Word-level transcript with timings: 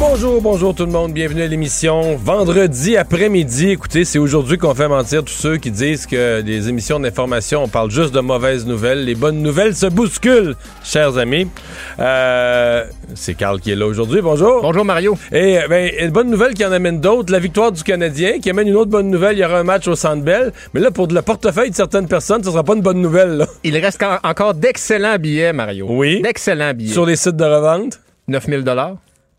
Bonjour, 0.00 0.40
bonjour 0.40 0.74
tout 0.76 0.86
le 0.86 0.92
monde, 0.92 1.12
bienvenue 1.12 1.42
à 1.42 1.46
l'émission. 1.48 2.16
Vendredi 2.16 2.96
après-midi, 2.96 3.70
écoutez, 3.70 4.04
c'est 4.04 4.18
aujourd'hui 4.20 4.56
qu'on 4.56 4.74
fait 4.74 4.86
mentir 4.86 5.24
tous 5.24 5.32
ceux 5.34 5.56
qui 5.56 5.72
disent 5.72 6.06
que 6.06 6.40
les 6.40 6.68
émissions 6.68 7.00
d'information, 7.00 7.64
on 7.64 7.68
parle 7.68 7.90
juste 7.90 8.14
de 8.14 8.20
mauvaises 8.20 8.64
nouvelles. 8.64 9.04
Les 9.04 9.16
bonnes 9.16 9.42
nouvelles 9.42 9.74
se 9.74 9.86
bousculent, 9.86 10.54
chers 10.84 11.18
amis. 11.18 11.48
Euh, 11.98 12.84
c'est 13.14 13.34
Carl 13.34 13.60
qui 13.60 13.72
est 13.72 13.76
là 13.76 13.86
aujourd'hui, 13.86 14.20
bonjour. 14.22 14.62
Bonjour 14.62 14.84
Mario. 14.84 15.18
Et 15.32 15.58
ben, 15.68 15.90
une 15.98 16.10
bonne 16.10 16.30
nouvelle 16.30 16.54
qui 16.54 16.64
en 16.64 16.70
amène 16.72 17.00
d'autres, 17.00 17.32
la 17.32 17.40
victoire 17.40 17.72
du 17.72 17.82
Canadien, 17.82 18.38
qui 18.38 18.50
amène 18.50 18.68
une 18.68 18.76
autre 18.76 18.90
bonne 18.90 19.10
nouvelle, 19.10 19.36
il 19.36 19.40
y 19.40 19.44
aura 19.44 19.58
un 19.58 19.64
match 19.64 19.88
au 19.88 19.96
Centre 19.96 20.22
Bell. 20.22 20.52
Mais 20.74 20.80
là, 20.80 20.92
pour 20.92 21.08
le 21.08 21.22
portefeuille 21.22 21.70
de 21.70 21.76
certaines 21.76 22.06
personnes, 22.08 22.44
ce 22.44 22.50
sera 22.52 22.62
pas 22.62 22.74
une 22.74 22.82
bonne 22.82 23.00
nouvelle. 23.02 23.38
Là. 23.38 23.46
Il 23.64 23.76
reste 23.76 24.02
en- 24.04 24.18
encore 24.22 24.54
d'excellents 24.54 25.16
billets, 25.18 25.52
Mario. 25.52 25.86
Oui. 25.90 26.22
D'excellents 26.22 26.72
billets. 26.72 26.92
Sur 26.92 27.04
les 27.04 27.16
sites 27.16 27.36
de 27.36 27.44
revente, 27.44 28.00
9000 28.28 28.62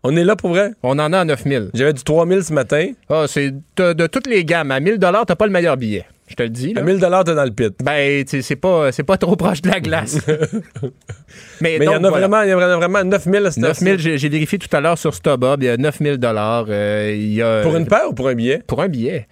on 0.02 0.16
est 0.16 0.24
là 0.24 0.36
pour 0.36 0.50
vrai? 0.50 0.72
On 0.82 0.98
en 0.98 1.12
a 1.12 1.18
à 1.20 1.24
9000 1.24 1.70
J'avais 1.74 1.92
du 1.92 2.02
3000 2.02 2.42
ce 2.44 2.52
matin. 2.52 2.92
Ah, 3.08 3.24
c'est 3.28 3.52
de, 3.76 3.92
de 3.92 4.06
toutes 4.06 4.26
les 4.26 4.44
gammes. 4.44 4.70
À 4.70 4.80
1000 4.80 4.98
t'as 4.98 5.24
pas 5.36 5.46
le 5.46 5.52
meilleur 5.52 5.76
billet. 5.76 6.04
Je 6.28 6.36
te 6.36 6.42
le 6.44 6.48
dis. 6.48 6.72
À 6.76 6.80
Là. 6.80 6.82
1000 6.82 7.00
t'es 7.00 7.34
dans 7.34 7.44
le 7.44 7.50
pit. 7.50 7.74
Ben, 7.82 8.24
c'est 8.26 8.56
pas, 8.56 8.92
c'est 8.92 9.02
pas 9.02 9.16
trop 9.16 9.34
proche 9.36 9.62
de 9.62 9.68
la 9.70 9.80
glace. 9.80 10.18
Mais 11.60 11.76
il 11.76 11.82
y 11.82 11.88
en 11.88 11.94
a 12.04 12.08
voilà. 12.08 12.28
vraiment, 12.28 12.42
il 12.42 12.50
y 12.50 12.54
en 12.54 12.58
a 12.60 12.76
vraiment 12.76 13.02
9000 13.04 13.46
à 13.46 13.50
cette 13.50 13.62
9000, 13.62 13.98
j'ai 13.98 14.16
j'ai 14.18 14.28
vérifié 14.28 14.58
tout 14.58 14.74
à 14.74 14.80
l'heure 14.80 14.96
sur 14.96 15.12
StubHub, 15.14 15.60
il 15.62 15.66
y 15.66 15.68
a 15.68 15.76
9000 15.76 16.18
dollars. 16.18 16.66
il 16.68 17.32
y 17.34 17.42
a 17.42 17.62
Pour 17.62 17.76
une 17.76 17.86
paire 17.86 18.08
ou 18.10 18.14
pour 18.14 18.28
un 18.28 18.34
billet? 18.34 18.62
pour 18.66 18.80
un 18.80 18.88
billet. 18.88 19.26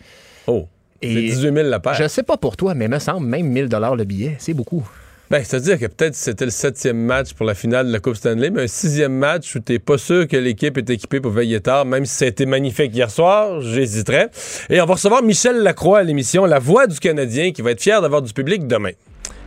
Oh. 0.49 0.67
C'est 1.01 1.09
Et 1.11 1.15
18 1.31 1.55
000 1.55 1.69
la 1.69 1.79
paire. 1.79 1.95
Je 1.95 2.09
sais 2.09 2.25
pas 2.25 2.37
pour 2.37 2.57
toi, 2.57 2.75
mais 2.75 2.87
il 2.87 2.91
me 2.91 2.99
semble 2.99 3.25
même 3.27 3.47
1000 3.47 3.69
dollars 3.69 3.95
le 3.95 4.03
billet, 4.03 4.35
c'est 4.39 4.55
beaucoup. 4.55 4.85
Ben, 5.31 5.45
c'est-à-dire 5.45 5.79
que 5.79 5.85
peut-être 5.85 6.15
c'était 6.15 6.47
le 6.47 6.51
septième 6.51 6.97
match 6.97 7.35
pour 7.35 7.45
la 7.45 7.55
finale 7.55 7.89
de 7.89 7.93
la 7.93 7.99
Coupe 7.99 8.15
Stanley, 8.17 8.49
mais 8.49 8.63
un 8.63 8.67
sixième 8.67 9.13
match 9.13 9.55
où 9.55 9.61
t'es 9.61 9.79
pas 9.79 9.99
sûr 9.99 10.27
que 10.27 10.39
l'équipe 10.39 10.79
est 10.79 10.89
équipée 10.89 11.21
pour 11.21 11.33
veiller 11.33 11.61
tard, 11.61 11.85
même 11.85 12.07
si 12.07 12.15
ça 12.15 12.25
a 12.25 12.29
été 12.29 12.47
magnifique 12.47 12.95
hier 12.95 13.11
soir, 13.11 13.61
j'hésiterais. 13.61 14.31
Et 14.71 14.81
on 14.81 14.87
va 14.87 14.95
recevoir 14.95 15.23
Michel 15.23 15.57
Lacroix 15.59 15.99
à 15.99 16.03
l'émission 16.03 16.47
La 16.47 16.59
Voix 16.59 16.87
du 16.87 16.99
Canadien, 16.99 17.53
qui 17.53 17.61
va 17.61 17.73
être 17.73 17.83
fier 17.83 18.01
d'avoir 18.01 18.23
du 18.23 18.33
public 18.33 18.67
demain. 18.67 18.93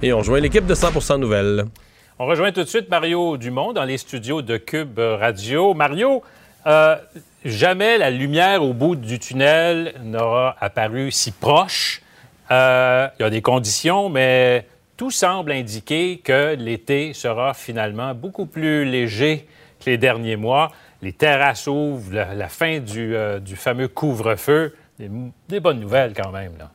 Et 0.04 0.14
on 0.14 0.20
rejoint 0.20 0.40
l'équipe 0.40 0.68
de 0.68 0.76
100% 0.76 1.20
Nouvelles. 1.20 1.66
On 2.20 2.28
rejoint 2.28 2.52
tout 2.52 2.62
de 2.64 2.70
suite 2.70 2.88
Mario 2.92 3.38
Dumont 3.38 3.74
dans 3.74 3.84
les 3.84 3.98
studios 3.98 4.44
de 4.44 4.58
Cube 4.58 5.00
Radio. 5.00 5.74
Mario, 5.74 6.22
euh, 6.68 6.96
jamais 7.44 7.98
la 7.98 8.12
lumière 8.12 8.64
au 8.64 8.74
bout 8.74 8.96
du 8.96 9.18
tunnel 9.18 9.96
n'aura 10.04 10.56
apparu 10.62 11.10
si 11.10 11.32
proche. 11.32 12.04
Euh, 12.52 13.08
Il 13.18 13.24
y 13.24 13.26
a 13.26 13.32
des 13.32 13.42
conditions, 13.42 14.10
mais 14.10 14.68
tout 15.02 15.10
semble 15.10 15.52
indiquer 15.52 16.20
que 16.24 16.54
l'été 16.54 17.14
sera 17.14 17.56
finalement 17.56 18.14
beaucoup 18.14 18.46
plus 18.46 18.86
léger 18.86 19.48
que 19.84 19.90
les 19.90 19.98
derniers 19.98 20.36
mois. 20.36 20.72
Les 21.02 21.12
terrasses 21.12 21.66
ouvrent, 21.66 22.14
la, 22.14 22.48
fin 22.50 22.78
du, 22.78 23.16
euh, 23.16 23.40
du 23.40 23.56
fameux 23.56 23.88
couvre-feu. 23.88 24.76
Des, 25.00 25.10
des 25.50 25.60
bonnes 25.60 25.80
nouvelles 25.80 26.14
quand 26.14 26.30
même. 26.30 26.52
Là. 26.60 26.70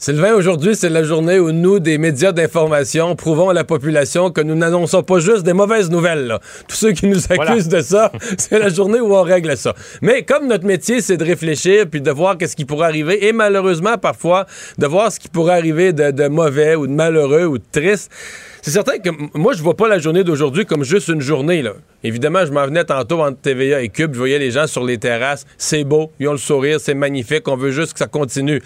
Sylvain, 0.00 0.34
aujourd'hui, 0.34 0.76
c'est 0.76 0.90
la 0.90 1.02
journée 1.02 1.40
où 1.40 1.50
nous, 1.50 1.80
des 1.80 1.98
médias 1.98 2.30
d'information, 2.30 3.16
prouvons 3.16 3.48
à 3.48 3.52
la 3.52 3.64
population 3.64 4.30
que 4.30 4.40
nous 4.40 4.54
n'annonçons 4.54 5.02
pas 5.02 5.18
juste 5.18 5.42
des 5.42 5.54
mauvaises 5.54 5.90
nouvelles. 5.90 6.28
là. 6.28 6.40
Tous 6.68 6.76
ceux 6.76 6.92
qui 6.92 7.08
nous 7.08 7.20
accusent 7.28 7.66
de 7.66 7.80
ça, 7.80 8.12
c'est 8.38 8.60
la 8.60 8.68
journée 8.68 9.00
où 9.00 9.12
on 9.12 9.22
règle 9.22 9.56
ça. 9.56 9.74
Mais 10.00 10.22
comme 10.22 10.46
notre 10.46 10.66
métier, 10.66 11.00
c'est 11.00 11.16
de 11.16 11.24
réfléchir 11.24 11.86
puis 11.90 12.00
de 12.00 12.12
voir 12.12 12.38
qu'est-ce 12.38 12.54
qui 12.54 12.64
pourrait 12.64 12.86
arriver, 12.86 13.26
et 13.26 13.32
malheureusement, 13.32 13.98
parfois, 13.98 14.46
de 14.78 14.86
voir 14.86 15.10
ce 15.10 15.18
qui 15.18 15.28
pourrait 15.28 15.54
arriver 15.54 15.92
de, 15.92 16.12
de 16.12 16.28
mauvais 16.28 16.76
ou 16.76 16.86
de 16.86 16.92
malheureux 16.92 17.46
ou 17.46 17.58
de 17.58 17.64
triste. 17.72 18.12
C'est 18.62 18.70
certain 18.70 18.98
que 18.98 19.10
moi, 19.36 19.52
je 19.52 19.62
vois 19.64 19.76
pas 19.76 19.88
la 19.88 19.98
journée 19.98 20.22
d'aujourd'hui 20.22 20.64
comme 20.64 20.84
juste 20.84 21.08
une 21.08 21.20
journée. 21.20 21.60
Là. 21.60 21.72
Évidemment, 22.04 22.46
je 22.46 22.52
m'en 22.52 22.66
venais 22.66 22.84
tantôt 22.84 23.20
entre 23.20 23.40
TVA 23.40 23.82
et 23.82 23.88
Cube, 23.88 24.14
je 24.14 24.18
voyais 24.18 24.38
les 24.38 24.52
gens 24.52 24.68
sur 24.68 24.84
les 24.84 24.98
terrasses. 24.98 25.44
C'est 25.56 25.82
beau, 25.82 26.12
ils 26.20 26.28
ont 26.28 26.32
le 26.32 26.38
sourire, 26.38 26.78
c'est 26.78 26.94
magnifique, 26.94 27.48
on 27.48 27.56
veut 27.56 27.72
juste 27.72 27.94
que 27.94 27.98
ça 27.98 28.06
continue. 28.06 28.62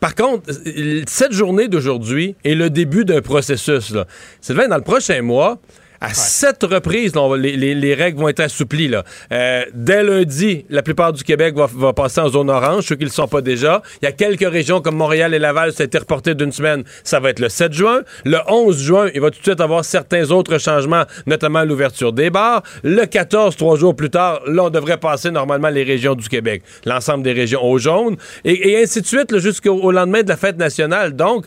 Par 0.00 0.14
contre, 0.14 0.50
euh, 0.66 1.02
cette 1.06 1.32
journée 1.32 1.68
d'aujourd'hui 1.68 2.34
est 2.44 2.54
le 2.54 2.70
début 2.70 3.04
d'un 3.04 3.20
processus. 3.20 3.90
Là. 3.90 4.06
Sylvain, 4.40 4.66
dans 4.66 4.78
le 4.78 4.82
prochain 4.82 5.20
mois, 5.20 5.58
à 6.00 6.14
sept 6.14 6.62
reprises, 6.62 7.14
là, 7.14 7.22
on 7.22 7.28
va- 7.28 7.36
les, 7.36 7.56
les- 7.56 7.74
les 7.74 7.94
règles 7.94 8.18
vont 8.20 8.28
être 8.28 8.40
assouplies. 8.40 8.88
Là. 8.88 9.04
Euh, 9.32 9.64
dès 9.74 10.02
lundi, 10.02 10.64
la 10.70 10.82
plupart 10.82 11.12
du 11.12 11.22
Québec 11.24 11.54
va, 11.54 11.68
va 11.72 11.92
passer 11.92 12.20
en 12.20 12.28
zone 12.28 12.48
orange, 12.50 12.84
ceux 12.86 12.94
qui 12.96 13.02
ne 13.04 13.08
le 13.08 13.12
sont 13.12 13.28
pas 13.28 13.40
déjà. 13.42 13.82
Il 14.00 14.06
y 14.06 14.08
a 14.08 14.12
quelques 14.12 14.50
régions 14.50 14.80
comme 14.80 14.96
Montréal 14.96 15.34
et 15.34 15.38
Laval, 15.38 15.72
ça 15.72 15.82
a 15.82 15.86
été 15.86 15.98
reporté 15.98 16.34
d'une 16.34 16.52
semaine. 16.52 16.84
Ça 17.04 17.20
va 17.20 17.30
être 17.30 17.38
le 17.40 17.48
7 17.48 17.72
juin. 17.72 18.00
Le 18.24 18.38
11 18.48 18.78
juin, 18.82 19.10
il 19.14 19.20
va 19.20 19.30
tout 19.30 19.38
de 19.38 19.44
suite 19.44 19.60
avoir 19.60 19.84
certains 19.84 20.30
autres 20.30 20.58
changements, 20.58 21.04
notamment 21.26 21.64
l'ouverture 21.64 22.12
des 22.12 22.30
bars. 22.30 22.62
Le 22.82 23.04
14, 23.04 23.56
trois 23.56 23.76
jours 23.76 23.94
plus 23.94 24.10
tard, 24.10 24.40
là, 24.46 24.64
on 24.64 24.70
devrait 24.70 24.98
passer 24.98 25.30
normalement 25.30 25.68
les 25.68 25.82
régions 25.82 26.14
du 26.14 26.28
Québec. 26.28 26.62
L'ensemble 26.86 27.22
des 27.24 27.32
régions 27.32 27.62
au 27.62 27.78
jaune. 27.78 28.16
Et, 28.44 28.70
et 28.70 28.82
ainsi 28.82 29.02
de 29.02 29.06
suite 29.06 29.36
jusqu'au 29.38 29.74
au 29.74 29.92
lendemain 29.92 30.22
de 30.22 30.28
la 30.28 30.36
fête 30.36 30.56
nationale. 30.56 31.14
Donc, 31.14 31.44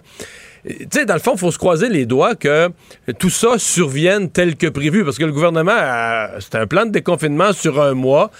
tu 0.65 1.05
dans 1.05 1.13
le 1.13 1.19
fond, 1.19 1.33
il 1.33 1.39
faut 1.39 1.51
se 1.51 1.57
croiser 1.57 1.89
les 1.89 2.05
doigts 2.05 2.35
que 2.35 2.69
tout 3.19 3.29
ça 3.29 3.57
survienne 3.57 4.29
tel 4.29 4.55
que 4.55 4.67
prévu, 4.67 5.03
parce 5.03 5.17
que 5.17 5.25
le 5.25 5.31
gouvernement, 5.31 5.71
c'est 6.39 6.55
un 6.55 6.67
plan 6.67 6.85
de 6.85 6.91
déconfinement 6.91 7.53
sur 7.53 7.81
un 7.81 7.93
mois 7.93 8.31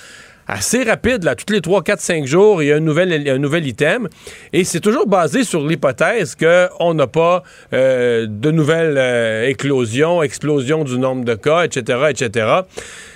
assez 0.47 0.83
rapide, 0.83 1.23
là, 1.23 1.35
toutes 1.35 1.51
les 1.51 1.61
3, 1.61 1.83
4, 1.83 1.99
5 1.99 2.25
jours, 2.25 2.63
il 2.63 2.67
y 2.67 2.71
a 2.71 2.75
un 2.75 2.81
nouvel, 2.81 3.27
un 3.29 3.37
nouvel 3.37 3.67
item. 3.67 4.09
Et 4.51 4.63
c'est 4.63 4.79
toujours 4.79 5.07
basé 5.07 5.43
sur 5.43 5.65
l'hypothèse 5.65 6.35
qu'on 6.35 6.93
n'a 6.93 7.07
pas 7.07 7.43
euh, 7.73 8.27
de 8.29 8.51
nouvelles 8.51 8.97
euh, 8.97 9.47
éclosions, 9.47 10.21
explosions 10.23 10.83
du 10.83 10.97
nombre 10.97 11.23
de 11.23 11.35
cas, 11.35 11.63
etc., 11.63 12.07
etc. 12.09 12.47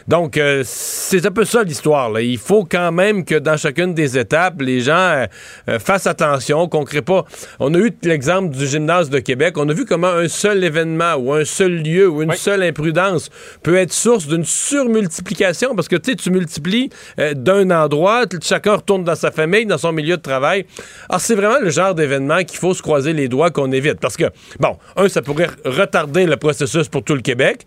Donc, 0.08 0.38
euh, 0.38 0.64
c'est 0.66 1.26
un 1.26 1.32
peu 1.32 1.44
ça 1.44 1.64
l'histoire. 1.64 2.18
Il 2.20 2.38
faut 2.38 2.64
quand 2.64 2.92
même 2.92 3.26
que 3.26 3.36
dans 3.36 3.58
chacune 3.58 3.94
des 3.94 4.18
étapes, 4.18 4.62
les 4.62 4.80
gens 4.80 4.94
euh, 4.96 5.26
euh, 5.70 5.80
fassent 5.80 6.08
attention, 6.08 6.68
qu'on 6.70 6.86
crée 6.86 7.02
pas. 7.02 7.26
On 7.60 7.74
a 7.74 7.78
eu 7.78 7.92
l'exemple 8.04 8.56
du 8.56 8.66
gymnase 8.66 9.10
de 9.10 9.20
Québec. 9.20 9.58
On 9.58 9.68
a 9.68 9.74
vu 9.74 9.86
comment 9.86 10.08
un 10.08 10.28
seul 10.30 10.64
événement 10.64 11.16
ou 11.16 11.34
un 11.34 11.44
seul 11.46 11.84
lieu 11.84 12.08
ou 12.08 12.22
une 12.22 12.30
Oui. 12.32 12.38
seule 12.38 12.64
imprudence 12.64 13.30
peut 13.64 13.76
être 13.76 13.92
source 13.92 14.28
d'une 14.28 14.46
surmultiplication 14.46 15.76
parce 15.76 15.88
que 15.88 15.96
tu 15.98 16.12
sais, 16.12 16.16
tu 16.16 16.32
multiplies 16.32 16.90
euh, 17.20 17.34
d'un 17.34 17.70
endroit, 17.72 18.24
chacun 18.42 18.76
retourne 18.76 19.04
dans 19.04 19.16
sa 19.16 19.32
famille, 19.32 19.66
dans 19.66 19.78
son 19.78 19.92
milieu 19.92 20.18
de 20.18 20.22
travail. 20.22 20.66
Alors, 21.10 21.22
c'est 21.22 21.36
vraiment 21.36 21.60
le 21.60 21.70
genre 21.70 21.96
d'événement 21.96 22.44
qu'il 22.44 22.60
faut 22.60 22.74
se 22.74 22.82
croiser 22.82 23.14
les 23.14 23.28
doigts 23.28 23.52
qu'on 23.52 23.72
évite. 23.72 24.00
Parce 24.00 24.16
que, 24.18 24.26
bon, 24.60 24.78
un, 24.96 25.10
ça 25.10 25.22
pourrait 25.22 25.50
retarder 25.66 26.26
le 26.26 26.38
processus 26.38 26.88
pour 26.88 27.04
tout 27.04 27.16
le 27.16 27.22
Québec, 27.22 27.66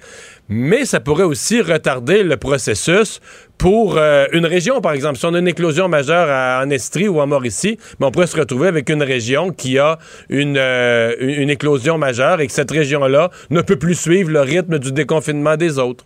mais 0.50 0.84
ça 0.84 1.00
pourrait 1.00 1.24
aussi 1.24 1.62
retarder 1.62 2.22
le 2.24 2.36
processus 2.36 3.20
pour 3.56 3.96
euh, 3.96 4.26
une 4.32 4.44
région, 4.46 4.80
par 4.80 4.92
exemple. 4.92 5.16
Si 5.18 5.24
on 5.26 5.32
a 5.34 5.38
une 5.38 5.48
éclosion 5.48 5.88
majeure 5.88 6.28
à- 6.28 6.62
en 6.64 6.68
Estrie 6.70 7.08
ou 7.08 7.20
en 7.20 7.26
Mauricie, 7.26 7.78
ben, 7.98 8.08
on 8.08 8.10
pourrait 8.10 8.26
se 8.26 8.36
retrouver 8.36 8.68
avec 8.68 8.90
une 8.90 9.02
région 9.02 9.50
qui 9.52 9.78
a 9.78 9.98
une, 10.28 10.56
euh, 10.58 11.14
une 11.20 11.50
éclosion 11.50 11.96
majeure 11.98 12.40
et 12.40 12.46
que 12.46 12.52
cette 12.52 12.70
région-là 12.70 13.30
ne 13.50 13.60
peut 13.62 13.76
plus 13.78 13.94
suivre 13.94 14.30
le 14.30 14.40
rythme 14.40 14.78
du 14.78 14.92
déconfinement 14.92 15.56
des 15.56 15.78
autres. 15.78 16.04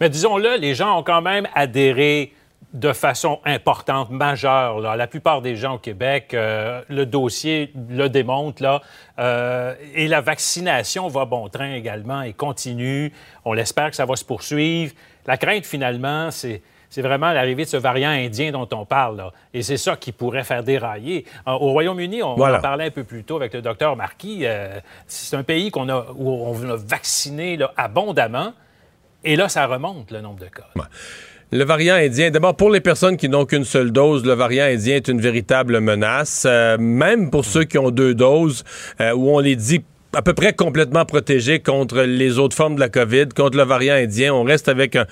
Mais 0.00 0.08
disons-le, 0.08 0.56
les 0.58 0.74
gens 0.74 0.98
ont 0.98 1.02
quand 1.02 1.22
même 1.22 1.46
adhéré 1.54 2.32
de 2.74 2.92
façon 2.92 3.40
importante, 3.44 4.10
majeure. 4.10 4.80
là. 4.80 4.94
La 4.96 5.06
plupart 5.06 5.40
des 5.40 5.56
gens 5.56 5.74
au 5.76 5.78
Québec, 5.78 6.34
euh, 6.34 6.82
le 6.88 7.06
dossier 7.06 7.72
le 7.88 8.08
démontre. 8.08 8.62
Là, 8.62 8.82
Euh, 9.18 9.74
et 9.94 10.06
la 10.06 10.20
vaccination 10.20 11.08
va 11.08 11.24
bon 11.24 11.48
train 11.48 11.72
également 11.74 12.22
et 12.22 12.32
continue. 12.32 13.12
On 13.44 13.52
l'espère 13.52 13.90
que 13.90 13.96
ça 13.96 14.04
va 14.04 14.14
se 14.16 14.24
poursuivre. 14.24 14.92
La 15.26 15.36
crainte, 15.36 15.66
finalement, 15.66 16.30
c'est 16.30 16.62
c'est 16.90 17.02
vraiment 17.02 17.32
l'arrivée 17.32 17.64
de 17.64 17.68
ce 17.68 17.76
variant 17.76 18.08
indien 18.08 18.50
dont 18.50 18.66
on 18.72 18.86
parle. 18.86 19.18
Là. 19.18 19.32
Et 19.52 19.60
c'est 19.62 19.76
ça 19.76 19.96
qui 19.96 20.10
pourrait 20.10 20.42
faire 20.44 20.62
dérailler. 20.62 21.26
Au 21.46 21.58
Royaume-Uni, 21.72 22.22
on, 22.22 22.34
Voilà. 22.34 22.58
en 22.58 22.60
parlait 22.62 22.86
un 22.86 22.90
peu 22.90 23.04
plus 23.04 23.24
tôt 23.24 23.36
avec 23.36 23.52
le 23.52 23.60
docteur 23.60 23.94
Marquis. 23.94 24.46
euh, 24.46 24.80
c'est 25.06 25.36
un 25.36 25.42
pays 25.42 25.70
qu'on 25.70 25.90
a, 25.90 26.06
où 26.16 26.30
on 26.30 26.70
a 26.70 26.76
vacciné 26.76 27.58
là, 27.58 27.72
abondamment. 27.76 28.54
Et 29.22 29.36
là, 29.36 29.50
ça 29.50 29.66
remonte, 29.66 30.10
le 30.12 30.20
nombre 30.22 30.40
de 30.40 30.46
cas. 30.46 30.68
Le 31.50 31.64
variant 31.64 31.94
indien, 31.94 32.30
d'abord 32.30 32.56
pour 32.56 32.68
les 32.68 32.80
personnes 32.82 33.16
qui 33.16 33.30
n'ont 33.30 33.46
qu'une 33.46 33.64
seule 33.64 33.90
dose, 33.90 34.22
le 34.22 34.34
variant 34.34 34.66
indien 34.66 34.96
est 34.96 35.08
une 35.08 35.18
véritable 35.18 35.80
menace. 35.80 36.44
Euh, 36.46 36.76
même 36.78 37.30
pour 37.30 37.46
ceux 37.46 37.64
qui 37.64 37.78
ont 37.78 37.90
deux 37.90 38.14
doses, 38.14 38.64
euh, 39.00 39.12
où 39.12 39.30
on 39.30 39.38
les 39.38 39.56
dit 39.56 39.80
à 40.14 40.20
peu 40.20 40.34
près 40.34 40.52
complètement 40.52 41.06
protégés 41.06 41.60
contre 41.60 42.02
les 42.02 42.38
autres 42.38 42.54
formes 42.54 42.74
de 42.74 42.80
la 42.80 42.90
COVID, 42.90 43.28
contre 43.34 43.56
le 43.56 43.62
variant 43.62 43.94
indien, 43.94 44.34
on 44.34 44.42
reste 44.42 44.68
avec 44.68 44.94
un, 44.94 45.06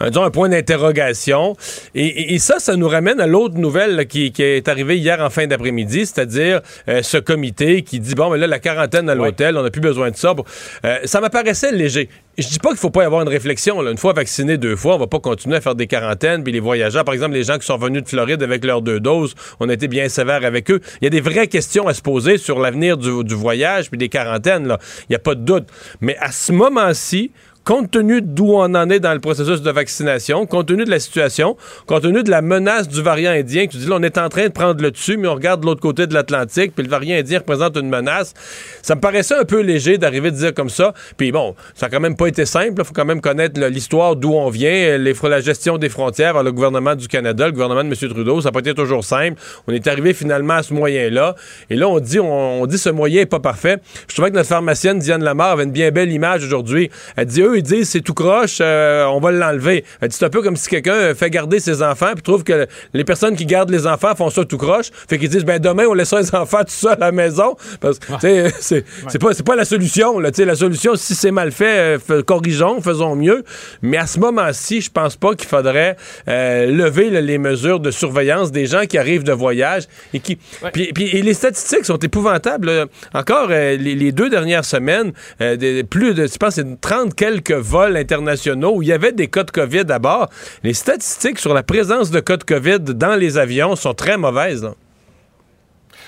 un, 0.00 0.08
disons, 0.08 0.24
un 0.24 0.30
point 0.30 0.48
d'interrogation. 0.48 1.54
Et, 1.94 2.06
et- 2.06 2.34
et 2.34 2.38
ça, 2.38 2.58
ça 2.58 2.76
nous 2.76 2.88
ramène 2.88 3.20
à 3.20 3.26
l'autre 3.26 3.56
nouvelle 3.56 3.96
là, 3.96 4.04
qui, 4.04 4.32
qui 4.32 4.42
est 4.42 4.68
arrivée 4.68 4.96
hier 4.98 5.20
en 5.20 5.30
fin 5.30 5.46
d'après-midi, 5.46 6.06
c'est-à-dire 6.06 6.60
euh, 6.88 7.02
ce 7.02 7.18
comité 7.18 7.82
qui 7.82 8.00
dit, 8.00 8.14
bon, 8.14 8.30
mais 8.30 8.38
là, 8.38 8.46
la 8.46 8.58
quarantaine 8.58 9.08
à 9.08 9.14
l'hôtel, 9.14 9.56
on 9.56 9.62
n'a 9.62 9.70
plus 9.70 9.80
besoin 9.80 10.10
de 10.10 10.16
ça. 10.16 10.34
Bon, 10.34 10.44
euh, 10.84 10.98
ça 11.04 11.20
m'apparaissait 11.20 11.72
léger. 11.72 12.08
Je 12.38 12.48
dis 12.48 12.58
pas 12.58 12.70
qu'il 12.70 12.78
faut 12.78 12.90
pas 12.90 13.02
y 13.02 13.06
avoir 13.06 13.20
une 13.22 13.28
réflexion. 13.28 13.82
là. 13.82 13.90
Une 13.90 13.98
fois 13.98 14.12
vacciné 14.14 14.56
deux 14.56 14.76
fois, 14.76 14.94
on 14.94 14.98
va 14.98 15.06
pas 15.06 15.18
continuer 15.18 15.56
à 15.56 15.60
faire 15.60 15.74
des 15.74 15.86
quarantaines. 15.86 16.42
Puis 16.42 16.52
les 16.52 16.60
voyageurs, 16.60 17.04
par 17.04 17.12
exemple, 17.12 17.34
les 17.34 17.42
gens 17.42 17.58
qui 17.58 17.66
sont 17.66 17.76
venus 17.76 18.02
de 18.02 18.08
Floride 18.08 18.42
avec 18.42 18.64
leurs 18.64 18.80
deux 18.80 18.98
doses, 19.00 19.34
on 19.58 19.68
a 19.68 19.74
été 19.74 19.88
bien 19.88 20.08
sévère 20.08 20.44
avec 20.44 20.70
eux. 20.70 20.80
Il 21.02 21.04
y 21.04 21.06
a 21.06 21.10
des 21.10 21.20
vraies 21.20 21.48
questions 21.48 21.86
à 21.86 21.92
se 21.92 22.00
poser 22.00 22.38
sur 22.38 22.58
l'avenir 22.58 22.96
du, 22.96 23.24
du 23.24 23.34
voyage 23.34 23.90
puis 23.90 23.98
des 23.98 24.08
quarantaines. 24.08 24.74
Il 25.02 25.06
n'y 25.10 25.16
a 25.16 25.18
pas 25.18 25.34
de 25.34 25.42
doute. 25.42 25.68
Mais 26.00 26.16
à 26.18 26.32
ce 26.32 26.52
moment-ci, 26.52 27.32
compte 27.64 27.90
tenu 27.90 28.22
d'où 28.22 28.52
on 28.52 28.74
en 28.74 28.90
est 28.90 29.00
dans 29.00 29.12
le 29.12 29.20
processus 29.20 29.62
de 29.62 29.70
vaccination, 29.70 30.46
compte 30.46 30.66
tenu 30.66 30.84
de 30.84 30.90
la 30.90 31.00
situation, 31.00 31.56
compte 31.86 32.02
tenu 32.02 32.22
de 32.22 32.30
la 32.30 32.42
menace 32.42 32.88
du 32.88 33.02
variant 33.02 33.32
indien, 33.32 33.66
que 33.66 33.72
tu 33.72 33.78
dis 33.78 33.86
là, 33.86 33.96
on 33.98 34.02
est 34.02 34.18
en 34.18 34.28
train 34.28 34.44
de 34.44 34.52
prendre 34.52 34.82
le 34.82 34.90
dessus, 34.90 35.16
mais 35.16 35.28
on 35.28 35.34
regarde 35.34 35.60
de 35.60 35.66
l'autre 35.66 35.80
côté 35.80 36.06
de 36.06 36.14
l'Atlantique, 36.14 36.72
puis 36.74 36.84
le 36.84 36.90
variant 36.90 37.16
indien 37.18 37.38
représente 37.38 37.76
une 37.76 37.88
menace, 37.88 38.34
ça 38.82 38.94
me 38.94 39.00
paraissait 39.00 39.34
un 39.34 39.44
peu 39.44 39.60
léger 39.60 39.98
d'arriver 39.98 40.28
à 40.28 40.32
dire 40.32 40.54
comme 40.54 40.70
ça. 40.70 40.94
Puis 41.16 41.32
bon, 41.32 41.54
ça 41.74 41.86
a 41.86 41.88
quand 41.88 42.00
même 42.00 42.16
pas 42.16 42.26
été 42.26 42.46
simple. 42.46 42.74
Il 42.78 42.84
faut 42.84 42.94
quand 42.94 43.04
même 43.04 43.20
connaître 43.20 43.60
l'histoire 43.60 44.16
d'où 44.16 44.32
on 44.32 44.48
vient, 44.48 44.98
les, 44.98 45.14
la 45.22 45.40
gestion 45.40 45.78
des 45.78 45.88
frontières 45.88 46.32
par 46.32 46.42
le 46.42 46.52
gouvernement 46.52 46.94
du 46.94 47.08
Canada, 47.08 47.46
le 47.46 47.52
gouvernement 47.52 47.84
de 47.84 47.88
M. 47.88 47.94
Trudeau. 47.94 48.40
Ça 48.40 48.48
n'a 48.48 48.52
pas 48.52 48.60
été 48.60 48.74
toujours 48.74 49.04
simple. 49.04 49.40
On 49.66 49.72
est 49.72 49.86
arrivé 49.86 50.14
finalement 50.14 50.54
à 50.54 50.62
ce 50.62 50.72
moyen-là. 50.74 51.34
Et 51.68 51.76
là, 51.76 51.88
on 51.88 52.00
dit, 52.00 52.18
on, 52.18 52.62
on 52.62 52.66
dit 52.66 52.78
ce 52.78 52.90
moyen 52.90 53.20
n'est 53.20 53.26
pas 53.26 53.40
parfait. 53.40 53.78
Je 54.08 54.14
trouvais 54.14 54.30
que 54.30 54.36
notre 54.36 54.48
pharmacienne 54.48 54.98
Diane 54.98 55.22
Lamar 55.22 55.50
avait 55.50 55.64
une 55.64 55.72
bien 55.72 55.90
belle 55.90 56.10
image 56.10 56.44
aujourd'hui. 56.44 56.90
Elle 57.16 57.26
dit, 57.26 57.42
eux, 57.50 57.58
ils 57.58 57.62
disent, 57.62 57.88
c'est 57.90 58.00
tout 58.00 58.14
croche, 58.14 58.58
euh, 58.60 59.04
on 59.06 59.20
va 59.20 59.30
l'enlever. 59.30 59.84
Dit, 60.02 60.08
c'est 60.10 60.24
un 60.24 60.30
peu 60.30 60.42
comme 60.42 60.56
si 60.56 60.68
quelqu'un 60.68 60.92
euh, 60.94 61.14
fait 61.14 61.30
garder 61.30 61.60
ses 61.60 61.82
enfants, 61.82 62.12
puis 62.14 62.22
trouve 62.22 62.44
que 62.44 62.66
les 62.94 63.04
personnes 63.04 63.36
qui 63.36 63.46
gardent 63.46 63.70
les 63.70 63.86
enfants 63.86 64.14
font 64.14 64.30
ça 64.30 64.44
tout 64.44 64.58
croche. 64.58 64.90
Fait 65.08 65.18
qu'ils 65.18 65.28
disent, 65.28 65.44
ben 65.44 65.58
demain, 65.60 65.84
on 65.88 65.94
laissera 65.94 66.20
les 66.20 66.34
enfants 66.34 66.60
tout 66.60 66.70
seuls 66.70 66.92
à 66.92 67.06
la 67.06 67.12
maison. 67.12 67.56
Parce 67.80 67.98
que, 67.98 68.06
tu 68.14 68.20
sais, 68.20 68.52
c'est 68.60 68.84
c'est 69.08 69.18
pas, 69.18 69.32
c'est 69.34 69.46
pas 69.46 69.56
la 69.56 69.64
solution. 69.64 70.18
Là, 70.18 70.30
la 70.38 70.54
solution, 70.54 70.94
si 70.96 71.14
c'est 71.14 71.30
mal 71.30 71.52
fait, 71.52 71.98
euh, 72.10 72.22
corrigeons, 72.22 72.80
faisons 72.80 73.14
mieux. 73.16 73.44
Mais 73.82 73.96
à 73.96 74.06
ce 74.06 74.18
moment-ci, 74.18 74.80
je 74.80 74.90
pense 74.90 75.16
pas 75.16 75.34
qu'il 75.34 75.48
faudrait 75.48 75.96
euh, 76.28 76.66
lever 76.66 77.10
là, 77.10 77.20
les 77.20 77.38
mesures 77.38 77.80
de 77.80 77.90
surveillance 77.90 78.52
des 78.52 78.66
gens 78.66 78.86
qui 78.86 78.98
arrivent 78.98 79.24
de 79.24 79.32
voyage 79.32 79.84
et 80.14 80.20
qui. 80.20 80.38
Puis, 80.72 80.92
puis- 80.94 81.08
et 81.16 81.22
les 81.22 81.34
statistiques 81.34 81.84
sont 81.84 81.98
épouvantables. 81.98 82.68
là. 82.70 82.86
Encore 83.14 83.48
euh, 83.50 83.76
les, 83.76 83.94
les 83.94 84.12
deux 84.12 84.28
dernières 84.30 84.64
semaines, 84.64 85.12
euh, 85.40 85.56
des- 85.56 85.84
plus 85.84 86.14
de, 86.14 86.26
je 86.26 86.36
pense, 86.36 86.54
c'est 86.54 86.80
30 86.80 87.14
quelques 87.14 87.39
vols 87.48 87.96
internationaux 87.96 88.76
où 88.76 88.82
il 88.82 88.88
y 88.88 88.92
avait 88.92 89.12
des 89.12 89.28
cas 89.28 89.44
de 89.44 89.50
COVID 89.50 89.84
à 89.88 89.98
bord. 89.98 90.28
Les 90.62 90.74
statistiques 90.74 91.38
sur 91.38 91.54
la 91.54 91.62
présence 91.62 92.10
de 92.10 92.20
cas 92.20 92.36
de 92.36 92.44
COVID 92.44 92.80
dans 92.80 93.14
les 93.14 93.38
avions 93.38 93.76
sont 93.76 93.94
très 93.94 94.16
mauvaises. 94.16 94.62
là. 94.62 94.74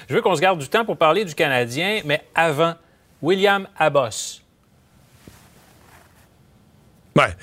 Je 0.08 0.14
veux 0.14 0.22
qu'on 0.22 0.34
se 0.34 0.40
garde 0.40 0.58
du 0.58 0.68
temps 0.68 0.84
pour 0.84 0.96
parler 0.96 1.24
du 1.24 1.34
Canadien, 1.34 2.00
mais 2.04 2.22
avant, 2.34 2.74
William 3.22 3.66
Abbott. 3.78 4.42
Ouais. 7.16 7.34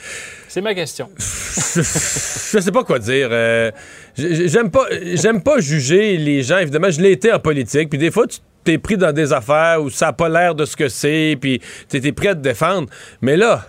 C'est 0.47 0.61
ma 0.61 0.73
question. 0.73 1.09
je 1.17 2.59
sais 2.59 2.71
pas 2.71 2.83
quoi 2.83 2.97
dire. 2.99 3.29
Euh, 3.31 3.71
j'aime 4.17 4.71
pas, 4.71 4.85
j'aime 5.13 5.43
pas 5.43 5.59
juger 5.59 6.17
les 6.17 6.41
gens. 6.41 6.57
Évidemment, 6.57 6.89
je 6.89 6.99
l'ai 7.01 7.11
été 7.11 7.31
en 7.31 7.39
politique. 7.39 7.89
Puis 7.89 7.99
des 7.99 8.09
fois, 8.09 8.25
tu 8.25 8.39
t'es 8.63 8.77
pris 8.79 8.97
dans 8.97 9.13
des 9.13 9.31
affaires 9.31 9.81
où 9.81 9.89
ça 9.89 10.07
a 10.07 10.13
pas 10.13 10.27
l'air 10.27 10.55
de 10.55 10.65
ce 10.65 10.75
que 10.75 10.89
c'est. 10.89 11.37
Puis 11.39 11.61
tu 11.87 11.97
étais 11.97 12.11
prêt 12.11 12.29
à 12.29 12.35
te 12.35 12.41
défendre. 12.41 12.89
Mais 13.21 13.37
là, 13.37 13.65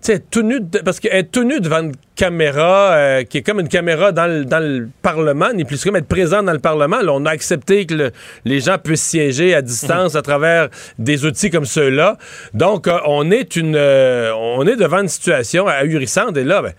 tu 0.00 0.12
sais, 0.12 0.20
tout 0.30 0.42
de- 0.42 0.78
parce 0.84 1.00
qu'être 1.00 1.32
tout 1.32 1.42
nu 1.44 1.60
devant 1.60 1.80
une 1.80 1.92
caméra 2.14 2.92
euh, 2.92 3.24
qui 3.24 3.38
est 3.38 3.42
comme 3.42 3.60
une 3.60 3.68
caméra 3.68 4.12
dans 4.12 4.26
le, 4.26 4.44
dans 4.44 4.58
le 4.60 4.88
Parlement, 5.02 5.52
ni 5.52 5.64
plus 5.64 5.82
comme 5.84 5.96
être 5.96 6.06
présent 6.06 6.42
dans 6.42 6.52
le 6.52 6.58
Parlement. 6.60 6.98
On 7.08 7.26
a 7.26 7.30
accepté 7.30 7.84
que 7.86 7.94
le- 7.94 8.10
les 8.44 8.60
gens 8.60 8.78
puissent 8.78 9.02
siéger 9.02 9.54
à 9.54 9.62
distance 9.62 10.14
à 10.14 10.22
travers 10.22 10.68
des 10.98 11.24
outils 11.24 11.50
comme 11.50 11.64
ceux-là. 11.64 12.16
Donc, 12.54 12.86
euh, 12.86 12.98
on 13.06 13.30
est 13.30 13.56
une, 13.56 13.74
euh, 13.76 14.32
on 14.36 14.66
est 14.66 14.76
devant 14.76 15.00
une 15.00 15.08
situation 15.08 15.66
ahurissante. 15.66 16.36
Et 16.36 16.44
là, 16.44 16.62
ben, 16.62 16.72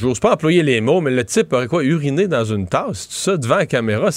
J'ose 0.00 0.18
pas 0.20 0.32
employer 0.32 0.62
les 0.62 0.80
mots, 0.80 1.00
mais 1.00 1.10
le 1.10 1.22
type 1.24 1.52
aurait 1.52 1.66
quoi 1.68 1.84
uriner 1.84 2.26
dans 2.28 2.44
une 2.44 2.66
tasse, 2.66 3.08
tout 3.08 3.14
ça 3.14 3.36
devant 3.36 3.56
la 3.56 3.66
caméra? 3.66 4.08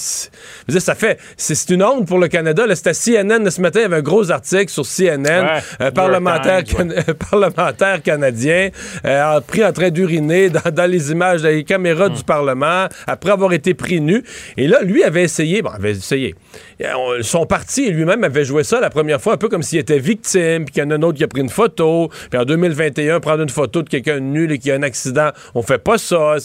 je 0.67 0.71
dire, 0.71 0.81
ça 0.81 0.95
fait, 0.95 1.19
c'est 1.37 1.69
une 1.69 1.83
honte 1.83 2.07
pour 2.07 2.17
le 2.17 2.27
Canada. 2.29 2.63
C'était 2.75 2.93
CNN 2.93 3.49
ce 3.49 3.59
matin, 3.61 3.79
il 3.81 3.83
y 3.83 3.85
avait 3.85 3.97
un 3.97 4.01
gros 4.01 4.31
article 4.31 4.69
sur 4.69 4.85
CNN, 4.85 5.43
Ouais, 5.45 5.59
euh, 5.81 5.91
parlementaire, 5.91 6.63
can- 6.63 6.87
parlementaire 7.29 8.01
canadien, 8.01 8.69
euh, 9.05 9.41
pris 9.41 9.63
en 9.65 9.73
train 9.73 9.89
d'uriner 9.89 10.49
dans, 10.49 10.71
dans 10.71 10.89
les 10.89 11.11
images 11.11 11.41
des 11.41 11.63
caméras 11.63 12.09
Hmm. 12.09 12.13
du 12.13 12.23
Parlement, 12.23 12.87
après 13.07 13.31
avoir 13.31 13.51
été 13.53 13.73
pris 13.73 13.99
nu. 13.99 14.23
Et 14.57 14.67
là, 14.67 14.81
lui 14.81 15.03
avait 15.03 15.23
essayé, 15.23 15.61
bon, 15.61 15.69
avait 15.71 15.91
essayé. 15.91 16.35
Euh, 16.81 16.87
on- 16.97 17.21
Son 17.23 17.45
parti 17.45 17.91
lui-même 17.91 18.23
avait 18.23 18.45
joué 18.45 18.63
ça 18.63 18.79
la 18.79 18.89
première 18.89 19.19
fois, 19.21 19.33
un 19.33 19.37
peu 19.37 19.49
comme 19.49 19.63
s'il 19.63 19.79
était 19.79 19.99
victime, 19.99 20.65
puis 20.65 20.73
qu'il 20.73 20.83
y 20.83 20.85
en 20.85 20.91
a 20.91 20.95
un 20.95 21.01
autre 21.01 21.17
qui 21.17 21.23
a 21.23 21.27
pris 21.27 21.41
une 21.41 21.49
photo, 21.49 22.09
puis 22.31 22.39
en 22.39 22.45
2021, 22.45 23.19
prendre 23.19 23.43
une 23.43 23.49
photo 23.49 23.81
de 23.83 23.89
quelqu'un 23.89 24.15
de 24.15 24.19
nu 24.21 24.51
et 24.51 24.57
qui 24.57 24.71
a 24.71 24.75
un 24.75 24.83
accident, 24.83 25.29
on 25.55 25.61
fait 25.63 25.77
pas 25.77 25.97
ça. 25.97 26.35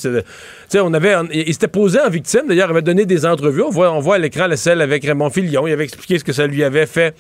Tu 0.71 0.79
on 0.81 0.93
avait, 0.95 1.15
il, 1.33 1.49
il 1.49 1.53
s'était 1.53 1.69
posé 1.69 2.01
en 2.01 2.09
victime, 2.11 2.43
d'ailleurs, 2.49 2.69
il 2.69 2.73
avait 2.73 2.83
donné 2.83 3.06
des 3.06 3.27
entrevues. 3.27 3.62
On 3.62 3.71
voit, 3.71 3.93
on 3.93 4.01
voit 4.01 4.17
à 4.17 4.19
l'écran 4.19 4.47
la 4.47 4.56
celle 4.56 4.81
avec 4.81 5.05
Raymond 5.05 5.31
Filion, 5.31 5.67
il 5.67 5.73
avait 5.73 5.85
expliqué 5.85 6.19
ce 6.19 6.25
que 6.25 6.33
ça 6.33 6.47
lui 6.47 6.62
avait 6.65 6.87
fait. 6.87 7.15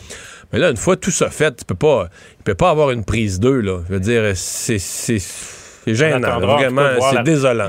Mais 0.52 0.58
là, 0.58 0.70
une 0.70 0.76
fois 0.76 0.96
tout 0.96 1.10
ça 1.10 1.30
fait, 1.30 1.54
il 1.60 1.64
peut 1.64 1.74
pas, 1.74 2.08
il 2.38 2.42
peut 2.44 2.54
pas 2.54 2.70
avoir 2.70 2.90
une 2.90 3.04
prise 3.04 3.40
d'eux, 3.40 3.60
là. 3.60 3.80
Je 3.88 3.94
veux 3.94 4.00
dire, 4.00 4.32
c'est, 4.34 4.78
c'est, 4.78 5.18
c'est 5.18 5.94
gênant, 5.94 6.38
vraiment, 6.40 6.88
c'est 7.00 7.14
la- 7.16 7.22
désolant. 7.22 7.68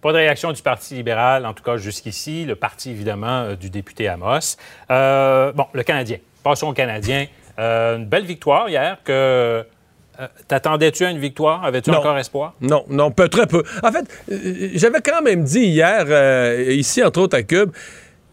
pas 0.00 0.12
de 0.12 0.16
réaction 0.16 0.52
du 0.52 0.62
Parti 0.62 0.94
libéral, 0.94 1.46
en 1.46 1.52
tout 1.52 1.62
cas 1.62 1.76
jusqu'ici. 1.76 2.44
Le 2.44 2.54
parti, 2.56 2.90
évidemment, 2.90 3.42
euh, 3.42 3.56
du 3.56 3.70
député 3.70 4.08
Amos. 4.08 4.56
Euh, 4.90 5.52
bon, 5.52 5.66
le 5.72 5.82
Canadien. 5.82 6.16
Passons 6.42 6.68
au 6.68 6.72
Canadien. 6.72 7.26
Euh, 7.58 7.96
une 7.98 8.06
belle 8.06 8.24
victoire 8.24 8.68
hier 8.70 8.96
que... 9.04 9.62
euh, 10.20 10.26
T'attendais-tu 10.48 11.04
à 11.04 11.10
une 11.10 11.18
victoire? 11.18 11.64
Avais-tu 11.64 11.90
encore 11.90 12.18
espoir? 12.18 12.54
Non, 12.60 12.84
non, 12.88 13.10
peu, 13.10 13.28
très 13.28 13.46
peu. 13.46 13.62
En 13.82 13.92
fait, 13.92 14.06
euh, 14.30 14.68
j'avais 14.74 15.00
quand 15.00 15.22
même 15.22 15.44
dit 15.44 15.60
hier, 15.66 16.04
euh, 16.08 16.66
ici, 16.70 17.02
entre 17.02 17.20
autres 17.20 17.36
à 17.36 17.42
Cube, 17.42 17.70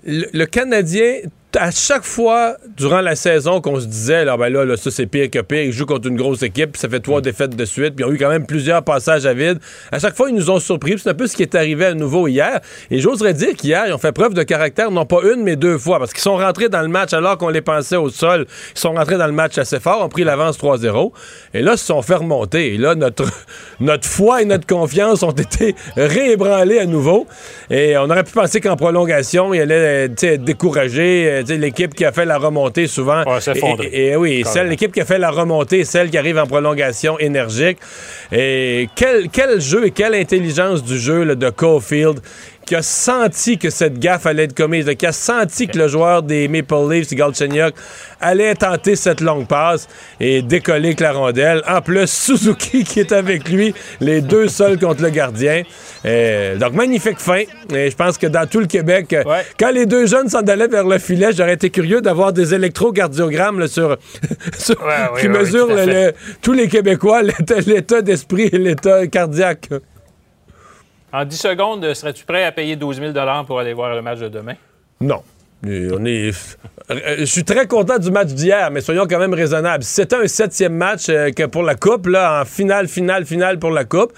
le, 0.05 0.27
le 0.33 0.45
Canadien, 0.45 1.21
à 1.55 1.71
chaque 1.71 2.03
fois 2.03 2.57
durant 2.75 2.99
la 2.99 3.15
saison 3.15 3.61
qu'on 3.61 3.79
se 3.79 3.85
disait, 3.85 4.25
là, 4.25 4.35
ben 4.35 4.49
là, 4.49 4.65
là, 4.65 4.75
ça 4.75 4.91
c'est 4.91 5.05
pire 5.05 5.29
que 5.31 5.39
pire, 5.39 5.63
ils 5.63 5.71
jouent 5.71 5.85
contre 5.85 6.07
une 6.07 6.17
grosse 6.17 6.43
équipe, 6.43 6.73
puis 6.73 6.81
ça 6.81 6.89
fait 6.89 6.99
trois 6.99 7.21
défaites 7.21 7.55
de 7.55 7.65
suite, 7.65 7.95
puis 7.95 8.05
ils 8.05 8.09
ont 8.09 8.13
eu 8.13 8.17
quand 8.17 8.29
même 8.29 8.45
plusieurs 8.45 8.83
passages 8.83 9.25
à 9.25 9.33
vide. 9.33 9.59
À 9.91 9.99
chaque 9.99 10.15
fois, 10.15 10.29
ils 10.29 10.35
nous 10.35 10.49
ont 10.49 10.59
surpris, 10.59 10.93
puis 10.93 11.01
c'est 11.03 11.09
un 11.09 11.13
peu 11.13 11.25
ce 11.25 11.35
qui 11.35 11.43
est 11.43 11.55
arrivé 11.55 11.85
à 11.85 11.93
nouveau 11.93 12.27
hier. 12.27 12.59
Et 12.91 12.99
j'oserais 12.99 13.33
dire 13.33 13.55
qu'hier, 13.55 13.85
ils 13.87 13.93
ont 13.93 13.97
fait 13.97 14.11
preuve 14.11 14.33
de 14.33 14.43
caractère, 14.43 14.91
non 14.91 15.05
pas 15.05 15.19
une, 15.23 15.43
mais 15.43 15.55
deux 15.55 15.77
fois, 15.77 15.99
parce 15.99 16.11
qu'ils 16.11 16.21
sont 16.21 16.35
rentrés 16.35 16.67
dans 16.67 16.81
le 16.81 16.89
match 16.89 17.13
alors 17.13 17.37
qu'on 17.37 17.49
les 17.49 17.61
pensait 17.61 17.95
au 17.95 18.09
sol. 18.09 18.45
Ils 18.75 18.79
sont 18.79 18.93
rentrés 18.93 19.17
dans 19.17 19.27
le 19.27 19.33
match 19.33 19.57
assez 19.57 19.79
fort, 19.79 20.03
ont 20.03 20.09
pris 20.09 20.25
l'avance 20.25 20.59
3-0, 20.59 21.11
et 21.53 21.61
là, 21.61 21.73
ils 21.73 21.77
se 21.77 21.85
sont 21.85 22.01
fait 22.01 22.15
remonter. 22.15 22.73
Et 22.73 22.77
là, 22.77 22.95
notre, 22.95 23.25
notre 23.79 24.07
foi 24.07 24.41
et 24.41 24.45
notre 24.45 24.67
confiance 24.67 25.23
ont 25.23 25.31
été 25.31 25.75
réébranlés 25.95 26.79
à 26.79 26.85
nouveau. 26.85 27.25
Et 27.69 27.97
on 27.97 28.09
aurait 28.09 28.23
pu 28.25 28.33
penser 28.33 28.59
qu'en 28.59 28.75
prolongation, 28.75 29.53
il 29.53 29.61
allait 29.61 30.09
tu 30.09 30.15
sais, 30.17 30.27
être 30.33 30.43
découragé. 30.43 31.36
Euh, 31.37 31.57
L'équipe 31.57 31.93
qui 31.93 32.05
a 32.05 32.11
fait 32.11 32.25
la 32.25 32.37
remontée 32.37 32.87
souvent. 32.87 33.23
Ouais. 33.23 33.39
Et, 33.91 34.15
oui, 34.15 34.43
celle, 34.45 34.67
l'équipe 34.67 34.91
qui 34.91 35.01
a 35.01 35.05
fait 35.05 35.17
la 35.17 35.31
remontée, 35.31 35.83
celle 35.83 36.09
qui 36.09 36.17
arrive 36.17 36.37
en 36.37 36.45
prolongation 36.45 37.17
énergique. 37.19 37.77
Et 38.31 38.89
quel, 38.95 39.29
quel 39.29 39.59
jeu 39.59 39.87
et 39.87 39.91
quelle 39.91 40.15
intelligence 40.15 40.83
du 40.83 40.97
jeu 40.99 41.23
là, 41.23 41.35
de 41.35 41.49
Caulfield 41.49 42.19
qui 42.67 42.75
a 42.75 42.81
senti 42.83 43.57
que 43.57 43.69
cette 43.71 43.97
gaffe 43.97 44.25
allait 44.27 44.43
être 44.43 44.53
commise, 44.55 44.85
là, 44.85 44.93
qui 44.93 45.05
a 45.07 45.11
senti 45.11 45.67
que 45.67 45.77
le 45.79 45.87
joueur 45.87 46.21
des 46.21 46.47
Maple 46.47 46.75
Leafs, 46.91 47.13
Galchenyuk, 47.13 47.73
allait 48.21 48.53
tenter 48.55 48.95
cette 48.95 49.21
longue 49.21 49.47
passe 49.47 49.87
et 50.19 50.41
décoller 50.41 50.89
avec 50.89 50.99
la 50.99 51.13
rondelle. 51.13 51.63
En 51.67 51.81
plus, 51.81 52.07
Suzuki 52.07 52.83
qui 52.83 52.99
est 52.99 53.11
avec 53.13 53.47
lui, 53.49 53.73
les 54.01 54.21
deux 54.21 54.49
seuls 54.49 54.77
contre 54.77 55.01
le 55.01 55.09
gardien. 55.09 55.63
Euh, 56.05 56.57
donc, 56.57 56.73
magnifique 56.73 57.19
fin. 57.19 57.43
Et 57.73 57.89
je 57.89 57.95
pense 57.95 58.17
que 58.17 58.27
dans 58.27 58.45
tout 58.47 58.59
le 58.59 58.67
Québec, 58.67 59.13
euh, 59.13 59.23
Ouais. 59.23 59.45
quand 59.59 59.71
les 59.71 59.85
deux 59.85 60.05
jeunes 60.05 60.27
s'en 60.29 60.41
allaient 60.41 60.67
vers 60.67 60.85
le 60.85 60.99
filet, 60.99 61.29
j'aurais 61.35 61.53
été 61.53 61.69
curieux 61.69 62.01
d'avoir 62.01 62.33
des 62.33 62.53
électrocardiogrammes 62.53 63.59
là, 63.61 63.67
sur, 63.67 63.97
sur- 64.57 64.79
Ouais, 64.85 64.93
oui, 65.15 65.21
qui 65.21 65.27
oui, 65.27 65.33
mesurent 65.37 65.73
le- 65.73 65.85
le- 65.85 66.13
tous 66.41 66.53
les 66.53 66.67
Québécois, 66.67 67.23
l'état, 67.23 67.59
l'état 67.65 68.01
d'esprit 68.01 68.49
et 68.51 68.57
l'état 68.57 69.07
cardiaque. 69.07 69.69
En 71.13 71.23
10 71.25 71.37
secondes, 71.37 71.93
serais-tu 71.93 72.25
prêt 72.25 72.43
à 72.43 72.51
payer 72.51 72.75
12 72.75 72.99
000 73.13 73.13
pour 73.45 73.59
aller 73.59 73.73
voir 73.73 73.95
le 73.95 74.01
match 74.01 74.19
de 74.19 74.27
demain? 74.27 74.55
Non. 74.99 75.21
On 75.63 76.05
est... 76.05 76.31
Euh, 76.91 77.15
Je 77.19 77.25
suis 77.25 77.43
très 77.43 77.65
content 77.67 77.97
du 77.97 78.11
match 78.11 78.27
d'hier, 78.29 78.69
mais 78.71 78.81
soyons 78.81 79.05
quand 79.09 79.19
même 79.19 79.33
raisonnables. 79.33 79.83
C'était 79.83 80.17
un 80.17 80.27
septième 80.27 80.73
match 80.75 81.07
euh, 81.09 81.31
pour 81.51 81.63
la 81.63 81.75
Coupe, 81.75 82.07
en 82.13 82.43
finale, 82.45 82.87
finale, 82.87 83.25
finale 83.25 83.57
pour 83.57 83.71
la 83.71 83.85
Coupe, 83.85 84.13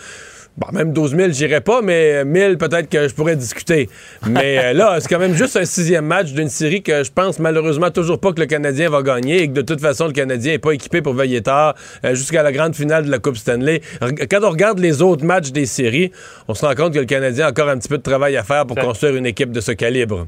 bon, 0.60 0.68
même 0.74 0.94
12 0.94 1.16
000, 1.16 1.32
j'irais 1.32 1.62
pas, 1.62 1.82
mais 1.82 2.26
1000, 2.26 2.58
peut-être 2.58 2.90
que 2.90 3.08
je 3.08 3.16
pourrais 3.16 3.36
discuter. 3.36 3.90
Mais 4.28 4.60
euh, 4.60 4.74
là, 4.74 4.98
c'est 5.00 5.08
quand 5.08 5.20
même 5.20 5.34
juste 5.34 5.56
un 5.56 5.66
sixième 5.66 6.06
match 6.06 6.32
d'une 6.32 6.50
série 6.50 6.84
que 6.84 7.04
je 7.04 7.12
pense 7.12 7.40
malheureusement 7.40 7.90
toujours 7.90 8.20
pas 8.20 8.34
que 8.34 8.40
le 8.40 8.46
Canadien 8.46 8.90
va 8.90 9.02
gagner 9.02 9.44
et 9.44 9.48
que 9.48 9.54
de 9.54 9.62
toute 9.62 9.82
façon, 9.82 10.08
le 10.08 10.14
Canadien 10.14 10.54
n'est 10.54 10.60
pas 10.60 10.72
équipé 10.72 11.02
pour 11.02 11.14
veiller 11.14 11.42
tard 11.42 11.76
euh, 12.04 12.14
jusqu'à 12.14 12.44
la 12.44 12.52
grande 12.52 12.76
finale 12.76 13.06
de 13.06 13.12
la 13.12 13.20
Coupe 13.20 13.38
Stanley. 13.38 13.82
Quand 14.30 14.44
on 14.44 14.50
regarde 14.50 14.80
les 14.80 15.02
autres 15.02 15.26
matchs 15.26 15.52
des 15.52 15.66
séries, 15.66 16.12
on 16.48 16.54
se 16.54 16.66
rend 16.66 16.76
compte 16.76 16.94
que 16.94 17.00
le 17.00 17.06
Canadien 17.06 17.48
a 17.48 17.50
encore 17.50 17.70
un 17.70 17.78
petit 17.78 17.90
peu 17.90 17.98
de 17.98 18.04
travail 18.04 18.36
à 18.36 18.44
faire 18.44 18.66
pour 18.66 18.78
construire 18.78 19.16
une 19.16 19.26
équipe 19.26 19.52
de 19.52 19.62
ce 19.62 19.72
calibre. 19.72 20.28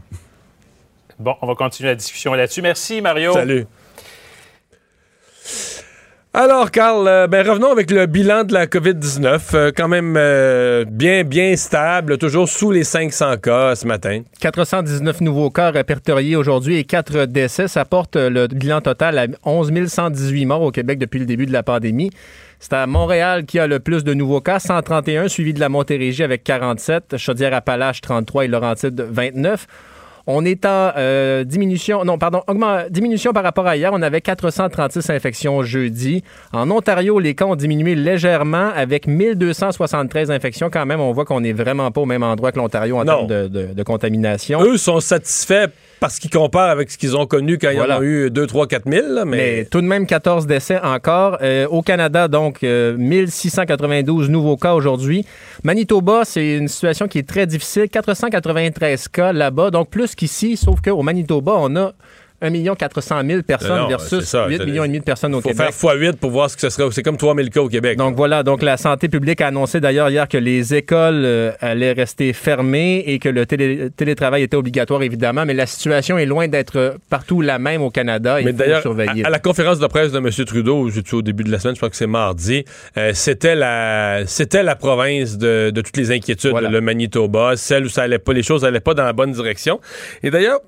Bon, 1.20 1.36
on 1.42 1.48
va 1.48 1.56
continuer 1.56 1.90
la 1.90 1.96
discussion 1.96 2.34
là-dessus. 2.34 2.62
Merci, 2.62 3.02
Mario. 3.02 3.34
Salut. 3.34 3.68
Alors, 6.34 6.72
Carl, 6.72 7.10
euh, 7.10 7.28
ben, 7.28 7.46
revenons 7.46 7.74
avec 7.74 7.92
le 7.92 8.06
bilan 8.06 8.46
de 8.46 8.54
la 8.54 8.66
COVID-19. 8.66 9.42
Euh, 9.54 9.72
quand 9.76 9.90
même 9.90 10.16
euh, 10.18 10.86
bien, 10.88 11.26
bien 11.26 11.58
stable, 11.58 12.18
toujours 12.18 12.48
sous 12.48 12.72
les 12.72 12.86
500 12.86 13.36
cas 13.36 13.76
ce 13.76 13.86
matin. 13.86 14.22
419 14.40 15.20
nouveaux 15.20 15.50
cas 15.50 15.72
répertoriés 15.72 16.38
aujourd'hui 16.38 16.78
et 16.78 16.86
4 16.86 17.26
décès. 17.26 17.68
Ça 17.68 17.84
porte 17.84 18.16
euh, 18.16 18.30
le 18.30 18.48
bilan 18.48 18.80
total 18.80 19.18
à 19.18 19.28
11 19.44 19.88
118 19.88 20.46
morts 20.46 20.62
au 20.62 20.72
Québec 20.72 21.00
depuis 21.00 21.20
le 21.20 21.26
début 21.26 21.46
de 21.46 21.52
la 21.52 21.64
pandémie. 21.64 22.12
C'est 22.62 22.72
à 22.72 22.88
Montréal 22.88 23.44
qui 23.44 23.60
a 23.60 23.68
le 23.68 23.82
plus 23.82 24.06
de 24.06 24.14
nouveaux 24.14 24.40
cas, 24.40 24.60
131, 24.60 25.28
suivi 25.28 25.54
de 25.54 25.60
la 25.60 25.68
Montérégie 25.68 26.24
avec 26.24 26.46
47, 26.46 27.18
Chaudière-Appalaches 27.18 28.00
33 28.00 28.46
et 28.46 28.48
Laurentides 28.48 29.02
29. 29.02 29.68
On 30.28 30.46
est 30.46 30.66
en 30.66 30.92
euh, 30.98 31.44
diminution, 31.44 32.04
non, 32.06 32.18
pardon, 32.18 32.42
augment- 32.48 32.84
diminution 32.90 33.34
par 33.34 33.44
rapport 33.44 33.66
à 33.68 33.76
hier. 33.76 33.92
On 33.94 34.02
avait 34.02 34.22
436 34.22 35.10
infections 35.10 35.64
jeudi. 35.64 36.24
En 36.54 36.70
Ontario, 36.72 37.20
les 37.20 37.34
cas 37.36 37.46
ont 37.46 37.56
diminué 37.56 37.96
légèrement 37.96 38.72
avec 38.76 39.08
1273 39.08 40.32
infections. 40.32 40.70
Quand 40.72 40.86
même, 40.86 41.00
on 41.00 41.12
voit 41.12 41.26
qu'on 41.26 41.42
n'est 41.42 41.54
vraiment 41.54 41.92
pas 41.92 42.02
au 42.02 42.06
même 42.06 42.24
endroit 42.24 42.52
que 42.52 42.58
l'Ontario 42.60 42.98
en 42.98 43.04
Non. 43.06 43.26
termes 43.26 43.28
de, 43.28 43.48
de- 43.48 43.74
de 43.74 43.84
contamination. 43.84 44.62
Eux 44.64 44.78
sont 44.78 45.00
satisfaits 45.00 45.68
parce 46.02 46.18
qu'ils 46.20 46.32
comparent 46.32 46.72
avec 46.72 46.90
ce 46.92 46.98
qu'ils 46.98 47.16
ont 47.16 47.28
connu 47.28 47.58
quand 47.60 47.72
Voilà. 47.74 47.96
ils 47.96 47.98
en 47.98 48.02
ont 48.02 48.04
eu 48.04 48.30
2, 48.32 48.48
3, 48.48 48.68
4 48.68 48.90
000. 48.92 49.08
là, 49.14 49.24
Mais 49.24 49.38
mais, 49.38 49.66
tout 49.66 49.80
de 49.82 49.86
même, 49.86 50.06
14 50.08 50.48
décès 50.48 50.80
encore. 50.82 51.38
Euh, 51.42 51.68
au 51.70 51.82
Canada, 51.84 52.28
donc, 52.28 52.64
euh, 52.64 52.98
1692 52.98 54.30
nouveaux 54.30 54.58
cas 54.58 54.74
aujourd'hui. 54.74 55.26
Manitoba, 55.64 56.24
c'est 56.26 56.58
une 56.58 56.68
situation 56.68 57.08
qui 57.08 57.20
est 57.20 57.28
très 57.30 57.46
difficile. 57.46 57.88
493 57.88 59.08
cas 59.10 59.32
là-bas, 59.32 59.70
donc 59.70 59.90
plus 59.90 60.16
qu'ici, 60.16 60.58
sauf 60.58 60.82
qu'au 60.82 61.04
Manitoba, 61.04 61.54
on 61.58 61.76
a 61.76 61.94
1 62.42 62.76
400 62.76 63.22
000 63.26 63.42
personnes 63.44 63.78
Non, 63.82 63.88
versus 63.88 64.24
ça. 64.26 64.48
8 64.48 64.66
millions 64.66 64.84
et 64.84 64.88
demi 64.88 65.00
de 65.00 65.04
personnes 65.04 65.34
au 65.36 65.42
faut 65.42 65.50
Québec. 65.50 65.72
faire 65.72 65.96
x8 65.96 66.14
pour 66.18 66.32
voir 66.32 66.50
ce 66.50 66.56
que 66.56 66.62
ce 66.62 66.70
serait. 66.70 66.90
C'est 66.92 67.04
comme 67.04 67.18
3 67.18 67.36
000 67.36 67.48
cas 67.50 67.62
au 67.62 67.70
Québec. 67.70 67.98
Donc 67.98 68.16
voilà, 68.16 68.44
donc 68.44 68.62
la 68.62 68.78
santé 68.78 69.10
publique 69.10 69.42
a 69.42 69.48
annoncé 69.48 69.80
d'ailleurs 69.80 70.10
hier 70.10 70.28
que 70.28 70.38
les 70.38 70.74
écoles 70.74 71.22
euh, 71.24 71.52
allaient 71.60 71.92
rester 71.94 72.34
fermées 72.34 73.04
et 73.06 73.20
que 73.20 73.30
le 73.30 73.46
télé- 73.46 73.90
télétravail 73.96 74.44
était 74.44 74.58
obligatoire 74.58 75.04
évidemment, 75.04 75.46
mais 75.46 75.54
la 75.54 75.66
situation 75.66 76.18
est 76.18 76.26
loin 76.26 76.48
d'être 76.48 76.96
partout 77.10 77.42
la 77.42 77.60
même 77.60 77.82
au 77.82 77.90
Canada. 77.90 78.40
Il 78.40 78.46
Mais 78.46 78.52
faut 78.52 78.58
d'ailleurs, 78.58 78.84
à, 79.24 79.28
à 79.28 79.30
la 79.30 79.40
conférence 79.40 79.80
de 79.80 79.88
presse 79.88 80.12
de 80.12 80.18
M. 80.18 80.30
Trudeau, 80.46 80.90
j'ai- 80.90 81.02
au 81.16 81.22
début 81.22 81.44
de 81.44 81.52
la 81.52 81.60
semaine, 81.60 81.76
je 81.76 81.80
crois 81.80 81.90
que 81.90 81.96
c'est 81.96 82.08
mardi, 82.08 82.64
euh, 82.98 83.12
c'était 83.14 83.56
la 83.56 84.22
c'était 84.26 84.64
la 84.64 84.76
province 84.76 85.38
de, 85.38 85.72
de 85.72 85.82
toutes 85.82 85.98
les 85.98 86.12
inquiétudes, 86.12 86.52
Voilà. 86.52 86.70
le 86.70 86.82
Manitoba, 86.82 87.54
celle 87.58 87.86
où 87.86 87.90
ça 87.90 88.04
allait 88.04 88.20
pas, 88.20 88.34
les 88.34 88.44
choses 88.44 88.64
allaient 88.66 88.80
pas 88.80 88.94
dans 88.94 89.04
la 89.04 89.14
bonne 89.14 89.32
direction. 89.32 89.80
Et 90.24 90.32
d'ailleurs, 90.32 90.60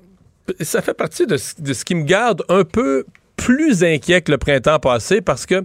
ça 0.60 0.82
fait 0.82 0.94
partie 0.94 1.26
de, 1.26 1.36
ce- 1.36 1.60
de 1.60 1.72
ce 1.72 1.84
qui 1.84 1.94
me 1.94 2.04
garde 2.04 2.42
un 2.48 2.64
peu 2.64 3.04
plus 3.36 3.82
inquiet 3.84 4.20
que 4.22 4.30
le 4.32 4.38
printemps 4.38 4.78
passé 4.78 5.20
parce 5.20 5.46
que 5.46 5.64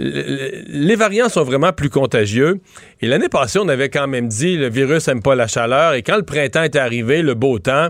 le- 0.00 0.62
les 0.68 0.94
variants 0.94 1.28
sont 1.28 1.42
vraiment 1.42 1.72
plus 1.72 1.90
contagieux. 1.90 2.60
Et 3.00 3.08
l'année 3.08 3.28
passée, 3.28 3.58
on 3.58 3.68
avait 3.68 3.88
quand 3.88 4.06
même 4.06 4.28
dit 4.28 4.56
le 4.56 4.68
virus 4.68 5.08
aime 5.08 5.22
pas 5.22 5.34
la 5.34 5.48
chaleur. 5.48 5.94
Et 5.94 6.02
quand 6.02 6.16
le 6.16 6.22
printemps 6.22 6.62
était 6.62 6.78
arrivé, 6.78 7.20
le 7.22 7.34
beau 7.34 7.58
temps, 7.58 7.88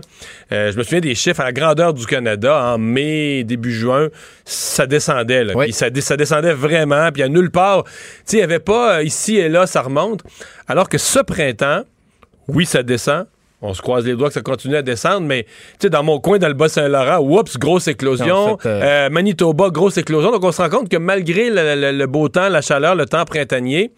euh, 0.51 0.71
je 0.71 0.77
me 0.77 0.83
souviens 0.83 1.01
des 1.01 1.13
chiffres 1.13 1.41
à 1.41 1.45
la 1.45 1.51
grandeur 1.53 1.93
du 1.93 2.05
Canada 2.07 2.63
en 2.73 2.77
mai, 2.79 3.43
début 3.43 3.71
juin, 3.71 4.07
ça 4.43 4.87
descendait. 4.87 5.43
Là. 5.43 5.53
Oui. 5.55 5.65
Puis 5.65 5.73
ça, 5.73 5.89
descendait 5.89 6.53
vraiment. 6.53 7.11
Puis 7.11 7.21
à 7.21 7.27
nulle 7.27 7.51
part, 7.51 7.83
tu 7.83 7.91
sais, 8.25 8.37
il 8.37 8.39
n'y 8.39 8.43
avait 8.43 8.59
pas 8.59 8.97
euh, 8.97 9.03
ici 9.03 9.35
et 9.37 9.47
là, 9.49 9.67
ça 9.67 9.81
remonte. 9.83 10.23
Alors 10.67 10.89
que 10.89 10.97
ce 10.97 11.19
printemps, 11.19 11.83
oui, 12.47 12.65
ça 12.65 12.81
descend. 12.81 13.27
On 13.61 13.73
se 13.73 13.81
croise 13.81 14.05
les 14.05 14.15
doigts 14.15 14.29
que 14.29 14.33
ça 14.35 14.41
continue 14.41 14.77
à 14.77 14.81
descendre, 14.81 15.27
mais 15.27 15.43
tu 15.43 15.49
sais, 15.81 15.89
dans 15.89 16.01
mon 16.03 16.19
coin, 16.21 16.37
dans 16.39 16.47
le 16.47 16.53
Bas-Saint-Laurent, 16.53 17.19
oups, 17.19 17.57
grosse 17.57 17.87
éclosion. 17.89 18.57
Euh, 18.65 18.81
Euh, 18.81 19.09
Manitoba, 19.09 19.69
grosse 19.69 19.97
éclosion. 19.97 20.31
Donc, 20.31 20.43
on 20.45 20.51
se 20.53 20.61
rend 20.61 20.69
compte 20.69 20.87
que 20.89 20.95
malgré 20.97 21.49
le, 21.49 21.75
le- 21.75 21.91
le 21.97 22.07
beau 22.07 22.29
temps, 22.29 22.47
la 22.47 22.61
chaleur, 22.61 22.95
le 22.95 23.05
temps 23.05 23.25
printanier, 23.25 23.91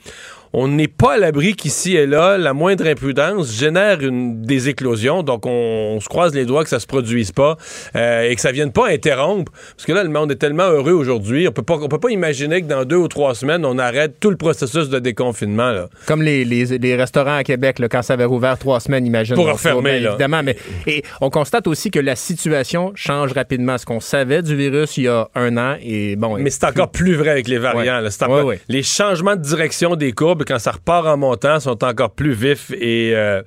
on 0.53 0.67
n'est 0.67 0.87
pas 0.87 1.13
à 1.13 1.17
l'abri 1.17 1.55
qu'ici 1.55 1.95
et 1.95 2.05
là, 2.05 2.37
la 2.37 2.53
moindre 2.53 2.85
imprudence 2.87 3.53
génère 3.53 4.01
une, 4.01 4.41
des 4.41 4.69
éclosions. 4.69 5.23
Donc, 5.23 5.45
on, 5.45 5.93
on 5.95 5.99
se 5.99 6.09
croise 6.09 6.33
les 6.33 6.45
doigts 6.45 6.63
que 6.63 6.69
ça 6.69 6.79
se 6.79 6.87
produise 6.87 7.31
pas 7.31 7.57
euh, 7.95 8.29
et 8.29 8.35
que 8.35 8.41
ça 8.41 8.51
vienne 8.51 8.71
pas 8.71 8.87
interrompre. 8.89 9.51
Parce 9.75 9.85
que 9.85 9.93
là, 9.93 10.03
le 10.03 10.09
monde 10.09 10.31
est 10.31 10.35
tellement 10.35 10.67
heureux 10.69 10.91
aujourd'hui. 10.91 11.47
On 11.47 11.51
peut 11.51 11.61
pas, 11.63 11.75
on 11.81 11.87
peut 11.87 11.99
pas 11.99 12.09
imaginer 12.11 12.61
que 12.61 12.67
dans 12.67 12.83
deux 12.85 12.97
ou 12.97 13.07
trois 13.07 13.33
semaines, 13.35 13.65
on 13.65 13.77
arrête 13.77 14.19
tout 14.19 14.29
le 14.29 14.37
processus 14.37 14.89
de 14.89 14.99
déconfinement. 14.99 15.71
Là. 15.71 15.87
Comme 16.05 16.21
les, 16.21 16.43
les- 16.45 16.77
les 16.77 16.95
restaurants 16.95 17.37
à 17.37 17.43
Québec, 17.43 17.79
là, 17.79 17.87
quand 17.89 18.01
ça 18.01 18.13
avait 18.13 18.25
rouvert 18.25 18.57
trois 18.57 18.79
semaines, 18.79 19.05
imagine. 19.05 19.35
Pour 19.35 19.47
refermer, 19.49 19.99
là. 19.99 20.09
Évidemment, 20.11 20.41
mais 20.43 20.57
et 20.87 21.03
on 21.21 21.29
constate 21.29 21.67
aussi 21.67 21.91
que 21.91 21.99
la 21.99 22.15
situation 22.15 22.91
change 22.95 23.33
rapidement. 23.33 23.77
Ce 23.77 23.85
qu'on 23.85 23.99
savait 23.99 24.41
du 24.41 24.55
virus 24.55 24.97
il 24.97 25.03
y 25.03 25.07
a 25.07 25.29
un 25.35 25.57
an 25.57 25.75
et 25.81 26.15
bon. 26.15 26.37
Mais 26.37 26.49
c'est 26.49 26.65
encore 26.65 26.91
plus 26.91 27.13
vrai 27.15 27.29
avec 27.29 27.47
les 27.47 27.57
variants. 27.57 28.01
Ouais. 28.03 28.09
là. 28.27 28.43
Ouais. 28.45 28.59
Les 28.67 28.83
changements 28.83 29.35
de 29.35 29.41
direction 29.41 29.95
des 29.95 30.11
courbes, 30.11 30.40
quand 30.43 30.59
ça 30.59 30.71
repart 30.71 31.05
en 31.07 31.17
montant, 31.17 31.59
sont 31.59 31.83
encore 31.83 32.11
plus 32.11 32.33
vifs 32.33 32.71
et 32.71 33.15
euh, 33.15 33.41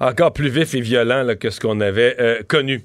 encore 0.00 0.32
plus 0.32 0.48
vifs 0.48 0.74
et 0.74 0.80
violents 0.80 1.26
que 1.38 1.50
ce 1.50 1.60
qu'on 1.60 1.80
avait 1.80 2.16
euh, 2.20 2.42
connu. 2.46 2.82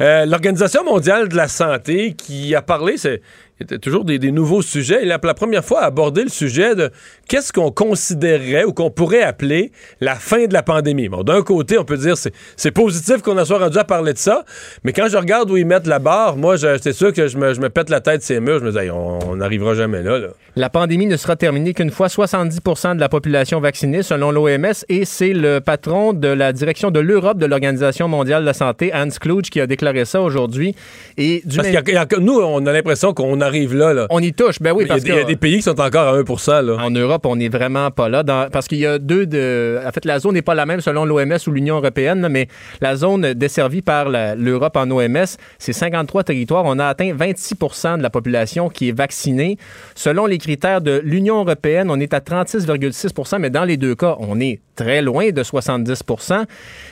Euh, 0.00 0.26
L'Organisation 0.26 0.84
mondiale 0.84 1.28
de 1.28 1.36
la 1.36 1.48
santé 1.48 2.14
qui 2.14 2.54
a 2.54 2.62
parlé, 2.62 2.96
c'est 2.96 3.20
il 3.60 3.62
y 3.62 3.64
était 3.64 3.78
toujours 3.78 4.04
des, 4.04 4.18
des 4.18 4.32
nouveaux 4.32 4.62
sujets. 4.62 5.00
Il 5.02 5.12
a 5.12 5.18
pour 5.18 5.28
la 5.28 5.34
première 5.34 5.64
fois 5.64 5.82
abordé 5.82 6.22
le 6.24 6.28
sujet 6.28 6.74
de 6.74 6.90
qu'est-ce 7.28 7.52
qu'on 7.52 7.70
considérerait 7.70 8.64
ou 8.64 8.72
qu'on 8.72 8.90
pourrait 8.90 9.22
appeler 9.22 9.70
la 10.00 10.16
fin 10.16 10.46
de 10.46 10.52
la 10.52 10.62
pandémie. 10.64 11.08
Bon, 11.08 11.22
d'un 11.22 11.42
côté, 11.42 11.78
on 11.78 11.84
peut 11.84 11.96
dire 11.96 12.16
c'est 12.16 12.32
c'est 12.56 12.72
positif 12.72 13.22
qu'on 13.22 13.38
en 13.38 13.44
soit 13.44 13.58
rendu 13.58 13.78
à 13.78 13.84
parler 13.84 14.12
de 14.12 14.18
ça, 14.18 14.44
mais 14.82 14.92
quand 14.92 15.06
je 15.08 15.16
regarde 15.16 15.50
où 15.50 15.56
ils 15.56 15.64
mettent 15.66 15.86
la 15.86 16.00
barre, 16.00 16.36
moi, 16.36 16.56
je- 16.56 16.78
c'est 16.82 16.92
sûr 16.92 17.12
que 17.12 17.28
je 17.28 17.38
me, 17.38 17.54
je 17.54 17.60
me 17.60 17.70
pète 17.70 17.90
la 17.90 18.00
tête 18.00 18.22
ces 18.22 18.40
murs. 18.40 18.58
Je 18.58 18.64
me 18.64 18.72
dis, 18.72 18.90
on 18.90 19.36
n'arrivera 19.36 19.74
jamais 19.74 20.02
là. 20.02 20.18
là. 20.18 20.28
La 20.56 20.68
pandémie 20.70 21.06
ne 21.06 21.16
sera 21.16 21.36
terminée 21.36 21.74
qu'une 21.74 21.90
fois 21.90 22.08
70% 22.08 22.94
de 22.96 23.00
la 23.00 23.08
population 23.08 23.60
vaccinée, 23.60 24.02
selon 24.02 24.30
l'OMS, 24.30 24.72
et 24.88 25.04
c'est 25.04 25.32
le 25.32 25.60
patron 25.60 26.12
de 26.12 26.28
la 26.28 26.52
direction 26.52 26.90
de 26.90 27.00
l'Europe 27.00 27.38
de 27.38 27.46
l'Organisation 27.46 28.08
mondiale 28.08 28.42
de 28.42 28.46
la 28.46 28.52
santé, 28.54 28.92
Hans 28.94 29.08
Kluge, 29.20 29.50
qui 29.50 29.60
a 29.60 29.66
déclaré 29.66 30.04
ça 30.04 30.20
aujourd'hui. 30.20 30.74
Et 31.16 31.42
du 31.44 31.56
Parce 31.56 31.68
même- 31.68 31.82
qu'il 31.84 31.94
y 31.94 31.96
a- 31.96 32.04
il 32.06 32.12
y 32.12 32.16
a- 32.16 32.20
nous, 32.20 32.38
on 32.40 32.64
a 32.66 32.72
l'impression 32.72 33.12
qu'on 33.14 33.40
arrive 33.44 33.74
là. 33.74 33.92
là. 33.92 34.06
on 34.10 34.20
y 34.20 34.32
touche, 34.32 34.60
ben 34.60 34.72
oui, 34.72 34.84
il, 34.84 34.88
y 34.88 34.92
a, 34.92 34.98
des- 34.98 35.08
il 35.08 35.14
y 35.14 35.18
a 35.18 35.22
que 35.22 35.26
des 35.28 35.36
pays 35.36 35.56
qui 35.56 35.62
sont 35.62 35.80
encore 35.80 36.08
à 36.08 36.16
1 36.18 36.62
là. 36.62 36.76
en 36.84 36.90
Europe, 36.90 37.26
on 37.26 37.36
n'est 37.36 37.48
vraiment 37.48 37.90
pas 37.90 38.08
là, 38.08 38.22
dans- 38.22 38.48
parce 38.50 38.66
qu'il 38.68 38.78
y 38.78 38.86
a 38.86 38.98
deux 38.98 39.26
de. 39.26 39.78
En 39.86 39.90
fait, 39.92 40.04
la 40.04 40.18
zone 40.18 40.34
n'est 40.34 40.42
pas 40.42 40.54
la 40.54 40.66
même 40.66 40.80
selon 40.80 41.04
l'OMS 41.04 41.36
ou 41.46 41.50
l'Union 41.50 41.76
européenne, 41.76 42.26
mais 42.30 42.48
la 42.80 42.96
zone 42.96 43.34
desservie 43.34 43.82
par 43.82 44.08
l'Europe 44.10 44.76
en 44.76 44.90
OMS, 44.90 45.36
c'est 45.58 45.72
53 45.72 46.24
territoires. 46.24 46.64
On 46.66 46.78
a 46.78 46.86
atteint 46.86 47.12
26% 47.14 47.98
de 47.98 48.02
la 48.02 48.10
population 48.10 48.68
qui 48.68 48.88
est 48.88 48.96
vaccinée. 48.96 49.58
Selon 49.94 50.26
les 50.26 50.38
critères 50.38 50.80
de 50.80 51.00
l'Union 51.04 51.40
européenne, 51.44 51.88
on 51.90 52.00
est 52.00 52.14
à 52.14 52.20
36,6% 52.20 53.38
mais 53.38 53.50
dans 53.50 53.64
les 53.64 53.76
deux 53.76 53.94
cas, 53.94 54.16
on 54.20 54.40
est 54.40 54.60
très 54.76 55.02
loin 55.02 55.30
de 55.30 55.42
70% 55.42 56.44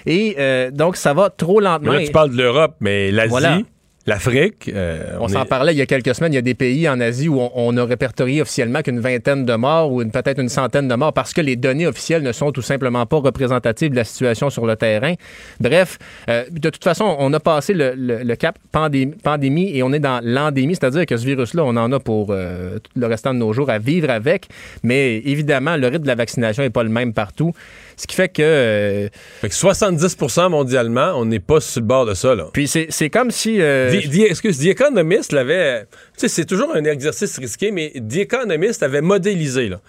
Et 0.07 0.37
euh, 0.39 0.71
donc, 0.71 0.97
ça 0.97 1.15
va 1.15 1.31
trop 1.31 1.61
Mais 1.61 1.67
lentement. 1.67 1.93
là, 1.93 2.05
tu 2.05 2.13
parles 2.13 2.31
de 2.31 2.37
l'Europe, 2.37 2.75
mais 2.81 3.11
l'Asie, 3.11 3.31
Voilà. 3.31 3.59
l'Afrique, 4.07 4.71
euh, 4.75 5.17
On, 5.21 5.25
on, 5.25 5.29
s'en 5.29 5.43
est- 5.45 5.49
parlait 5.49 5.73
il 5.75 5.79
y 5.79 5.83
a 5.83 5.87
quelques 5.87 6.15
semaines. 6.15 6.33
Il 6.33 6.37
y 6.37 6.39
a 6.39 6.43
des 6.43 6.55
pays 6.55 6.89
en 6.89 6.99
Asie 7.01 7.29
où 7.29 7.41
on, 7.41 7.51
on 7.55 7.77
a 7.77 7.85
répertorié 7.85 8.43
officiellement 8.43 8.83
qu'une 8.83 9.01
vingtaine 9.01 9.45
de 9.45 9.55
morts 9.55 9.93
ou 9.93 10.03
une- 10.03 10.11
peut-être 10.11 10.41
une 10.41 10.49
centaine 10.49 10.89
de 10.89 10.95
morts 10.95 11.13
parce 11.13 11.33
que 11.33 11.41
les 11.41 11.57
données 11.57 11.87
officielles 11.87 12.23
ne 12.23 12.33
sont 12.33 12.51
tout 12.53 12.63
simplement 12.63 13.07
pas 13.07 13.19
représentatives 13.19 13.91
de 13.91 13.97
la 13.97 14.05
situation 14.05 14.51
sur 14.51 14.67
le 14.67 14.77
terrain. 14.77 15.15
Bref, 15.61 15.99
euh, 16.29 16.45
de 16.51 16.71
toute 16.71 16.83
façon, 16.85 17.17
on 17.19 17.33
a 17.33 17.41
passé 17.41 17.75
le, 17.75 17.95
le- 17.97 18.23
le 18.23 18.37
cap 18.37 18.59
pandémie, 18.73 19.15
pandémie 19.23 19.77
et 19.77 19.83
on 19.83 19.93
est 19.93 20.01
dans 20.01 20.21
l'endémie, 20.23 20.75
c'est-à-dire 20.75 21.07
que 21.07 21.17
ce 21.17 21.25
virus-là, 21.25 21.63
on 21.65 21.77
en 21.77 21.93
a 21.93 22.01
pour 22.01 22.29
euh, 22.31 22.79
tout 22.79 22.91
le 22.97 23.07
restant 23.07 23.33
de 23.35 23.39
nos 23.39 23.53
jours 23.53 23.71
à 23.71 23.79
vivre 23.79 24.11
avec. 24.11 24.49
Mais 24.83 25.19
évidemment, 25.19 25.77
le 25.77 25.87
rythme 25.87 26.03
de 26.03 26.09
la 26.09 26.15
vaccination 26.17 26.63
n'est 26.63 26.71
pas 26.71 26.83
le 26.83 26.89
même 26.91 27.13
partout. 27.13 27.53
Ce 27.97 28.07
qui 28.07 28.17
fait 28.17 28.29
que... 28.29 28.43
euh, 28.43 29.09
Fait 29.41 29.49
que 29.49 29.55
70% 29.55 30.49
mondialement, 30.51 31.13
on 31.17 31.25
n'est 31.25 31.39
pas 31.41 31.61
sur 31.61 31.81
le 31.81 31.87
bord 31.87 32.07
de 32.07 32.15
ça. 32.15 32.35
Là. 32.35 32.47
puis 32.53 32.67
c'est 32.69 33.11
comme 33.11 33.31
si... 33.31 33.61
euh, 33.61 33.91
The, 33.93 34.11
The- 34.11 34.31
excuse, 34.31 34.59
The 34.59 34.67
Economist 34.67 35.33
l'avait. 35.33 35.83
Tu 35.83 35.89
sais, 36.17 36.29
c'est 36.29 36.45
toujours 36.45 36.75
un 36.75 36.85
exercice 36.85 37.39
risqué, 37.39 37.71
mais 37.71 37.93
The 37.93 38.17
Economist 38.19 38.83
avait 38.83 39.01
modélisé. 39.03 39.69
Là. 39.69 39.81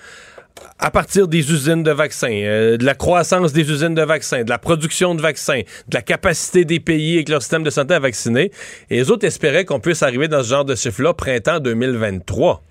à 0.80 0.92
partir 0.92 1.28
des 1.28 1.52
usines 1.52 1.82
de 1.84 1.92
vaccins, 1.92 2.32
euh, 2.32 2.78
de 2.78 2.86
la 2.86 2.94
croissance 2.94 3.54
des 3.54 3.70
usines 3.72 3.96
de 3.96 4.04
vaccins, 4.04 4.44
de 4.44 4.50
la 4.50 4.58
production 4.60 5.16
de 5.16 5.22
vaccins, 5.22 5.62
de 5.88 5.96
la 5.96 6.02
capacité 6.02 6.64
des 6.66 6.80
pays 6.80 7.16
avec 7.16 7.30
leur 7.30 7.42
système 7.42 7.64
de 7.64 7.70
santé 7.70 7.94
à 7.96 8.00
vacciner. 8.00 8.52
Et 8.90 8.98
les 8.98 9.10
autres 9.10 9.26
espéraient 9.26 9.66
qu'on 9.66 9.80
puisse 9.80 10.04
arriver 10.04 10.28
dans 10.28 10.44
ce 10.44 10.50
genre 10.50 10.66
de 10.66 10.76
chiffre-là 10.76 11.14
printemps 11.14 11.60
2023. 11.60 12.62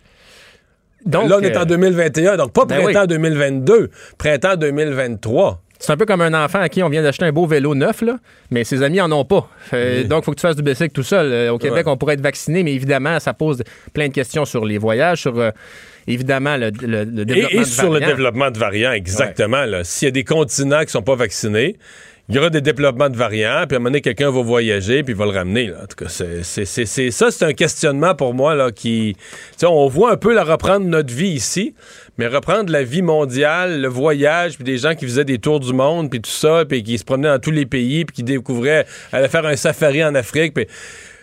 Donc, 1.07 1.29
là, 1.29 1.37
on 1.39 1.43
est 1.43 1.57
euh, 1.57 1.61
en 1.63 1.65
2021, 1.65 2.37
donc 2.37 2.53
pas 2.53 2.65
ben 2.65 2.83
printemps 2.83 3.07
2022, 3.07 3.91
printemps 4.19 4.57
2023. 4.57 5.61
C'est 5.79 5.91
un 5.93 5.97
peu 5.97 6.07
comme 6.07 6.21
un 6.21 6.33
enfant 6.45 6.61
à 6.61 6.69
qui 6.69 6.81
on 6.85 6.89
vient 6.89 7.03
d'acheter 7.03 7.25
un 7.25 7.33
beau 7.33 7.45
vélo 7.45 7.75
neuf, 7.75 8.03
là, 8.03 8.19
mais 8.53 8.63
ses 8.63 8.85
amis 8.85 9.01
en 9.01 9.11
ont 9.11 9.25
pas. 9.25 9.49
Donc, 9.73 10.23
il 10.23 10.25
faut 10.25 10.31
que 10.31 10.37
tu 10.37 10.43
fasses 10.43 10.55
du 10.55 10.63
bicycle 10.63 10.93
tout 10.93 11.03
seul. 11.03 11.27
Euh, 11.33 11.53
Au 11.53 11.59
Québec, 11.59 11.87
Ouais. 11.87 11.93
on 11.93 11.97
pourrait 11.97 12.15
être 12.15 12.21
vacciné, 12.21 12.63
mais 12.63 12.73
évidemment, 12.73 13.19
ça 13.19 13.35
pose 13.35 13.65
plein 13.93 14.07
de 14.07 14.13
questions 14.13 14.45
sur 14.45 14.65
les 14.65 14.79
voyages, 14.79 15.23
sur 15.23 15.37
euh, 15.41 15.51
évidemment 16.07 16.57
le, 16.57 16.71
le- 16.83 17.03
le 17.05 17.25
développement 17.25 17.49
Et, 17.51 17.57
et 17.57 17.59
de 17.61 17.65
sur 17.65 17.91
le 17.93 17.99
développement 17.99 18.51
de 18.53 18.59
variants, 18.59 18.93
exactement. 18.93 19.65
S'il 19.83 20.07
y 20.07 20.09
a 20.09 20.13
des 20.13 20.23
continents 20.25 20.83
qui 20.85 20.93
sont 20.93 21.03
pas 21.03 21.17
vaccinés, 21.17 21.77
il 22.33 22.37
y 22.37 22.39
aura 22.39 22.49
des 22.49 22.63
développements 22.63 23.11
de 23.11 23.17
variants, 23.19 23.67
puis 23.69 23.75
à 23.75 23.77
un 23.77 23.79
moment 23.79 23.91
donné, 23.91 24.01
quelqu'un 24.01 24.31
va 24.31 24.41
voyager, 24.41 25.03
puis 25.03 25.13
il 25.13 25.19
va 25.19 25.27
le 25.27 25.33
ramener. 25.33 25.71
En 25.71 25.87
tout 25.87 26.03
cas, 26.03 26.09
c'est, 26.09 26.43
ça, 27.11 27.31
c'est 27.31 27.45
un 27.45 27.53
questionnement 27.53 28.15
pour 28.15 28.33
moi 28.33 28.55
là, 28.55 28.71
qui... 28.71 29.15
On 29.63 29.87
voit 29.87 30.13
un 30.13 30.17
peu 30.17 30.33
la 30.33 30.43
reprendre 30.43 30.87
notre 30.87 31.13
vie 31.13 31.29
ici, 31.29 31.75
mais 32.17 32.27
reprendre 32.27 32.73
la 32.73 32.85
vie 32.85 33.03
mondiale, 33.03 33.83
le 33.83 33.89
voyage, 33.89 34.55
puis 34.55 34.65
des 34.65 34.79
gens 34.79 34.95
qui 34.95 35.05
faisaient 35.05 35.27
des 35.27 35.41
tours 35.41 35.61
du 35.61 35.75
monde, 35.75 36.09
puis 36.09 36.23
tout 36.23 36.31
ça, 36.31 36.65
puis 36.65 36.83
qui 36.83 36.97
se 36.97 37.05
promenaient 37.05 37.29
dans 37.29 37.39
tous 37.39 37.51
les 37.51 37.67
pays, 37.67 38.07
puis 38.07 38.17
qui 38.17 38.23
découvraient, 38.23 38.87
allaient 39.13 39.29
faire 39.29 39.45
un 39.45 39.57
safari 39.57 40.03
en 40.03 40.15
Afrique, 40.15 40.55
puis... 40.55 40.67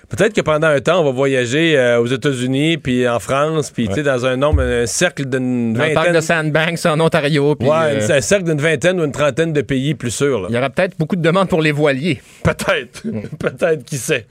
Peut-être 0.10 0.34
que 0.34 0.42
pendant 0.42 0.68
un 0.68 0.80
temps, 0.80 1.02
on 1.02 1.04
va 1.04 1.12
voyager 1.12 1.78
euh, 1.78 2.00
aux 2.00 2.08
États-Unis, 2.08 2.78
puis 2.78 3.08
en 3.08 3.20
France, 3.20 3.70
puis 3.70 3.88
dans 3.88 4.26
un 4.26 4.38
nombre, 4.38 4.62
un 4.64 4.86
cercle 4.88 5.26
d'une 5.26 5.74
Dans 5.74 5.86
le 5.86 5.94
parc 5.94 6.08
vingtaine... 6.08 6.16
de 6.22 6.26
Sandbanks 6.26 6.86
en 6.88 7.00
Ontario. 7.00 7.56
puis, 7.56 7.68
Ouais, 7.70 7.76
euh, 8.10 8.18
un 8.18 8.22
cercle 8.22 8.46
d'une 8.46 8.60
vingtaine 8.60 9.00
ou 9.00 9.04
une 9.06 9.12
trentaine 9.12 9.54
de 9.54 9.62
pays 9.62 9.94
plus 9.94 10.12
sûrs. 10.12 10.48
il 10.50 10.56
y 10.56 10.58
aura 10.58 10.70
peut-être 10.72 10.98
beaucoup 10.98 11.16
de 11.16 11.22
demandes 11.22 11.48
pour 11.48 11.62
les 11.62 11.72
voiliers. 11.72 12.22
Peut-être. 12.44 13.04
Peut-être, 13.40 13.84
qui 13.86 13.98
sait. 13.98 14.26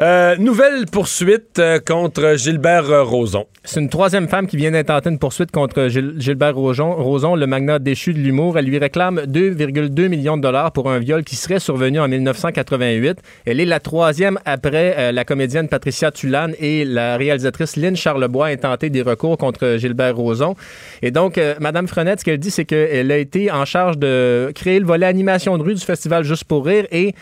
Euh, 0.00 0.36
nouvelle 0.36 0.86
poursuite 0.90 1.62
contre 1.86 2.34
Gilbert 2.36 3.06
Rozon. 3.06 3.46
C'est 3.62 3.80
une 3.80 3.88
troisième 3.88 4.28
femme 4.28 4.46
qui 4.46 4.56
vient 4.56 4.72
d'intenter 4.72 5.08
une 5.10 5.18
poursuite 5.18 5.50
contre 5.50 5.86
Gil- 5.88 6.14
Gilbert 6.18 6.54
Roson, 6.54 6.92
Roson, 6.92 7.34
le 7.36 7.46
magnat 7.46 7.78
déchu 7.78 8.12
de 8.12 8.18
l'humour. 8.18 8.58
Elle 8.58 8.66
lui 8.66 8.78
réclame 8.78 9.20
2,2 9.20 10.08
millions 10.08 10.36
de 10.36 10.42
dollars 10.42 10.72
pour 10.72 10.90
un 10.90 10.98
viol 10.98 11.22
qui 11.24 11.36
serait 11.36 11.60
survenu 11.60 12.00
en 12.00 12.08
1988. 12.08 13.18
Elle 13.46 13.60
est 13.60 13.64
la 13.64 13.80
troisième 13.80 14.38
après 14.44 14.94
euh, 15.04 15.12
la 15.12 15.24
comédienne 15.24 15.68
Patricia 15.68 16.10
Tulane 16.10 16.54
et 16.58 16.84
la 16.84 17.16
réalisatrice 17.16 17.76
Lynn 17.76 17.96
Charlebois 17.96 18.46
a 18.46 18.56
tenté 18.56 18.90
des 18.90 19.02
recours 19.02 19.38
contre 19.38 19.76
Gilbert 19.78 20.16
Roson. 20.16 20.56
Et 21.02 21.10
donc, 21.10 21.38
euh, 21.38 21.54
Madame 21.60 21.86
Frenette, 21.86 22.20
ce 22.20 22.24
qu'elle 22.24 22.38
dit, 22.38 22.50
c'est 22.50 22.64
qu'elle 22.64 23.10
a 23.12 23.18
été 23.18 23.50
en 23.50 23.64
charge 23.64 23.98
de 23.98 24.52
créer 24.54 24.80
le 24.80 24.86
volet 24.86 25.06
animation 25.06 25.56
de 25.58 25.62
rue 25.62 25.74
du 25.74 25.84
festival 25.84 26.24
Juste 26.24 26.44
pour 26.44 26.64
rire 26.66 26.86
et 26.90 27.14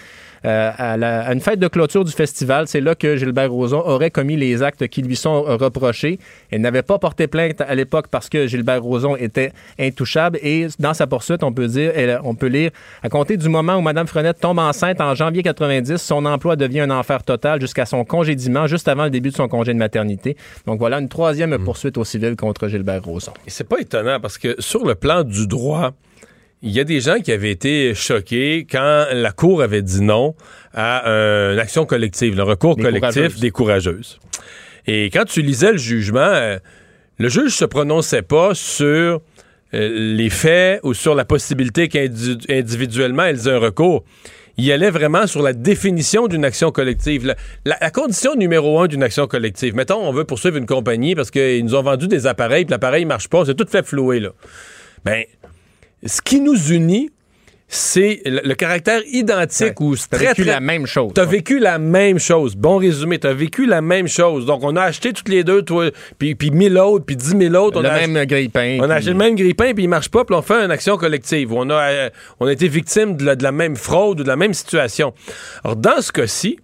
à, 0.48 0.96
la- 0.96 1.20
à 1.26 1.32
une 1.32 1.40
fête 1.40 1.58
de 1.60 1.68
clôture 1.68 2.04
du 2.04 2.12
festival, 2.12 2.66
c'est 2.68 2.80
là 2.80 2.94
que 2.94 3.16
Gilbert 3.16 3.50
Rozon 3.52 3.80
aurait 3.84 4.10
commis 4.10 4.36
les 4.36 4.62
actes 4.62 4.88
qui 4.88 5.02
lui 5.02 5.16
sont 5.16 5.44
euh, 5.46 5.56
reprochés. 5.56 6.18
Elle 6.50 6.60
n'avait 6.62 6.82
pas 6.82 6.98
porté 6.98 7.26
plainte 7.26 7.60
à 7.60 7.74
l'époque 7.74 8.06
parce 8.10 8.28
que 8.28 8.46
Gilbert 8.46 8.82
Rozon 8.82 9.16
était 9.16 9.52
intouchable 9.78 10.38
et 10.42 10.66
dans 10.78 10.94
sa 10.94 11.06
poursuite, 11.06 11.42
on 11.42 11.52
peut 11.52 11.66
dire, 11.68 11.92
elle- 11.94 12.20
on 12.24 12.34
peut 12.34 12.46
lire, 12.48 12.70
à 13.02 13.08
compter 13.08 13.36
du 13.36 13.48
moment 13.48 13.76
où 13.76 13.80
Mme 13.82 14.06
Frenette 14.06 14.40
tombe 14.40 14.58
enceinte 14.58 15.00
en 15.00 15.14
janvier 15.14 15.42
90, 15.42 15.96
son 15.98 16.24
emploi 16.26 16.56
devient 16.56 16.80
un 16.80 16.90
enfer 16.90 17.22
total 17.22 17.60
jusqu'à 17.60 17.86
son 17.86 18.04
congédiement, 18.04 18.66
juste 18.66 18.88
avant 18.88 19.04
le 19.04 19.10
début 19.10 19.30
de 19.30 19.36
son 19.36 19.48
congé 19.48 19.72
de 19.72 19.78
maternité. 19.78 20.36
Donc 20.66 20.78
voilà 20.78 20.98
une 20.98 21.08
troisième 21.08 21.56
poursuite 21.58 21.96
au 21.98 22.04
civil 22.04 22.36
contre 22.36 22.68
Gilbert 22.68 23.02
Rozon. 23.04 23.32
Et 23.46 23.50
c'est 23.50 23.64
pas 23.68 23.80
étonnant 23.80 24.18
parce 24.20 24.38
que 24.38 24.56
sur 24.60 24.84
le 24.84 24.94
plan 24.94 25.22
du 25.22 25.46
droit, 25.46 25.92
il 26.62 26.70
y 26.70 26.80
a 26.80 26.84
des 26.84 27.00
gens 27.00 27.18
qui 27.20 27.32
avaient 27.32 27.50
été 27.50 27.94
choqués 27.94 28.66
quand 28.70 29.06
la 29.12 29.32
Cour 29.32 29.62
avait 29.62 29.82
dit 29.82 30.00
non 30.02 30.34
à 30.72 31.08
euh, 31.08 31.52
une 31.54 31.58
action 31.58 31.84
collective, 31.86 32.36
le 32.36 32.42
recours 32.44 32.76
Des 32.76 32.82
collectif 32.82 33.12
courageuses. 33.14 33.40
des 33.40 33.50
courageuses. 33.50 34.18
Et 34.86 35.04
quand 35.10 35.24
tu 35.24 35.42
lisais 35.42 35.72
le 35.72 35.78
jugement, 35.78 36.20
euh, 36.20 36.58
le 37.18 37.28
juge 37.28 37.52
se 37.52 37.64
prononçait 37.64 38.22
pas 38.22 38.54
sur 38.54 39.20
euh, 39.74 39.88
les 40.16 40.30
faits 40.30 40.80
ou 40.82 40.94
sur 40.94 41.14
la 41.14 41.24
possibilité 41.24 41.88
qu'individuellement 41.88 43.24
elles 43.24 43.46
aient 43.48 43.52
un 43.52 43.58
recours. 43.58 44.04
Il 44.58 44.70
allait 44.70 44.90
vraiment 44.90 45.26
sur 45.26 45.40
la 45.42 45.54
définition 45.54 46.28
d'une 46.28 46.44
action 46.44 46.70
collective. 46.72 47.24
La, 47.26 47.36
la- 47.64 47.78
la 47.80 47.90
condition 47.90 48.34
numéro 48.34 48.78
un 48.80 48.86
d'une 48.86 49.02
action 49.02 49.26
collective, 49.26 49.74
mettons, 49.74 50.06
on 50.06 50.12
veut 50.12 50.24
poursuivre 50.24 50.58
une 50.58 50.66
compagnie 50.66 51.14
parce 51.14 51.30
qu'ils 51.30 51.64
nous 51.64 51.74
ont 51.74 51.82
vendu 51.82 52.06
des 52.06 52.26
appareils, 52.26 52.66
puis 52.66 52.70
l'appareil 52.72 53.04
marche 53.06 53.28
pas, 53.28 53.44
c'est 53.46 53.54
tout 53.54 53.66
fait 53.66 53.84
floué, 53.86 54.20
là. 54.20 54.28
Ben, 55.06 55.24
ce 56.04 56.20
qui 56.22 56.40
nous 56.40 56.72
unit, 56.72 57.10
c'est 57.74 58.20
le, 58.26 58.42
le 58.44 58.54
caractère 58.54 59.00
identique 59.10 59.80
ou 59.80 59.96
T'as 59.96 60.18
très, 60.18 60.26
vécu 60.28 60.42
très- 60.42 60.50
la 60.52 60.60
même 60.60 60.86
chose. 60.86 61.12
T'as 61.14 61.24
vécu 61.24 61.58
la 61.58 61.78
même 61.78 62.18
chose. 62.18 62.54
Bon 62.54 62.76
résumé, 62.76 63.18
t'as 63.18 63.32
vécu 63.32 63.64
la 63.64 63.80
même 63.80 64.08
chose. 64.08 64.44
Donc, 64.44 64.60
on 64.62 64.76
a 64.76 64.82
acheté 64.82 65.14
toutes 65.14 65.30
les 65.30 65.42
deux, 65.42 65.62
toi, 65.62 65.90
puis, 66.18 66.34
puis 66.34 66.50
mille 66.50 66.76
autres, 66.76 67.06
puis 67.06 67.16
dix 67.16 67.34
mille 67.34 67.56
autres. 67.56 67.80
le 67.80 67.88
on 67.88 67.90
a 67.90 68.06
même 68.06 68.26
grille-pain. 68.26 68.76
on 68.78 68.82
a 68.82 68.88
puis- 68.88 68.96
acheté 68.96 69.10
le 69.12 69.16
même 69.16 69.36
grille-pain, 69.36 69.72
puis 69.72 69.84
il 69.84 69.88
marche 69.88 70.10
pas, 70.10 70.22
puis 70.26 70.36
on 70.36 70.42
fait 70.42 70.62
une 70.62 70.70
action 70.70 70.98
collective. 70.98 71.50
On 71.54 71.70
a, 71.70 71.74
euh, 71.90 72.10
on 72.40 72.46
a 72.46 72.52
été 72.52 72.68
victime 72.68 73.16
de 73.16 73.24
la, 73.24 73.36
de 73.36 73.42
la 73.42 73.52
même 73.52 73.76
fraude 73.76 74.20
ou 74.20 74.22
de 74.22 74.28
la 74.28 74.36
même 74.36 74.52
situation. 74.52 75.14
Alors, 75.64 75.76
dans 75.76 76.02
ce 76.02 76.12
cas-ci, 76.12 76.58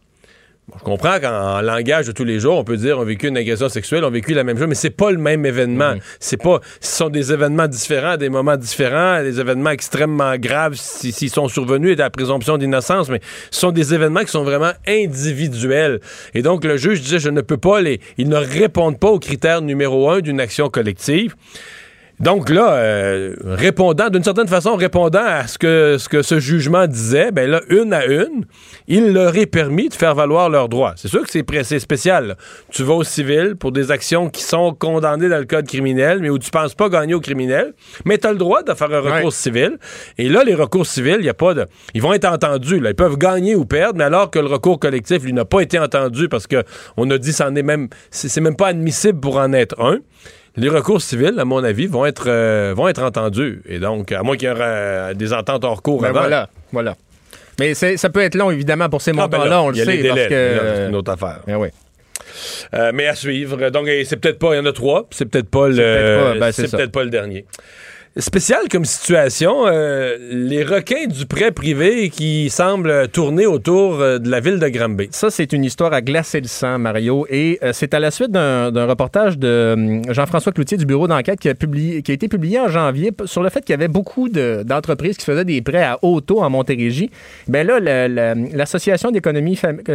je 0.76 0.84
comprends 0.84 1.18
qu'en 1.18 1.60
langage 1.62 2.06
de 2.06 2.12
tous 2.12 2.24
les 2.24 2.38
jours, 2.40 2.58
on 2.58 2.64
peut 2.64 2.76
dire 2.76 2.98
on 2.98 3.02
a 3.02 3.04
vécu 3.04 3.28
une 3.28 3.36
agression 3.38 3.68
sexuelle, 3.68 4.04
on 4.04 4.08
a 4.08 4.10
vécu 4.10 4.34
la 4.34 4.44
même 4.44 4.58
chose, 4.58 4.66
mais 4.68 4.74
c'est 4.74 4.90
pas 4.90 5.10
le 5.10 5.16
même 5.18 5.46
événement. 5.46 5.94
C'est 6.20 6.36
pas, 6.36 6.60
ce 6.80 6.96
sont 6.98 7.08
des 7.08 7.32
événements 7.32 7.66
différents, 7.68 8.16
des 8.16 8.28
moments 8.28 8.56
différents, 8.56 9.22
des 9.22 9.40
événements 9.40 9.70
extrêmement 9.70 10.36
graves 10.36 10.74
si- 10.74 11.10
s'ils 11.12 11.30
sont 11.30 11.48
survenus 11.48 11.92
et 11.92 11.94
de 11.96 12.00
la 12.00 12.10
présomption 12.10 12.58
d'innocence, 12.58 13.08
mais 13.08 13.20
ce 13.50 13.60
sont 13.60 13.72
des 13.72 13.94
événements 13.94 14.20
qui 14.20 14.30
sont 14.30 14.44
vraiment 14.44 14.72
individuels. 14.86 16.00
Et 16.34 16.42
donc, 16.42 16.64
le 16.64 16.76
juge 16.76 17.00
disait, 17.00 17.18
je 17.18 17.30
ne 17.30 17.40
peux 17.40 17.56
pas 17.56 17.80
les, 17.80 18.00
ils 18.18 18.28
ne 18.28 18.36
répondent 18.36 18.98
pas 18.98 19.08
au 19.08 19.18
critère 19.18 19.62
numéro 19.62 20.10
un 20.10 20.20
d'une 20.20 20.40
action 20.40 20.68
collective. 20.68 21.34
Donc 22.20 22.50
là, 22.50 22.72
euh, 22.74 23.34
répondant, 23.44 24.08
d'une 24.08 24.24
certaine 24.24 24.48
façon, 24.48 24.74
répondant 24.74 25.22
à 25.24 25.46
ce 25.46 25.56
que, 25.56 25.96
ce 25.98 26.08
que 26.08 26.22
ce 26.22 26.40
jugement 26.40 26.86
disait, 26.88 27.30
ben 27.30 27.48
là, 27.48 27.60
une 27.68 27.92
à 27.92 28.06
une, 28.06 28.44
il 28.88 29.12
leur 29.12 29.36
est 29.36 29.46
permis 29.46 29.88
de 29.88 29.94
faire 29.94 30.16
valoir 30.16 30.50
leurs 30.50 30.68
droits. 30.68 30.94
C'est 30.96 31.06
sûr 31.08 31.22
que 31.24 31.30
c'est 31.62 31.78
spécial. 31.78 32.26
là. 32.28 32.34
Tu 32.70 32.82
vas 32.82 32.94
au 32.94 33.04
civil 33.04 33.54
pour 33.54 33.70
des 33.70 33.90
actions 33.92 34.30
qui 34.30 34.42
sont 34.42 34.74
condamnées 34.74 35.28
dans 35.28 35.38
le 35.38 35.44
code 35.44 35.66
criminel, 35.68 36.18
mais 36.20 36.28
où 36.28 36.38
tu 36.38 36.50
penses 36.50 36.74
pas 36.74 36.88
gagner 36.88 37.14
au 37.14 37.20
criminel, 37.20 37.72
mais 38.04 38.18
tu 38.18 38.26
as 38.26 38.32
le 38.32 38.38
droit 38.38 38.62
de 38.62 38.74
faire 38.74 38.92
un 38.92 39.00
recours 39.00 39.24
Ouais. 39.26 39.30
civil. 39.30 39.78
Et 40.18 40.28
là, 40.28 40.42
les 40.44 40.54
recours 40.54 40.86
civils, 40.86 41.18
il 41.20 41.24
y 41.26 41.28
a 41.28 41.34
pas 41.34 41.54
de... 41.54 41.66
Ils 41.94 42.02
vont 42.02 42.12
être 42.12 42.24
entendus. 42.26 42.80
Là. 42.80 42.90
Ils 42.90 42.96
peuvent 42.96 43.16
gagner 43.18 43.54
ou 43.54 43.64
perdre, 43.64 43.98
mais 43.98 44.04
alors 44.04 44.30
que 44.30 44.38
le 44.40 44.46
recours 44.46 44.80
collectif, 44.80 45.22
lui, 45.22 45.32
n'a 45.32 45.44
pas 45.44 45.60
été 45.60 45.78
entendu 45.78 46.28
parce 46.28 46.46
que 46.48 46.64
on 46.96 47.08
a 47.10 47.18
dit 47.18 47.32
c'en 47.32 47.54
est 47.54 47.62
même... 47.62 47.88
C'est 48.10 48.40
même 48.40 48.56
pas 48.56 48.68
admissible 48.68 49.20
pour 49.20 49.36
en 49.36 49.52
être 49.52 49.80
un 49.80 49.98
les 50.58 50.68
recours 50.68 51.00
civils, 51.00 51.38
à 51.38 51.44
mon 51.44 51.62
avis, 51.64 51.86
vont 51.86 52.04
être, 52.06 52.24
euh, 52.28 52.74
vont 52.76 52.88
être 52.88 53.02
entendus. 53.02 53.62
Et 53.68 53.78
donc, 53.78 54.12
à 54.12 54.22
moins 54.22 54.36
qu'il 54.36 54.48
y 54.48 54.52
ait 54.52 54.54
euh, 54.58 55.14
des 55.14 55.32
ententes 55.32 55.64
hors 55.64 55.82
cours 55.82 56.02
Ben 56.02 56.08
avant. 56.10 56.20
voilà, 56.20 56.48
voilà. 56.72 56.96
Mais 57.58 57.74
ça 57.74 58.08
peut 58.10 58.20
être 58.20 58.34
long, 58.36 58.50
évidemment, 58.50 58.88
pour 58.88 59.00
ces 59.02 59.10
Ah, 59.10 59.14
ben 59.14 59.22
montants-là, 59.22 59.48
là, 59.50 59.62
on 59.62 59.70
le 59.70 59.74
sait. 59.76 59.84
délais. 59.86 60.08
parce 60.10 60.26
que, 60.28 60.58
C'est 60.76 60.88
une 60.88 60.94
autre 60.96 61.10
affaire. 61.12 61.40
Ben 61.46 61.56
oui. 61.56 61.68
Euh, 62.74 62.92
mais 62.94 63.06
à 63.08 63.14
suivre. 63.14 63.70
Donc, 63.70 63.88
c'est 64.04 64.16
peut-être 64.16 64.38
pas, 64.38 64.54
il 64.54 64.58
y 64.58 64.60
en 64.60 64.66
a 64.66 64.72
trois, 64.72 65.08
puis 65.08 65.16
c'est 65.16 65.24
peut-être 65.26 65.48
pas 65.50 65.68
le, 65.68 65.74
peut-être 65.74 66.22
pas, 66.34 66.38
ben, 66.38 66.52
c'est 66.52 66.66
ça. 66.68 66.76
peut-être 66.76 66.92
pas 66.92 67.02
le 67.04 67.10
dernier. 67.10 67.46
Spécial 68.16 68.62
comme 68.68 68.84
situation, 68.84 69.66
euh, 69.68 70.16
les 70.32 70.64
requins 70.64 71.06
du 71.06 71.24
prêt 71.26 71.52
privé 71.52 72.08
qui 72.08 72.50
semblent 72.50 73.06
tourner 73.12 73.46
autour 73.46 74.00
euh, 74.00 74.18
de 74.18 74.28
la 74.28 74.40
ville 74.40 74.58
de 74.58 74.66
Granby. 74.68 75.06
Ça, 75.12 75.30
c'est 75.30 75.52
une 75.52 75.62
histoire 75.62 75.92
à 75.92 76.00
glacer 76.00 76.40
le 76.40 76.48
sang, 76.48 76.80
Mario. 76.80 77.26
Et 77.30 77.60
euh, 77.62 77.70
c'est 77.72 77.94
à 77.94 78.00
la 78.00 78.10
suite 78.10 78.32
d'un 78.32 78.86
reportage 78.86 79.38
de 79.38 79.74
hum, 79.76 80.02
Jean-François 80.12 80.50
Cloutier 80.50 80.76
du 80.78 80.84
bureau 80.86 81.06
d'enquête 81.06 81.38
qui, 81.38 81.48
a 81.48 81.54
publié- 81.54 82.02
qui 82.02 82.10
a 82.10 82.14
été 82.14 82.26
publié 82.26 82.58
en 82.58 82.66
janvier 82.68 83.12
sur 83.26 83.42
le 83.44 83.50
fait 83.50 83.60
qu'il 83.60 83.70
y 83.70 83.74
avait 83.74 83.86
beaucoup 83.88 84.28
de- 84.28 84.64
d'entreprises 84.64 85.16
qui 85.16 85.24
faisaient 85.24 85.44
des 85.44 85.62
prêts 85.62 85.84
à 85.84 85.98
haut 86.02 86.20
taux 86.20 86.40
en 86.40 86.50
Montérégie. 86.50 87.10
Ben 87.46 87.64
là, 87.64 87.78
l'Association 88.08 89.12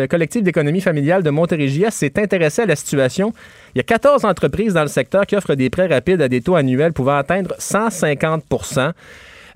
collective 0.10 0.44
d'économie 0.44 0.82
familiale 0.82 1.24
de 1.24 1.30
Montérégie 1.30 1.84
s'est 1.90 2.18
intéressée 2.18 2.62
à 2.62 2.66
la 2.68 2.78
situation. 2.78 3.34
Il 3.76 3.80
y 3.80 3.82
a 3.82 3.84
14 3.84 4.26
entreprises 4.26 4.74
dans 4.74 4.82
le 4.82 4.88
secteur 4.88 5.26
qui 5.26 5.36
offrent 5.36 5.56
des 5.56 5.70
prêts 5.70 5.88
rapides 5.88 6.22
à 6.22 6.28
des 6.28 6.42
taux 6.42 6.56
annuels 6.56 6.94
pouvant 6.94 7.18
atteindre 7.18 7.56
150% 7.60 8.94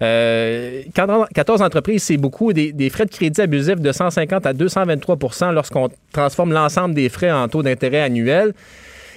euh, 0.01 0.83
14 0.93 1.61
entreprises, 1.61 2.03
c'est 2.03 2.17
beaucoup. 2.17 2.53
Des, 2.53 2.89
frais 2.89 3.05
de 3.05 3.11
crédit 3.11 3.41
abusifs 3.41 3.79
de 3.79 3.91
150 3.91 4.45
à 4.45 4.53
223% 4.53 5.53
lorsqu'on 5.53 5.89
transforme 6.11 6.53
l'ensemble 6.53 6.93
des 6.93 7.09
frais 7.09 7.31
en 7.31 7.47
taux 7.47 7.63
d'intérêt 7.63 8.01
annuel. 8.01 8.53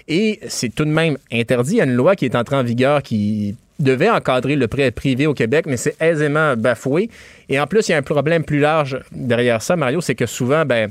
Et 0.08 0.40
c'est 0.48 0.74
tout 0.74 0.84
de 0.84 0.90
même 0.90 1.18
interdit. 1.32 1.74
Il 1.74 1.76
y 1.76 1.80
a 1.80 1.84
une 1.84 1.94
loi 1.94 2.16
qui 2.16 2.24
est 2.24 2.34
entrée 2.34 2.56
en 2.56 2.62
vigueur 2.62 3.02
qui 3.02 3.56
devait 3.78 4.10
encadrer 4.10 4.56
le 4.56 4.66
prêt 4.68 4.90
privé 4.90 5.26
au 5.26 5.34
Québec, 5.34 5.66
mais 5.66 5.76
c'est 5.76 6.00
aisément 6.00 6.56
bafoué. 6.56 7.10
Et 7.48 7.60
en 7.60 7.66
plus, 7.66 7.88
il 7.88 7.92
y 7.92 7.94
a 7.94 7.98
un 7.98 8.02
problème 8.02 8.44
plus 8.44 8.58
large 8.58 8.98
derrière 9.12 9.62
ça, 9.62 9.76
Mario, 9.76 10.00
c'est 10.00 10.14
que 10.14 10.26
souvent, 10.26 10.64
ben, 10.64 10.90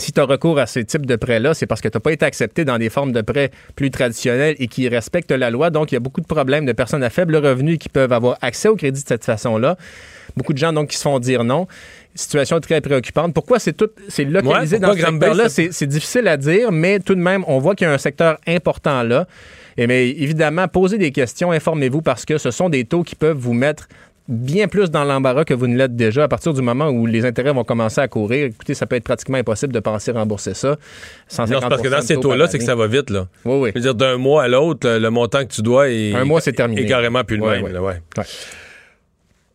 si 0.00 0.12
tu 0.12 0.20
as 0.20 0.24
recours 0.24 0.58
à 0.58 0.66
ce 0.66 0.80
type 0.80 1.06
de 1.06 1.16
prêts-là, 1.16 1.54
c'est 1.54 1.66
parce 1.66 1.80
que 1.80 1.88
tu 1.88 1.96
n'as 1.96 2.00
pas 2.00 2.12
été 2.12 2.24
accepté 2.24 2.64
dans 2.64 2.78
des 2.78 2.90
formes 2.90 3.12
de 3.12 3.20
prêts 3.20 3.50
plus 3.76 3.90
traditionnelles 3.90 4.56
et 4.58 4.66
qui 4.66 4.88
respectent 4.88 5.30
la 5.32 5.50
loi. 5.50 5.70
Donc, 5.70 5.92
il 5.92 5.94
y 5.94 5.96
a 5.96 6.00
beaucoup 6.00 6.20
de 6.20 6.26
problèmes 6.26 6.66
de 6.66 6.72
personnes 6.72 7.02
à 7.02 7.10
faible 7.10 7.36
revenu 7.36 7.78
qui 7.78 7.88
peuvent 7.88 8.12
avoir 8.12 8.36
accès 8.42 8.68
au 8.68 8.76
crédit 8.76 9.02
de 9.02 9.08
cette 9.08 9.24
façon-là. 9.24 9.76
Beaucoup 10.36 10.52
de 10.52 10.58
gens 10.58 10.72
donc 10.72 10.88
qui 10.88 10.96
se 10.96 11.02
font 11.02 11.18
dire 11.18 11.44
non. 11.44 11.66
Situation 12.14 12.58
très 12.60 12.80
préoccupante. 12.80 13.34
Pourquoi 13.34 13.58
c'est 13.58 13.72
tout, 13.72 13.88
c'est 14.08 14.24
localisé 14.24 14.76
Ouais, 14.76 14.80
dans 14.80 14.94
ce 14.94 15.00
secteur-là? 15.00 15.48
C'est- 15.48 15.86
difficile 15.86 16.26
à 16.28 16.36
dire, 16.36 16.72
mais 16.72 16.98
tout 17.00 17.14
de 17.14 17.20
même, 17.20 17.44
on 17.46 17.58
voit 17.58 17.74
qu'il 17.74 17.86
y 17.86 17.90
a 17.90 17.92
un 17.92 17.98
secteur 17.98 18.38
important 18.46 19.02
là. 19.02 19.26
Et 19.76 19.86
mais 19.86 20.08
évidemment, 20.10 20.66
posez 20.68 20.98
des 20.98 21.12
questions, 21.12 21.52
informez-vous 21.52 22.02
parce 22.02 22.24
que 22.24 22.38
ce 22.38 22.50
sont 22.50 22.68
des 22.68 22.84
taux 22.84 23.02
qui 23.02 23.14
peuvent 23.14 23.36
vous 23.36 23.54
mettre 23.54 23.88
bien 24.30 24.68
plus 24.68 24.90
dans 24.90 25.04
l'embarras 25.04 25.44
que 25.44 25.52
vous 25.52 25.66
ne 25.66 25.76
l'êtes 25.76 25.96
déjà 25.96 26.24
à 26.24 26.28
partir 26.28 26.54
du 26.54 26.62
moment 26.62 26.88
où 26.88 27.06
les 27.06 27.26
intérêts 27.26 27.52
vont 27.52 27.64
commencer 27.64 28.00
à 28.00 28.08
courir. 28.08 28.46
Écoutez, 28.46 28.74
ça 28.74 28.86
peut 28.86 28.96
être 28.96 29.04
pratiquement 29.04 29.38
impossible 29.38 29.72
de 29.72 29.80
penser 29.80 30.12
rembourser 30.12 30.54
ça. 30.54 30.76
150 31.28 31.54
Non, 31.54 31.60
c'est 31.60 31.68
parce 31.68 31.82
que 31.82 31.88
dans 31.88 32.02
ces 32.02 32.16
taux-là, 32.16 32.46
c'est 32.48 32.58
que 32.58 32.64
ça 32.64 32.76
va 32.76 32.86
vite, 32.86 33.10
là. 33.10 33.26
Oui, 33.44 33.56
oui. 33.58 33.70
Je 33.74 33.80
veux 33.80 33.82
dire, 33.82 33.94
d'un 33.94 34.16
mois 34.16 34.44
à 34.44 34.48
l'autre, 34.48 34.88
le, 34.88 35.10
montant 35.10 35.44
que 35.44 35.52
tu 35.52 35.62
dois 35.62 35.90
est. 35.90 36.14
Un 36.14 36.24
mois, 36.24 36.40
c'est 36.40 36.52
terminé. 36.52 36.82
est 36.82 36.86
carrément 36.86 37.24
plus 37.24 37.36
le 37.36 37.46
même, 37.46 37.64
ouais. 37.64 37.72
là, 37.72 37.82
ouais. 37.82 38.00
Ouais. 38.16 38.24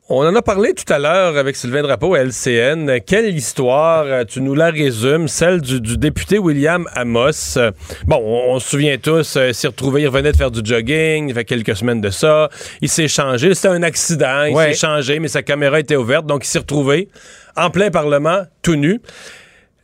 On 0.08 0.24
en 0.24 0.36
a 0.36 0.42
parlé 0.44 0.76
tout 0.76 0.92
à 0.94 1.00
l'heure 1.00 1.36
avec 1.36 1.56
Sylvain 1.56 1.82
Drapeau 1.82 2.14
à 2.14 2.20
LCN. 2.20 3.00
Quelle 3.08 3.36
histoire, 3.36 4.06
euh, 4.06 4.24
tu 4.24 4.40
nous 4.40 4.54
la 4.54 4.70
résumes, 4.70 5.28
celle 5.28 5.62
du, 5.62 5.82
du 5.82 5.98
député 5.98 6.38
William 6.38 6.88
Amos. 6.94 7.58
Euh, 7.58 7.72
Bon, 8.06 8.18
on, 8.24 8.54
on 8.54 8.60
se 8.60 8.70
souvient 8.70 8.98
tous, 9.00 9.36
euh, 9.36 9.48
il 9.48 9.56
s'est 9.56 9.66
retrouvé, 9.68 10.04
il 10.04 10.08
revenait 10.08 10.32
de 10.32 10.38
faire 10.38 10.52
du 10.52 10.62
jogging, 10.64 11.30
il 11.30 11.34
fait 11.34 11.44
quelques 11.44 11.76
semaines 11.76 12.02
de 12.02 12.12
ça. 12.12 12.50
Il 12.82 12.90
s'est 12.90 13.08
changé, 13.08 13.56
c'était 13.56 13.70
un 13.70 13.82
accident, 13.82 14.44
il 14.44 14.54
Ouais. 14.56 14.74
s'est 14.74 14.80
changé, 14.86 15.18
mais 15.18 15.28
sa 15.28 15.42
caméra 15.42 15.80
était 15.80 15.96
ouverte, 15.96 16.28
donc 16.28 16.46
il 16.46 16.50
s'est 16.50 16.60
retrouvé 16.60 17.10
en 17.58 17.72
plein 17.72 17.90
Parlement, 17.90 18.44
tout 18.62 18.76
nu. 18.76 19.02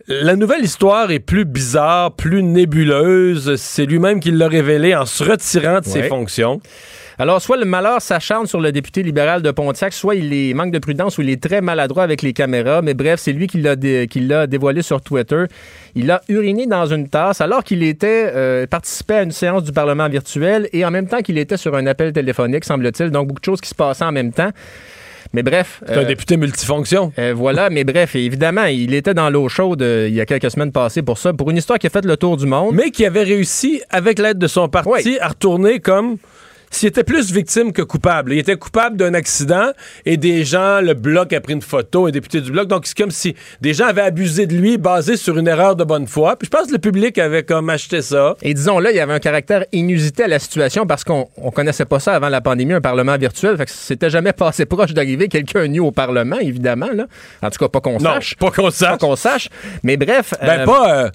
La 0.07 0.36
nouvelle 0.36 0.63
histoire 0.63 1.10
est 1.10 1.19
plus 1.19 1.45
bizarre, 1.45 2.12
plus 2.12 2.43
nébuleuse. 2.43 3.55
C'est 3.55 3.86
lui-même 3.86 4.19
qui 4.19 4.29
l'a 4.31 4.47
révélé 4.47 4.93
en 4.95 5.05
se 5.07 5.23
retirant 5.23 5.79
de 5.79 5.86
ses 5.86 6.03
fonctions. 6.03 6.60
Alors, 7.21 7.39
soit 7.39 7.57
le 7.57 7.65
malheur 7.65 8.01
s'acharne 8.01 8.47
sur 8.47 8.60
le 8.60 8.71
député 8.71 9.03
libéral 9.03 9.43
de 9.43 9.51
Pontiac, 9.51 9.93
soit 9.93 10.15
il 10.15 10.34
est, 10.34 10.55
manque 10.55 10.71
de 10.71 10.79
prudence 10.79 11.19
ou 11.19 11.21
il 11.21 11.29
est 11.29 11.39
très 11.39 11.62
maladroit 11.62 12.01
avec 12.01 12.23
les 12.23 12.34
caméras. 12.34 12.81
Mais 12.81 12.95
bref, 12.95 13.19
c'est 13.19 13.31
lui 13.31 13.45
qui 13.45 13.62
l'a, 13.62 13.75
dé- 13.75 14.07
qui 14.10 14.21
l'a 14.21 14.47
dévoilé 14.47 14.81
sur 14.81 15.01
Twitter. 15.01 15.43
Il 15.93 16.10
a 16.10 16.21
uriné 16.29 16.65
dans 16.65 16.88
une 16.88 17.10
tasse 17.10 17.39
alors 17.39 17.63
qu'il 17.63 17.84
était 17.84 18.31
euh, 18.36 18.65
participait 18.65 19.17
à 19.17 19.21
une 19.21 19.31
séance 19.31 19.63
du 19.63 19.71
Parlement 19.71 20.10
virtuel 20.10 20.67
et 20.73 20.84
en 20.84 20.89
même 20.89 21.05
temps 21.07 21.19
qu'il 21.19 21.38
était 21.38 21.57
sur 21.57 21.75
un 21.75 21.86
appel 21.86 22.12
téléphonique, 22.12 22.65
semble-t-il. 22.65 23.12
Donc, 23.12 23.27
beaucoup 23.27 23.39
de 23.41 23.45
choses 23.45 23.62
qui 23.62 23.69
se 23.69 23.75
passaient 23.75 24.05
en 24.05 24.12
même 24.12 24.34
temps. 24.34 24.49
Mais 25.31 25.43
bref. 25.43 25.84
C'est 25.86 25.93
un 25.97 25.99
euh, 25.99 26.05
député 26.05 26.38
multifonction. 26.38 27.13
euh, 27.19 27.34
voilà, 27.36 27.69
mais 27.69 27.84
bref, 27.84 28.15
évidemment, 28.15 28.65
il 28.65 28.95
était 28.95 29.13
dans 29.13 29.29
l'eau 29.29 29.47
chaude 29.47 29.84
euh, 29.84 30.07
il 30.10 30.15
y 30.15 30.21
a 30.21 30.25
quelques 30.25 30.49
semaines 30.49 30.71
passées 30.71 31.03
pour 31.03 31.19
ça, 31.19 31.34
pour 31.34 31.51
une 31.51 31.57
histoire 31.57 31.77
qui 31.77 31.86
a 31.86 31.91
fait 31.91 32.03
le 32.03 32.17
tour 32.17 32.36
du 32.36 32.47
monde. 32.47 32.73
mais 32.73 32.89
qui 32.89 33.05
avait 33.05 33.21
réussi, 33.23 33.79
avec 33.91 34.17
l'aide 34.17 34.39
de 34.39 34.47
son 34.47 34.67
parti, 34.69 34.89
Oui. 34.89 35.17
à 35.21 35.27
retourner 35.27 35.79
comme 35.79 36.17
s'il 36.71 36.89
était 36.89 37.03
plus 37.03 37.31
victime 37.31 37.71
que 37.73 37.81
coupable. 37.84 38.34
Il 38.34 38.39
était 38.39 38.55
coupable 38.55 38.97
d'un 38.97 39.13
accident 39.13 39.71
et 40.05 40.17
des 40.17 40.43
gens, 40.45 40.81
le 40.81 40.93
bloc 40.95 41.31
a 41.34 41.41
pris 41.41 41.53
une 41.53 41.62
photo, 41.62 42.07
un 42.07 42.12
député 42.12 42.41
du 42.41 42.51
bloc. 42.51 42.67
Donc, 42.67 42.86
c'est 42.88 42.97
comme 42.97 43.12
si 43.12 43.36
des 43.62 43.73
gens 43.73 43.86
avaient 43.86 44.01
abusé 44.01 44.47
de 44.47 44.55
lui 44.55 44.77
basé 44.77 45.17
sur 45.17 45.38
une 45.38 45.47
erreur 45.47 45.75
de 45.75 45.84
bonne 45.84 46.07
foi. 46.07 46.36
Puis 46.38 46.47
je 46.51 46.57
pense 46.57 46.67
que 46.67 46.71
le 46.73 46.79
public 46.79 47.17
avait 47.19 47.43
comme 47.43 47.69
acheté 47.69 48.01
ça. 48.01 48.36
Et 48.41 48.53
disons 48.53 48.79
là, 48.79 48.89
il 48.91 48.95
y 48.97 48.99
avait 48.99 49.13
un 49.13 49.19
caractère 49.19 49.65
inusité 49.71 50.23
à 50.23 50.27
la 50.27 50.39
situation 50.39 50.88
parce 50.88 51.03
qu'on 51.03 51.27
on 51.38 51.51
connaissait 51.51 51.86
pas 51.86 51.99
ça 51.99 52.13
avant 52.15 52.29
la 52.29 52.41
pandémie, 52.41 52.73
un 52.73 52.81
parlement 52.81 53.17
virtuel. 53.17 53.57
Fait 53.57 53.65
que 53.65 53.71
c'était 53.71 54.10
jamais 54.10 54.34
passé 54.34 54.65
proche 54.65 54.93
d'arriver 54.93 55.27
quelqu'un 55.27 55.67
nu 55.67 55.79
au 55.81 55.91
parlement, 55.91 56.39
évidemment. 56.39 56.89
Là. 56.93 57.05
En 57.41 57.49
tout 57.49 57.60
cas, 57.60 57.67
pas 57.67 57.81
qu'on 57.81 57.97
Non, 57.99 58.13
sache. 58.15 58.36
pas 58.38 58.49
qu'on 58.51 58.63
Pas 58.63 58.71
sache. 58.71 58.97
qu'on 58.97 59.15
sache. 59.15 59.49
Mais 59.84 59.97
bref. 59.97 60.34
Ben, 60.41 60.62
euh, 60.62 60.65
pas, 60.65 60.95
euh, 61.05 61.10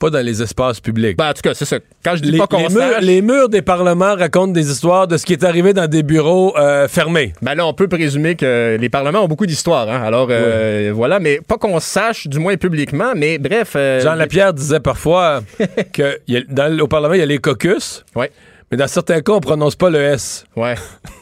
pas 0.00 0.10
dans 0.10 0.24
les 0.24 0.42
espaces 0.42 0.80
publics. 0.80 1.16
ben, 1.16 1.28
en 1.30 1.32
tout 1.34 1.42
cas, 1.42 1.54
c'est 1.54 1.64
ça. 1.66 1.76
Quand 2.04 2.16
je 2.16 2.22
dis 2.22 2.32
les, 2.32 2.38
pas 2.38 2.46
qu'on 2.48 2.56
les 2.66 2.74
murs, 2.74 2.80
sache. 2.94 3.02
les 3.04 3.22
murs 3.22 3.48
des 3.48 3.62
parlements 3.62 4.16
racontent 4.16 4.50
des 4.52 4.68
histoires 4.72 5.06
de 5.06 5.16
ce 5.16 5.24
qui 5.24 5.34
est 5.34 5.44
arrivé 5.44 5.72
dans 5.72 5.86
des 5.86 6.02
bureaux 6.02 6.56
euh, 6.58 6.88
fermés. 6.88 7.34
Ben 7.42 7.54
là, 7.54 7.66
on 7.66 7.74
peut 7.74 7.86
présumer 7.86 8.34
que 8.34 8.76
les 8.80 8.88
parlements 8.88 9.20
ont 9.22 9.28
beaucoup 9.28 9.46
d'histoires. 9.46 9.88
Hein? 9.88 10.02
Alors, 10.02 10.28
euh, 10.30 10.90
voilà. 10.94 11.20
Mais 11.20 11.40
pas 11.46 11.58
qu'on 11.58 11.78
sache, 11.78 12.26
du 12.26 12.38
moins 12.40 12.56
publiquement. 12.56 13.12
Mais 13.14 13.38
bref. 13.38 13.74
euh, 13.76 14.00
Jean 14.00 14.14
Lapierre 14.14 14.54
disait 14.54 14.80
parfois 14.80 15.42
que 15.92 16.18
y 16.26 16.38
a- 16.38 16.42
dans, 16.48 16.76
au 16.80 16.88
Parlement, 16.88 17.14
il 17.14 17.20
y 17.20 17.22
a 17.22 17.26
les 17.26 17.38
caucus, 17.38 18.04
Ouais. 18.16 18.30
mais 18.70 18.76
dans 18.78 18.88
certains 18.88 19.20
cas, 19.20 19.32
on 19.34 19.40
prononce 19.40 19.76
pas 19.76 19.90
le 19.90 20.00
S. 20.00 20.44
Ouais. 20.56 20.74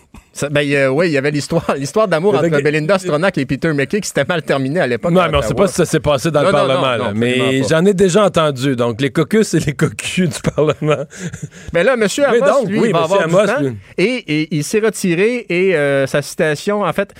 Ben, 0.50 0.68
euh, 0.72 0.88
oui, 0.88 1.08
il 1.08 1.12
y 1.12 1.16
avait 1.18 1.30
l'histoire, 1.30 1.64
l'histoire 1.76 2.08
d'amour 2.08 2.34
entre 2.34 2.48
que- 2.48 2.62
Belinda 2.62 2.98
Stronach 2.98 3.36
et 3.38 3.46
Peter 3.46 3.72
McKay 3.72 4.00
qui 4.00 4.08
s'était 4.08 4.24
mal 4.24 4.42
terminée 4.42 4.80
à 4.80 4.86
l'époque. 4.86 5.12
Non, 5.12 5.22
mais 5.30 5.36
on 5.38 5.42
sait 5.42 5.48
Ottawa. 5.52 5.66
pas 5.66 5.68
si 5.68 5.74
ça 5.74 5.84
s'est 5.84 6.00
passé 6.00 6.30
dans 6.30 6.40
Non, 6.42 6.46
le 6.46 6.52
non, 6.52 6.58
Parlement. 6.58 6.96
non, 6.98 7.04
là. 7.06 7.12
mais 7.14 7.62
j'en 7.68 7.84
ai 7.84 7.94
déjà 7.94 8.24
entendu. 8.24 8.76
Donc, 8.76 9.00
les 9.00 9.10
caucus 9.10 9.54
et 9.54 9.60
les 9.60 9.72
cocus 9.74 10.28
du 10.28 10.40
Parlement. 10.54 11.04
Mais 11.72 11.84
là, 11.84 11.94
M. 11.94 12.02
Amos, 12.24 12.46
donc, 12.46 12.68
lui, 12.68 12.80
oui, 12.80 12.88
il 12.88 12.92
va 12.92 13.02
avoir 13.02 13.22
Amos, 13.22 13.40
du 13.40 13.46
temps. 13.46 13.60
lui. 13.60 13.76
Et, 13.98 14.14
et 14.42 14.48
il 14.56 14.64
s'est 14.64 14.80
retiré 14.80 15.46
et 15.48 15.76
euh, 15.76 16.06
sa 16.06 16.22
citation, 16.22 16.82
en 16.82 16.92
fait, 16.92 17.12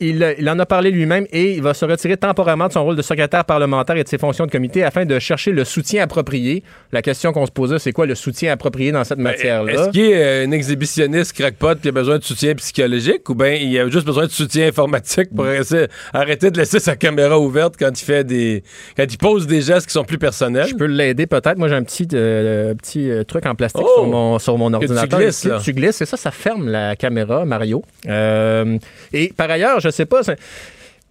il, 0.00 0.34
il 0.38 0.48
en 0.50 0.58
a 0.58 0.66
parlé 0.66 0.90
lui-même 0.90 1.26
et 1.32 1.52
il 1.54 1.62
va 1.62 1.74
se 1.74 1.84
retirer 1.84 2.16
temporairement 2.16 2.68
de 2.68 2.72
son 2.72 2.84
rôle 2.84 2.96
de 2.96 3.02
secrétaire 3.02 3.44
parlementaire 3.44 3.96
et 3.96 4.04
de 4.04 4.08
ses 4.08 4.18
fonctions 4.18 4.46
de 4.46 4.50
comité 4.50 4.82
afin 4.82 5.04
de 5.04 5.18
chercher 5.18 5.52
le 5.52 5.64
soutien 5.64 6.02
approprié. 6.04 6.62
La 6.92 7.02
question 7.02 7.32
qu'on 7.32 7.46
se 7.46 7.50
posait, 7.50 7.78
c'est 7.78 7.92
quoi 7.92 8.06
le 8.06 8.14
soutien 8.14 8.52
approprié 8.52 8.92
dans 8.92 9.04
cette 9.04 9.18
matière-là? 9.18 9.72
Est-ce 9.72 9.90
qu'il 9.90 10.00
est 10.02 10.22
euh, 10.22 10.46
un 10.46 10.50
exhibitionniste 10.52 11.32
crackpot 11.34 11.76
qui 11.80 11.88
a 11.88 11.92
besoin 11.92 12.18
de 12.18 12.24
soutien 12.24 12.54
psychologique 12.54 13.28
ou 13.28 13.34
bien 13.34 13.52
il 13.54 13.78
a 13.78 13.88
juste 13.88 14.06
besoin 14.06 14.26
de 14.26 14.30
soutien 14.30 14.66
informatique 14.68 15.28
pour 15.34 15.46
essayer- 15.48 15.86
arrêter 16.12 16.50
de 16.50 16.58
laisser 16.58 16.80
sa 16.80 16.96
caméra 16.96 17.38
ouverte 17.38 17.74
quand 17.78 17.90
il 18.00 18.04
fait 18.04 18.24
des. 18.24 18.62
quand 18.96 19.04
il 19.08 19.18
pose 19.18 19.46
des 19.46 19.60
gestes 19.60 19.86
qui 19.86 19.92
sont 19.92 20.04
plus 20.04 20.18
personnels? 20.18 20.66
Je 20.68 20.74
peux 20.74 20.86
l'aider 20.86 21.26
peut-être. 21.26 21.58
Moi, 21.58 21.68
j'ai 21.68 21.74
un 21.74 21.82
petit, 21.84 22.08
euh, 22.14 22.74
petit 22.74 23.10
euh, 23.10 23.24
truc 23.24 23.44
en 23.46 23.54
plastique 23.54 23.82
Oh! 23.84 23.90
sur 23.96 24.06
mon, 24.06 24.38
sur 24.38 24.56
mon 24.58 24.68
tu 24.70 24.76
ordinateur. 24.76 25.18
glisses, 25.20 25.38
ici. 25.38 25.48
là. 25.48 25.58
Tu 25.62 25.72
glisses, 25.72 26.00
et 26.00 26.06
ça, 26.06 26.16
ça 26.16 26.30
ferme 26.30 26.68
la 26.68 26.96
caméra, 26.96 27.44
Mario. 27.44 27.82
Euh, 28.08 28.78
et 29.12 29.32
par 29.36 29.50
ailleurs, 29.50 29.80
je 29.80 29.89
sais 29.90 30.06
pas... 30.06 30.20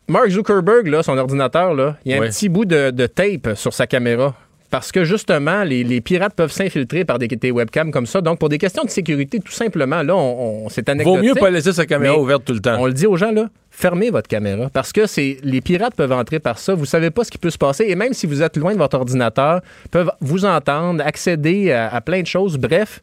Mark 0.07 0.29
Zuckerberg, 0.29 0.87
là, 0.87 1.03
son 1.03 1.17
ordinateur, 1.19 1.73
là, 1.75 1.95
il 2.03 2.11
y 2.11 2.15
a 2.15 2.17
un 2.21 2.27
petit 2.27 2.49
bout 2.49 2.65
de, 2.65 2.89
de 2.89 3.05
tape 3.05 3.55
sur 3.55 3.73
sa 3.73 3.85
caméra. 3.85 4.33
Parce 4.71 4.91
que 4.91 5.03
justement, 5.03 5.63
les, 5.63 5.83
les 5.83 5.99
pirates 6.01 6.33
peuvent 6.35 6.51
s'infiltrer 6.51 7.03
par 7.05 7.17
des, 7.17 7.27
des 7.27 7.49
webcams 7.51 7.91
comme 7.91 8.05
ça. 8.05 8.21
Donc, 8.21 8.37
pour 8.39 8.49
des 8.49 8.57
questions 8.59 8.83
de 8.83 8.89
sécurité, 8.89 9.39
tout 9.39 9.51
simplement, 9.51 10.01
là, 10.03 10.15
on, 10.15 10.65
on- 10.65 10.69
c'est 10.69 10.85
Vaut 10.87 10.91
anecdotique. 10.91 11.23
mieux 11.23 11.33
pas 11.35 11.49
laisser 11.51 11.73
sa 11.73 11.85
caméra 11.87 12.17
ouverte 12.19 12.43
tout 12.45 12.53
le 12.53 12.59
temps. 12.59 12.77
On 12.79 12.85
le 12.85 12.93
dit 12.93 13.07
aux 13.07 13.17
gens, 13.17 13.31
là, 13.31 13.49
fermez 13.71 14.09
votre 14.11 14.27
caméra 14.27 14.69
parce 14.71 14.91
que 14.93 15.05
c'est 15.07 15.37
les 15.43 15.61
pirates 15.61 15.95
peuvent 15.95 16.11
entrer 16.11 16.39
par 16.39 16.59
ça. 16.59 16.75
Vous 16.75 16.85
savez 16.85 17.09
pas 17.11 17.23
ce 17.23 17.31
qui 17.31 17.39
peut 17.39 17.49
se 17.49 17.57
passer 17.57 17.85
et 17.87 17.95
même 17.95 18.13
si 18.13 18.27
vous 18.27 18.41
êtes 18.43 18.57
loin 18.57 18.73
de 18.73 18.77
votre 18.79 18.95
ordinateur, 18.97 19.61
peuvent 19.89 20.11
vous 20.21 20.45
entendre, 20.45 21.03
accéder 21.05 21.71
à, 21.71 21.87
à 21.93 22.01
plein 22.01 22.21
de 22.21 22.27
choses. 22.27 22.57
Bref, 22.57 23.01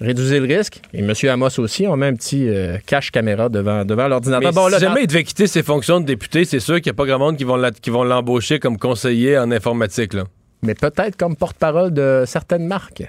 réduisez 0.00 0.40
le 0.40 0.56
risque. 0.56 0.80
Et 0.92 1.00
M. 1.00 1.12
Amos 1.30 1.58
aussi, 1.60 1.86
on 1.86 1.96
met 1.96 2.06
un 2.06 2.14
petit 2.14 2.48
euh, 2.48 2.78
cache 2.86 3.10
caméra 3.10 3.48
devant, 3.48 3.84
devant 3.84 4.08
l'ordinateur. 4.08 4.52
Là, 4.52 4.70
si 4.78 4.80
jamais 4.80 4.94
dans- 4.96 5.00
il 5.02 5.06
devait 5.06 5.24
quitter 5.24 5.46
ses 5.46 5.62
fonctions 5.62 6.00
de 6.00 6.06
député, 6.06 6.44
c'est 6.44 6.60
sûr 6.60 6.76
qu'il 6.76 6.90
n'y 6.90 6.94
a 6.94 6.94
pas 6.94 7.06
grand 7.06 7.18
monde 7.18 7.36
qui 7.36 7.44
vont 7.44 7.56
la- 7.56 7.70
qui 7.70 7.90
vont 7.90 8.04
l'embaucher 8.04 8.58
comme 8.58 8.78
conseiller 8.78 9.38
en 9.38 9.50
informatique. 9.50 10.14
Là. 10.14 10.24
mais 10.62 10.74
peut-être 10.74 11.16
comme 11.16 11.36
porte-parole 11.36 11.92
de 11.92 12.24
certaines 12.26 12.66
marques. 12.66 13.02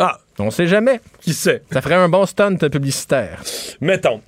Ah, 0.00 0.18
On 0.38 0.50
sait 0.50 0.66
jamais. 0.66 1.00
qui 1.22 1.32
sait? 1.32 1.62
Ça 1.72 1.80
ferait 1.80 1.94
un 1.94 2.08
bon 2.08 2.26
stunt 2.26 2.56
publicitaire. 2.70 3.40
Mettons. 3.80 4.20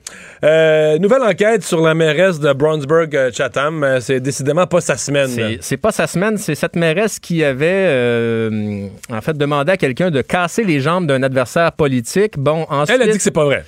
Euh, 0.42 0.98
nouvelle 0.98 1.22
enquête 1.22 1.62
sur 1.62 1.80
la 1.82 1.94
mairesse 1.94 2.40
de 2.40 2.52
Brownsburg-Chatham. 2.52 3.84
Euh, 3.84 4.00
c'est 4.00 4.20
décidément 4.20 4.66
pas 4.66 4.80
sa 4.80 4.96
semaine. 4.96 5.28
C'est- 5.60 5.76
pas 5.76 5.92
sa 5.92 6.06
semaine, 6.06 6.38
c'est 6.38 6.54
cette 6.54 6.76
mairesse 6.76 7.18
qui 7.18 7.44
avait 7.44 7.66
euh, 7.70 8.86
en 9.10 9.20
fait 9.20 9.36
demandé 9.36 9.72
à 9.72 9.76
quelqu'un 9.76 10.10
de 10.10 10.22
casser 10.22 10.64
les 10.64 10.80
jambes 10.80 11.06
d'un 11.06 11.22
adversaire 11.22 11.72
politique. 11.72 12.38
Bon, 12.38 12.66
ensuite, 12.68 12.96
Elle 13.00 13.08
a 13.08 13.12
dit 13.12 13.16
que 13.18 13.22
c'est 13.22 13.30
pas 13.30 13.44
vrai. 13.44 13.64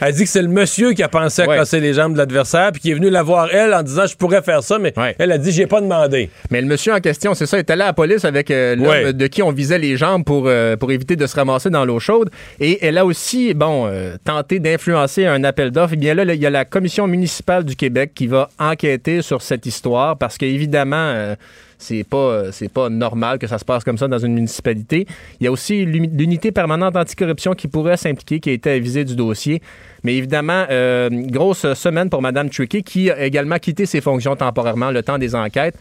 Elle 0.00 0.08
a 0.08 0.12
dit 0.12 0.24
que 0.24 0.28
c'est 0.28 0.42
le 0.42 0.48
monsieur 0.48 0.92
qui 0.92 1.02
a 1.02 1.08
pensé 1.08 1.42
à 1.42 1.46
Ouais. 1.48 1.56
casser 1.56 1.78
les 1.80 1.94
jambes 1.94 2.14
de 2.14 2.18
l'adversaire 2.18 2.72
puis 2.72 2.80
qui 2.82 2.90
est 2.90 2.94
venu 2.94 3.10
la 3.10 3.22
voir 3.22 3.48
elle 3.54 3.72
en 3.72 3.82
disant 3.82 4.06
je 4.06 4.16
pourrais 4.16 4.42
faire 4.42 4.62
ça 4.62 4.78
mais 4.78 4.92
Ouais. 4.98 5.14
elle 5.18 5.30
a 5.30 5.38
dit 5.38 5.52
j'ai 5.52 5.66
pas 5.68 5.80
demandé. 5.80 6.30
mais 6.50 6.60
le 6.60 6.66
monsieur 6.66 6.92
en 6.92 6.98
question, 7.00 7.32
c'est 7.34 7.46
ça, 7.46 7.58
est 7.58 7.70
allé 7.70 7.82
à 7.82 7.86
la 7.86 7.92
police 7.92 8.24
avec 8.24 8.50
euh, 8.50 8.74
l'homme 8.74 8.86
Ouais. 8.88 9.12
de 9.12 9.26
qui 9.28 9.40
on 9.42 9.52
visait 9.52 9.78
les 9.78 9.96
jambes 9.96 10.24
pour, 10.24 10.44
euh, 10.46 10.76
pour 10.76 10.90
éviter 10.90 11.14
de 11.16 11.26
se 11.26 11.36
ramasser 11.36 11.70
dans 11.70 11.83
l'eau 11.84 12.00
chaude. 12.00 12.30
Et 12.60 12.84
elle 12.84 12.98
a 12.98 13.04
aussi, 13.04 13.54
bon, 13.54 13.86
euh, 13.86 14.16
tenté 14.24 14.58
d'influencer 14.58 15.26
un 15.26 15.44
appel 15.44 15.70
d'offres. 15.70 15.94
Eh 15.94 15.96
bien 15.96 16.14
là, 16.14 16.24
il 16.34 16.40
y 16.40 16.46
a 16.46 16.50
la 16.50 16.64
commission 16.64 17.06
municipale 17.06 17.64
du 17.64 17.76
Québec 17.76 18.12
qui 18.14 18.26
va 18.26 18.48
enquêter 18.58 19.22
sur 19.22 19.42
cette 19.42 19.66
histoire 19.66 20.16
parce 20.16 20.38
qu'évidemment, 20.38 20.96
euh, 20.96 21.34
c'est 21.78 22.04
pas, 22.04 22.16
euh, 22.16 22.50
pas 22.72 22.88
normal 22.88 23.38
que 23.38 23.46
ça 23.46 23.58
se 23.58 23.64
passe 23.64 23.84
comme 23.84 23.98
ça 23.98 24.08
dans 24.08 24.18
une 24.18 24.34
municipalité. 24.34 25.06
Il 25.40 25.44
y 25.44 25.46
a 25.46 25.52
aussi 25.52 25.84
l'uni- 25.84 26.08
l'unité 26.10 26.52
permanente 26.52 26.96
anticorruption 26.96 27.54
qui 27.54 27.68
pourrait 27.68 27.96
s'impliquer, 27.96 28.40
qui 28.40 28.50
a 28.50 28.52
été 28.52 28.70
avisée 28.70 29.04
du 29.04 29.16
dossier. 29.16 29.60
Mais 30.02 30.14
évidemment, 30.14 30.64
euh, 30.70 31.08
grosse 31.10 31.72
semaine 31.74 32.10
pour 32.10 32.22
Mme 32.22 32.48
Tricky, 32.48 32.82
qui 32.82 33.10
a 33.10 33.24
également 33.24 33.58
quitté 33.58 33.86
ses 33.86 34.00
fonctions 34.00 34.36
temporairement 34.36 34.90
le 34.90 35.02
temps 35.02 35.18
des 35.18 35.34
enquêtes. 35.34 35.76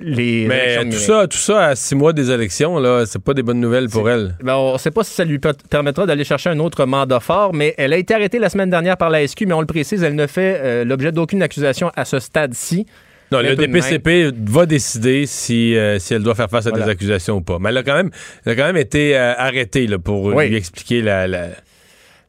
Les 0.00 0.46
Mais 0.46 0.84
tout 0.84 0.92
ça, 0.96 1.26
tout 1.26 1.36
ça 1.38 1.66
à 1.66 1.74
six 1.74 1.94
mois 1.96 2.12
des 2.12 2.30
élections 2.30 2.78
là, 2.78 3.04
c'est 3.04 3.20
pas 3.22 3.34
des 3.34 3.42
bonnes 3.42 3.58
nouvelles 3.60 3.88
pour 3.88 4.08
elle. 4.08 4.36
Ben, 4.42 4.54
on 4.54 4.74
ne 4.74 4.78
sait 4.78 4.92
pas 4.92 5.02
si 5.02 5.12
ça 5.12 5.24
lui 5.24 5.40
per- 5.40 5.50
permettra 5.68 6.06
d'aller 6.06 6.22
chercher 6.24 6.50
un 6.50 6.58
autre 6.60 6.84
mandat 6.86 7.18
fort, 7.20 7.52
mais 7.52 7.74
elle 7.78 7.92
a 7.92 7.96
été 7.96 8.14
arrêtée 8.14 8.38
la 8.38 8.48
semaine 8.48 8.70
dernière 8.70 8.96
par 8.96 9.10
la 9.10 9.26
SQ, 9.26 9.46
mais 9.46 9.54
on 9.54 9.60
le 9.60 9.66
précise, 9.66 10.02
elle 10.04 10.14
ne 10.14 10.26
fait 10.28 10.60
euh, 10.62 10.84
l'objet 10.84 11.10
d'aucune 11.10 11.42
accusation 11.42 11.90
à 11.96 12.04
ce 12.04 12.20
stade-ci. 12.20 12.86
Non, 13.32 13.40
le. 13.40 13.56
DPCP 13.56 14.32
va 14.46 14.64
décider 14.66 15.26
si, 15.26 15.76
euh, 15.76 15.98
si 15.98 16.14
elle 16.14 16.22
doit 16.22 16.34
faire 16.36 16.48
face 16.48 16.66
à 16.66 16.70
Voilà. 16.70 16.84
des 16.86 16.90
accusations 16.92 17.36
ou 17.36 17.40
pas. 17.42 17.58
Mais 17.60 17.68
elle 17.70 17.76
a 17.78 17.82
quand 17.82 17.96
même, 17.96 18.10
elle 18.46 18.52
a 18.52 18.54
quand 18.56 18.64
même 18.66 18.76
été 18.78 19.16
euh, 19.18 19.34
arrêtée 19.36 19.86
là, 19.86 19.98
pour 19.98 20.26
Oui. 20.26 20.48
lui 20.48 20.56
expliquer 20.56 21.02
la, 21.02 21.26
la- 21.26 21.48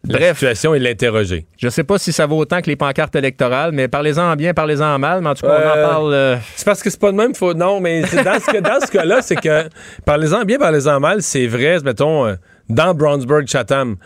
la 0.07 0.17
Bref. 0.17 0.37
situation 0.37 0.73
et 0.73 0.79
l'interroger. 0.79 1.45
Je 1.57 1.67
sais 1.69 1.83
pas 1.83 1.97
si 1.97 2.13
ça 2.13 2.25
vaut 2.25 2.37
autant 2.37 2.61
que 2.61 2.67
les 2.67 2.75
pancartes 2.77 3.15
électorales, 3.15 3.71
mais 3.73 3.87
parlez-en 3.87 4.31
en 4.31 4.35
bien, 4.35 4.53
parlez-en 4.53 4.95
en 4.95 4.99
mal. 4.99 5.21
Mais 5.21 5.29
en 5.29 5.35
tout 5.35 5.45
cas, 5.45 5.51
on 5.63 5.67
en 5.69 5.77
Euh, 5.77 5.87
parle. 5.89 6.13
euh, 6.13 6.35
C'est 6.55 6.65
parce 6.65 6.81
que 6.81 6.89
c'est 6.89 6.99
pas 6.99 7.11
de 7.11 7.17
même. 7.17 7.35
Faut... 7.35 7.53
Non, 7.53 7.79
mais 7.81 8.03
c'est 8.07 8.23
dans 8.23 8.39
ce, 8.39 8.49
que- 8.51 8.59
dans 8.61 8.79
ce 8.85 8.89
cas-là, 8.91 9.21
c'est 9.21 9.35
que, 9.35 9.67
parlez-en 10.05 10.43
bien, 10.45 10.57
parlez-en 10.57 10.99
mal, 10.99 11.21
c'est 11.21 11.47
vrai, 11.47 11.77
mettons, 11.83 12.25
euh, 12.27 12.35
dans 12.69 12.93
Brownsburg-Chatham. 12.93 13.97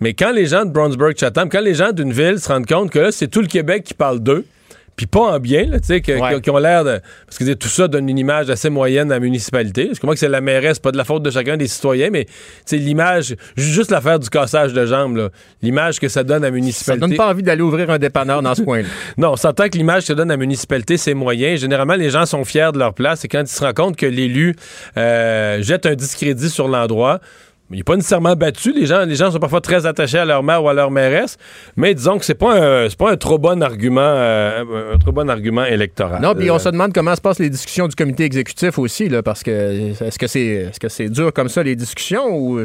Mais 0.00 0.14
quand 0.14 0.32
les 0.32 0.46
gens 0.46 0.64
de 0.64 0.70
Brownsburg-Chatham, 0.72 1.48
quand 1.48 1.60
les 1.60 1.74
gens 1.74 1.92
d'une 1.92 2.12
ville 2.12 2.38
se 2.40 2.48
rendent 2.48 2.66
compte 2.66 2.90
que 2.90 2.98
là, 2.98 3.12
c'est 3.12 3.28
tout 3.28 3.40
le 3.40 3.46
Québec 3.46 3.84
qui 3.84 3.94
parle 3.94 4.20
d'eux, 4.20 4.44
puis 4.96 5.06
pas 5.06 5.20
en 5.20 5.38
bien, 5.38 5.66
là, 5.66 5.80
tu 5.80 5.86
sais, 5.86 6.00
que- 6.00 6.12
Ouais. 6.12 6.34
qui, 6.36 6.42
qui 6.42 6.50
ont 6.50 6.58
l'air 6.58 6.84
de. 6.84 7.00
Parce 7.26 7.38
que 7.38 7.52
tout 7.54 7.68
ça 7.68 7.88
donne 7.88 8.08
une 8.08 8.18
image 8.18 8.50
assez 8.50 8.68
moyenne 8.70 9.10
à 9.10 9.16
la 9.16 9.20
municipalité. 9.20 9.90
Je 9.94 10.00
comprends 10.00 10.12
que 10.12 10.18
c'est 10.18 10.28
la 10.28 10.40
mairesse, 10.40 10.78
pas 10.78 10.92
de 10.92 10.96
la 10.98 11.04
faute 11.04 11.22
de 11.22 11.30
chacun 11.30 11.56
des 11.56 11.66
citoyens, 11.66 12.10
mais 12.10 12.26
c'est 12.66 12.76
l'image, 12.76 13.34
ju- 13.56 13.72
juste 13.72 13.90
l'affaire 13.90 14.18
du 14.18 14.28
cassage 14.28 14.72
de 14.74 14.84
jambes, 14.86 15.30
l'image 15.62 15.98
que 15.98 16.08
ça 16.08 16.22
donne 16.24 16.44
à 16.44 16.48
la 16.48 16.48
ça 16.48 16.54
municipalité. 16.54 17.06
donne 17.08 17.16
pas 17.16 17.28
envie 17.30 17.42
d'aller 17.42 17.62
ouvrir 17.62 17.88
un 17.90 17.98
dépanneur 17.98 18.42
dans 18.42 18.54
ce 18.54 18.62
coin-là. 18.62 18.88
Non, 19.16 19.32
on 19.32 19.36
s'entend 19.36 19.68
que 19.68 19.76
l'image 19.78 20.06
que 20.06 20.12
donne 20.12 20.28
la 20.28 20.36
municipalité, 20.36 20.96
c'est 20.96 21.14
moyen. 21.14 21.56
Généralement, 21.56 21.94
les 21.94 22.10
gens 22.10 22.26
sont 22.26 22.44
fiers 22.44 22.70
de 22.72 22.78
leur 22.78 22.92
place 22.94 23.24
et 23.24 23.28
quand 23.28 23.40
ils 23.40 23.46
se 23.48 23.60
rendent 23.64 23.74
compte 23.74 23.96
que 23.96 24.06
l'élu 24.06 24.54
euh, 24.96 25.62
jette 25.62 25.86
un 25.86 25.94
discrédit 25.94 26.50
sur 26.50 26.68
l'endroit, 26.68 27.20
il 27.72 27.78
n'est 27.78 27.82
pas 27.84 27.96
nécessairement 27.96 28.34
battu. 28.36 28.72
Les 28.72 28.86
gens, 28.86 29.04
les 29.04 29.14
gens 29.14 29.30
sont 29.30 29.38
parfois 29.38 29.60
très 29.60 29.86
attachés 29.86 30.18
à 30.18 30.24
leur 30.24 30.42
mère 30.42 30.62
ou 30.62 30.68
à 30.68 30.74
leur 30.74 30.90
mairesse, 30.90 31.36
mais 31.76 31.94
disons 31.94 32.18
que 32.18 32.24
c'est 32.24 32.34
pas 32.34 32.54
un, 32.54 32.88
c'est 32.88 32.98
pas 32.98 33.10
un 33.10 33.16
trop 33.16 33.38
bon 33.38 33.62
argument, 33.62 34.00
euh, 34.02 34.94
un 34.94 34.98
trop 34.98 35.12
bon 35.12 35.28
argument 35.28 35.64
électoral. 35.64 36.20
Non, 36.22 36.34
puis 36.34 36.50
on 36.50 36.58
se 36.58 36.68
demande 36.68 36.92
comment 36.92 37.14
se 37.14 37.20
passent 37.20 37.38
les 37.38 37.50
discussions 37.50 37.88
du 37.88 37.94
comité 37.94 38.24
exécutif 38.24 38.78
aussi, 38.78 39.08
là, 39.08 39.22
parce 39.22 39.42
que 39.42 39.50
est-ce 40.02 40.18
que 40.18 40.26
c'est 40.26 40.40
est-ce 40.40 40.80
que 40.80 40.88
c'est 40.88 41.08
dur 41.08 41.32
comme 41.32 41.48
ça 41.48 41.62
les 41.62 41.76
discussions 41.76 42.28
ou 42.28 42.62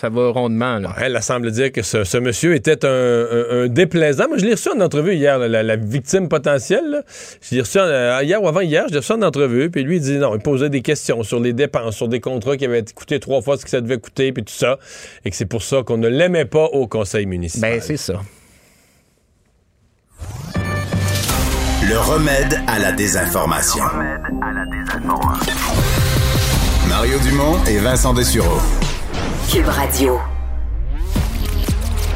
ça 0.00 0.08
va 0.08 0.30
rondement 0.30 0.78
là? 0.78 0.94
Elle, 1.00 1.14
elle 1.16 1.22
semble 1.22 1.50
dire 1.50 1.72
que 1.72 1.82
ce, 1.82 2.04
ce 2.04 2.18
monsieur 2.18 2.54
était 2.54 2.84
un, 2.84 2.88
un- 2.88 3.64
un 3.64 3.66
déplaisant. 3.68 4.28
Moi, 4.28 4.38
je 4.38 4.44
l'ai 4.44 4.52
reçu 4.52 4.68
en 4.70 4.80
entrevue 4.80 5.14
hier, 5.14 5.38
là, 5.38 5.48
la, 5.48 5.62
la 5.62 5.76
victime 5.76 6.28
potentielle. 6.28 6.90
là. 6.90 7.02
Je 7.40 7.54
l'ai 7.54 7.60
reçu 7.62 7.78
en- 7.78 7.82
euh, 7.84 8.20
hier 8.22 8.42
ou 8.42 8.48
avant 8.48 8.60
hier, 8.60 8.84
je 8.88 8.92
l'ai 8.92 8.98
reçu 8.98 9.12
en 9.12 9.22
entrevue. 9.22 9.70
Puis 9.70 9.82
lui, 9.84 9.96
il 9.96 10.02
dit 10.02 10.18
non, 10.18 10.34
il 10.34 10.40
posait 10.42 10.68
des 10.70 10.82
questions 10.82 11.22
sur 11.22 11.40
les 11.40 11.52
dépenses, 11.52 11.96
sur 11.96 12.08
des 12.08 12.20
contrats 12.20 12.56
qui 12.56 12.64
avaient 12.66 12.84
coûté 12.94 13.20
trois 13.20 13.40
fois 13.42 13.56
ce 13.56 13.64
que 13.64 13.70
ça 13.70 13.80
devait 13.80 13.98
coûter, 13.98 14.32
puis 14.32 14.44
tout 14.44 14.52
ça. 14.54 14.78
Et 15.24 15.30
que 15.30 15.36
c'est 15.36 15.46
pour 15.46 15.62
ça 15.62 15.82
qu'on 15.84 15.96
ne 15.98 16.08
l'aimait 16.08 16.44
pas 16.44 16.64
au 16.64 16.86
conseil 16.86 17.26
municipal. 17.26 17.72
Ben 17.72 17.80
c'est 17.80 17.96
ça. 17.96 18.20
Le 21.88 21.98
remède 21.98 22.58
à 22.66 22.78
la 22.80 22.90
désinformation. 22.92 23.84
Mario 26.88 27.18
Dumont 27.20 27.58
et 27.68 27.78
Vincent 27.78 28.12
Dessureau. 28.14 28.58
Cube 29.48 29.68
Radio. 29.68 30.18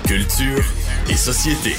Culture 0.05 0.65
et 1.09 1.17
société. 1.17 1.77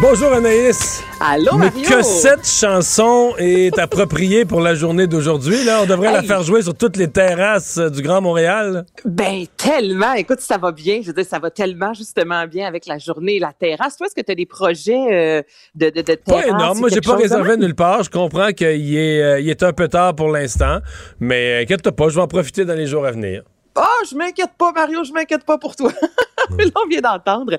Bonjour 0.00 0.32
Anaïs. 0.32 1.02
Allô, 1.20 1.58
Mais 1.58 1.66
Mario? 1.66 1.82
que 1.88 2.02
cette 2.02 2.46
chanson 2.46 3.34
est 3.36 3.78
appropriée 3.78 4.46
pour 4.46 4.60
la 4.62 4.74
journée 4.74 5.06
d'aujourd'hui. 5.06 5.62
Là, 5.64 5.80
on 5.82 5.86
devrait 5.86 6.10
la 6.10 6.22
faire 6.22 6.42
jouer 6.42 6.62
sur 6.62 6.74
toutes 6.74 6.96
les 6.96 7.08
terrasses 7.08 7.76
euh, 7.76 7.90
du 7.90 8.00
Grand 8.00 8.22
Montréal. 8.22 8.86
Ben, 9.04 9.44
tellement. 9.58 10.14
Écoute, 10.14 10.40
ça 10.40 10.56
va 10.56 10.72
bien. 10.72 11.00
Je 11.02 11.08
veux 11.08 11.12
dire, 11.12 11.26
ça 11.26 11.38
va 11.38 11.50
tellement 11.50 11.92
justement 11.92 12.46
bien 12.46 12.66
avec 12.66 12.86
la 12.86 12.96
journée 12.96 13.36
et 13.36 13.38
la 13.40 13.52
terrasse. 13.52 13.98
Toi, 13.98 14.06
est-ce 14.06 14.14
que 14.14 14.24
tu 14.24 14.32
as 14.32 14.34
des 14.34 14.46
projets 14.46 14.96
euh, 15.12 15.42
de, 15.74 15.90
de, 15.90 16.00
de 16.00 16.14
terrasse? 16.14 16.44
Pas 16.44 16.46
énorme. 16.48 16.78
Moi, 16.78 16.88
j'ai 16.90 17.02
pas 17.02 17.16
réservé 17.16 17.58
nulle 17.58 17.74
part. 17.74 18.02
Je 18.02 18.10
comprends 18.10 18.52
qu'il 18.52 18.96
est, 18.96 19.22
euh, 19.22 19.40
il 19.40 19.50
est 19.50 19.62
un 19.62 19.74
peu 19.74 19.88
tard 19.88 20.14
pour 20.14 20.28
l'instant. 20.30 20.78
Mais 21.18 21.60
inquiète-toi 21.62 21.92
pas, 21.92 22.08
je 22.08 22.14
vais 22.14 22.22
en 22.22 22.28
profiter 22.28 22.64
dans 22.64 22.74
les 22.74 22.86
jours 22.86 23.04
à 23.04 23.10
venir. 23.10 23.42
Ah, 23.76 23.86
je 24.10 24.16
m'inquiète 24.16 24.52
pas, 24.58 24.72
Mario, 24.72 25.04
je 25.04 25.12
m'inquiète 25.12 25.44
pas 25.44 25.58
pour 25.58 25.76
toi. 25.76 25.92
là, 26.58 26.70
on 26.84 26.88
vient 26.88 27.00
d'entendre. 27.00 27.56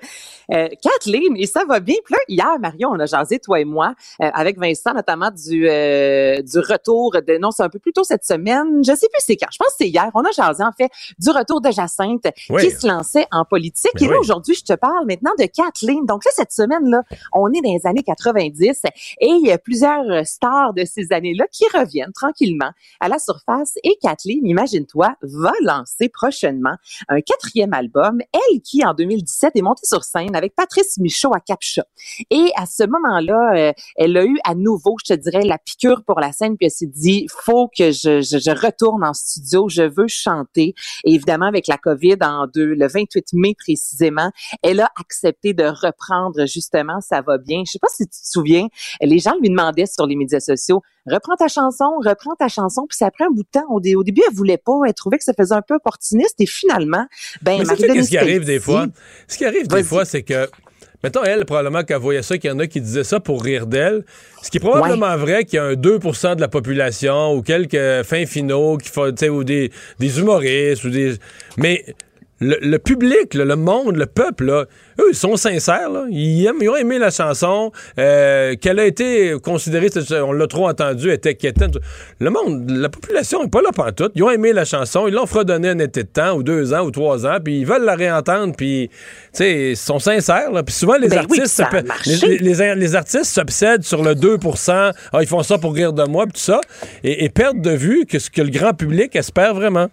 Euh, 0.52 0.68
Kathleen, 0.82 1.36
et 1.38 1.46
ça 1.46 1.64
va 1.66 1.80
bien. 1.80 1.96
Puis 2.04 2.14
là, 2.14 2.20
hier, 2.28 2.60
Mario, 2.60 2.90
on 2.92 3.00
a 3.00 3.06
jasé, 3.06 3.40
toi 3.40 3.60
et 3.60 3.66
moi, 3.66 3.94
euh, 4.22 4.30
avec 4.34 4.58
Vincent, 4.60 4.94
notamment 4.94 5.32
du, 5.32 5.68
euh, 5.70 6.42
du 6.42 6.60
retour 6.60 7.14
de, 7.14 7.38
non, 7.38 7.52
c'est 7.52 7.64
un 7.64 7.70
peu 7.70 7.80
plus 7.80 7.94
tôt 7.94 8.04
cette 8.04 8.26
semaine, 8.26 8.84
je 8.84 8.94
sais 8.94 9.08
plus 9.08 9.20
c'est 9.20 9.36
quand, 9.36 9.48
je 9.52 9.58
pense 9.58 9.70
que 9.70 9.76
c'est 9.80 9.90
hier, 9.90 10.10
on 10.14 10.22
a 10.22 10.32
jasé, 10.32 10.64
en 10.64 10.72
fait, 10.72 10.90
du 11.20 11.30
retour 11.30 11.62
de 11.62 11.72
Jacinthe, 11.72 12.28
Oui. 12.50 12.64
qui 12.64 12.72
se 12.72 12.88
lançait 12.88 13.28
en 13.32 13.46
politique. 13.46 13.92
Ben 13.96 14.06
et 14.06 14.08
là, 14.08 14.14
oui. 14.16 14.20
aujourd'hui, 14.22 14.56
je 14.56 14.64
te 14.64 14.74
parle 14.74 15.06
maintenant 15.06 15.32
de 15.40 15.46
Kathleen. 15.46 16.06
Donc 16.06 16.26
là, 16.26 16.32
cette 16.34 16.52
semaine-là, 16.52 17.02
on 17.34 17.52
est 17.54 17.62
dans 17.62 17.72
les 17.72 17.86
années 17.88 18.04
90 18.04 18.82
et 19.20 19.28
il 19.28 19.46
y 19.46 19.52
a 19.52 19.58
plusieurs 19.58 20.10
euh, 20.10 20.24
stars 20.24 20.74
de 20.74 20.86
ces 20.86 21.12
années-là 21.12 21.46
qui 21.52 21.66
reviennent 21.74 22.14
tranquillement 22.14 22.72
à 23.00 23.08
la 23.08 23.20
surface. 23.20 23.74
Et 23.84 23.98
Kathleen, 24.02 24.46
imagine-toi, 24.46 25.16
va 25.22 25.52
lancer 25.62 26.10
prochainement 26.10 26.76
un 27.10 27.22
quatrième 27.22 27.74
album. 27.74 28.20
Elle 28.34 28.62
qui, 28.62 28.71
en 28.86 28.94
2017, 28.94 29.52
est 29.56 29.62
montée 29.62 29.86
sur 29.86 30.04
scène 30.04 30.36
avec 30.36 30.56
Patrice 30.56 30.98
Michaud 30.98 31.34
à 31.34 31.40
Capcha. 31.40 31.84
Et 32.30 32.52
à 32.56 32.66
ce 32.66 32.84
moment-là, 32.84 33.52
euh, 33.56 33.74
elle 33.96 34.18
a 34.18 34.26
eu 34.26 34.38
à 34.44 34.56
nouveau, 34.56 34.96
je 35.06 35.14
te 35.14 35.20
dirais, 35.20 35.44
la 35.44 35.58
piqûre 35.58 36.04
pour 36.06 36.20
la 36.20 36.32
scène, 36.32 36.58
puis 36.58 36.66
elle 36.66 36.72
s'est 36.72 36.86
dit, 36.88 37.28
faut 37.30 37.68
que 37.68 37.92
je, 37.92 38.22
je, 38.22 38.38
je 38.40 38.52
retourne 38.52 39.04
en 39.04 39.14
studio, 39.14 39.68
je 39.70 39.84
veux 39.84 40.08
chanter. 40.08 40.74
Et 41.04 41.14
évidemment, 41.14 41.48
avec 41.48 41.68
la 41.68 41.78
COVID, 41.78 42.18
en 42.22 42.48
deux, 42.48 42.74
le 42.74 42.88
28 42.88 43.34
mai 43.34 43.56
précisément, 43.58 44.32
elle 44.62 44.80
a 44.80 44.90
accepté 45.00 45.54
de 45.54 45.64
reprendre 45.64 46.46
justement 46.46 47.02
Ça 47.02 47.22
va 47.22 47.38
bien. 47.38 47.64
Je 47.66 47.72
sais 47.72 47.80
pas 47.80 47.88
si 47.90 48.04
tu 48.04 48.10
te 48.10 48.28
souviens, 48.28 48.68
les 49.02 49.20
gens 49.20 49.34
lui 49.42 49.50
demandaient 49.50 49.86
sur 49.86 50.06
les 50.06 50.16
médias 50.16 50.40
sociaux, 50.40 50.82
reprends 51.08 51.36
ta 51.36 51.48
chanson, 51.48 51.86
reprends 52.04 52.36
ta 52.36 52.48
chanson. 52.48 52.86
Puis 52.88 52.98
ça 52.98 53.10
pris 53.12 53.24
un 53.24 53.30
bout 53.32 53.44
de 53.44 53.48
temps. 53.52 53.66
Au, 53.70 53.80
dé- 53.80 53.96
au 53.96 54.04
début, 54.04 54.22
elle 54.28 54.36
voulait 54.36 54.58
pas, 54.58 54.74
elle 54.86 54.94
trouvait 54.94 55.18
que 55.18 55.24
ça 55.24 55.34
faisait 55.34 55.56
un 55.56 55.62
peu 55.62 55.76
opportuniste. 55.76 56.36
Et 56.40 56.46
finalement, 56.46 57.06
ben, 57.42 57.64
Mais 57.68 57.76
qu'est-ce 57.76 58.10
qui 58.10 58.18
arrive 58.18 58.46
des 58.46 58.60
fois? 58.60 58.88
Ce 59.28 59.38
qui 59.38 59.46
arrive 59.46 59.68
des 59.68 59.84
fois, 59.84 60.06
c'est 60.06 60.24
que, 60.24 60.50
mettons, 61.04 61.24
elle, 61.24 61.46
probablement 61.46 61.84
qu'elle 61.84 61.98
voyait 61.98 62.24
ça, 62.24 62.38
qu'il 62.38 62.50
y 62.50 62.54
en 62.54 62.60
a 62.60 62.68
qui 62.68 62.82
disaient 62.82 63.04
ça 63.04 63.20
pour 63.20 63.44
rire 63.44 63.68
d'elle. 63.68 64.06
Ce 64.42 64.50
qui 64.50 64.58
est 64.58 64.62
probablement 64.62 65.16
vrai 65.18 65.46
qu'il 65.46 65.58
y 65.58 65.60
a 65.60 65.66
un 65.66 65.74
2% 65.74 66.36
de 66.36 66.42
la 66.42 66.48
population 66.48 67.34
ou 67.34 67.42
quelques 67.42 68.04
fins 68.04 68.26
finaux 68.26 68.78
qui 68.78 68.90
font, 68.90 69.12
ou 69.30 69.44
des, 69.44 69.72
des 70.00 70.20
humoristes 70.20 70.84
ou 70.84 70.90
des. 70.90 71.16
Mais 71.58 71.84
le, 72.42 72.58
le 72.62 72.80
public, 72.80 73.34
là, 73.36 73.46
le 73.46 73.56
monde, 73.56 73.96
le 73.96 74.06
peuple, 74.08 74.46
là, 74.46 74.66
eux, 75.00 75.10
ils 75.12 75.16
sont 75.16 75.36
sincères. 75.38 75.90
Là. 75.90 76.06
Ils, 76.10 76.46
aiment, 76.46 76.58
ils 76.62 76.70
ont 76.70 76.76
aimé 76.76 77.00
la 77.00 77.12
chanson. 77.12 77.72
euh, 78.00 78.56
Qu'elle 78.60 78.80
a 78.80 78.86
été 78.86 79.36
considérée, 79.44 79.90
on 80.24 80.32
l'a 80.34 80.48
trop 80.48 80.68
entendu, 80.68 81.12
était 81.12 81.36
quétaine. 81.36 81.72
Le 82.20 82.30
monde, 82.30 82.70
la 82.70 82.90
population 82.90 83.44
n'est 83.44 83.50
pas 83.50 83.62
là 83.62 83.70
pantoute. 83.72 84.12
Ils 84.16 84.24
ont 84.24 84.32
aimé 84.32 84.54
la 84.54 84.66
chanson. 84.66 85.08
Ils 85.08 85.14
l'ont 85.14 85.26
fredonné 85.28 85.70
un 85.70 85.80
été 85.80 86.04
de 86.04 86.08
temps, 86.10 86.36
ou 86.36 86.44
deux 86.44 86.74
ans, 86.74 86.82
ou 86.86 86.92
trois 86.92 87.26
ans, 87.26 87.38
puis 87.44 87.60
ils 87.60 87.66
veulent 87.66 87.86
la 87.86 87.96
réentendre, 87.96 88.54
puis, 88.58 88.90
tu 88.90 88.98
sais, 89.34 89.70
ils 89.72 89.78
sont 89.78 90.00
sincères. 90.00 90.52
Là. 90.52 90.64
Puis 90.64 90.74
souvent, 90.76 90.98
les 90.98 91.08
Ben 91.08 91.20
artistes... 91.20 91.64
les, 92.24 92.38
les- 92.40 92.76
les 92.76 92.96
artistes 92.96 93.26
s'obsèdent 93.26 93.84
sur 93.84 94.04
le 94.04 94.14
2% 94.16 94.92
ah, 95.14 95.22
ils 95.22 95.28
font 95.28 95.44
ça 95.44 95.58
pour 95.58 95.74
rire 95.74 95.94
de 95.94 96.04
moi, 96.06 96.24
puis 96.26 96.34
tout 96.34 96.40
ça, 96.40 96.60
et, 97.04 97.24
et 97.26 97.30
perdent 97.30 97.62
de 97.62 97.72
vue 97.72 98.06
que 98.06 98.20
ce 98.20 98.30
que 98.30 98.42
le 98.42 98.50
grand 98.50 98.74
public 98.74 99.16
espère 99.16 99.54
vraiment. 99.54 99.88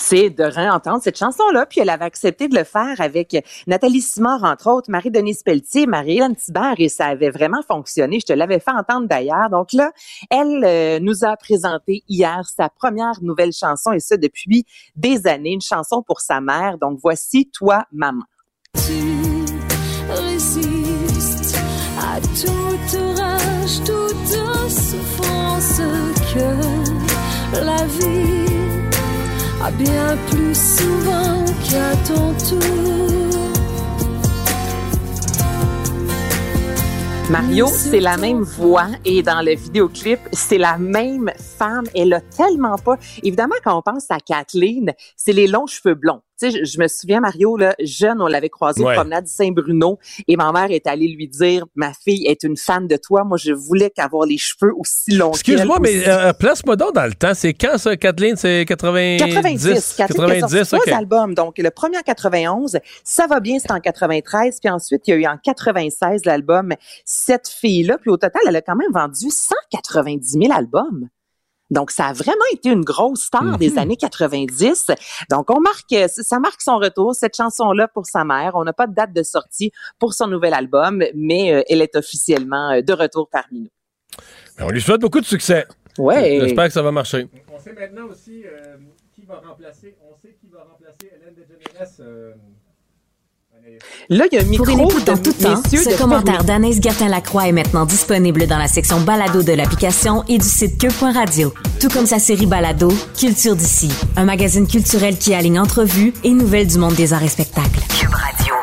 C'est 0.00 0.30
de 0.30 0.44
réentendre 0.44 1.02
cette 1.02 1.18
chanson-là. 1.18 1.66
Puis 1.66 1.80
elle 1.80 1.90
avait 1.90 2.04
accepté 2.04 2.48
de 2.48 2.56
le 2.56 2.64
faire 2.64 3.00
avec 3.00 3.36
Nathalie 3.66 4.00
Simard, 4.00 4.42
entre 4.44 4.70
autres, 4.70 4.90
Marie-Denise 4.90 5.42
Pelletier, 5.42 5.86
Marie-Hélène 5.86 6.34
Thibert, 6.36 6.74
et 6.78 6.88
ça 6.88 7.06
avait 7.06 7.30
vraiment 7.30 7.62
fonctionné. 7.62 8.18
Je 8.20 8.26
te 8.26 8.32
l'avais 8.32 8.60
fait 8.60 8.72
entendre 8.72 9.06
d'ailleurs. 9.06 9.50
Donc 9.50 9.72
là, 9.72 9.92
elle 10.30 10.64
euh, 10.64 10.98
nous 11.00 11.24
a 11.24 11.36
présenté 11.36 12.02
hier 12.08 12.42
sa 12.56 12.68
première 12.68 13.22
nouvelle 13.22 13.52
chanson, 13.52 13.92
et 13.92 14.00
ça 14.00 14.16
depuis 14.16 14.64
des 14.96 15.26
années, 15.26 15.52
une 15.52 15.60
chanson 15.60 16.02
pour 16.02 16.20
sa 16.20 16.40
mère. 16.40 16.78
Donc 16.78 16.98
voici 17.02 17.50
Toi, 17.52 17.84
maman. 17.92 18.24
Que 26.32 27.64
la 27.64 27.84
vie 27.84 28.49
a 29.62 29.70
bien 29.72 30.16
plus 30.30 30.54
souvent 30.54 31.44
qu'à 31.68 31.94
ton 32.06 32.32
tour. 32.34 33.30
Mario, 37.30 37.66
c'est 37.68 38.00
la 38.00 38.16
même 38.16 38.42
voix 38.42 38.88
et 39.04 39.22
dans 39.22 39.40
le 39.42 39.54
vidéoclip, 39.54 40.18
c'est 40.32 40.58
la 40.58 40.78
même 40.78 41.30
femme. 41.38 41.84
Elle 41.94 42.12
a 42.14 42.20
tellement 42.20 42.76
pas. 42.76 42.96
Évidemment, 43.22 43.54
quand 43.62 43.78
on 43.78 43.82
pense 43.82 44.10
à 44.10 44.18
Kathleen, 44.18 44.92
c'est 45.16 45.32
les 45.32 45.46
longs 45.46 45.68
cheveux 45.68 45.94
blonds. 45.94 46.22
Tu 46.40 46.50
sais, 46.50 46.58
je, 46.58 46.64
je 46.64 46.78
me 46.80 46.88
souviens, 46.88 47.20
Mario, 47.20 47.56
là, 47.56 47.74
jeune, 47.82 48.20
on 48.22 48.26
l'avait 48.26 48.48
croisé 48.48 48.82
Ouais. 48.82 48.92
au 48.92 48.94
promenade 48.94 49.26
Saint-Bruno 49.26 49.98
et 50.26 50.36
ma 50.36 50.52
mère 50.52 50.70
est 50.70 50.86
allée 50.86 51.08
lui 51.08 51.28
dire, 51.28 51.66
ma 51.74 51.92
fille 51.92 52.26
est 52.26 52.42
une 52.44 52.56
fan 52.56 52.86
de 52.86 52.96
toi. 52.96 53.24
Moi, 53.24 53.36
je 53.36 53.52
voulais 53.52 53.90
qu'avoir 53.90 54.24
les 54.26 54.38
cheveux 54.38 54.72
aussi 54.78 55.12
longs 55.12 55.32
Excuse-moi, 55.32 55.78
mais 55.80 56.08
euh, 56.08 56.32
place-moi 56.32 56.76
donc 56.76 56.94
dans 56.94 57.06
le 57.06 57.12
temps. 57.14 57.34
C'est 57.34 57.52
quand 57.54 57.76
ça, 57.78 57.96
Kathleen? 57.96 58.36
C'est 58.36 58.64
90? 58.66 59.18
90, 59.18 59.34
Kathleen 59.34 59.58
qui 59.58 59.68
a 59.68 59.80
sorti 59.80 59.96
90, 60.56 60.68
trois 60.68 60.94
albums. 60.96 61.34
Donc, 61.34 61.58
le 61.58 61.70
premier 61.70 61.98
en 61.98 62.02
91, 62.02 62.78
Ça 63.04 63.26
va 63.26 63.40
bien, 63.40 63.58
c'est 63.58 63.72
en 63.72 63.80
93. 63.80 64.58
Puis 64.60 64.70
ensuite, 64.70 65.02
il 65.08 65.10
y 65.10 65.14
a 65.14 65.16
eu 65.16 65.26
en 65.26 65.36
96 65.36 66.24
l'album 66.24 66.72
Cette 67.04 67.48
fille-là. 67.48 67.98
Puis 67.98 68.10
au 68.10 68.16
total, 68.16 68.40
elle 68.48 68.56
a 68.56 68.62
quand 68.62 68.76
même 68.76 68.92
vendu 68.92 69.28
190 69.30 70.38
000 70.42 70.52
albums. 70.52 71.08
Donc, 71.70 71.90
ça 71.90 72.06
a 72.06 72.12
vraiment 72.12 72.44
été 72.52 72.68
une 72.70 72.84
grosse 72.84 73.22
star 73.24 73.44
Mhm. 73.44 73.56
des 73.58 73.78
années 73.78 73.96
90. 73.96 74.86
Donc, 75.30 75.50
on 75.50 75.60
marque, 75.60 75.94
ça 76.08 76.38
marque 76.40 76.60
son 76.62 76.78
retour, 76.78 77.14
cette 77.14 77.36
chanson-là 77.36 77.88
pour 77.88 78.06
sa 78.06 78.24
mère. 78.24 78.52
On 78.54 78.64
n'a 78.64 78.72
pas 78.72 78.86
de 78.86 78.94
date 78.94 79.12
de 79.12 79.22
sortie 79.22 79.72
pour 79.98 80.14
son 80.14 80.26
nouvel 80.26 80.54
album, 80.54 81.02
mais 81.14 81.52
euh, 81.54 81.62
elle 81.68 81.82
est 81.82 81.96
officiellement 81.96 82.70
euh, 82.72 82.82
de 82.82 82.92
retour 82.92 83.28
parmi 83.30 83.60
nous. 83.60 83.70
Ben, 84.58 84.66
On 84.66 84.70
lui 84.70 84.80
souhaite 84.80 85.00
beaucoup 85.00 85.20
de 85.20 85.26
succès. 85.26 85.66
Ouais. 85.98 86.38
J'espère 86.40 86.66
que 86.66 86.72
ça 86.72 86.82
va 86.82 86.92
marcher. 86.92 87.28
On 87.52 87.58
sait 87.58 87.72
maintenant 87.72 88.06
aussi 88.06 88.44
euh, 88.46 88.76
qui 89.14 89.24
va 89.24 89.36
remplacer. 89.46 89.96
On 90.10 90.14
sait 90.16 90.36
qui 90.40 90.48
va 90.48 90.64
remplacer 90.64 91.12
Hélène 91.14 91.34
DeGeneres. 91.34 91.88
euh, 92.00 92.32
Là, 94.08 94.24
il 94.30 94.34
y 94.36 94.38
a 94.38 94.42
un 94.42 94.44
micro 94.46 94.64
Pour 94.64 94.74
une 94.74 94.80
écoute 94.80 95.08
en 95.08 95.16
tout 95.16 95.32
temps, 95.32 95.62
ce 95.70 95.98
commentaire 95.98 96.44
d'Anaïs 96.44 96.80
Gertin-Lacroix 96.82 97.48
est 97.48 97.52
maintenant 97.52 97.86
disponible 97.86 98.46
dans 98.46 98.58
la 98.58 98.66
section 98.68 99.00
balado 99.00 99.42
de 99.42 99.52
l'application 99.52 100.24
et 100.28 100.38
du 100.38 100.46
site 100.46 100.78
cube.radio. 100.80 101.52
Tout 101.80 101.88
comme 101.88 102.06
sa 102.06 102.18
série 102.18 102.46
balado, 102.46 102.88
Culture 103.18 103.56
d'ici, 103.56 103.90
un 104.16 104.24
magazine 104.24 104.66
culturel 104.66 105.16
qui 105.16 105.34
aligne 105.34 105.58
entrevues 105.60 106.12
et 106.24 106.30
nouvelles 106.30 106.66
du 106.66 106.78
monde 106.78 106.94
des 106.94 107.12
arts 107.12 107.22
et 107.22 107.28
spectacles. 107.28 107.80
Cube 107.98 108.10
Radio. 108.12 108.54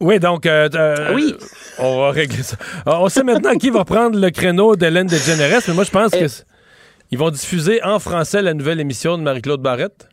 Oui, 0.00 0.18
donc, 0.18 0.46
euh, 0.46 0.68
euh, 0.74 1.14
Oui. 1.14 1.34
on 1.78 2.00
va 2.00 2.10
régler 2.10 2.42
ça. 2.42 2.56
Alors, 2.86 3.02
on 3.02 3.08
sait 3.08 3.22
maintenant 3.22 3.54
qui 3.54 3.70
va 3.70 3.84
prendre 3.84 4.18
le 4.18 4.30
créneau 4.30 4.74
d'Hélène 4.76 5.06
DeGeneres, 5.06 5.60
mais 5.68 5.74
moi, 5.74 5.84
je 5.84 5.90
pense 5.90 6.10
que 6.12 6.26
c- 6.26 6.42
ils 7.10 7.18
vont 7.18 7.30
diffuser 7.30 7.82
en 7.82 7.98
français 7.98 8.40
la 8.40 8.54
nouvelle 8.54 8.80
émission 8.80 9.18
de 9.18 9.22
Marie-Claude 9.22 9.60
Barrette. 9.60 10.08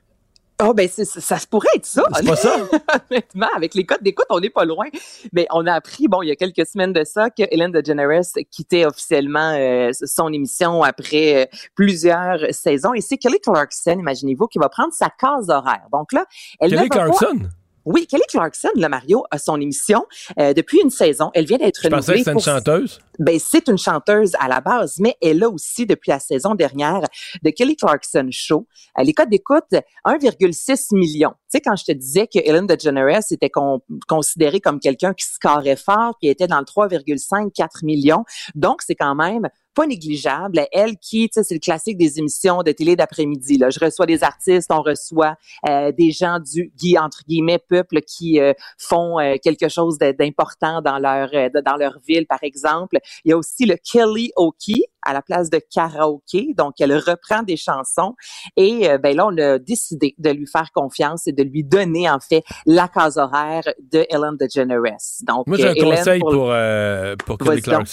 Oh, 0.61 0.73
ben, 0.73 0.89
c'est- 0.91 1.05
ça, 1.05 1.37
se 1.37 1.45
pourrait 1.45 1.67
être 1.75 1.85
ça. 1.85 2.03
C'est 2.15 2.25
pas 2.25 2.35
ça? 2.35 2.55
Honnêtement, 3.11 3.49
avec 3.55 3.75
les 3.75 3.85
codes 3.85 4.01
d'écoute, 4.01 4.25
on 4.29 4.39
n'est 4.39 4.49
pas 4.49 4.65
loin. 4.65 4.87
Mais 5.31 5.45
on 5.51 5.67
a 5.67 5.73
appris, 5.73 6.07
bon, 6.07 6.23
il 6.23 6.29
y 6.29 6.31
a 6.31 6.35
quelques 6.35 6.65
semaines 6.65 6.93
de 6.93 7.03
ça, 7.03 7.29
que 7.29 7.43
Hélène 7.51 7.71
DeGeneres 7.71 8.23
quittait 8.49 8.85
officiellement 8.85 9.53
euh, 9.55 9.91
son 9.93 10.33
émission 10.33 10.81
après 10.81 11.43
euh, 11.43 11.45
plusieurs 11.75 12.39
saisons. 12.51 12.93
Et 12.95 13.01
c'est 13.01 13.17
Kelly 13.17 13.39
Clarkson, 13.39 13.97
imaginez-vous, 13.99 14.47
qui 14.47 14.57
va 14.57 14.67
prendre 14.69 14.93
sa 14.93 15.09
case 15.09 15.49
horaire. 15.49 15.85
Donc 15.91 16.11
là, 16.11 16.25
elle 16.59 16.71
Kelly 16.71 16.83
ne 16.83 16.87
va 16.89 16.89
pas- 16.89 17.05
Clarkson? 17.17 17.49
Oui, 17.89 18.05
Kelly 18.05 18.23
Clarkson, 18.29 18.67
le 18.75 18.89
Mario, 18.89 19.23
a 19.31 19.37
son 19.37 19.61
émission 19.61 20.05
euh, 20.39 20.53
depuis 20.53 20.81
une 20.83 20.89
saison. 20.89 21.31
Elle 21.33 21.45
vient 21.45 21.57
d'être 21.57 21.79
Je 21.81 21.87
pensais 21.87 22.11
que 22.15 22.17
renouvelée 22.19 22.33
une 22.33 22.39
chanteuse. 22.41 22.99
ben, 23.17 23.39
c'est 23.39 23.67
une 23.69 23.77
chanteuse 23.77 24.33
à 24.41 24.49
la 24.49 24.59
base, 24.59 24.95
mais 24.99 25.15
elle 25.21 25.41
a 25.41 25.49
aussi, 25.49 25.85
depuis 25.85 26.09
la 26.09 26.19
saison 26.19 26.53
dernière, 26.53 26.99
de 27.43 27.49
Kelly 27.49 27.77
Clarkson 27.77 28.27
Show, 28.29 28.67
euh, 28.99 29.03
les 29.03 29.13
codes 29.13 29.29
d'écoute, 29.29 29.63
1,6 30.05 30.93
million. 30.95 31.29
Tu 31.29 31.35
sais, 31.57 31.61
quand 31.61 31.77
je 31.77 31.85
te 31.85 31.91
disais 31.93 32.27
que 32.27 32.39
Ellen 32.39 32.67
DeGeneres 32.67 33.21
était 33.31 33.49
con- 33.49 33.79
considérée 34.09 34.59
comme 34.59 34.81
quelqu'un 34.81 35.13
qui 35.13 35.25
scorait 35.25 35.77
fort, 35.77 36.17
qui 36.19 36.27
était 36.27 36.47
dans 36.47 36.59
le 36.59 36.65
3,5-4 36.65 37.85
millions, 37.85 38.25
donc 38.53 38.81
c'est 38.81 38.95
quand 38.95 39.15
même 39.15 39.47
pas 39.77 39.85
négligeable. 39.85 40.65
Elle 40.71 40.97
qui, 40.97 41.29
tu 41.29 41.33
sais, 41.35 41.43
c'est 41.43 41.53
le 41.53 41.59
classique 41.59 41.97
des 41.97 42.17
émissions 42.17 42.63
de 42.63 42.71
télé 42.71 42.95
d'après-midi. 42.95 43.59
Là. 43.59 43.69
Je 43.69 43.79
reçois 43.79 44.07
des 44.07 44.23
artistes, 44.23 44.71
on 44.71 44.81
reçoit 44.81 45.35
euh, 45.69 45.91
des 45.91 46.09
gens 46.11 46.39
du, 46.39 46.71
entre 46.97 47.21
guillemets, 47.27 47.59
peuple 47.59 48.01
qui 48.01 48.39
euh, 48.39 48.53
font 48.79 49.19
euh, 49.19 49.35
quelque 49.43 49.69
chose 49.69 49.99
d'important 49.99 50.81
dans 50.81 50.97
leur, 50.97 51.29
euh, 51.33 51.49
dans 51.63 51.75
leur 51.75 51.99
ville, 52.07 52.25
par 52.25 52.39
exemple. 52.41 52.97
Il 53.23 53.29
y 53.29 53.33
a 53.33 53.37
aussi 53.37 53.65
le 53.67 53.75
Kelly 53.75 54.31
Oki 54.35 54.83
à 55.03 55.13
la 55.13 55.21
place 55.21 55.51
de 55.51 55.59
karaoké. 55.73 56.55
Donc, 56.57 56.73
elle 56.79 56.95
reprend 56.97 57.43
des 57.43 57.55
chansons. 57.55 58.15
Et 58.57 58.89
euh, 58.89 58.97
ben 58.97 59.15
là, 59.15 59.27
on 59.27 59.37
a 59.37 59.59
décidé 59.59 60.15
de 60.17 60.31
lui 60.31 60.47
faire 60.47 60.71
confiance 60.73 61.27
et 61.27 61.33
de 61.33 61.43
lui 61.43 61.63
donner, 61.63 62.09
en 62.09 62.19
fait, 62.19 62.43
la 62.65 62.87
case 62.87 63.17
horaire 63.17 63.63
de 63.91 64.05
Ellen 64.09 64.35
DeGeneres. 64.39 64.97
Donc, 65.27 65.45
Moi, 65.45 65.57
j'ai 65.57 65.67
un 65.67 65.71
euh, 65.71 65.75
Hélène, 65.75 65.95
conseil 65.97 66.19
pour- 66.19 66.31
pour, 66.31 66.49
euh, 66.51 67.15
pour 67.25 67.37
Kelly 67.37 67.61
donc. 67.61 67.87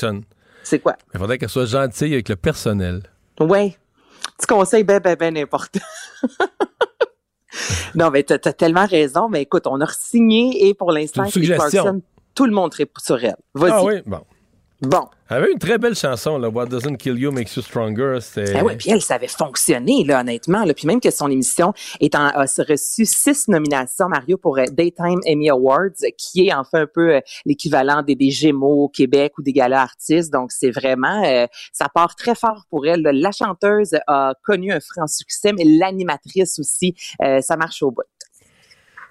C'est 0.64 0.80
quoi? 0.80 0.96
Il 1.12 1.20
faudrait 1.20 1.38
qu'elle 1.38 1.48
soit 1.48 1.66
gentille 1.66 2.12
avec 2.14 2.28
le 2.28 2.36
personnel. 2.36 3.02
Ouais. 3.38 3.76
Petit 4.36 4.46
conseil 4.46 4.82
ben, 4.82 4.98
ben, 4.98 5.14
ben 5.14 5.36
important. 5.38 5.80
non, 7.94 8.10
mais 8.10 8.22
t'as, 8.24 8.38
t'as 8.38 8.52
tellement 8.52 8.86
raison. 8.86 9.28
Mais 9.28 9.42
écoute, 9.42 9.66
on 9.66 9.80
a 9.80 9.86
signé 9.92 10.66
et 10.68 10.74
pour 10.74 10.90
l'instant, 10.90 11.24
tout 12.34 12.46
le 12.46 12.52
monde 12.52 12.72
tripe 12.72 12.98
sur 12.98 13.22
elle. 13.22 13.36
Vas-y. 13.54 13.70
Ah 13.70 13.84
oui? 13.84 14.02
Bon. 14.06 14.22
Bon. 14.86 15.08
Elle 15.30 15.38
avait 15.38 15.52
une 15.52 15.58
très 15.58 15.78
belle 15.78 15.94
chanson, 15.94 16.36
là, 16.36 16.50
What 16.50 16.66
Doesn't 16.66 16.98
Kill 16.98 17.18
You 17.18 17.32
Makes 17.32 17.56
You 17.56 17.62
Stronger. 17.62 18.18
Ah 18.54 18.62
ouais, 18.62 18.76
puis 18.76 18.90
elle, 18.90 19.00
ça 19.00 19.14
avait 19.14 19.26
fonctionné, 19.26 20.04
là, 20.04 20.20
honnêtement. 20.20 20.64
Là. 20.64 20.74
Puis 20.74 20.86
même 20.86 21.00
que 21.00 21.10
son 21.10 21.30
émission 21.30 21.72
est 21.98 22.14
en, 22.14 22.26
a 22.26 22.44
reçu 22.44 23.06
six 23.06 23.48
nominations, 23.48 24.06
Mario, 24.08 24.36
pour 24.36 24.58
euh, 24.58 24.66
Daytime 24.70 25.20
Emmy 25.26 25.48
Awards, 25.48 25.96
qui 26.18 26.46
est 26.46 26.52
enfin 26.52 26.82
un 26.82 26.86
peu 26.86 27.14
euh, 27.14 27.20
l'équivalent 27.46 28.02
des, 28.02 28.14
des 28.14 28.30
Gémeaux 28.30 28.84
au 28.84 28.88
Québec 28.90 29.32
ou 29.38 29.42
des 29.42 29.54
galas 29.54 29.80
artistes. 29.80 30.30
Donc, 30.30 30.52
c'est 30.52 30.70
vraiment, 30.70 31.24
euh, 31.24 31.46
ça 31.72 31.88
part 31.88 32.16
très 32.16 32.34
fort 32.34 32.66
pour 32.68 32.86
elle. 32.86 33.00
là. 33.00 33.12
La 33.12 33.32
chanteuse 33.32 33.96
a 34.06 34.34
connu 34.44 34.72
un 34.72 34.80
franc 34.80 35.06
succès, 35.06 35.52
mais 35.54 35.64
l'animatrice 35.64 36.58
aussi, 36.58 36.94
euh, 37.22 37.40
ça 37.40 37.56
marche 37.56 37.82
au 37.82 37.90
bout. 37.90 38.02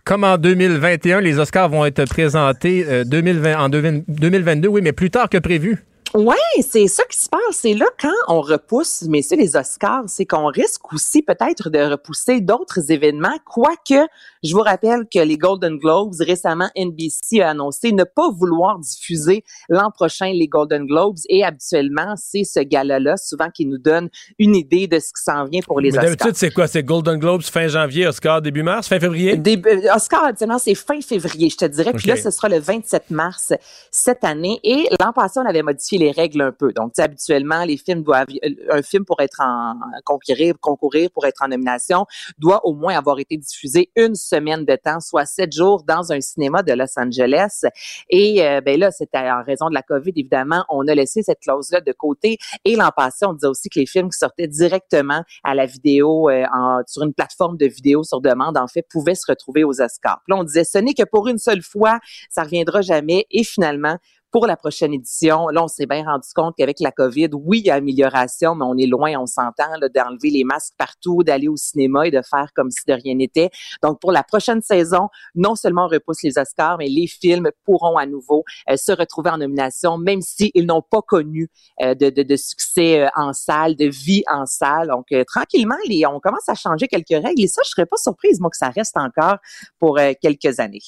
Comme 0.05 0.25
en 0.25 0.37
2021, 0.37 1.21
les 1.21 1.39
Oscars 1.39 1.69
vont 1.69 1.85
être 1.85 2.03
présentés 2.05 2.85
euh, 2.85 3.05
2020, 3.05 3.57
en 3.57 3.69
2022, 3.69 4.67
oui, 4.67 4.81
mais 4.81 4.91
plus 4.91 5.09
tard 5.09 5.29
que 5.29 5.37
prévu. 5.37 5.85
Ouais, 6.13 6.35
c'est 6.61 6.87
ça 6.87 7.03
qui 7.09 7.17
se 7.17 7.29
passe. 7.29 7.39
C'est 7.51 7.73
là 7.73 7.85
quand 7.99 8.11
on 8.27 8.41
repousse, 8.41 9.05
mais 9.07 9.21
les 9.31 9.55
Oscars, 9.55 10.03
c'est 10.07 10.25
qu'on 10.25 10.47
risque 10.47 10.91
aussi 10.91 11.21
peut-être 11.21 11.69
de 11.69 11.79
repousser 11.79 12.41
d'autres 12.41 12.91
événements. 12.91 13.37
Quoique, 13.45 14.05
je 14.43 14.53
vous 14.53 14.61
rappelle 14.61 15.05
que 15.13 15.19
les 15.19 15.37
Golden 15.37 15.77
Globes, 15.77 16.13
récemment, 16.19 16.69
NBC 16.75 17.41
a 17.41 17.49
annoncé 17.51 17.91
ne 17.91 18.03
pas 18.03 18.29
vouloir 18.31 18.79
diffuser 18.79 19.43
l'an 19.69 19.89
prochain 19.91 20.31
les 20.33 20.47
Golden 20.47 20.85
Globes. 20.85 21.17
Et 21.29 21.43
habituellement, 21.43 22.13
c'est 22.17 22.43
ce 22.43 22.59
gala-là, 22.59 23.15
souvent, 23.17 23.49
qui 23.49 23.65
nous 23.65 23.77
donne 23.77 24.09
une 24.39 24.55
idée 24.55 24.87
de 24.87 24.99
ce 24.99 25.07
qui 25.07 25.23
s'en 25.23 25.45
vient 25.45 25.61
pour 25.65 25.79
les 25.79 25.91
Mais 25.91 25.97
Oscars. 25.99 26.09
d'habitude, 26.17 26.35
c'est 26.35 26.51
quoi? 26.51 26.67
C'est 26.67 26.83
Golden 26.83 27.17
Globes 27.19 27.41
fin 27.43 27.67
janvier, 27.67 28.07
Oscar 28.07 28.41
début 28.41 28.63
mars, 28.63 28.87
fin 28.87 28.99
février? 28.99 29.37
Début- 29.37 29.69
euh, 29.69 29.95
Oscar, 29.95 30.25
habituellement, 30.25 30.59
c'est 30.59 30.75
fin 30.75 30.99
février, 31.01 31.49
je 31.49 31.57
te 31.57 31.65
dirais. 31.65 31.93
Puis 31.93 32.09
Ok. 32.11 32.17
là, 32.17 32.21
ce 32.21 32.29
sera 32.31 32.49
le 32.49 32.59
27 32.59 33.11
mars 33.11 33.53
cette 33.91 34.23
année. 34.23 34.59
Et 34.63 34.87
l'an 34.99 35.13
passé, 35.13 35.39
on 35.39 35.45
avait 35.47 35.63
modifié 35.63 35.97
les 35.97 36.11
règles 36.11 36.41
un 36.41 36.51
peu. 36.51 36.73
Donc, 36.73 36.91
habituellement, 36.99 37.63
les 37.63 37.77
films 37.77 38.03
doivent, 38.03 38.27
euh, 38.43 38.49
un 38.71 38.81
film 38.81 39.05
pour 39.05 39.21
être 39.21 39.39
en 39.41 39.75
concourir, 40.03 40.55
concourir 40.59 41.09
pour 41.11 41.25
être 41.25 41.41
en 41.43 41.47
nomination, 41.47 42.05
doit 42.37 42.65
au 42.65 42.73
moins 42.73 42.97
avoir 42.97 43.19
été 43.19 43.37
diffusé 43.37 43.89
une 43.95 44.15
semaine 44.33 44.65
de 44.65 44.75
temps, 44.75 44.99
soit 44.99 45.25
sept 45.25 45.51
jours 45.53 45.83
dans 45.83 46.11
un 46.11 46.21
cinéma 46.21 46.63
de 46.63 46.73
Los 46.73 46.97
Angeles. 46.97 47.61
Et 48.09 48.45
euh, 48.45 48.61
ben 48.61 48.79
là, 48.79 48.91
c'était 48.91 49.17
en 49.19 49.43
raison 49.43 49.69
de 49.69 49.73
la 49.73 49.81
COVID, 49.81 50.11
évidemment, 50.15 50.65
on 50.69 50.87
a 50.87 50.95
laissé 50.95 51.21
cette 51.23 51.39
clause-là 51.39 51.81
de 51.81 51.91
côté. 51.91 52.37
Et 52.65 52.75
l'an 52.75 52.89
passé, 52.95 53.25
on 53.25 53.33
disait 53.33 53.47
aussi 53.47 53.69
que 53.69 53.79
les 53.79 53.85
films 53.85 54.09
qui 54.09 54.17
sortaient 54.17 54.47
directement 54.47 55.23
à 55.43 55.53
la 55.53 55.65
vidéo, 55.65 56.29
euh, 56.29 56.45
en- 56.53 56.81
sur 56.87 57.03
une 57.03 57.13
plateforme 57.13 57.57
de 57.57 57.65
vidéo 57.67 58.03
sur 58.03 58.21
demande, 58.21 58.57
en 58.57 58.67
fait, 58.67 58.85
pouvaient 58.89 59.15
se 59.15 59.25
retrouver 59.27 59.63
aux 59.63 59.81
Oscars. 59.81 60.21
Puis 60.25 60.33
là, 60.33 60.37
on 60.39 60.43
disait, 60.43 60.63
ce 60.63 60.77
n'est 60.77 60.93
que 60.93 61.03
pour 61.03 61.27
une 61.27 61.37
seule 61.37 61.61
fois, 61.61 61.99
ça 62.29 62.43
reviendra 62.43 62.81
jamais. 62.81 63.25
Et 63.31 63.43
finalement, 63.43 63.97
pour 64.33 64.47
la 64.47 64.57
prochaine 64.57 64.95
édition, 64.95 65.47
là, 65.49 65.63
on 65.63 65.67
s'est 65.67 65.85
bien 65.85 66.03
rendu 66.03 66.27
compte 66.33 66.55
qu'avec 66.57 66.79
la 66.79 66.91
COVID, 66.91 67.29
oui, 67.33 67.59
il 67.59 67.67
y 67.67 67.69
a 67.69 67.75
amélioration, 67.75 68.55
mais 68.55 68.65
on 68.65 68.75
est 68.75 68.87
loin, 68.87 69.13
on 69.19 69.27
s'entend, 69.27 69.77
d'enlever 69.93 70.31
les 70.31 70.43
masques 70.43 70.73
partout, 70.75 71.21
d'aller 71.23 71.47
au 71.47 71.55
cinéma 71.55 72.07
et 72.07 72.11
de 72.11 72.21
faire 72.27 72.47
comme 72.55 72.71
si 72.71 72.81
de 72.87 72.93
rien 72.93 73.13
n'était. 73.13 73.51
Donc, 73.83 74.01
pour 74.01 74.11
la 74.11 74.23
prochaine 74.23 74.63
saison, 74.63 75.09
non 75.35 75.53
seulement 75.55 75.85
on 75.85 75.87
repousse 75.87 76.23
les 76.23 76.39
Oscars, 76.39 76.79
mais 76.79 76.87
les 76.87 77.05
films 77.05 77.51
pourront 77.63 77.95
à 77.95 78.07
nouveau 78.07 78.43
euh, 78.71 78.75
se 78.75 78.91
retrouver 78.91 79.29
en 79.29 79.37
nomination, 79.37 79.99
même 79.99 80.21
s'ils 80.21 80.65
n'ont 80.65 80.81
pas 80.81 81.03
connu 81.03 81.51
euh, 81.83 81.93
de, 81.93 82.09
de, 82.09 82.23
de 82.23 82.35
succès 82.35 83.01
euh, 83.01 83.09
en 83.15 83.33
salle, 83.33 83.75
de 83.75 83.85
vie 83.85 84.23
en 84.27 84.47
salle. 84.47 84.87
Donc, 84.87 85.13
tranquillement, 85.27 85.77
les, 85.87 86.07
on 86.07 86.19
commence 86.19 86.49
à 86.49 86.55
changer 86.55 86.87
quelques 86.87 87.23
règles 87.23 87.43
et 87.43 87.47
ça, 87.47 87.61
je 87.63 87.69
serais 87.69 87.85
pas 87.85 87.97
surprise, 87.97 88.39
moi, 88.39 88.49
que 88.49 88.57
ça 88.57 88.69
reste 88.69 88.97
encore 88.97 89.37
pour 89.77 89.99
quelques 90.19 90.59
années. 90.59 90.81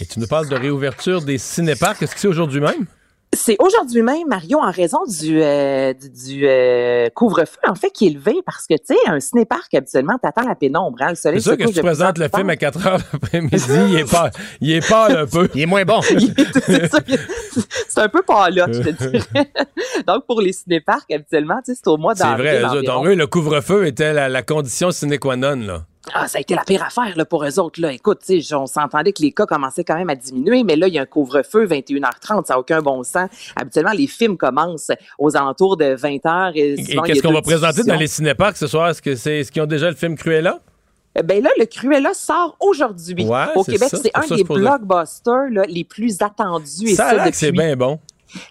Et 0.00 0.06
tu 0.06 0.18
nous 0.18 0.26
parles 0.26 0.48
de 0.48 0.56
réouverture 0.56 1.22
des 1.22 1.38
cinéparcs. 1.38 2.02
Est-ce 2.02 2.14
que 2.14 2.20
c'est 2.20 2.28
aujourd'hui 2.28 2.60
même? 2.60 2.86
C'est 3.32 3.56
aujourd'hui 3.58 4.02
même, 4.02 4.28
Mario, 4.28 4.58
en 4.58 4.70
raison 4.70 4.98
du, 5.06 5.42
euh, 5.42 5.92
du, 5.92 6.46
euh, 6.46 7.08
couvre-feu, 7.10 7.58
en 7.66 7.74
fait, 7.74 7.90
qui 7.90 8.06
est 8.06 8.10
levé 8.10 8.34
parce 8.46 8.66
que, 8.68 8.74
tu 8.74 8.94
sais, 8.94 8.98
un 9.08 9.18
cinéparc, 9.18 9.74
habituellement, 9.74 10.18
t'attends 10.22 10.46
la 10.46 10.54
pénombre, 10.54 10.98
hein, 11.00 11.08
le 11.10 11.14
soleil 11.16 11.40
C'est 11.40 11.48
sûr 11.56 11.58
que 11.58 11.72
tu 11.72 11.80
présentes 11.80 12.18
le 12.18 12.28
film 12.32 12.48
à 12.48 12.56
tard. 12.56 12.72
4 12.72 12.86
heures 12.86 13.00
l'après-midi, 13.12 13.58
il 13.90 13.96
est 13.96 14.10
pas, 14.10 14.30
il 14.60 14.70
est 14.72 14.88
pâle 14.88 15.16
un 15.16 15.26
peu. 15.26 15.48
Il 15.54 15.62
est 15.62 15.66
moins 15.66 15.84
bon. 15.84 16.00
C'est 16.02 16.90
c'est 17.88 18.00
un 18.00 18.08
peu 18.08 18.22
pas 18.22 18.50
là, 18.50 18.66
je 18.70 18.80
te 18.80 18.90
dirais. 18.90 19.50
Donc, 20.06 20.26
pour 20.26 20.40
les 20.40 20.52
cinéparcs, 20.52 21.10
habituellement, 21.12 21.60
tu 21.64 21.72
sais, 21.72 21.80
c'est 21.82 21.88
au 21.90 21.96
mois 21.96 22.14
C'est 22.14 22.24
d'avril. 22.24 22.44
vrai. 22.46 22.64
autres, 22.64 22.76
environ. 22.78 22.96
donc, 23.02 23.06
eux, 23.06 23.14
le 23.14 23.26
couvre-feu 23.26 23.86
était 23.86 24.12
la, 24.12 24.28
la 24.28 24.42
condition 24.42 24.90
sine 24.90 25.18
qua 25.18 25.36
non, 25.36 25.56
là. 25.56 25.84
Ah, 26.12 26.28
ça 26.28 26.38
a 26.38 26.40
été 26.40 26.54
la 26.54 26.62
pire 26.64 26.82
affaire 26.82 27.16
là, 27.16 27.24
pour 27.24 27.44
eux 27.44 27.58
autres. 27.58 27.80
Là. 27.80 27.92
Écoute, 27.92 28.20
on 28.52 28.66
s'entendait 28.66 29.12
que 29.12 29.22
les 29.22 29.32
cas 29.32 29.46
commençaient 29.46 29.84
quand 29.84 29.96
même 29.96 30.10
à 30.10 30.14
diminuer, 30.14 30.62
mais 30.62 30.76
là, 30.76 30.86
il 30.88 30.94
y 30.94 30.98
a 30.98 31.02
un 31.02 31.06
couvre-feu, 31.06 31.66
21h30, 31.66 32.46
ça 32.46 32.54
n'a 32.54 32.58
aucun 32.58 32.82
bon 32.82 33.02
sens. 33.02 33.30
Habituellement, 33.56 33.92
les 33.92 34.06
films 34.06 34.36
commencent 34.36 34.90
aux 35.18 35.36
alentours 35.36 35.76
de 35.76 35.96
20h. 35.96 36.52
Et, 36.54 36.74
Et 36.74 36.96
qu'est-ce 37.06 37.22
qu'on 37.22 37.32
va 37.32 37.42
présenter 37.42 37.82
dans 37.84 37.96
les 37.96 38.06
cinéparcs 38.06 38.56
ce 38.56 38.66
soir? 38.66 38.88
Est-ce 38.88 39.00
que 39.00 39.16
c'est, 39.16 39.40
est-ce 39.40 39.52
qu'ils 39.52 39.62
ont 39.62 39.66
déjà 39.66 39.88
le 39.88 39.96
film 39.96 40.16
Cruella? 40.16 40.60
Euh, 41.16 41.22
Ben 41.22 41.42
là, 41.42 41.50
le 41.58 41.64
Cruella 41.66 42.12
sort 42.12 42.56
aujourd'hui. 42.60 43.24
Ouais, 43.24 43.46
Au 43.54 43.64
Québec, 43.64 43.88
c'est 43.90 44.10
un 44.14 44.22
ça, 44.22 44.36
des 44.36 44.44
blockbusters 44.44 45.50
là, 45.50 45.64
les 45.68 45.84
plus 45.84 46.20
attendus. 46.20 46.88
Et 46.88 46.94
Ça 46.94 47.12
c'est 47.32 47.52
bien 47.52 47.76
bon. 47.76 47.98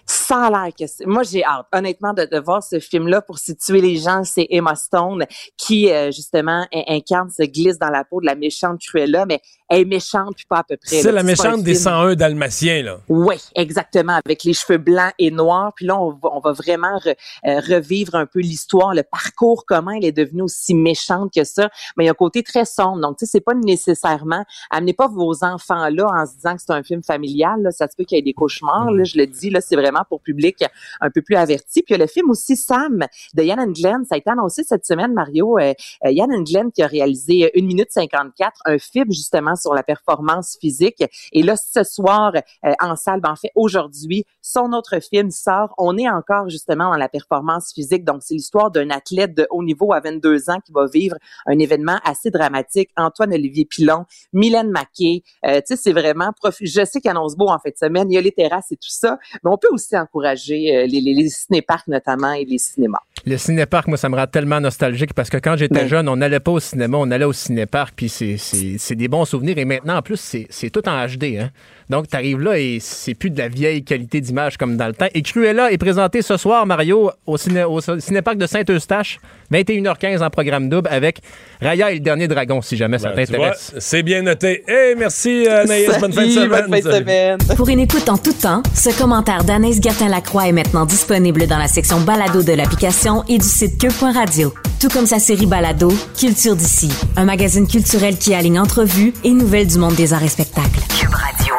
Ça 0.06 0.44
a 0.44 0.50
l'air 0.50 0.74
que 0.78 0.86
c'est. 0.86 1.06
Moi, 1.06 1.22
j'ai 1.22 1.44
hâte, 1.44 1.66
honnêtement, 1.72 2.12
de, 2.12 2.38
voir 2.38 2.62
ce 2.62 2.80
film-là 2.80 3.22
pour 3.22 3.38
situer 3.38 3.80
les 3.80 3.96
gens. 3.96 4.24
C'est 4.24 4.46
Emma 4.50 4.74
Stone 4.74 5.24
qui, 5.56 5.90
euh, 5.90 6.10
justement, 6.10 6.66
in- 6.72 6.84
incarne, 6.88 7.30
se 7.30 7.42
glisse 7.42 7.78
dans 7.78 7.90
la 7.90 8.04
peau 8.04 8.20
de 8.20 8.26
la 8.26 8.34
méchante 8.34 8.80
Cruella, 8.80 9.26
mais 9.26 9.40
elle 9.68 9.80
est 9.80 9.84
méchante 9.84 10.34
puis 10.36 10.44
pas 10.48 10.58
à 10.58 10.64
peu 10.64 10.76
près. 10.76 11.00
C'est 11.00 11.12
la 11.12 11.22
méchante 11.22 11.62
des 11.62 11.72
film- 11.74 11.84
101 11.84 12.14
Dalmatiens, 12.14 12.82
là. 12.82 12.98
Oui, 13.08 13.36
exactement, 13.54 14.18
avec 14.24 14.44
les 14.44 14.52
cheveux 14.52 14.78
blancs 14.78 15.12
et 15.18 15.30
noirs. 15.30 15.72
Puis 15.74 15.86
là, 15.86 15.98
on 15.98 16.10
va, 16.10 16.28
on 16.32 16.40
va 16.40 16.52
vraiment 16.52 16.96
re- 16.98 17.14
euh, 17.46 17.60
revivre 17.60 18.14
un 18.14 18.26
peu 18.26 18.40
l'histoire, 18.40 18.94
le 18.94 19.02
parcours, 19.02 19.64
comment 19.66 19.90
elle 19.92 20.04
est 20.04 20.12
devenue 20.12 20.42
aussi 20.42 20.74
méchante 20.74 21.32
que 21.34 21.44
ça. 21.44 21.70
Mais 21.96 22.04
il 22.04 22.06
y 22.06 22.08
a 22.08 22.12
un 22.12 22.14
côté 22.14 22.42
très 22.42 22.64
sombre. 22.64 23.00
Donc, 23.00 23.18
tu 23.18 23.24
sais, 23.26 23.30
c'est 23.32 23.40
pas 23.40 23.54
nécessairement, 23.54 24.44
amenez 24.70 24.92
pas 24.92 25.08
vos 25.08 25.44
enfants 25.44 25.88
là 25.88 26.06
en 26.08 26.26
se 26.26 26.34
disant 26.36 26.54
que 26.56 26.62
c'est 26.66 26.72
un 26.72 26.82
film 26.82 27.02
familial. 27.02 27.62
Là. 27.62 27.70
Ça 27.70 27.88
se 27.88 27.96
peut 27.96 28.04
qu'il 28.04 28.16
y 28.16 28.18
ait 28.18 28.22
des 28.22 28.32
cauchemars. 28.34 28.90
Là, 28.90 29.04
je 29.04 29.16
le 29.18 29.26
dis, 29.26 29.50
là, 29.50 29.60
c'est 29.60 29.76
vraiment 29.76 30.02
pour 30.08 30.20
public 30.20 30.64
un 31.00 31.10
peu 31.10 31.22
plus 31.22 31.36
averti. 31.36 31.82
Puis 31.82 31.94
il 31.94 31.98
y 31.98 32.00
a 32.00 32.04
le 32.04 32.06
film 32.10 32.30
aussi 32.30 32.56
Sam 32.56 33.04
de 33.34 33.42
Yann 33.42 33.60
and 33.60 33.72
Glenn. 33.72 34.04
Ça 34.08 34.14
a 34.14 34.18
été 34.18 34.30
annoncé 34.30 34.62
cette 34.64 34.84
semaine, 34.86 35.12
Mario. 35.12 35.58
Euh, 35.58 35.72
euh, 36.04 36.10
Yann 36.10 36.32
and 36.32 36.42
Glenn 36.42 36.70
qui 36.72 36.82
a 36.82 36.86
réalisé 36.86 37.50
1 37.56 37.62
minute 37.64 37.88
54, 37.90 38.52
un 38.66 38.78
film 38.78 39.06
justement 39.10 39.53
sur 39.56 39.74
la 39.74 39.82
performance 39.82 40.56
physique. 40.60 41.02
Et 41.32 41.42
là, 41.42 41.54
ce 41.56 41.82
soir, 41.84 42.32
euh, 42.64 42.72
en 42.80 42.96
salle, 42.96 43.20
ben, 43.20 43.30
en 43.32 43.36
fait, 43.36 43.50
aujourd'hui, 43.54 44.24
son 44.42 44.72
autre 44.72 44.98
film 45.00 45.30
sort. 45.30 45.74
On 45.78 45.96
est 45.98 46.08
encore 46.08 46.48
justement 46.50 46.90
dans 46.90 46.96
la 46.96 47.08
performance 47.08 47.72
physique. 47.74 48.04
Donc, 48.04 48.22
c'est 48.22 48.34
l'histoire 48.34 48.70
d'un 48.70 48.90
athlète 48.90 49.34
de 49.34 49.46
haut 49.50 49.62
niveau 49.62 49.92
à 49.92 50.00
22 50.00 50.50
ans 50.50 50.58
qui 50.64 50.72
va 50.72 50.86
vivre 50.86 51.16
un 51.46 51.58
événement 51.58 51.98
assez 52.04 52.30
dramatique. 52.30 52.90
Antoine-Olivier 52.96 53.64
Pilon, 53.64 54.04
Mylène 54.32 54.70
Maquet. 54.70 55.22
Euh, 55.46 55.56
tu 55.60 55.74
sais, 55.74 55.76
c'est 55.76 55.92
vraiment... 55.92 56.30
profi- 56.42 56.66
Je 56.66 56.84
sais 56.84 57.00
qu'il 57.00 57.10
annonce 57.10 57.36
beau 57.36 57.48
en 57.48 57.58
fait 57.58 57.70
de 57.72 57.76
semaine. 57.78 58.10
Il 58.10 58.14
y 58.14 58.18
a 58.18 58.20
les 58.20 58.32
terrasses 58.32 58.70
et 58.72 58.76
tout 58.76 58.88
ça. 58.90 59.18
Mais 59.42 59.50
on 59.50 59.56
peut 59.58 59.68
aussi 59.72 59.96
encourager 59.96 60.76
euh, 60.76 60.86
les, 60.86 61.00
les, 61.00 61.14
les 61.14 61.28
cinéparcs 61.28 61.88
notamment 61.88 62.32
et 62.32 62.44
les 62.44 62.58
cinémas. 62.58 62.98
Le 63.26 63.36
cinéparc, 63.36 63.88
moi, 63.88 63.96
ça 63.96 64.08
me 64.08 64.16
rend 64.16 64.26
tellement 64.26 64.60
nostalgique 64.60 65.14
parce 65.14 65.30
que 65.30 65.36
quand 65.38 65.56
j'étais 65.56 65.80
Ben. 65.80 65.88
jeune, 65.88 66.08
on 66.08 66.16
n'allait 66.16 66.40
pas 66.40 66.52
au 66.52 66.60
cinéma, 66.60 66.98
on 66.98 67.10
allait 67.10 67.24
au 67.24 67.32
cinéparc, 67.32 67.94
puis 67.96 68.08
c'est- 68.08 68.36
c'est 68.36 68.76
c'est 68.78 68.94
des 68.94 69.08
bons 69.08 69.24
souvenirs. 69.24 69.43
Et 69.48 69.64
maintenant, 69.64 69.96
en 69.96 70.02
plus, 70.02 70.18
c'est 70.20 70.46
c'est 70.50 70.70
tout 70.70 70.86
en 70.88 71.06
HD. 71.06 71.38
Hein? 71.40 71.50
Donc, 71.90 72.08
tu 72.08 72.16
arrives 72.16 72.40
là 72.40 72.58
et 72.58 72.78
c'est 72.80 73.12
plus 73.14 73.28
de 73.28 73.38
la 73.38 73.48
vieille 73.48 73.84
qualité 73.84 74.20
d'image 74.22 74.56
comme 74.56 74.76
dans 74.78 74.86
le 74.86 74.94
temps. 74.94 75.08
Et 75.12 75.20
Cruella 75.20 75.70
est 75.70 75.76
présenté 75.76 76.22
ce 76.22 76.38
soir, 76.38 76.64
Mario, 76.64 77.10
au, 77.26 77.36
ciné, 77.36 77.62
au 77.64 77.78
cinéparc 77.80 78.38
de 78.38 78.46
Saint-Eustache, 78.46 79.18
21h15 79.52 80.22
en 80.24 80.30
programme 80.30 80.70
double 80.70 80.88
avec 80.90 81.18
Raya 81.60 81.90
et 81.90 81.94
le 81.94 82.00
dernier 82.00 82.26
dragon, 82.26 82.62
si 82.62 82.78
jamais 82.78 82.98
ça 82.98 83.10
Ben, 83.10 83.26
vois, 83.26 83.26
t'intéresse. 83.26 83.74
c'est 83.78 84.02
bien 84.02 84.22
noté. 84.22 84.64
Hey, 84.66 84.94
merci 84.96 85.46
Anaïs. 85.46 85.88
Bonne 86.00 86.12
fin 86.14 86.24
de 86.24 86.30
Salut, 86.30 86.32
semaine. 86.32 86.48
bonne 86.70 86.82
fin 86.82 86.88
de 86.88 86.94
semaine. 86.94 87.38
Pour 87.54 87.68
une 87.68 87.80
écoute 87.80 88.08
en 88.08 88.16
tout 88.16 88.32
temps, 88.32 88.62
ce 88.74 88.96
commentaire 88.98 89.44
d'Anaïs 89.44 89.78
Gertin-Lacroix 89.82 90.48
est 90.48 90.52
maintenant 90.52 90.86
disponible 90.86 91.46
dans 91.46 91.58
la 91.58 91.68
section 91.68 92.00
balado 92.00 92.42
de 92.42 92.52
l'application 92.52 93.24
et 93.28 93.36
du 93.36 93.44
site 93.46 93.78
cube.radio. 93.78 94.54
Tout 94.80 94.88
comme 94.88 95.06
sa 95.06 95.18
série 95.18 95.46
balado, 95.46 95.92
Culture 96.18 96.56
d'ici, 96.56 96.90
un 97.16 97.24
magazine 97.26 97.66
culturel 97.66 98.16
qui 98.16 98.34
aligne 98.34 98.58
entrevues 98.58 99.12
et 99.22 99.30
nouvelles 99.34 99.66
du 99.66 99.78
monde 99.78 99.94
des 99.94 100.12
arts 100.12 100.22
et 100.22 100.28
spectacles. 100.28 100.80
Cube 100.98 101.10
Radio. 101.14 101.54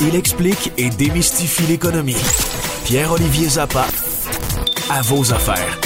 Il 0.00 0.16
explique 0.16 0.72
et 0.76 0.90
démystifie 0.90 1.64
l'économie. 1.64 2.16
Pierre-Olivier 2.84 3.48
Zappa, 3.48 3.86
à 4.90 5.00
vos 5.02 5.32
affaires. 5.32 5.78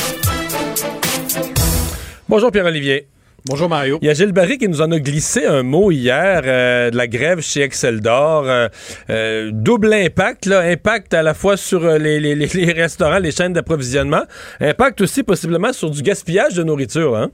Bonjour 2.28 2.50
Pierre-Olivier. 2.50 3.06
Bonjour 3.46 3.68
Mario. 3.68 3.98
Il 4.02 4.06
y 4.06 4.10
a 4.10 4.14
Gilles 4.14 4.32
Barry 4.32 4.58
qui 4.58 4.68
nous 4.68 4.82
en 4.82 4.90
a 4.90 4.98
glissé 4.98 5.46
un 5.46 5.62
mot 5.62 5.90
hier 5.92 6.42
euh, 6.44 6.90
de 6.90 6.96
la 6.96 7.06
grève 7.06 7.40
chez 7.40 7.62
Excel 7.62 8.00
d'Or. 8.00 8.44
Euh, 8.46 8.68
euh, 9.10 9.50
double 9.54 9.92
impact, 9.94 10.44
là, 10.46 10.60
impact 10.60 11.14
à 11.14 11.22
la 11.22 11.32
fois 11.34 11.56
sur 11.56 11.80
les, 11.98 12.18
les- 12.20 12.34
les- 12.34 12.46
les 12.52 12.72
restaurants, 12.72 13.18
les 13.20 13.30
chaînes 13.30 13.52
d'approvisionnement, 13.52 14.22
impact 14.60 15.00
aussi 15.00 15.22
possiblement 15.22 15.72
sur 15.72 15.88
du 15.90 16.02
gaspillage 16.02 16.54
de 16.54 16.64
nourriture. 16.64 17.16
Hein? 17.16 17.30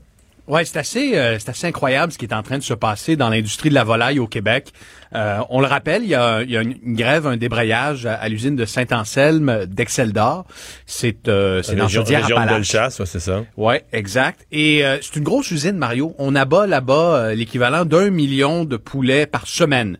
Ouais, 0.47 0.63
c'est 0.63 0.77
assez, 0.77 1.17
euh, 1.17 1.39
c'est 1.39 1.49
assez 1.49 1.67
incroyable 1.67 2.13
ce 2.13 2.17
qui 2.17 2.25
est 2.25 2.33
en 2.33 2.43
train 2.43 2.57
de 2.57 2.63
se 2.63 2.73
passer 2.75 3.15
dans 3.15 3.29
l'industrie 3.29 3.69
de 3.69 3.73
la 3.73 3.83
volaille 3.83 4.19
au 4.19 4.27
Québec. 4.27 4.71
Euh, 5.15 5.39
on 5.49 5.59
le 5.59 5.67
rappelle, 5.67 6.03
il 6.03 6.09
y 6.09 6.15
a, 6.15 6.43
il 6.43 6.51
y 6.51 6.57
a 6.57 6.61
une, 6.61 6.75
une 6.83 6.95
grève, 6.95 7.25
un 7.25 7.37
débrayage 7.37 8.05
à, 8.05 8.13
à 8.13 8.29
l'usine 8.29 8.55
de 8.55 8.65
Saint-Anselme 8.65 9.65
d'Excel 9.65 10.13
d'Or. 10.13 10.45
C'est 10.85 11.27
euh, 11.27 11.63
c'est 11.63 11.75
dans 11.75 11.87
Chaudière 11.87 12.21
région 12.21 12.39
de. 12.39 12.47
Bellechasse, 12.47 12.99
ouais, 12.99 13.05
c'est 13.05 13.19
ça. 13.19 13.43
Ouais, 13.57 13.85
exact. 13.91 14.45
Et 14.51 14.85
euh, 14.85 14.97
c'est 15.01 15.15
une 15.15 15.23
grosse 15.23 15.49
usine, 15.51 15.77
Mario. 15.77 16.13
On 16.19 16.35
abat 16.35 16.67
là-bas 16.67 16.93
euh, 16.93 17.33
l'équivalent 17.33 17.85
d'un 17.85 18.09
million 18.11 18.65
de 18.65 18.77
poulets 18.77 19.25
par 19.25 19.47
semaine. 19.47 19.97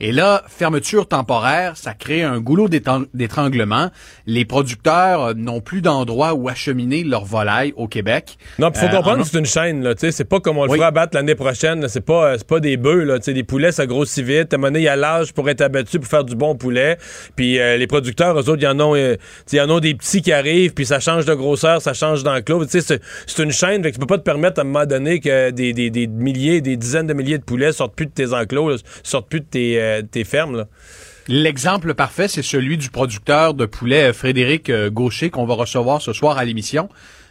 Et 0.00 0.12
là, 0.12 0.42
fermeture 0.48 1.06
temporaire, 1.08 1.76
ça 1.76 1.94
crée 1.94 2.22
un 2.22 2.40
goulot 2.40 2.68
d'étranglement. 2.68 3.90
Les 4.26 4.44
producteurs 4.44 5.22
euh, 5.26 5.34
n'ont 5.34 5.60
plus 5.60 5.82
d'endroit 5.82 6.34
où 6.34 6.48
acheminer 6.48 7.04
leur 7.04 7.24
volaille 7.24 7.72
au 7.76 7.88
Québec. 7.88 8.36
Non, 8.58 8.70
il 8.74 8.78
faut 8.78 8.86
Euh, 8.86 8.88
comprendre 8.88 9.20
en- 9.20 9.22
que 9.22 9.28
c'est 9.28 9.38
une 9.38 9.46
chaîne. 9.46 9.82
là, 9.82 9.94
tu 9.94 10.00
sais, 10.00 10.12
C'est 10.12 10.24
pas 10.24 10.40
comme 10.40 10.58
on 10.58 10.64
le 10.64 10.70
Oui. 10.70 10.78
fera 10.78 10.88
abattre 10.88 11.14
l'année 11.16 11.34
prochaine. 11.34 11.80
là, 11.80 11.88
C'est 11.88 12.00
pas, 12.04 12.26
euh, 12.32 12.34
c'est 12.38 12.46
pas 12.46 12.60
des 12.60 12.76
bœufs. 12.76 13.04
là, 13.04 13.18
tu 13.18 13.24
sais, 13.24 13.34
Des 13.34 13.42
poulets, 13.44 13.72
ça 13.72 13.86
grossit 13.86 14.24
vite. 14.24 14.52
À 14.52 14.56
un 14.56 14.58
moment 14.58 14.68
donné, 14.68 14.80
il 14.80 14.84
y 14.84 14.88
a 14.88 14.96
l'âge 14.96 15.32
pour 15.32 15.48
être 15.50 15.60
abattu, 15.60 15.98
pour 15.98 16.08
faire 16.08 16.24
du 16.24 16.36
bon 16.36 16.54
poulet. 16.54 16.98
Puis 17.36 17.58
euh, 17.58 17.76
les 17.76 17.86
producteurs, 17.86 18.34
eux 18.38 18.48
autres, 18.48 18.60
il 18.60 18.64
y 18.64 18.66
en 18.68 18.78
ont, 18.80 18.94
y 18.96 19.60
en 19.60 19.70
ont 19.70 19.80
des 19.80 19.94
petits 19.94 20.22
qui 20.22 20.32
arrivent, 20.32 20.72
puis 20.74 20.86
ça 20.86 21.00
change 21.00 21.24
de 21.24 21.34
grosseur, 21.34 21.82
ça 21.82 21.94
change 21.94 22.22
d'enclos. 22.22 22.64
Tu 22.64 22.70
sais, 22.72 22.80
C'est 22.80 23.00
c'est 23.26 23.42
une 23.42 23.50
chaîne. 23.52 23.82
Fait 23.82 23.90
que 23.90 23.94
tu 23.96 24.00
peux 24.00 24.06
pas 24.06 24.18
te 24.18 24.22
permettre 24.22 24.60
à 24.60 24.62
un 24.62 24.66
moment 24.66 24.86
donné 24.86 25.20
que 25.20 25.50
des, 25.50 25.72
des, 25.72 25.90
des 25.90 26.06
milliers, 26.06 26.60
des 26.60 26.76
dizaines 26.76 27.06
de 27.06 27.14
milliers 27.14 27.38
de 27.38 27.44
poulets 27.44 27.72
sortent 27.72 27.94
plus 27.96 28.06
de 28.06 28.12
tes 28.12 28.32
enclos, 28.32 28.68
là, 28.70 28.76
sortent 29.02 29.28
plus 29.28 29.40
de 29.40 29.46
tes, 29.46 29.93
euh, 29.98 30.02
tes 30.02 30.24
fermes. 30.24 30.56
Là. 30.56 30.68
L'exemple 31.28 31.94
parfait, 31.94 32.28
c'est 32.28 32.42
celui 32.42 32.76
du 32.76 32.90
producteur 32.90 33.54
de 33.54 33.64
poulet 33.64 34.10
euh, 34.10 34.12
Frédéric 34.12 34.68
euh, 34.68 34.90
Gaucher 34.90 35.30
qu'on 35.30 35.46
va 35.46 35.54
recevoir 35.54 36.02
ce 36.02 36.12
soir 36.12 36.36
à 36.36 36.44
l'émission. 36.44 36.88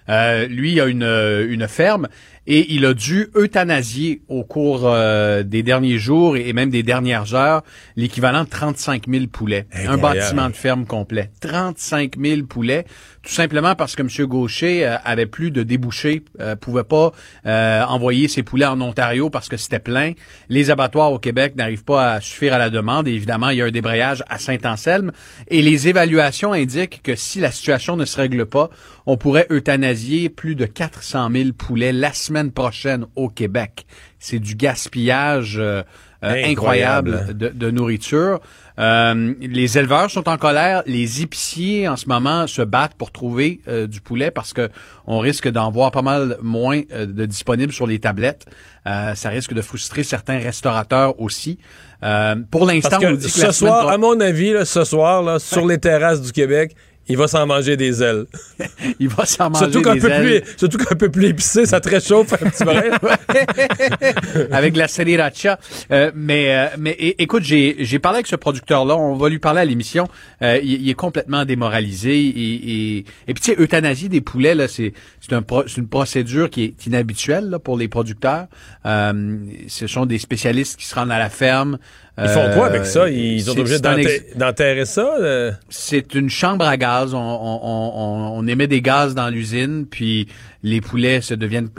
Euh, 0.09 0.47
lui 0.47 0.81
a 0.81 0.85
une, 0.87 1.03
une 1.03 1.67
ferme 1.67 2.09
et 2.45 2.73
il 2.73 2.85
a 2.85 2.93
dû 2.93 3.29
euthanasier 3.35 4.21
au 4.27 4.43
cours 4.43 4.81
euh, 4.83 5.43
des 5.43 5.63
derniers 5.63 5.97
jours 5.97 6.35
et 6.35 6.51
même 6.51 6.69
des 6.69 6.83
dernières 6.83 7.33
heures 7.35 7.63
l'équivalent 7.95 8.43
de 8.43 8.49
35 8.49 9.07
000 9.07 9.27
poulets. 9.27 9.65
Un 9.73 9.97
bâtiment 9.97 10.49
de 10.49 10.55
ferme 10.55 10.85
complet. 10.85 11.29
35 11.39 12.15
000 12.19 12.41
poulets, 12.43 12.85
tout 13.23 13.31
simplement 13.31 13.73
parce 13.73 13.95
que 13.95 14.01
M. 14.01 14.27
Gaucher 14.27 14.85
euh, 14.85 14.97
avait 15.05 15.25
plus 15.25 15.49
de 15.49 15.63
débouchés, 15.63 16.23
euh, 16.41 16.57
pouvait 16.57 16.83
pas 16.83 17.13
euh, 17.45 17.81
envoyer 17.83 18.27
ses 18.27 18.43
poulets 18.43 18.65
en 18.65 18.79
Ontario 18.81 19.29
parce 19.29 19.47
que 19.47 19.55
c'était 19.55 19.79
plein. 19.79 20.11
Les 20.49 20.71
abattoirs 20.71 21.13
au 21.13 21.19
Québec 21.19 21.55
n'arrivent 21.55 21.85
pas 21.85 22.13
à 22.15 22.21
suffire 22.21 22.53
à 22.53 22.57
la 22.57 22.69
demande. 22.69 23.07
Et 23.07 23.13
évidemment, 23.13 23.49
il 23.49 23.59
y 23.59 23.61
a 23.61 23.65
un 23.65 23.71
débrayage 23.71 24.23
à 24.27 24.39
Saint-Anselme. 24.39 25.13
Et 25.47 25.61
les 25.61 25.87
évaluations 25.87 26.51
indiquent 26.51 27.01
que 27.01 27.15
si 27.15 27.39
la 27.39 27.51
situation 27.51 27.95
ne 27.95 28.03
se 28.03 28.17
règle 28.17 28.45
pas, 28.45 28.69
on 29.05 29.15
pourrait 29.15 29.47
euthanasier 29.49 30.29
plus 30.29 30.55
de 30.55 30.65
400 30.65 31.29
000 31.31 31.49
poulets 31.53 31.93
la 31.93 32.11
semaine 32.11 32.51
prochaine 32.51 33.05
au 33.15 33.29
Québec. 33.29 33.85
C'est 34.19 34.39
du 34.39 34.55
gaspillage 34.55 35.57
euh, 35.57 35.83
Incroyable. 36.23 37.09
incroyable 37.15 37.37
de, 37.37 37.49
de 37.49 37.71
nourriture. 37.71 38.39
Euh, 38.79 39.33
les 39.39 39.77
éleveurs 39.77 40.09
sont 40.09 40.27
en 40.27 40.37
colère. 40.37 40.81
Les 40.87 41.21
épiciers, 41.21 41.87
en 41.87 41.95
ce 41.95 42.07
moment, 42.07 42.47
se 42.47 42.61
battent 42.63 42.95
pour 42.95 43.11
trouver 43.11 43.59
euh, 43.67 43.85
du 43.85 44.01
poulet 44.01 44.31
parce 44.31 44.51
que 44.53 44.69
on 45.05 45.19
risque 45.19 45.47
d'en 45.49 45.69
voir 45.69 45.91
pas 45.91 46.01
mal 46.01 46.37
moins 46.41 46.81
euh, 46.91 47.05
de 47.05 47.25
disponibles 47.25 47.71
sur 47.73 47.85
les 47.85 47.99
tablettes. 47.99 48.45
Euh, 48.87 49.13
ça 49.13 49.29
risque 49.29 49.53
de 49.53 49.61
frustrer 49.61 50.03
certains 50.03 50.39
restaurateurs 50.39 51.19
aussi. 51.21 51.59
Euh, 52.03 52.35
pour 52.49 52.65
l'instant, 52.65 52.97
on 53.01 53.11
dit 53.11 53.25
que 53.27 53.31
ce 53.31 53.51
soir, 53.51 53.81
pro- 53.81 53.89
à 53.89 53.97
mon 53.97 54.19
avis, 54.19 54.53
là, 54.53 54.65
ce 54.65 54.83
soir, 54.83 55.21
là, 55.21 55.37
sur 55.39 55.67
les 55.67 55.77
terrasses 55.77 56.21
du 56.21 56.31
Québec, 56.31 56.75
il 57.09 57.17
va 57.17 57.27
s'en 57.27 57.45
manger 57.45 57.75
des 57.77 58.01
ailes. 58.01 58.25
il 58.99 59.07
va 59.09 59.25
s'en 59.25 59.49
manger 59.49 59.65
Surtout 59.71 59.81
qu'un 59.81 59.93
des 59.95 59.99
peu, 59.99 60.09
ailes. 60.11 60.41
plus, 60.41 60.53
surtout 60.57 60.77
qu'un 60.77 60.95
peu 60.95 61.09
plus 61.09 61.27
épicé, 61.27 61.65
ça 61.65 61.79
te 61.81 61.89
réchauffe 61.89 62.33
un 62.33 62.37
petit 62.49 62.63
peu. 62.63 64.47
avec 64.51 64.75
la 64.77 64.87
sriracha. 64.87 65.59
Euh, 65.91 66.11
mais 66.15 66.55
euh, 66.55 66.67
mais 66.77 66.95
écoute, 67.19 67.43
j'ai 67.43 67.99
parlé 67.99 68.17
avec 68.17 68.27
ce 68.27 68.35
producteur-là. 68.35 68.95
On 68.95 69.15
va 69.15 69.29
lui 69.29 69.39
parler 69.39 69.61
à 69.61 69.65
l'émission. 69.65 70.07
Euh, 70.41 70.59
il, 70.63 70.81
il 70.83 70.89
est 70.89 70.93
complètement 70.93 71.45
démoralisé 71.45 72.19
et 72.19 72.53
et, 72.53 72.97
et 73.27 73.33
puis 73.33 73.43
tu 73.43 73.51
sais, 73.53 73.61
euthanasie 73.61 74.09
des 74.09 74.21
poulets 74.21 74.55
là, 74.55 74.67
c'est 74.67 74.93
c'est 75.19 75.33
un 75.33 75.41
pro- 75.41 75.65
une 75.77 75.87
procédure 75.87 76.49
qui 76.49 76.63
est 76.63 76.85
inhabituelle 76.85 77.49
là, 77.49 77.59
pour 77.59 77.77
les 77.77 77.87
producteurs. 77.87 78.47
Euh, 78.85 79.37
ce 79.67 79.87
sont 79.87 80.05
des 80.05 80.17
spécialistes 80.19 80.77
qui 80.77 80.85
se 80.85 80.95
rendent 80.95 81.11
à 81.11 81.19
la 81.19 81.29
ferme. 81.29 81.77
Ils 82.21 82.29
font 82.29 82.51
quoi 82.53 82.67
avec 82.67 82.85
ça? 82.85 83.01
Euh, 83.03 83.09
Ils 83.09 83.41
sont 83.41 83.53
c'est- 83.53 83.59
obligés 83.61 83.77
c'est 83.77 83.87
un 83.87 83.97
d'enterrer 84.37 84.81
ex- 84.81 84.91
ça? 84.91 85.15
euh? 85.19 85.51
c'est 85.69 86.13
une 86.13 86.29
chambre 86.29 86.65
à 86.65 86.77
gaz 86.77 87.15
on, 87.15 87.17
on, 87.17 87.59
on, 87.63 88.37
on 88.37 88.47
émet 88.47 88.67
des 88.67 88.81
gaz 88.81 89.15
dans 89.15 89.29
l'usine, 89.29 89.87
puis 89.89 90.27
les 90.61 90.79
poulets 90.79 91.21
se 91.21 91.33
deviennent 91.33 91.69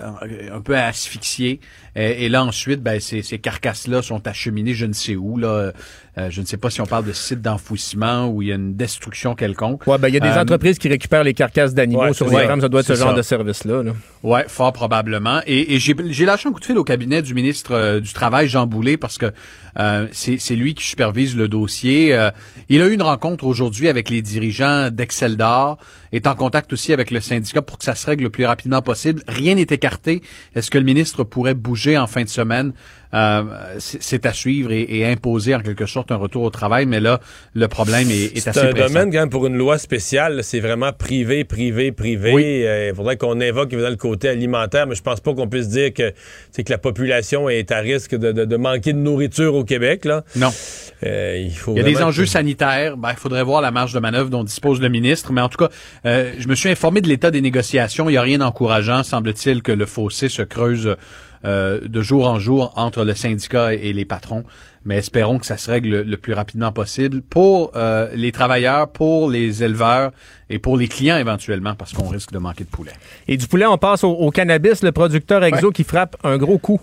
un 0.53 0.61
peu 0.61 0.76
asphyxiés. 0.76 1.61
Et, 1.97 2.25
et 2.25 2.29
là, 2.29 2.45
ensuite, 2.45 2.83
ben, 2.83 2.99
ces, 3.01 3.23
ces 3.23 3.39
carcasses-là 3.39 4.03
sont 4.03 4.27
acheminées 4.27 4.75
je 4.75 4.87
ne 4.87 4.93
sais 4.93 5.17
où. 5.17 5.37
Là. 5.39 5.73
Euh, 6.17 6.31
je 6.31 6.41
ne 6.41 6.47
sais 6.47 6.57
pas 6.57 6.71
si 6.71 6.81
on 6.81 6.87
parle 6.87 7.05
de 7.05 7.13
site 7.13 7.41
d'enfouissement 7.43 8.29
ou 8.29 8.41
il 8.43 8.49
y 8.49 8.53
a 8.53 8.55
une 8.55 8.75
destruction 8.77 9.35
quelconque. 9.35 9.85
Ouais, 9.87 9.99
ben, 9.99 10.09
il 10.09 10.15
y 10.15 10.17
a 10.17 10.21
des 10.21 10.29
Euh, 10.29 10.41
entreprises 10.43 10.79
qui 10.79 10.89
récupèrent 10.89 11.25
les 11.25 11.35
carcasses 11.35 11.75
d'animaux 11.75 12.03
ouais, 12.03 12.13
sur 12.13 12.27
les 12.27 12.33
ça. 12.37 12.41
fermes. 12.47 12.61
Ça 12.61 12.69
doit 12.69 12.81
être 12.81 12.87
ce 12.87 12.95
genre 12.95 13.11
ça. 13.11 13.17
de 13.17 13.23
service-là. 13.23 13.83
là. 13.83 13.93
Ouais, 14.23 14.45
fort 14.49 14.73
probablement. 14.73 15.41
Et, 15.47 15.75
et 15.75 15.79
j'ai 15.81 15.95
j'ai 16.11 16.25
lâché 16.25 16.49
un 16.49 16.53
coup 16.53 16.61
de 16.61 16.65
fil 16.65 16.79
au 16.79 16.85
cabinet 16.85 17.21
du 17.23 17.35
ministre 17.35 17.73
euh, 17.75 18.01
du 18.01 18.13
Travail, 18.13 18.49
Jean 18.49 18.67
Boulet, 18.67 18.97
parce 18.97 19.19
que 19.19 19.33
euh, 19.79 20.07
c'est 20.13 20.39
c'est 20.39 20.55
lui 20.55 20.75
qui 20.75 20.85
supervise 20.87 21.37
le 21.37 21.49
dossier. 21.49 22.15
Euh, 22.15 22.31
il 22.69 22.81
a 22.81 22.87
eu 22.87 22.93
une 22.93 23.03
rencontre 23.03 23.45
aujourd'hui 23.45 23.89
avec 23.89 24.09
les 24.09 24.23
dirigeants 24.23 24.91
d'Excel 24.93 25.37
d'Or, 25.37 25.79
est 26.13 26.27
en 26.27 26.35
contact 26.35 26.73
aussi 26.73 26.93
avec 26.93 27.11
le 27.11 27.21
syndicat 27.21 27.63
pour 27.63 27.79
que 27.79 27.85
ça 27.85 27.95
se 27.95 28.07
règle 28.07 28.25
le 28.25 28.31
plus 28.31 28.47
rapidement 28.47 28.83
possible. 28.83 29.23
Rien 29.29 29.55
n'est 29.55 29.63
écarté. 29.63 30.23
Est-ce 30.55 30.71
que 30.71 30.79
le 30.79 30.85
ministre 30.85 31.25
pourrait 31.25 31.55
bouger 31.55 31.99
en 31.99 32.07
fin 32.07 32.23
de 32.23 32.29
semaine? 32.29 32.73
Euh, 33.15 33.43
c'est 33.79 34.03
c'est 34.03 34.27
à 34.27 34.33
suivre 34.33 34.73
et, 34.73 34.87
et 34.89 35.07
imposer 35.07 35.55
en 35.55 35.61
quelque 35.61 35.87
sorte 35.87 36.11
un 36.12 36.17
retour 36.17 36.43
au 36.43 36.51
travail, 36.51 36.85
mais 36.87 37.01
là, 37.01 37.21
le 37.55 37.69
problème 37.69 38.11
est, 38.11 38.37
est 38.37 38.41
C'est 38.41 38.51
assez 38.51 38.61
un 38.61 38.71
pressant. 38.73 38.89
domaine, 38.89 39.12
quand 39.12 39.21
même, 39.21 39.31
pour 39.31 39.47
une 39.47 39.57
loi 39.57 39.79
spéciale, 39.79 40.43
c'est 40.43 40.61
vraiment 40.61 40.93
privé, 40.93 41.45
privé, 41.45 41.93
privé. 41.93 42.33
Oui. 42.33 42.45
Euh, 42.67 42.91
Il 42.91 42.95
faudrait 42.97 43.17
qu'on 43.17 43.41
évoque 43.41 43.73
évidemment 43.73 43.91
le 43.91 43.97
côté 43.97 44.29
alimentaire, 44.29 44.87
mais 44.87 44.95
je 44.95 45.03
pense 45.03 45.21
pas 45.21 45.33
qu'on 45.33 45.49
puisse 45.49 45.69
dire 45.69 45.93
que 45.95 46.12
c'est 46.51 46.65
que 46.65 46.73
la 46.73 46.79
population 46.79 47.49
est 47.49 47.71
à 47.73 47.79
risque 47.79 48.15
de, 48.17 48.33
de- 48.33 48.45
de 48.45 48.57
manquer 48.57 48.93
de 48.93 48.99
nourriture 48.99 49.55
au 49.55 49.65
Québec. 49.65 50.05
Là. 50.05 50.25
Non. 50.37 50.51
Euh, 51.05 51.41
il 51.45 51.53
faut 51.57 51.73
Il 51.73 51.79
y 51.79 51.81
a 51.81 51.85
des 51.85 52.03
enjeux 52.03 52.25
que- 52.25 52.29
sanitaires. 52.31 52.97
Ben, 52.97 53.11
il 53.12 53.17
faudrait 53.17 53.43
voir 53.45 53.61
la 53.62 53.71
marge 53.71 53.93
de 53.93 54.01
manœuvre 54.01 54.31
dont 54.31 54.45
dispose 54.45 54.81
le 54.81 54.89
ministre. 54.89 55.33
Mais 55.33 55.41
en 55.41 55.49
tout 55.49 55.59
cas, 55.59 55.69
euh, 56.07 56.33
je 56.39 56.49
me 56.49 56.55
suis 56.55 56.69
informé 56.69 57.01
de 57.01 57.09
l'état 57.09 57.31
des 57.31 57.41
négociations. 57.41 58.09
Il 58.09 58.12
n'y 58.12 58.19
a 58.19 58.23
rien 58.23 58.39
d'encourageant. 58.39 59.03
Semble-t-il 59.03 59.62
que 59.62 59.73
le 59.73 59.87
fossé 59.87 60.29
se 60.29 60.43
creuse 60.43 60.97
euh, 61.45 61.81
de 61.87 62.03
jour 62.03 62.29
en 62.29 62.39
jour 62.39 62.73
entre 62.77 63.05
le 63.05 63.15
syndicat 63.15 63.75
et 63.75 63.93
les 63.93 64.05
patrons. 64.05 64.45
Mais 64.85 64.97
espérons 64.97 65.39
que 65.39 65.47
ça 65.47 65.57
se 65.57 65.71
règle 65.71 66.03
le, 66.03 66.17
plus 66.17 66.35
rapidement 66.35 66.71
possible 66.71 67.23
pour 67.23 67.73
euh, 67.75 68.09
les 68.15 68.33
travailleurs, 68.33 68.89
pour 68.89 69.31
les 69.31 69.63
éleveurs 69.63 70.13
et 70.51 70.59
pour 70.59 70.77
les 70.77 70.89
clients 70.89 71.17
éventuellement, 71.17 71.75
parce 71.75 71.93
qu'on 71.95 72.09
risque 72.09 72.33
de 72.33 72.39
manquer 72.39 72.65
de 72.65 72.69
poulet. 72.69 72.93
Et 73.27 73.37
du 73.37 73.47
poulet, 73.47 73.65
on 73.65 73.79
passe 73.79 74.05
au, 74.05 74.11
au 74.11 74.31
cannabis, 74.31 74.83
le 74.83 74.93
producteur 74.93 75.43
Exo 75.43 75.71
qui 75.71 75.85
frappe 75.85 76.17
un 76.23 76.37
gros 76.37 76.59
coup. 76.59 76.81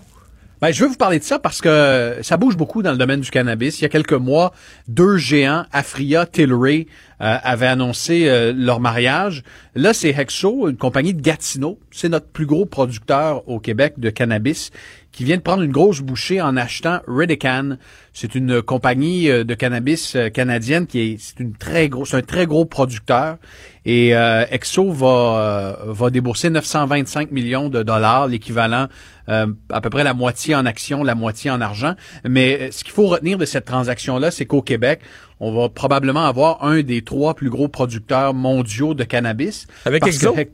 Ben, 0.62 0.70
je 0.70 0.84
veux 0.84 0.90
vous 0.90 0.96
parler 0.96 1.18
de 1.18 1.24
ça 1.24 1.40
parce 1.40 1.60
que 1.60 2.18
ça 2.22 2.36
bouge 2.36 2.56
beaucoup 2.56 2.84
dans 2.84 2.92
le 2.92 2.96
domaine 2.96 3.20
du 3.20 3.32
cannabis. 3.32 3.80
Il 3.80 3.82
y 3.82 3.84
a 3.84 3.88
quelques 3.88 4.12
mois, 4.12 4.52
deux 4.86 5.16
géants, 5.16 5.64
Afria, 5.72 6.24
Tilray, 6.24 6.86
euh, 7.20 7.36
avaient 7.42 7.66
annoncé 7.66 8.28
euh, 8.28 8.52
leur 8.56 8.78
mariage. 8.78 9.42
Là, 9.74 9.92
c'est 9.92 10.10
Hexo, 10.10 10.68
une 10.68 10.76
compagnie 10.76 11.14
de 11.14 11.20
Gatineau. 11.20 11.80
C'est 11.90 12.08
notre 12.08 12.28
plus 12.28 12.46
gros 12.46 12.64
producteur 12.64 13.42
au 13.48 13.58
Québec 13.58 13.94
de 13.98 14.08
cannabis 14.08 14.70
qui 15.12 15.24
vient 15.24 15.36
de 15.36 15.42
prendre 15.42 15.62
une 15.62 15.72
grosse 15.72 16.00
bouchée 16.00 16.40
en 16.40 16.56
achetant 16.56 17.00
Redican. 17.06 17.76
C'est 18.12 18.34
une 18.34 18.62
compagnie 18.62 19.30
euh, 19.30 19.44
de 19.44 19.54
cannabis 19.54 20.16
euh, 20.16 20.30
canadienne 20.30 20.86
qui 20.86 21.00
est, 21.00 21.16
c'est 21.18 21.40
une 21.40 21.54
très 21.54 21.88
gros, 21.88 22.04
c'est 22.04 22.16
un 22.16 22.22
très 22.22 22.46
gros 22.46 22.64
producteur. 22.64 23.36
Et 23.84 24.14
euh, 24.14 24.44
Exo 24.50 24.90
va 24.90 25.76
euh, 25.86 25.92
va 25.92 26.10
débourser 26.10 26.50
925 26.50 27.30
millions 27.30 27.68
de 27.68 27.82
dollars, 27.82 28.28
l'équivalent 28.28 28.88
euh, 29.28 29.46
à 29.70 29.80
peu 29.80 29.90
près 29.90 30.04
la 30.04 30.14
moitié 30.14 30.54
en 30.54 30.66
actions, 30.66 31.02
la 31.02 31.14
moitié 31.14 31.50
en 31.50 31.60
argent. 31.60 31.94
Mais 32.28 32.58
euh, 32.60 32.70
ce 32.70 32.84
qu'il 32.84 32.92
faut 32.92 33.06
retenir 33.06 33.38
de 33.38 33.44
cette 33.44 33.64
transaction-là, 33.64 34.30
c'est 34.30 34.46
qu'au 34.46 34.62
Québec, 34.62 35.00
on 35.40 35.52
va 35.52 35.68
probablement 35.68 36.24
avoir 36.24 36.64
un 36.64 36.82
des 36.82 37.02
trois 37.02 37.34
plus 37.34 37.50
gros 37.50 37.68
producteurs 37.68 38.34
mondiaux 38.34 38.94
de 38.94 39.04
cannabis. 39.04 39.66
Avec 39.84 40.06
Exo? 40.06 40.32
que 40.32 40.48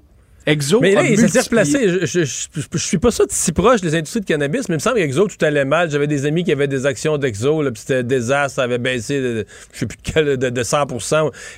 Exo 0.51 0.80
Mais 0.80 0.92
là, 0.94 1.03
il 1.05 1.18
s'est 1.28 1.40
replacé. 1.40 1.88
Je, 2.07 2.24
je 2.24 2.78
suis 2.78 2.99
pas 2.99 3.11
ça 3.11 3.24
de 3.24 3.32
si 3.32 3.53
proche 3.53 3.80
des 3.80 3.94
industries 3.94 4.20
de 4.20 4.24
cannabis, 4.26 4.68
mais 4.68 4.74
il 4.74 4.78
me 4.78 4.80
semble 4.82 4.96
qu'Exo, 4.96 5.26
tout 5.28 5.44
allait 5.44 5.64
mal. 5.64 5.90
J'avais 5.90 6.07
des 6.07 6.26
amis 6.26 6.44
qui 6.44 6.53
avaient 6.53 6.68
des 6.68 6.86
actions 6.86 7.18
d'Exo, 7.18 7.61
puis 7.62 7.72
c'était 7.76 8.03
désastre, 8.03 8.57
ça 8.57 8.62
avait 8.62 8.78
baissé 8.78 9.20
de, 9.20 9.46
je 9.72 9.78
sais 9.80 9.86
plus 9.86 9.96
de, 9.96 10.03
quel, 10.03 10.36
de, 10.36 10.49
de 10.51 10.62
100 10.62 10.86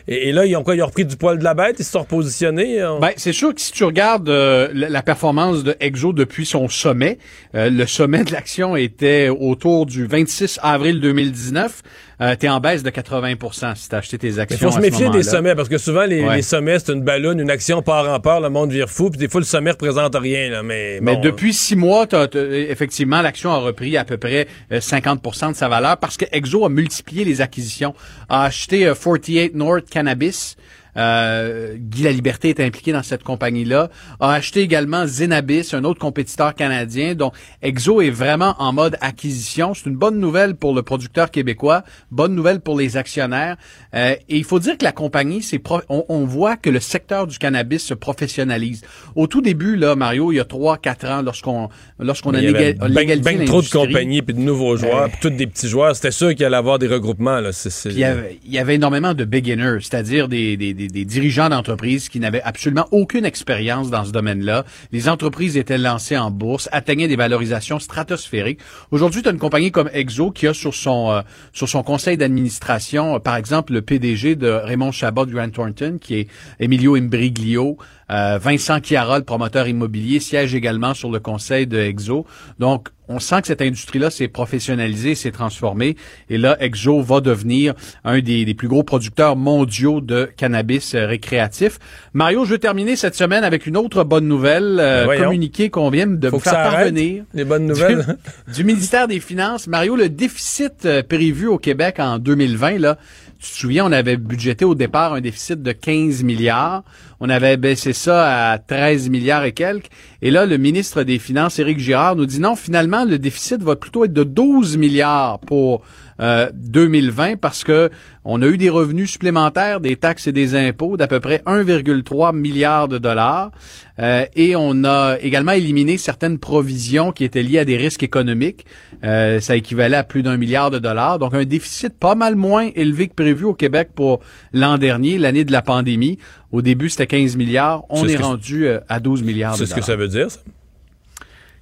et, 0.09 0.29
et 0.29 0.33
là, 0.33 0.45
ils 0.47 0.57
ont 0.57 0.63
quoi? 0.63 0.75
Ils 0.75 0.83
ont 0.83 0.87
repris 0.87 1.05
du 1.05 1.17
poil 1.17 1.39
de 1.39 1.45
la 1.45 1.55
bête, 1.55 1.77
ils 1.79 1.85
se 1.85 1.93
sont 1.93 2.01
repositionnés. 2.01 2.85
on- 2.85 2.99
Ben, 3.01 3.13
c'est 3.17 3.33
sûr 3.33 3.55
que 3.55 3.61
si 3.61 3.73
tu 3.73 3.85
regardes 3.85 4.29
euh, 4.29 4.69
la, 4.75 4.89
la 4.89 5.03
performance 5.03 5.63
de 5.65 5.77
Exo 5.81 6.13
depuis 6.13 6.47
son 6.47 6.69
sommet, 6.69 7.19
euh, 7.55 7.71
le 7.71 7.87
sommet 7.87 8.25
de 8.25 8.33
l'action 8.33 8.77
était 8.77 9.29
autour 9.29 9.87
du 9.87 10.07
26 10.07 10.59
avril 10.63 11.01
2019. 11.01 11.83
Euh, 12.23 12.35
t'es 12.37 12.49
en 12.49 12.61
baisse 12.61 12.83
de 12.83 12.91
80% 12.91 13.75
si 13.77 13.89
t'as 13.89 13.99
acheté 13.99 14.19
tes 14.19 14.39
actions. 14.39 14.59
Il 14.61 14.65
faut 14.65 14.71
se 14.77 14.81
méfier 14.81 15.09
des 15.11 15.23
sommets 15.23 15.55
parce 15.55 15.69
que 15.71 15.79
souvent 15.79 16.05
les, 16.05 16.23
Ouais. 16.23 16.37
les 16.37 16.43
sommets 16.43 16.79
c'est 16.79 16.93
une 16.93 17.03
ballonne, 17.03 17.41
une 17.41 17.51
action 17.51 17.81
part 17.83 18.09
en 18.13 18.21
part, 18.21 18.41
le 18.41 18.51
monde 18.51 18.71
vire 18.71 18.91
fou, 18.91 19.09
puis 19.11 19.19
des 19.19 19.29
fois 19.29 19.41
le 19.41 19.47
sommet 19.47 19.71
représente 19.71 20.15
rien 20.15 20.51
là, 20.51 20.63
mais, 20.63 20.99
Mais 21.01 21.15
bon, 21.15 21.21
depuis 21.23 21.55
six 21.55 21.77
mois, 21.77 22.07
t'as- 22.07 22.29
t'as- 22.29 22.41
effectivement, 22.41 23.23
l'action 23.23 23.51
a 23.53 23.57
repris 23.59 23.97
à 23.97 24.05
peu 24.05 24.19
près 24.19 24.47
euh, 24.71 24.81
50% 24.81 25.51
de 25.53 25.57
sa 25.57 25.69
valeur 25.69 25.97
parce 25.97 26.17
que 26.19 26.27
Exo 26.31 26.65
a 26.65 26.69
multiplié 26.69 27.25
les 27.25 27.41
acquisitions, 27.41 27.95
a 28.29 28.45
acheté 28.45 28.87
euh, 28.87 28.95
48 28.95 29.55
North 29.55 29.89
Cannabis. 29.91 30.57
Euh, 30.97 31.75
Guy 31.79 32.03
Laliberté 32.03 32.49
est 32.51 32.61
impliqué 32.61 32.93
dans 32.93 33.03
cette 33.03 33.23
compagnie-là. 33.23 33.91
A 34.21 34.33
acheté 34.33 34.61
également 34.61 35.07
Zenabis, 35.07 35.71
un 35.73 35.85
autre 35.85 36.01
compétiteur 36.01 36.55
canadien. 36.55 37.15
Donc, 37.15 37.35
Exo 37.63 38.01
est 38.01 38.11
vraiment 38.11 38.55
en 38.59 38.73
mode 38.73 38.97
acquisition. 39.01 39.75
C'est 39.75 39.87
une 39.89 39.97
bonne 39.97 40.19
nouvelle 40.19 40.55
pour 40.55 40.75
le 40.75 40.83
producteur 40.83 41.31
québécois, 41.31 41.85
bonne 42.11 42.35
nouvelle 42.35 42.61
pour 42.61 42.79
les 42.79 42.97
actionnaires. 42.97 43.57
Euh, 43.95 44.15
et 44.29 44.37
il 44.37 44.45
faut 44.45 44.59
dire 44.59 44.77
que 44.79 44.85
la 44.85 44.93
compagnie, 44.93 45.43
c'est 45.43 45.59
pro- 45.59 45.83
on, 45.89 46.05
on 46.09 46.25
voit 46.25 46.57
que 46.57 46.71
le 46.71 46.81
secteur 46.81 47.27
du 47.27 47.39
cannabis 47.39 47.85
se 47.85 47.95
professionnalise. 47.95 48.83
Au 49.15 49.27
tout 49.27 49.41
début, 49.41 49.77
là, 49.77 49.95
Mario, 49.97 50.33
il 50.33 50.37
y 50.37 50.41
a 50.41 50.45
trois, 50.45 50.77
quatre 50.79 51.07
ans, 51.07 51.23
lorsqu'on 51.23 51.69
lorsqu'on 51.99 52.35
a, 52.35 52.39
il 52.39 52.45
y 52.45 52.49
avait 52.49 52.73
léga- 52.73 52.85
a 52.85 52.89
ben- 52.89 52.95
légalisé 53.01 53.35
ben 53.39 53.45
trop 53.47 53.63
de 53.63 53.69
compagnies 53.69 54.23
puis 54.23 54.35
de 54.35 54.41
nouveaux 54.41 54.77
joueurs, 54.77 55.09
puis 55.09 55.19
tous 55.21 55.31
des 55.31 55.47
petits 55.47 55.69
joueurs, 55.69 55.95
c'était 55.95 56.11
sûr 56.11 56.35
qu'il 56.35 56.45
allait 56.45 56.57
avoir 56.57 56.79
des 56.79 56.87
regroupements 56.87 57.41
là. 57.41 57.51
Il 57.87 57.99
y 57.99 58.05
avait, 58.05 58.39
il 58.45 58.53
y 58.53 58.59
avait 58.59 58.75
énormément 58.77 59.15
de 59.15 59.25
beginners, 59.25 59.79
c'est-à-dire 59.81 60.29
des, 60.29 60.57
des, 60.57 60.73
des, 60.89 61.05
dirigeants 61.05 61.49
d'entreprises 61.49 62.09
qui 62.09 62.21
n'avaient 62.21 62.43
absolument 62.43 62.87
aucune 62.91 63.25
expérience 63.25 63.91
dans 63.91 64.05
ce 64.05 64.13
domaine-là. 64.13 64.65
Les 64.93 65.09
entreprises 65.09 65.57
étaient 65.57 65.79
lancées 65.79 66.17
en 66.17 66.31
bourse, 66.31 66.69
atteignaient 66.73 67.09
des 67.09 67.17
valorisations 67.17 67.79
stratosphériques. 67.79 68.61
Aujourd'hui, 68.91 69.23
tu 69.23 69.29
as 69.29 69.33
une 69.33 69.39
compagnie 69.39 69.73
comme 69.73 69.91
Exo 69.93 70.31
qui 70.31 70.47
a 70.47 70.55
sur 70.55 70.75
son 70.75 71.11
euh, 71.11 71.21
sur 71.53 71.69
son 71.69 71.83
conseil 71.83 72.17
d'administration, 72.17 73.17
euh, 73.17 73.19
par 73.19 73.37
exemple, 73.37 73.73
le 73.73 73.83
PDG 73.83 74.37
de 74.37 74.49
Raymond 74.49 74.93
Chabot 74.93 75.27
de 75.27 75.33
Grant 75.33 75.51
Thornton, 75.51 75.99
qui 76.01 76.15
est 76.15 76.29
Emilio 76.59 76.97
Imbriglio. 76.97 77.77
Euh, 78.11 78.39
Vincent 78.39 78.79
Chiara, 78.83 79.19
le 79.19 79.25
promoteur 79.25 79.69
immobilier, 79.69 80.21
siège 80.21 80.55
également 80.55 80.95
sur 80.95 81.11
le 81.11 81.21
conseil 81.21 81.67
de 81.67 81.79
Exo. 81.79 82.27
Donc, 82.59 82.89
on 83.09 83.19
sent 83.19 83.41
que 83.41 83.47
cette 83.49 83.63
industrie-là 83.63 84.11
s'est 84.11 84.29
professionnalisée, 84.29 85.15
s'est 85.17 85.33
transformée. 85.33 85.97
Et 86.29 86.39
là, 86.39 86.57
Exo 86.61 87.01
va 87.03 87.21
devenir 87.21 87.75
un 88.05 88.21
des, 88.21 88.45
des 88.45 88.55
plus 88.55 88.69
gros 88.69 88.83
producteurs 88.85 89.35
mondiaux 89.37 90.01
de 90.01 90.31
cannabis 90.37 90.95
euh, 90.95 91.07
récréatif. 91.07 91.79
Mario, 92.13 92.45
je 92.45 92.53
veux 92.53 92.59
terminer 92.59 92.95
cette 92.97 93.17
semaine 93.17 93.43
avec 93.45 93.67
une 93.67 93.77
autre 93.77 94.05
bonne 94.05 94.29
nouvelle, 94.29 94.79
euh, 94.81 95.01
Ben 95.01 95.05
voyons. 95.07 95.25
communiqué 95.25 95.71
qu'on 95.71 95.91
vient 95.91 96.07
de 96.07 96.31
Faut 96.31 96.37
vous 96.37 96.43
faire 96.43 96.53
parvenir. 96.71 97.25
les 97.35 97.45
bonnes 97.45 97.67
nouvelles. 97.67 98.17
Du, 98.47 98.53
du 98.55 98.65
ministère 98.65 99.09
des 99.09 99.19
Finances. 99.21 99.67
Mario, 99.67 99.97
le 99.97 100.09
déficit 100.09 100.85
euh, 100.85 101.03
prévu 101.03 101.47
au 101.49 101.59
Québec 101.59 101.97
en 101.99 102.19
2020, 102.19 102.79
là, 102.79 102.97
tu 103.41 103.51
te 103.51 103.57
souviens, 103.57 103.87
on 103.87 103.93
avait 103.93 104.19
budgété 104.19 104.65
au 104.65 104.75
départ 104.75 105.15
un 105.15 105.21
déficit 105.21 105.63
de 105.63 105.73
15 105.73 106.23
milliards. 106.25 106.85
On 107.21 107.29
avait 107.29 107.59
baissé 107.59 107.93
ça 107.93 108.51
à 108.53 108.59
13 108.59 109.11
milliards 109.11 109.45
et 109.45 109.53
quelques. 109.53 109.91
Et 110.23 110.31
là, 110.31 110.47
le 110.47 110.59
ministre 110.59 111.03
des 111.03 111.19
Finances, 111.19 111.59
Éric 111.59 111.79
Girard, 111.79 112.17
nous 112.17 112.27
dit 112.27 112.41
non, 112.41 112.57
finalement, 112.57 113.05
le 113.05 113.19
déficit 113.19 113.63
va 113.63 113.77
plutôt 113.77 114.05
être 114.05 114.13
de 114.13 114.25
12 114.25 114.77
milliards 114.77 115.39
pour 115.41 115.83
euh, 116.21 116.51
2020 116.55 117.37
parce 117.37 117.65
que 117.65 117.91
on 118.25 118.43
a 118.43 118.47
eu 118.47 118.59
des 118.59 118.69
revenus 118.69 119.11
supplémentaires, 119.11 119.81
des 119.81 119.97
taxes 119.97 120.27
et 120.27 120.33
des 120.33 120.55
impôts 120.55 120.99
d'à 120.99 121.07
peu 121.07 121.21
près 121.21 121.43
1,3 121.47 122.37
milliard 122.37 122.87
de 122.87 122.99
dollars. 122.99 123.51
Euh, 123.99 124.27
et 124.37 124.57
on 124.57 124.85
a 124.85 125.17
également 125.21 125.53
éliminé 125.53 125.97
certaines 125.97 126.39
provisions 126.39 127.13
qui 127.13 127.25
étaient 127.25 127.43
liées 127.43 127.59
à 127.59 127.65
des 127.65 127.79
risques 127.79 128.03
économiques. 128.03 128.67
Euh, 129.05 129.41
ça 129.41 129.57
équivalait 129.57 129.97
à 129.97 130.05
plus 130.05 130.23
d'un 130.23 130.37
milliard 130.37 130.71
de 130.71 130.79
dollars. 130.79 131.19
Donc 131.19 131.35
un 131.35 131.45
déficit 131.45 131.99
pas 131.99 132.15
mal 132.15 132.37
moins 132.37 132.69
élevé 132.75 133.09
que 133.09 133.15
prévu 133.15 133.45
au 133.45 133.55
Québec 133.55 133.91
pour 133.95 134.21
l'an 134.53 134.77
dernier, 134.77 135.17
l'année 135.17 135.45
de 135.45 135.53
la 135.53 135.63
pandémie. 135.63 136.19
Au 136.53 136.63
début, 136.63 136.89
c'était 136.89 137.07
15 137.07 137.37
milliards. 137.37 137.85
On 137.91 138.07
est 138.09 138.17
rendu 138.17 138.67
euh, 138.67 138.81
à 138.89 138.99
12 138.99 139.23
milliards 139.23 139.53
de 139.53 139.59
C'est 139.59 139.67
ce 139.67 139.71
que 139.71 139.77
dollars. 139.77 139.87
ça 139.87 139.97
veut 139.97 140.09
dire. 140.09 140.10
Ça? 140.11 140.41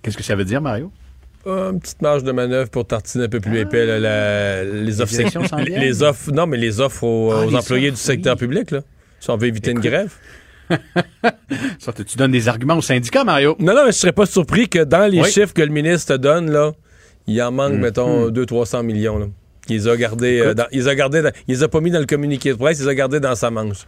Qu'est-ce 0.03 0.16
que 0.16 0.22
ça 0.22 0.34
veut 0.36 0.44
dire, 0.44 0.61
Mario? 0.61 0.90
Euh, 1.46 1.70
Une 1.72 1.80
petite 1.80 2.03
marge 2.03 2.24
de 2.24 2.32
manœuvre 2.32 2.68
pour 2.70 2.86
tartiner 2.86 3.24
un 3.24 3.28
peu 3.28 3.40
plus 3.40 3.59
épais 3.59 3.86
là, 3.86 3.99
la- 3.99 4.64
les 4.64 5.01
offres. 5.01 5.14
les 5.66 6.03
offres, 6.03 6.30
non, 6.32 6.46
mais 6.46 6.57
les 6.57 6.80
offres 6.80 7.05
aux, 7.05 7.32
Ah, 7.32 7.44
aux 7.46 7.51
les 7.51 7.57
employés 7.57 7.88
offres, 7.88 7.96
du 7.99 8.03
secteur 8.03 8.34
oui. 8.34 8.40
public 8.40 8.70
là. 8.70 8.80
Si 9.20 9.30
on 9.30 9.36
veut 9.36 9.49
éviter 9.49 9.70
une 9.70 9.80
grève. 9.80 10.12
Ça, 11.78 11.92
tu 11.92 12.16
donnes 12.16 12.32
des 12.32 12.49
arguments 12.49 12.76
aux 12.76 12.82
syndicats, 12.82 13.24
Mario. 13.24 13.57
Non, 13.59 13.74
non, 13.74 13.82
mais 13.86 13.92
je 13.92 13.96
serais 13.99 14.12
pas 14.12 14.26
surpris 14.26 14.68
que 14.68 14.84
dans 14.84 15.11
les 15.11 15.20
Oui. 15.22 15.30
chiffres 15.30 15.55
que 15.55 15.62
le 15.62 15.72
ministre 15.72 16.16
donne, 16.16 16.51
là, 16.51 16.72
il 17.26 17.40
en 17.42 17.51
manque, 17.51 17.72
Mhm. 17.74 17.80
mettons, 17.80 18.30
200-300 18.30 18.82
millions. 18.82 19.18
Là. 19.18 19.26
Il 19.68 19.76
les 19.76 19.88
a 19.88 19.96
gardés, 19.96 20.40
euh, 20.40 20.55
dans- 20.55 20.66
il 20.72 20.80
les 20.80 20.88
a 20.88 20.94
gardés, 20.94 21.22
dans- 21.22 21.32
il 21.46 21.55
les 21.55 21.62
a 21.62 21.68
pas 21.68 21.80
mis 21.80 21.90
dans 21.90 22.01
le 22.01 22.07
communiqué 22.07 22.51
de 22.51 22.57
presse, 22.57 22.78
il 22.80 22.82
les 22.84 22.88
a 22.88 22.94
gardés 22.94 23.20
dans 23.20 23.34
sa 23.34 23.51
manche. 23.51 23.86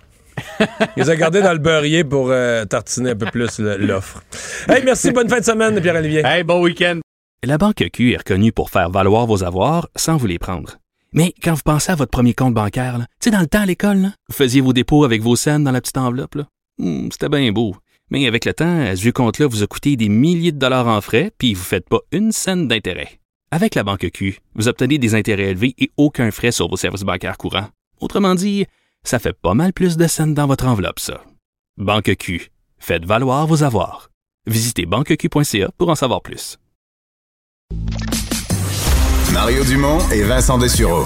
Il 0.97 1.03
les 1.05 1.11
a 1.11 1.17
gardés 1.17 1.43
dans 1.43 1.53
le 1.53 1.59
beurrier 1.59 2.05
pour 2.05 2.29
euh, 2.31 2.65
tartiner 2.65 3.11
un 3.11 3.17
peu 3.17 3.27
plus 3.27 3.59
l'offre. 3.59 4.23
Hey, 4.69 4.83
merci, 4.85 5.11
bonne 5.13 5.29
fin 5.29 5.41
de 5.41 5.45
semaine, 5.45 5.81
Pierre-Olivier. 5.81 6.23
Hey, 6.25 6.43
bon 6.45 6.63
week-end. 6.63 7.01
La 7.45 7.57
Banque 7.59 7.85
Q 7.93 8.13
est 8.13 8.19
reconnue 8.19 8.53
pour 8.53 8.71
faire 8.71 8.91
valoir 8.91 9.27
vos 9.27 9.43
avoirs 9.45 9.89
sans 9.97 10.17
vous 10.17 10.27
les 10.27 10.39
prendre. 10.39 10.77
Mais 11.13 11.35
quand 11.43 11.55
vous 11.55 11.63
pensez 11.65 11.91
à 11.91 11.95
votre 11.95 12.11
premier 12.11 12.35
compte 12.35 12.55
bancaire, 12.55 12.99
tu 12.99 13.05
sais, 13.25 13.31
dans 13.31 13.41
le 13.41 13.47
temps 13.47 13.63
à 13.63 13.67
l'école, 13.67 13.97
là, 13.99 14.09
vous 14.29 14.35
faisiez 14.37 14.61
vos 14.61 14.73
dépôts 14.73 15.05
avec 15.05 15.23
vos 15.23 15.37
scènes 15.37 15.65
dans 15.65 15.73
la 15.73 15.81
petite 15.81 15.97
enveloppe. 15.99 16.35
là. 16.37 16.47
Hmm, 16.79 17.09
C'était 17.11 17.29
bien 17.29 17.51
beau. 17.51 17.75
Mais 18.11 18.27
avec 18.27 18.45
le 18.45 18.53
temps, 18.53 18.81
à 18.81 18.95
ce 18.95 19.03
vieux 19.03 19.13
compte-là 19.13 19.47
vous 19.47 19.63
a 19.63 19.67
coûté 19.67 19.97
des 19.97 20.09
milliers 20.09 20.53
de 20.53 20.59
dollars 20.59 20.87
en 20.87 21.01
frais, 21.01 21.31
puis 21.39 21.55
vous 21.55 21.61
ne 21.61 21.65
faites 21.65 21.89
pas 21.89 22.01
une 22.13 22.33
scène 22.33 22.69
d'intérêt. 22.69 23.21
Avec 23.53 23.75
la 23.75 23.83
Banque 23.83 24.09
Q, 24.13 24.39
vous 24.55 24.69
obtenez 24.69 24.99
des 24.99 25.15
intérêts 25.15 25.51
élevés 25.51 25.75
et 25.79 25.91
aucun 25.97 26.31
frais 26.31 26.53
sur 26.53 26.69
vos 26.69 26.77
services 26.77 27.03
bancaires 27.03 27.39
courants. 27.39 27.69
Autrement 28.01 28.35
dit, 28.35 28.67
ça 29.05 29.19
fait 29.19 29.33
pas 29.33 29.55
mal 29.55 29.73
plus 29.73 29.97
de 29.97 30.07
scènes 30.07 30.35
dans 30.35 30.47
votre 30.47 30.67
enveloppe, 30.67 31.01
ça. 31.01 31.25
Banque 31.77 32.15
Q. 32.17 32.51
Faites 32.79 33.05
valoir 33.05 33.47
vos 33.47 33.63
avoirs. 33.63 34.11
Visitez 34.47 34.87
banqueq.ca 34.87 35.71
pour 35.77 35.89
en 35.89 35.95
savoir 35.95 36.23
plus. 36.23 36.59
Mario 39.33 39.65
Dumont 39.65 39.99
et 40.11 40.23
Vincent 40.23 40.59
Dessureau. 40.59 41.05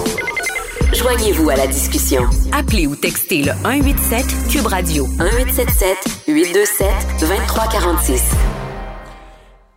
Joignez-vous 0.94 1.50
à 1.50 1.56
la 1.56 1.66
discussion. 1.66 2.22
Appelez 2.52 2.86
ou 2.86 2.96
textez 2.96 3.42
le 3.42 3.52
187 3.62 4.24
Cube 4.50 4.66
Radio 4.66 5.06
1877 5.06 6.24
827 6.28 6.88
2346. 7.20 8.34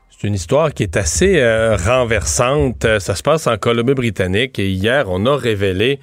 C'est 0.10 0.28
une 0.28 0.34
histoire 0.34 0.74
qui 0.74 0.84
est 0.84 0.96
assez 0.96 1.40
euh, 1.40 1.76
renversante. 1.76 2.86
Ça 3.00 3.16
se 3.16 3.22
passe 3.22 3.48
en 3.48 3.58
Colombie-Britannique 3.58 4.58
et 4.60 4.70
hier, 4.70 5.06
on 5.10 5.26
a 5.26 5.36
révélé 5.36 6.00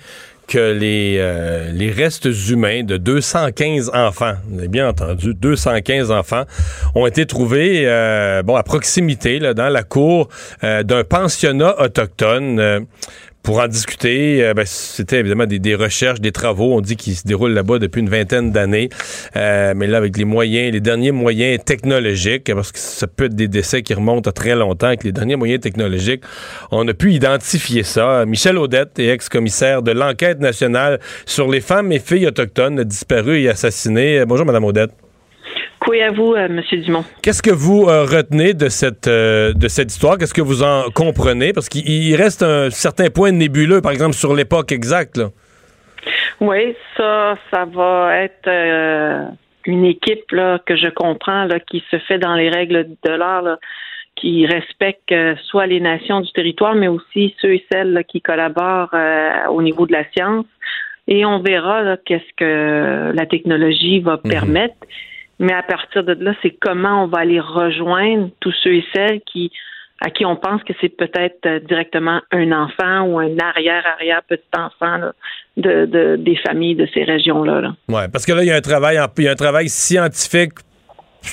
que 0.47 0.73
les, 0.73 1.17
euh, 1.19 1.71
les 1.73 1.91
restes 1.91 2.29
humains 2.49 2.83
de 2.83 2.97
215 2.97 3.91
enfants, 3.95 4.35
bien 4.69 4.89
entendu, 4.89 5.35
215 5.35 6.11
enfants, 6.11 6.45
ont 6.95 7.07
été 7.07 7.27
trouvés 7.27 7.85
euh, 7.87 8.43
bon, 8.43 8.57
à 8.57 8.63
proximité, 8.63 9.39
dans 9.39 9.69
la 9.69 9.83
cour 9.83 10.29
euh, 10.63 10.83
d'un 10.83 11.05
pensionnat 11.05 11.81
autochtone. 11.81 12.87
Pour 13.45 13.61
en 13.61 13.69
discuter, 13.69 14.43
euh, 14.43 14.55
ben, 14.55 14.65
c'était 14.67 15.21
évidemment 15.21 15.45
des, 15.45 15.75
recherches, 15.75 16.19
des 16.21 16.33
travaux. 16.33 16.75
On 16.75 16.81
dit 16.81 16.97
qu'ils 16.97 17.15
se 17.15 17.25
déroulent 17.25 17.53
là-bas 17.53 17.79
depuis 17.79 18.01
une 18.01 18.09
vingtaine 18.09 18.51
d'années. 18.51 18.89
Euh, 19.37 19.75
mais 19.77 19.87
là, 19.87 19.99
avec 19.99 20.17
les 20.17 20.25
moyens, 20.25 20.73
les 20.73 20.81
derniers 20.81 21.13
moyens 21.13 21.63
technologiques, 21.63 22.53
parce 22.53 22.73
que 22.73 22.79
ça 22.79 23.07
peut 23.07 23.27
être 23.27 23.37
des 23.37 23.47
décès 23.47 23.83
qui 23.83 23.93
remontent 23.93 24.29
à 24.29 24.33
très 24.33 24.57
longtemps, 24.57 24.87
avec 24.89 25.05
les 25.05 25.13
derniers 25.13 25.37
moyens 25.37 25.61
technologiques, 25.61 26.23
on 26.71 26.89
a 26.89 26.95
pu 26.95 27.13
identifier 27.13 27.83
ça. 27.83 28.25
Michel 28.25 28.57
Audette 28.57 28.99
est 28.99 29.09
ex-commissaire 29.09 29.83
de 29.83 29.93
l'enquête 29.93 30.41
nationale 30.41 30.99
sur 31.27 31.49
les 31.49 31.61
femmes 31.61 31.93
et 31.93 31.99
filles 31.99 32.27
autochtones 32.27 32.83
disparues 32.83 33.43
et 33.43 33.51
assassinées. 33.51 34.25
Bonjour, 34.25 34.47
Madame 34.47 34.65
Audette. 34.65 35.04
Oui, 35.87 36.01
à 36.01 36.11
vous, 36.11 36.35
euh, 36.35 36.49
Monsieur 36.49 36.79
Dumont. 36.79 37.05
Qu'est-ce 37.23 37.43
que 37.43 37.51
vous 37.51 37.89
euh, 37.89 38.05
retenez 38.05 38.55
de 38.55 38.69
cette, 38.69 39.07
euh, 39.07 39.53
de 39.53 39.69
cette 39.69 39.93
histoire? 39.93 40.17
Qu'est-ce 40.17 40.33
que 40.33 40.41
vous 40.41 40.63
en 40.63 40.85
comprenez? 40.95 41.53
Parce 41.53 41.69
qu'il 41.69 41.87
il 41.87 42.17
reste 42.17 42.43
un 42.43 42.71
certain 42.71 43.11
point 43.11 43.33
nébuleux, 43.33 43.83
par 43.83 43.93
exemple, 43.93 44.15
sur 44.15 44.35
l'époque 44.35 44.73
exacte. 44.73 45.19
là. 45.19 45.29
Oui, 46.41 46.75
ça, 46.97 47.37
ça 47.51 47.67
va 47.67 48.19
être 48.19 48.49
euh, 48.49 49.27
une 49.67 49.85
équipe 49.85 50.31
là, 50.33 50.59
que 50.65 50.75
je 50.75 50.89
comprends 50.89 51.45
là, 51.45 51.61
qui 51.61 51.85
se 51.91 51.99
fait 51.99 52.19
dans 52.19 52.35
les 52.35 52.49
règles 52.49 52.89
de 53.05 53.11
l'art, 53.11 53.59
qui 54.17 54.47
respecte 54.47 55.15
soit 55.49 55.67
les 55.67 55.81
nations 55.81 56.21
du 56.21 56.33
territoire, 56.33 56.75
mais 56.75 56.89
aussi 56.89 57.35
ceux 57.41 57.55
et 57.55 57.65
celles 57.71 58.05
qui 58.09 58.23
collaborent 58.23 58.95
au 59.51 59.61
niveau 59.61 59.87
de 59.87 59.93
la 59.93 60.05
science. 60.13 60.47
Et 61.09 61.27
on 61.27 61.41
verra 61.41 61.97
qu'est-ce 62.07 62.33
que 62.37 63.13
la 63.15 63.27
technologie 63.27 64.01
va 64.01 64.19
permettre. 64.19 64.77
Mais 65.39 65.53
à 65.53 65.63
partir 65.63 66.05
de 66.05 66.13
là, 66.23 66.33
c'est 66.43 66.57
comment 66.61 67.05
on 67.05 67.07
va 67.09 67.19
aller 67.19 67.41
rejoindre 67.41 68.31
tous 68.41 68.55
ceux 68.63 68.75
et 68.75 68.85
celles 68.95 69.21
qui 69.23 69.51
à 70.01 70.11
qui 70.11 70.27
on 70.27 70.37
pense 70.37 70.63
que 70.65 70.73
c'est 70.81 70.95
peut-être 70.95 71.47
euh, 71.47 71.61
directement 71.61 72.21
un 72.31 72.53
enfant 72.53 73.03
ou 73.07 73.19
un 73.21 73.39
arrière-arrière 73.39 74.23
petit 74.29 74.43
enfant 74.55 74.99
de, 75.57 75.87
de- 75.87 76.17
des 76.17 76.37
familles 76.47 76.75
de 76.75 76.87
ces 76.93 77.05
régions-là. 77.05 77.61
là. 77.61 77.75
Ouais, 77.89 78.09
parce 78.09 78.27
que 78.27 78.33
là, 78.33 78.43
il 78.43 78.49
y 78.49 78.51
a 78.51 78.57
un 78.57 78.61
travail, 78.61 78.99
il 79.19 79.25
y 79.25 79.29
a 79.29 79.31
un 79.31 79.35
travail 79.37 79.69
scientifique. 79.69 80.53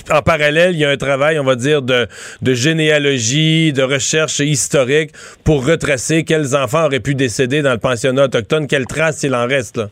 En 0.10 0.22
parallèle, 0.22 0.72
il 0.74 0.80
y 0.80 0.86
a 0.86 0.90
un 0.90 0.96
travail, 0.96 1.38
on 1.38 1.44
va 1.44 1.56
dire, 1.56 1.82
de, 1.82 2.08
de 2.42 2.54
généalogie, 2.54 3.74
de 3.74 3.82
recherche 3.82 4.40
historique 4.40 5.12
pour 5.44 5.66
retracer 5.68 6.24
quels 6.24 6.56
enfants 6.56 6.86
auraient 6.86 7.02
pu 7.02 7.14
décéder 7.14 7.62
dans 7.62 7.74
le 7.74 7.78
pensionnat 7.80 8.26
autochtone, 8.26 8.68
quelles 8.68 8.86
traces 8.86 9.24
il 9.24 9.36
en 9.36 9.48
reste. 9.48 9.78
Là. 9.78 9.90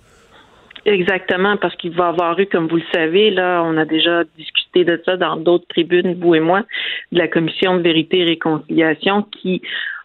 Exactement, 0.85 1.57
parce 1.57 1.75
qu'il 1.75 1.91
va 1.91 2.07
avoir 2.09 2.39
eu, 2.39 2.45
comme 2.45 2.67
vous 2.67 2.77
le 2.77 2.83
savez, 2.93 3.31
là, 3.31 3.61
on 3.65 3.77
a 3.77 3.85
déjà 3.85 4.23
discuté 4.37 4.85
de 4.85 5.01
ça 5.05 5.17
dans 5.17 5.35
d'autres 5.35 5.67
tribunes, 5.67 6.15
vous 6.19 6.35
et 6.35 6.39
moi, 6.39 6.63
de 7.11 7.19
la 7.19 7.27
commission 7.27 7.77
de 7.77 7.81
vérité 7.81 8.19
et 8.19 8.25
réconciliation 8.25 9.23
qui 9.23 9.61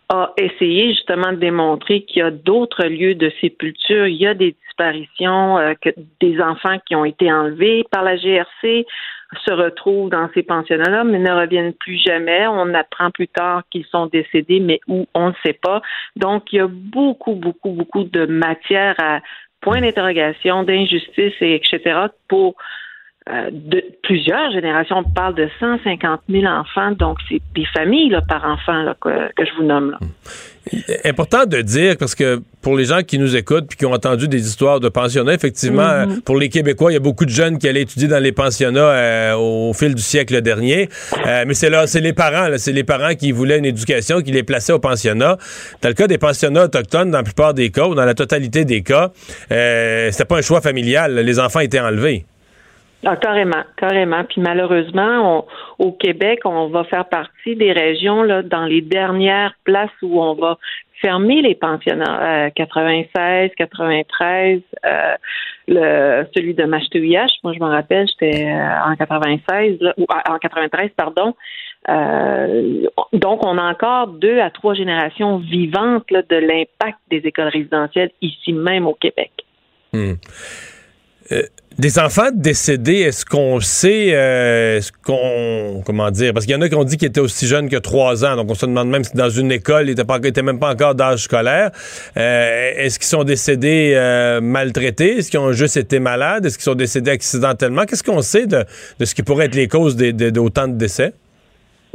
a 0.08 0.32
essayé 0.36 0.90
justement 0.90 1.32
de 1.32 1.38
démontrer 1.38 2.02
qu'il 2.02 2.18
y 2.18 2.22
a 2.22 2.30
d'autres 2.30 2.86
lieux 2.86 3.14
de 3.14 3.32
sépulture, 3.40 4.06
il 4.06 4.16
y 4.16 4.26
a 4.26 4.34
des 4.34 4.54
disparitions, 4.66 5.58
euh, 5.58 5.72
que 5.80 5.90
des 6.20 6.40
enfants 6.40 6.78
qui 6.86 6.94
ont 6.94 7.04
été 7.04 7.32
enlevés 7.32 7.84
par 7.90 8.02
la 8.02 8.16
GRC 8.16 8.86
se 9.46 9.52
retrouvent 9.52 10.10
dans 10.10 10.28
ces 10.34 10.42
pensionnats-là, 10.42 11.04
mais 11.04 11.18
ne 11.18 11.30
reviennent 11.30 11.72
plus 11.72 11.96
jamais. 11.96 12.46
On 12.46 12.72
apprend 12.74 13.10
plus 13.10 13.28
tard 13.28 13.62
qu'ils 13.70 13.86
sont 13.86 14.06
décédés, 14.06 14.60
mais 14.60 14.80
où 14.86 15.06
on 15.14 15.28
ne 15.28 15.34
sait 15.44 15.58
pas. 15.60 15.82
Donc, 16.16 16.52
il 16.52 16.56
y 16.56 16.60
a 16.60 16.68
beaucoup, 16.68 17.34
beaucoup, 17.34 17.70
beaucoup 17.70 18.04
de 18.04 18.26
matière 18.26 18.94
à 18.98 19.20
point 19.64 19.80
d'interrogation, 19.80 20.62
d'injustice, 20.62 21.32
et 21.40 21.54
etc. 21.56 21.80
pour 22.28 22.54
euh, 23.28 23.48
de 23.50 23.82
plusieurs 24.02 24.52
générations. 24.52 24.98
On 24.98 25.10
parle 25.10 25.34
de 25.34 25.48
150 25.58 26.20
000 26.28 26.44
enfants, 26.44 26.90
donc 26.92 27.18
c'est 27.28 27.40
des 27.54 27.64
familles 27.74 28.16
par 28.28 28.44
enfant 28.44 28.92
que, 29.00 29.32
que 29.32 29.44
je 29.46 29.54
vous 29.54 29.64
nomme. 29.64 29.92
Là. 29.92 29.98
Important 31.04 31.44
de 31.44 31.60
dire, 31.60 31.96
parce 31.98 32.14
que 32.14 32.40
pour 32.62 32.74
les 32.74 32.86
gens 32.86 33.02
qui 33.02 33.18
nous 33.18 33.36
écoutent 33.36 33.66
puis 33.68 33.76
qui 33.76 33.84
ont 33.84 33.92
entendu 33.92 34.28
des 34.28 34.46
histoires 34.48 34.80
de 34.80 34.88
pensionnats, 34.88 35.34
effectivement, 35.34 35.82
Mhm. 35.82 36.10
euh, 36.12 36.20
pour 36.24 36.38
les 36.38 36.48
Québécois, 36.48 36.90
il 36.90 36.94
y 36.94 36.96
a 36.96 37.00
beaucoup 37.00 37.26
de 37.26 37.30
jeunes 37.30 37.58
qui 37.58 37.68
allaient 37.68 37.82
étudier 37.82 38.08
dans 38.08 38.18
les 38.18 38.32
pensionnats 38.32 38.80
euh, 38.80 39.34
au 39.34 39.74
fil 39.74 39.94
du 39.94 40.02
siècle 40.02 40.40
dernier. 40.40 40.88
Euh, 41.26 41.44
mais 41.46 41.52
c'est 41.52 41.68
là, 41.68 41.86
c'est 41.86 42.00
les 42.00 42.14
parents, 42.14 42.48
là, 42.48 42.56
c'est 42.56 42.72
les 42.72 42.84
parents 42.84 43.14
qui 43.14 43.30
voulaient 43.30 43.58
une 43.58 43.66
éducation, 43.66 44.22
qui 44.22 44.32
les 44.32 44.42
plaçaient 44.42 44.72
au 44.72 44.78
pensionnat. 44.78 45.36
Dans 45.82 45.88
le 45.90 45.94
cas 45.94 46.06
des 46.06 46.18
pensionnats 46.18 46.64
autochtones, 46.64 47.10
dans 47.10 47.18
la 47.18 47.24
plupart 47.24 47.52
des 47.52 47.70
cas, 47.70 47.84
ou 47.86 47.94
dans 47.94 48.06
la 48.06 48.14
totalité 48.14 48.64
des 48.64 48.82
cas, 48.82 49.10
euh, 49.52 50.08
c'était 50.12 50.24
pas 50.24 50.38
un 50.38 50.42
choix 50.42 50.62
familial. 50.62 51.14
Les 51.14 51.38
enfants 51.38 51.60
étaient 51.60 51.80
enlevés. 51.80 52.24
Ah, 53.04 53.16
carrément, 53.16 53.62
carrément. 53.76 54.24
Puis 54.24 54.40
malheureusement, 54.40 55.46
on- 55.78 55.86
au 55.86 55.92
Québec, 55.92 56.40
on 56.44 56.68
va 56.68 56.84
faire 56.84 57.06
partie 57.06 57.56
des 57.56 57.72
régions 57.72 58.22
là, 58.22 58.42
dans 58.42 58.64
les 58.64 58.80
dernières 58.80 59.54
places 59.64 59.90
où 60.02 60.22
on 60.22 60.34
va 60.34 60.58
fermer 61.02 61.42
les 61.42 61.54
pensionnats. 61.54 62.46
Euh, 62.46 62.50
96, 62.50 63.50
93, 63.56 64.60
euh, 64.84 65.14
le, 65.68 66.26
celui 66.34 66.54
de 66.54 66.64
Machetouillache, 66.64 67.32
moi 67.42 67.52
je 67.52 67.60
me 67.60 67.68
rappelle, 67.68 68.06
j'étais 68.08 68.46
euh, 68.46 68.90
en 68.90 68.96
96, 68.96 69.78
là, 69.80 69.94
ou 69.98 70.06
ah, 70.08 70.32
en 70.32 70.38
93, 70.38 70.90
pardon. 70.96 71.34
Euh, 71.88 72.86
donc, 73.12 73.44
on 73.44 73.58
a 73.58 73.62
encore 73.62 74.06
deux 74.08 74.40
à 74.40 74.50
trois 74.50 74.74
générations 74.74 75.38
vivantes 75.38 76.06
de 76.08 76.36
l'impact 76.36 76.98
des 77.10 77.18
écoles 77.18 77.48
résidentielles 77.48 78.10
ici 78.22 78.52
même 78.52 78.86
au 78.86 78.94
Québec. 78.94 79.30
Hmm. 79.92 80.14
Euh, 81.32 81.42
des 81.76 81.98
enfants 81.98 82.28
décédés, 82.32 83.00
est-ce 83.00 83.26
qu'on 83.26 83.58
sait, 83.58 84.14
euh, 84.14 84.78
est-ce 84.78 84.92
qu'on, 84.92 85.82
comment 85.84 86.08
dire, 86.12 86.32
parce 86.32 86.46
qu'il 86.46 86.54
y 86.54 86.56
en 86.56 86.60
a 86.60 86.68
qui 86.68 86.74
ont 86.76 86.84
dit 86.84 86.96
qu'ils 86.96 87.08
étaient 87.08 87.20
aussi 87.20 87.48
jeunes 87.48 87.68
que 87.68 87.76
trois 87.76 88.24
ans, 88.24 88.36
donc 88.36 88.48
on 88.48 88.54
se 88.54 88.64
demande 88.64 88.90
même 88.90 89.02
si 89.02 89.16
dans 89.16 89.28
une 89.28 89.50
école, 89.50 89.88
ils 89.88 89.96
n'étaient 89.96 90.42
même 90.42 90.60
pas 90.60 90.70
encore 90.70 90.94
d'âge 90.94 91.24
scolaire. 91.24 91.72
Euh, 92.16 92.72
est-ce 92.76 93.00
qu'ils 93.00 93.08
sont 93.08 93.24
décédés 93.24 93.98
maltraités? 94.40 95.18
Est-ce 95.18 95.32
qu'ils 95.32 95.40
ont 95.40 95.52
juste 95.52 95.76
été 95.76 95.98
malades? 95.98 96.46
Est-ce 96.46 96.58
qu'ils 96.58 96.64
sont 96.64 96.76
décédés 96.76 97.10
accidentellement? 97.10 97.86
Qu'est-ce 97.86 98.04
qu'on 98.04 98.22
sait 98.22 98.46
de, 98.46 98.64
ce 99.02 99.12
qui 99.12 99.24
pourrait 99.24 99.46
être 99.46 99.56
les 99.56 99.66
causes 99.66 99.96
d'autant 99.96 100.68
de 100.68 100.74
décès? 100.74 101.12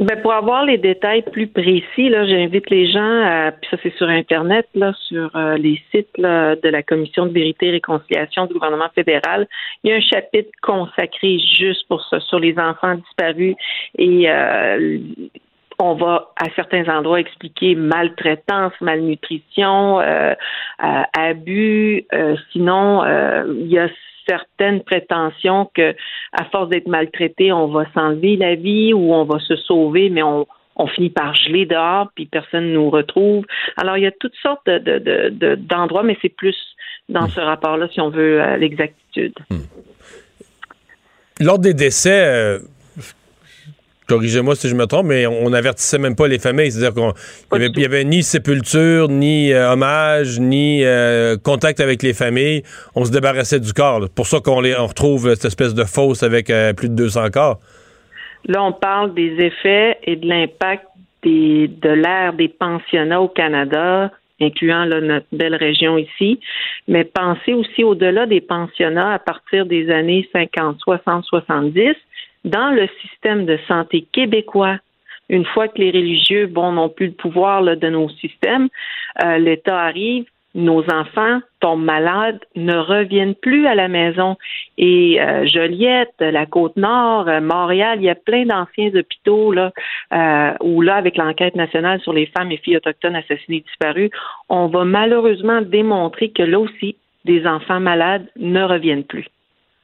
Ben 0.00 0.18
pour 0.22 0.32
avoir 0.32 0.64
les 0.64 0.78
détails 0.78 1.22
plus 1.30 1.46
précis, 1.46 2.08
là, 2.08 2.26
j'invite 2.26 2.70
les 2.70 2.90
gens, 2.90 3.22
à, 3.22 3.52
puis 3.52 3.68
ça 3.70 3.76
c'est 3.82 3.94
sur 3.96 4.08
Internet, 4.08 4.66
là, 4.74 4.94
sur 5.08 5.30
euh, 5.36 5.58
les 5.58 5.78
sites 5.90 6.16
là, 6.16 6.56
de 6.56 6.68
la 6.70 6.82
Commission 6.82 7.26
de 7.26 7.32
vérité 7.32 7.66
et 7.66 7.72
réconciliation 7.72 8.46
du 8.46 8.54
gouvernement 8.54 8.88
fédéral. 8.94 9.46
Il 9.84 9.90
y 9.90 9.92
a 9.92 9.96
un 9.96 10.00
chapitre 10.00 10.50
consacré 10.62 11.38
juste 11.58 11.86
pour 11.86 12.02
ça, 12.08 12.18
sur 12.20 12.38
les 12.38 12.58
enfants 12.58 12.94
disparus 12.94 13.54
et 13.98 14.30
euh, 14.30 14.98
on 15.78 15.94
va 15.94 16.30
à 16.36 16.48
certains 16.56 16.88
endroits 16.88 17.20
expliquer 17.20 17.74
maltraitance, 17.74 18.72
malnutrition, 18.80 20.00
euh, 20.00 20.34
euh, 20.82 21.02
abus. 21.18 22.06
euh, 22.14 22.36
sinon, 22.52 23.02
il 23.46 23.66
y 23.66 23.78
a 23.78 23.88
certaines 24.30 24.82
prétentions 24.82 25.68
que 25.74 25.94
à 26.32 26.44
force 26.52 26.68
d'être 26.68 26.86
maltraité, 26.88 27.52
on 27.52 27.68
va 27.68 27.84
s'enlever 27.94 28.36
la 28.36 28.54
vie 28.54 28.92
ou 28.94 29.12
on 29.12 29.24
va 29.24 29.38
se 29.40 29.56
sauver, 29.56 30.10
mais 30.10 30.22
on 30.22 30.46
on 30.76 30.86
finit 30.86 31.10
par 31.10 31.34
geler 31.34 31.66
dehors, 31.66 32.08
puis 32.14 32.24
personne 32.24 32.72
nous 32.72 32.88
retrouve. 32.88 33.44
Alors, 33.76 33.98
il 33.98 34.04
y 34.04 34.06
a 34.06 34.12
toutes 34.12 34.36
sortes 34.40 34.66
de, 34.66 34.98
de- 35.38 35.54
d'endroits, 35.56 36.02
mais 36.02 36.16
c'est 36.22 36.34
plus 36.34 36.56
dans 37.10 37.28
ce 37.28 37.40
rapport-là, 37.40 37.86
si 37.92 38.00
on 38.00 38.08
veut, 38.08 38.40
l'exactitude. 38.56 39.34
Lors 41.38 41.58
des 41.58 41.74
décès, 41.74 42.24
euh, 42.24 42.58
corrigez-moi 44.10 44.56
si 44.56 44.68
je 44.68 44.74
me 44.74 44.86
trompe, 44.86 45.06
mais 45.06 45.26
on 45.26 45.50
n'avertissait 45.50 45.98
même 45.98 46.16
pas 46.16 46.26
les 46.26 46.40
familles. 46.40 46.72
C'est-à-dire 46.72 47.14
qu'il 47.52 47.72
n'y 47.76 47.84
avait, 47.84 48.04
ni 48.04 48.24
sépulture, 48.24 49.08
ni 49.08 49.52
euh, 49.52 49.72
hommage, 49.72 50.40
ni 50.40 50.84
euh, 50.84 51.36
contact 51.36 51.78
avec 51.78 52.02
les 52.02 52.12
familles. 52.12 52.62
On 52.96 53.04
se 53.04 53.12
débarrassait 53.12 53.60
du 53.60 53.72
corps. 53.72 54.00
là. 54.00 54.08
Pour 54.14 54.26
ça 54.26 54.40
qu'on 54.40 54.60
les, 54.60 54.74
on 54.76 54.86
retrouve 54.86 55.28
euh, 55.28 55.34
cette 55.36 55.44
espèce 55.46 55.74
de 55.74 55.84
fosse 55.84 56.24
avec 56.24 56.52
plus 56.76 56.88
de 56.88 56.94
200 56.94 57.30
corps. 57.32 57.60
Là, 58.46 58.64
on 58.64 58.72
parle 58.72 59.14
des 59.14 59.36
effets 59.38 59.98
et 60.02 60.16
de 60.16 60.26
l'impact 60.26 60.86
de 61.22 61.88
l'ère 61.88 62.32
des 62.32 62.48
pensionnats 62.48 63.20
au 63.20 63.28
Canada, 63.28 64.10
incluant 64.40 64.86
notre 64.86 65.26
belle 65.32 65.54
région 65.54 65.98
ici. 65.98 66.40
Mais 66.88 67.04
pensez 67.04 67.52
aussi 67.52 67.84
au-delà 67.84 68.26
des 68.26 68.40
pensionnats 68.40 69.12
à 69.12 69.18
partir 69.18 69.66
des 69.66 69.90
années 69.90 70.28
50, 70.32 70.78
60, 70.80 71.24
70, 71.26 71.94
dans 72.44 72.70
le 72.70 72.88
système 73.00 73.46
de 73.46 73.58
santé 73.68 74.06
québécois. 74.12 74.78
Une 75.28 75.44
fois 75.44 75.68
que 75.68 75.78
les 75.78 75.90
religieux, 75.90 76.46
bon, 76.46 76.72
n'ont 76.72 76.88
plus 76.88 77.06
le 77.06 77.12
pouvoir 77.12 77.62
là, 77.62 77.76
de 77.76 77.88
nos 77.88 78.08
systèmes, 78.08 78.68
euh, 79.22 79.38
l'État 79.38 79.80
arrive, 79.80 80.24
nos 80.54 80.82
enfants 80.90 81.40
tombent 81.60 81.84
malades, 81.84 82.40
ne 82.56 82.76
reviennent 82.76 83.34
plus 83.34 83.66
à 83.66 83.74
la 83.74 83.88
maison. 83.88 84.36
Et 84.78 85.20
euh, 85.20 85.46
Joliette, 85.46 86.14
la 86.18 86.46
Côte-Nord, 86.46 87.28
euh, 87.28 87.40
Montréal, 87.40 87.98
il 88.00 88.04
y 88.04 88.10
a 88.10 88.14
plein 88.14 88.46
d'anciens 88.46 88.90
hôpitaux 88.94 89.52
là, 89.52 89.72
euh, 90.12 90.52
où 90.60 90.82
là, 90.82 90.96
avec 90.96 91.16
l'enquête 91.16 91.54
nationale 91.54 92.00
sur 92.00 92.12
les 92.12 92.26
femmes 92.26 92.50
et 92.50 92.56
filles 92.56 92.78
autochtones 92.78 93.16
assassinées 93.16 93.60
disparues, 93.60 94.10
on 94.48 94.66
va 94.66 94.84
malheureusement 94.84 95.60
démontrer 95.62 96.30
que 96.30 96.42
là 96.42 96.58
aussi, 96.58 96.96
des 97.24 97.46
enfants 97.46 97.80
malades 97.80 98.26
ne 98.36 98.62
reviennent 98.62 99.04
plus. 99.04 99.26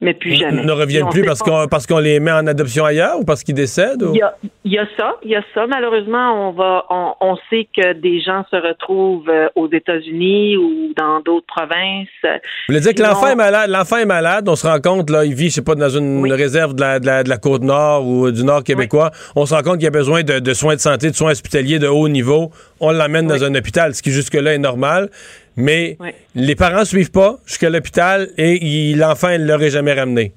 Mais 0.02 0.12
plus 0.12 0.34
jamais. 0.34 0.62
Ne 0.62 0.68
Et 0.68 0.72
reviennent 0.72 1.08
plus 1.08 1.22
parce 1.24 1.40
qu'on, 1.40 1.68
parce 1.68 1.86
qu'on 1.86 1.98
les 1.98 2.20
met 2.20 2.30
en 2.30 2.46
adoption 2.46 2.84
ailleurs 2.84 3.18
ou 3.18 3.24
parce 3.24 3.42
qu'ils 3.42 3.54
décèdent? 3.54 4.04
il 4.12 4.18
y, 4.18 4.22
a, 4.22 4.34
il 4.62 4.72
y 4.72 4.78
a 4.78 4.86
ça, 4.94 5.14
il 5.24 5.30
y 5.30 5.36
a 5.36 5.42
ça. 5.54 5.66
Malheureusement, 5.66 6.48
on 6.48 6.52
va, 6.52 6.84
on, 6.90 7.14
on 7.22 7.36
sait 7.48 7.66
que 7.74 7.94
des 7.94 8.20
gens 8.20 8.44
se 8.50 8.56
retrouvent 8.56 9.30
euh, 9.30 9.48
aux 9.54 9.70
États-Unis 9.72 10.58
ou 10.58 10.92
dans 10.94 11.20
d'autres 11.20 11.46
provinces. 11.46 12.08
Vous 12.22 12.28
voulez 12.68 12.80
dire 12.80 12.94
que 12.94 13.02
l'enfant 13.02 13.28
est 13.28 13.34
malade, 13.36 13.70
l'enfant 13.70 13.96
est 13.96 14.04
malade, 14.04 14.46
on 14.50 14.54
se 14.56 14.66
rend 14.66 14.80
compte, 14.80 15.08
là, 15.08 15.24
il 15.24 15.34
vit, 15.34 15.48
je 15.48 15.54
sais 15.54 15.62
pas, 15.62 15.74
dans 15.74 15.88
une 15.88 16.30
réserve 16.30 16.74
de 16.74 16.80
la, 16.82 17.00
de 17.00 17.06
la- 17.06 17.22
de 17.22 17.30
la 17.30 17.38
côte 17.38 17.62
nord 17.62 18.06
ou 18.06 18.30
du 18.30 18.44
nord 18.44 18.64
québécois, 18.64 19.12
on 19.34 19.46
se 19.46 19.54
rend 19.54 19.62
compte 19.62 19.76
qu'il 19.76 19.84
y 19.84 19.88
a 19.88 19.90
besoin 19.90 20.22
de, 20.22 20.40
de 20.40 20.52
soins 20.52 20.74
de 20.74 20.80
santé, 20.80 21.10
de 21.10 21.16
soins 21.16 21.30
hospitaliers 21.30 21.78
de 21.78 21.88
haut 21.88 22.08
niveau, 22.08 22.50
on 22.80 22.90
l'amène 22.90 23.26
dans 23.28 23.42
un 23.44 23.54
hôpital, 23.54 23.94
ce 23.94 24.02
qui 24.02 24.10
jusque-là 24.12 24.52
est 24.52 24.58
normal, 24.58 25.08
mais 25.56 25.96
les 26.34 26.54
parents 26.54 26.84
suivent 26.84 27.12
pas 27.12 27.36
jusqu'à 27.46 27.70
l'hôpital 27.70 28.28
et 28.36 28.94
l'enfant, 28.94 29.30
il 29.30 29.46
l'aurait 29.46 29.70
jamais 29.70 29.92
ramené. 29.92 30.32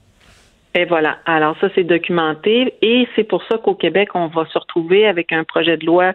Et 0.76 0.86
voilà. 0.86 1.18
Alors 1.26 1.58
ça, 1.60 1.68
c'est 1.74 1.84
documenté 1.84 2.74
et 2.82 3.08
c'est 3.16 3.24
pour 3.24 3.44
ça 3.44 3.58
qu'au 3.58 3.76
Québec, 3.76 4.10
on 4.14 4.28
va 4.28 4.46
se 4.46 4.58
retrouver 4.58 5.08
avec 5.08 5.32
un 5.34 5.44
projet 5.44 5.78
de 5.78 5.86
loi 5.86 6.14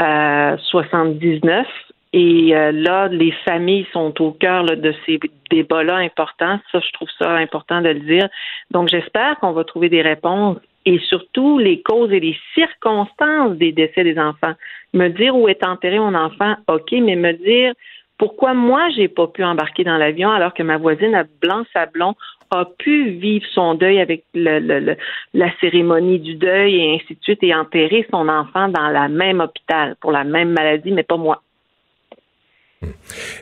euh, 0.00 0.56
79. 0.56 1.66
Et 2.14 2.56
euh, 2.56 2.72
là, 2.72 3.08
les 3.08 3.32
familles 3.44 3.86
sont 3.92 4.20
au 4.22 4.32
cœur 4.32 4.62
là, 4.62 4.76
de 4.76 4.94
ces 5.04 5.20
débats-là 5.50 5.96
importants. 5.96 6.58
Ça, 6.72 6.80
je 6.80 6.90
trouve 6.92 7.08
ça 7.18 7.32
important 7.32 7.82
de 7.82 7.90
le 7.90 8.00
dire. 8.00 8.28
Donc, 8.70 8.88
j'espère 8.88 9.38
qu'on 9.40 9.52
va 9.52 9.64
trouver 9.64 9.90
des 9.90 10.00
réponses 10.00 10.56
et 10.86 10.98
surtout 11.00 11.58
les 11.58 11.82
causes 11.82 12.10
et 12.12 12.20
les 12.20 12.38
circonstances 12.54 13.58
des 13.58 13.72
décès 13.72 14.04
des 14.04 14.18
enfants. 14.18 14.54
Me 14.94 15.08
dire 15.08 15.36
où 15.36 15.48
est 15.48 15.62
enterré 15.62 15.98
mon 15.98 16.14
enfant, 16.14 16.54
OK, 16.68 16.92
mais 16.92 17.16
me 17.16 17.32
dire 17.32 17.74
pourquoi 18.18 18.52
moi, 18.52 18.88
j'ai 18.90 19.08
pas 19.08 19.28
pu 19.28 19.44
embarquer 19.44 19.84
dans 19.84 19.96
l'avion 19.96 20.30
alors 20.30 20.52
que 20.52 20.62
ma 20.62 20.76
voisine 20.76 21.14
à 21.14 21.24
Blanc-Sablon 21.40 22.14
a 22.50 22.64
pu 22.64 23.10
vivre 23.10 23.46
son 23.52 23.74
deuil 23.74 24.00
avec 24.00 24.24
le- 24.34 24.58
le- 24.58 24.80
le- 24.80 24.96
la 25.34 25.50
cérémonie 25.60 26.18
du 26.18 26.34
deuil 26.34 26.76
et 26.76 26.94
ainsi 26.94 27.14
de 27.14 27.22
suite 27.22 27.42
et 27.42 27.54
enterrer 27.54 28.06
son 28.10 28.28
enfant 28.28 28.68
dans 28.68 28.88
la 28.88 29.08
même 29.08 29.40
hôpital 29.40 29.96
pour 30.00 30.12
la 30.12 30.24
même 30.24 30.50
maladie, 30.50 30.90
mais 30.90 31.02
pas 31.02 31.16
moi. 31.16 31.42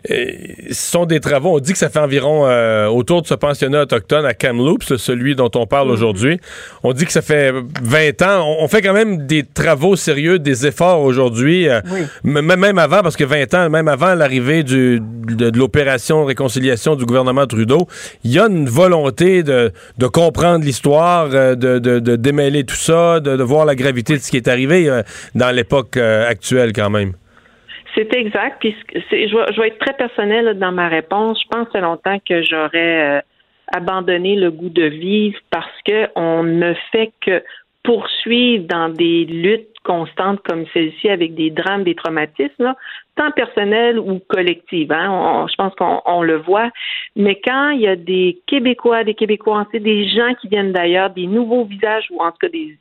Ce 0.09 0.75
sont 0.75 1.05
des 1.07 1.21
travaux. 1.21 1.57
On 1.57 1.59
dit 1.61 1.73
que 1.73 1.79
ça 1.79 1.89
fait 1.91 1.99
environ 1.99 2.47
euh, 2.47 2.87
autour 2.87 3.23
de 3.23 3.27
ce 3.27 3.35
pensionnat 3.35 3.83
autochtone 3.83 4.25
à 4.25 4.35
Kamloops, 4.35 4.97
celui 4.97 5.35
dont 5.35 5.51
on 5.55 5.67
parle 5.67 5.91
aujourd'hui. 5.91 6.41
On 6.83 6.93
dit 6.93 7.05
que 7.05 7.13
ça 7.13 7.23
fait 7.23 7.53
20 7.83 8.23
ans. 8.23 8.45
On, 8.61 8.65
on 8.65 8.69
fait 8.69 8.83
quand 8.83 8.93
même 8.93 9.27
des 9.27 9.43
travaux 9.45 9.97
sérieux, 9.97 10.39
des 10.39 10.67
efforts 10.67 11.01
aujourd'hui, 11.03 11.69
euh, 11.69 11.81
m- 12.25 12.41
même 12.41 12.79
avant, 12.79 13.03
parce 13.03 13.17
que 13.17 13.25
20 13.25 13.55
ans, 13.55 13.71
même 13.71 13.89
avant 13.89 14.15
l'arrivée 14.15 14.63
de, 14.63 15.01
de 15.03 15.59
l'opération 15.59 16.25
réconciliation 16.25 16.95
du 16.97 17.05
gouvernement 17.05 17.47
Trudeau, 17.47 17.87
il 18.25 18.33
y 18.33 18.39
a 18.39 18.47
une 18.47 18.69
volonté 18.69 19.43
de, 19.43 19.73
de 19.99 20.07
comprendre 20.07 20.65
l'histoire, 20.65 21.29
euh, 21.33 21.55
de, 21.55 21.79
de- 21.79 21.99
de 21.99 22.17
démêler 22.17 22.65
tout 22.65 22.77
ça, 22.77 23.21
de, 23.21 23.43
voir 23.43 23.65
la 23.67 23.75
gravité 23.75 24.15
de 24.17 24.23
ce 24.23 24.31
qui 24.31 24.37
est 24.37 24.49
arrivé 24.49 24.89
euh, 24.89 25.03
dans 25.35 25.51
l'époque 25.51 25.97
actuelle 25.97 26.73
quand 26.73 26.91
même. 26.91 27.13
C'est 27.97 28.13
exact. 28.15 28.59
Puis 28.61 28.77
je, 28.95 29.37
vais, 29.37 29.53
je 29.53 29.61
vais 29.61 29.69
être 29.69 29.79
très 29.79 29.95
personnelle 29.95 30.59
dans 30.59 30.73
ma 30.73 30.89
réponse. 30.89 31.41
Je 31.43 31.49
pense 31.49 31.69
que 31.69 31.79
longtemps 31.79 32.19
que 32.29 32.43
j'aurais 32.43 33.17
euh, 33.17 33.21
abandonné 33.73 34.37
le 34.37 34.51
goût 34.51 34.69
de 34.69 34.85
vivre 34.85 35.39
parce 35.51 35.83
que 35.87 36.09
on 36.15 36.43
ne 36.43 36.75
fait 36.93 37.11
que 37.21 37.43
poursuivre 37.83 38.67
dans 38.67 38.89
des 38.89 39.25
luttes 39.25 39.69
constantes 39.85 40.41
comme 40.43 40.67
celle-ci 40.75 41.09
avec 41.09 41.37
des 41.37 41.51
drames, 41.51 41.85
des 41.85 41.95
traumatismes, 41.95 42.75
tant 43.15 43.31
personnels 43.31 43.99
ou 43.99 44.21
collectifs. 44.29 44.91
Hein, 44.91 45.47
je 45.49 45.55
pense 45.55 45.73
qu'on 45.77 46.03
on 46.05 46.23
le 46.23 46.39
voit. 46.39 46.71
Mais 47.15 47.41
quand 47.43 47.71
il 47.71 47.83
y 47.83 47.87
a 47.87 47.95
des 47.95 48.41
Québécois, 48.47 49.05
des 49.05 49.15
Québécois, 49.15 49.67
des 49.73 50.09
gens 50.09 50.35
qui 50.41 50.49
viennent 50.49 50.73
d'ailleurs, 50.73 51.11
des 51.11 51.29
nouveaux 51.29 51.65
visages 51.65 52.07
ou 52.11 52.21
en 52.21 52.33
tout 52.33 52.39
cas 52.41 52.49
des, 52.49 52.77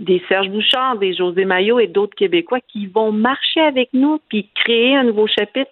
des 0.00 0.22
Serge 0.28 0.48
Bouchard, 0.48 0.98
des 0.98 1.14
José 1.14 1.44
Maillot 1.44 1.78
et 1.78 1.86
d'autres 1.86 2.16
Québécois 2.16 2.60
qui 2.60 2.86
vont 2.86 3.12
marcher 3.12 3.60
avec 3.60 3.90
nous 3.92 4.20
puis 4.28 4.48
créer 4.54 4.96
un 4.96 5.04
nouveau 5.04 5.26
chapitre, 5.26 5.70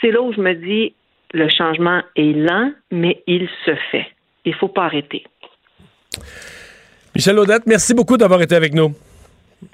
c'est 0.00 0.10
là 0.10 0.20
où 0.22 0.32
je 0.32 0.40
me 0.40 0.54
dis 0.54 0.94
le 1.32 1.48
changement 1.48 2.02
est 2.14 2.32
lent, 2.32 2.72
mais 2.90 3.22
il 3.26 3.48
se 3.64 3.72
fait. 3.90 4.06
Il 4.44 4.54
faut 4.54 4.68
pas 4.68 4.84
arrêter. 4.84 5.24
Michel 7.14 7.38
Audette, 7.38 7.66
merci 7.66 7.94
beaucoup 7.94 8.16
d'avoir 8.16 8.40
été 8.42 8.54
avec 8.54 8.74
nous. 8.74 8.94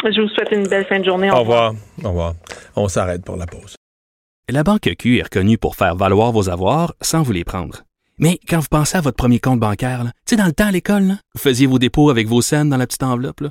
Je 0.04 0.20
vous 0.20 0.28
souhaite 0.28 0.50
une 0.52 0.66
belle 0.68 0.86
fin 0.86 0.98
de 1.00 1.04
journée. 1.04 1.30
Au 1.30 1.40
revoir. 1.40 1.74
Au 2.02 2.08
revoir. 2.08 2.34
On 2.76 2.88
s'arrête 2.88 3.24
pour 3.24 3.36
la 3.36 3.46
pause. 3.46 3.76
La 4.48 4.62
Banque 4.62 4.90
Q 4.98 5.18
est 5.18 5.22
reconnue 5.22 5.58
pour 5.58 5.76
faire 5.76 5.94
valoir 5.94 6.32
vos 6.32 6.48
avoirs 6.48 6.94
sans 7.00 7.22
vous 7.22 7.32
les 7.32 7.44
prendre. 7.44 7.82
Mais 8.18 8.38
quand 8.48 8.60
vous 8.60 8.68
pensez 8.70 8.96
à 8.96 9.00
votre 9.00 9.16
premier 9.16 9.40
compte 9.40 9.60
bancaire, 9.60 10.04
tu 10.04 10.10
sais, 10.26 10.36
dans 10.36 10.46
le 10.46 10.52
temps 10.52 10.66
à 10.66 10.72
l'école, 10.72 11.16
vous 11.34 11.40
faisiez 11.40 11.66
vos 11.66 11.78
dépôts 11.78 12.10
avec 12.10 12.26
vos 12.26 12.42
scènes 12.42 12.68
dans 12.68 12.76
la 12.76 12.86
petite 12.86 13.02
enveloppe. 13.02 13.40
là. 13.40 13.50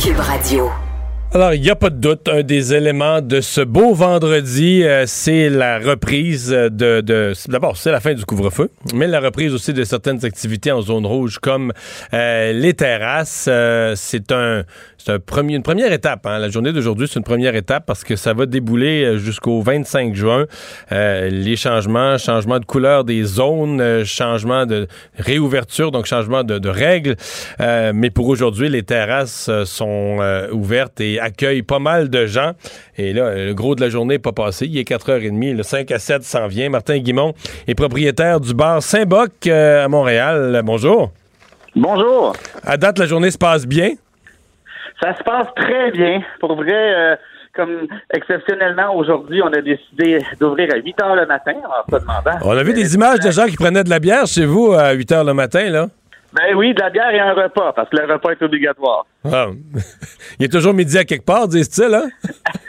Cube 0.00 0.18
Radio. 0.22 0.89
Alors, 1.32 1.54
il 1.54 1.60
n'y 1.60 1.70
a 1.70 1.76
pas 1.76 1.90
de 1.90 1.96
doute, 1.96 2.28
un 2.28 2.42
des 2.42 2.74
éléments 2.74 3.20
de 3.20 3.40
ce 3.40 3.60
beau 3.60 3.94
vendredi, 3.94 4.82
euh, 4.82 5.04
c'est 5.06 5.48
la 5.48 5.78
reprise 5.78 6.48
de... 6.50 7.00
de 7.02 7.32
D'abord, 7.46 7.76
c'est 7.76 7.92
la 7.92 8.00
fin 8.00 8.14
du 8.14 8.24
couvre-feu, 8.24 8.68
mais 8.94 9.06
la 9.06 9.20
reprise 9.20 9.54
aussi 9.54 9.72
de 9.72 9.84
certaines 9.84 10.24
activités 10.24 10.72
en 10.72 10.80
zone 10.82 11.06
rouge, 11.06 11.38
comme 11.38 11.72
euh, 12.14 12.52
les 12.52 12.74
terrasses. 12.74 13.46
Euh, 13.48 13.92
c'est 13.94 14.32
un, 14.32 14.64
un 15.06 15.18
premier, 15.20 15.54
une 15.54 15.62
première 15.62 15.92
étape. 15.92 16.26
hein. 16.26 16.40
La 16.40 16.48
journée 16.48 16.72
d'aujourd'hui, 16.72 17.06
c'est 17.08 17.20
une 17.20 17.24
première 17.24 17.54
étape 17.54 17.86
parce 17.86 18.02
que 18.02 18.16
ça 18.16 18.32
va 18.34 18.46
débouler 18.46 19.04
euh, 19.04 19.16
jusqu'au 19.18 19.60
25 19.62 20.16
juin. 20.16 20.46
Euh, 20.90 21.28
les 21.30 21.54
changements, 21.54 22.18
changement 22.18 22.58
de 22.58 22.64
couleur 22.64 23.04
des 23.04 23.22
zones, 23.22 23.80
euh, 23.80 24.04
changement 24.04 24.66
de 24.66 24.88
réouverture, 25.16 25.92
donc 25.92 26.06
changement 26.06 26.42
de, 26.42 26.58
de 26.58 26.68
règles. 26.68 27.14
Mais 27.60 28.10
pour 28.10 28.26
aujourd'hui, 28.26 28.68
les 28.68 28.82
terrasses 28.82 29.50
sont 29.64 30.18
ouvertes 30.52 31.00
et 31.00 31.19
accueillent 31.20 31.62
pas 31.62 31.78
mal 31.78 32.08
de 32.08 32.26
gens. 32.26 32.52
Et 32.96 33.12
là, 33.12 33.34
le 33.34 33.52
gros 33.54 33.74
de 33.74 33.80
la 33.80 33.88
journée 33.88 34.14
n'est 34.14 34.18
pas 34.18 34.32
passé. 34.32 34.66
Il 34.66 34.78
est 34.78 34.88
4h30. 34.88 35.56
Le 35.56 35.62
5 35.62 35.90
à 35.90 35.98
7 35.98 36.22
s'en 36.22 36.46
vient. 36.46 36.68
Martin 36.70 36.98
Guimont 36.98 37.34
est 37.66 37.74
propriétaire 37.74 38.40
du 38.40 38.54
bar 38.54 38.82
Saint-Boc 38.82 39.30
euh, 39.46 39.84
à 39.84 39.88
Montréal. 39.88 40.60
Bonjour. 40.64 41.12
Bonjour. 41.76 42.34
À 42.64 42.76
date, 42.76 42.98
la 42.98 43.06
journée 43.06 43.30
se 43.30 43.38
passe 43.38 43.66
bien? 43.66 43.90
Ça 45.02 45.16
se 45.16 45.22
passe 45.22 45.46
très 45.56 45.90
bien. 45.92 46.20
Pour 46.40 46.56
vrai, 46.56 46.94
euh, 46.94 47.16
comme 47.54 47.86
exceptionnellement, 48.12 48.94
aujourd'hui, 48.94 49.40
on 49.42 49.52
a 49.52 49.60
décidé 49.60 50.18
d'ouvrir 50.38 50.68
à 50.72 50.76
8 50.76 51.02
heures 51.02 51.16
le 51.16 51.26
matin 51.26 51.52
en 51.64 51.90
se 51.90 52.00
demandant. 52.00 52.38
On 52.44 52.56
a 52.56 52.62
vu 52.62 52.74
des 52.74 52.94
images 52.94 53.20
de 53.20 53.30
gens 53.30 53.46
qui 53.46 53.56
prenaient 53.56 53.84
de 53.84 53.90
la 53.90 53.98
bière 53.98 54.26
chez 54.26 54.44
vous 54.44 54.72
à 54.72 54.92
8 54.92 55.12
h 55.12 55.26
le 55.26 55.34
matin, 55.34 55.70
là. 55.70 55.88
Ben 56.32 56.54
oui, 56.54 56.74
de 56.74 56.80
la 56.80 56.90
bière 56.90 57.10
et 57.10 57.18
un 57.18 57.32
repas, 57.32 57.72
parce 57.72 57.88
que 57.88 57.96
le 57.96 58.12
repas 58.12 58.30
est 58.30 58.42
obligatoire. 58.42 59.04
Ah. 59.24 59.48
Il 60.38 60.46
est 60.46 60.52
toujours 60.52 60.74
midi 60.74 60.96
à 60.96 61.04
quelque 61.04 61.24
part, 61.24 61.48
disent-ils, 61.48 61.94
hein? 61.94 62.08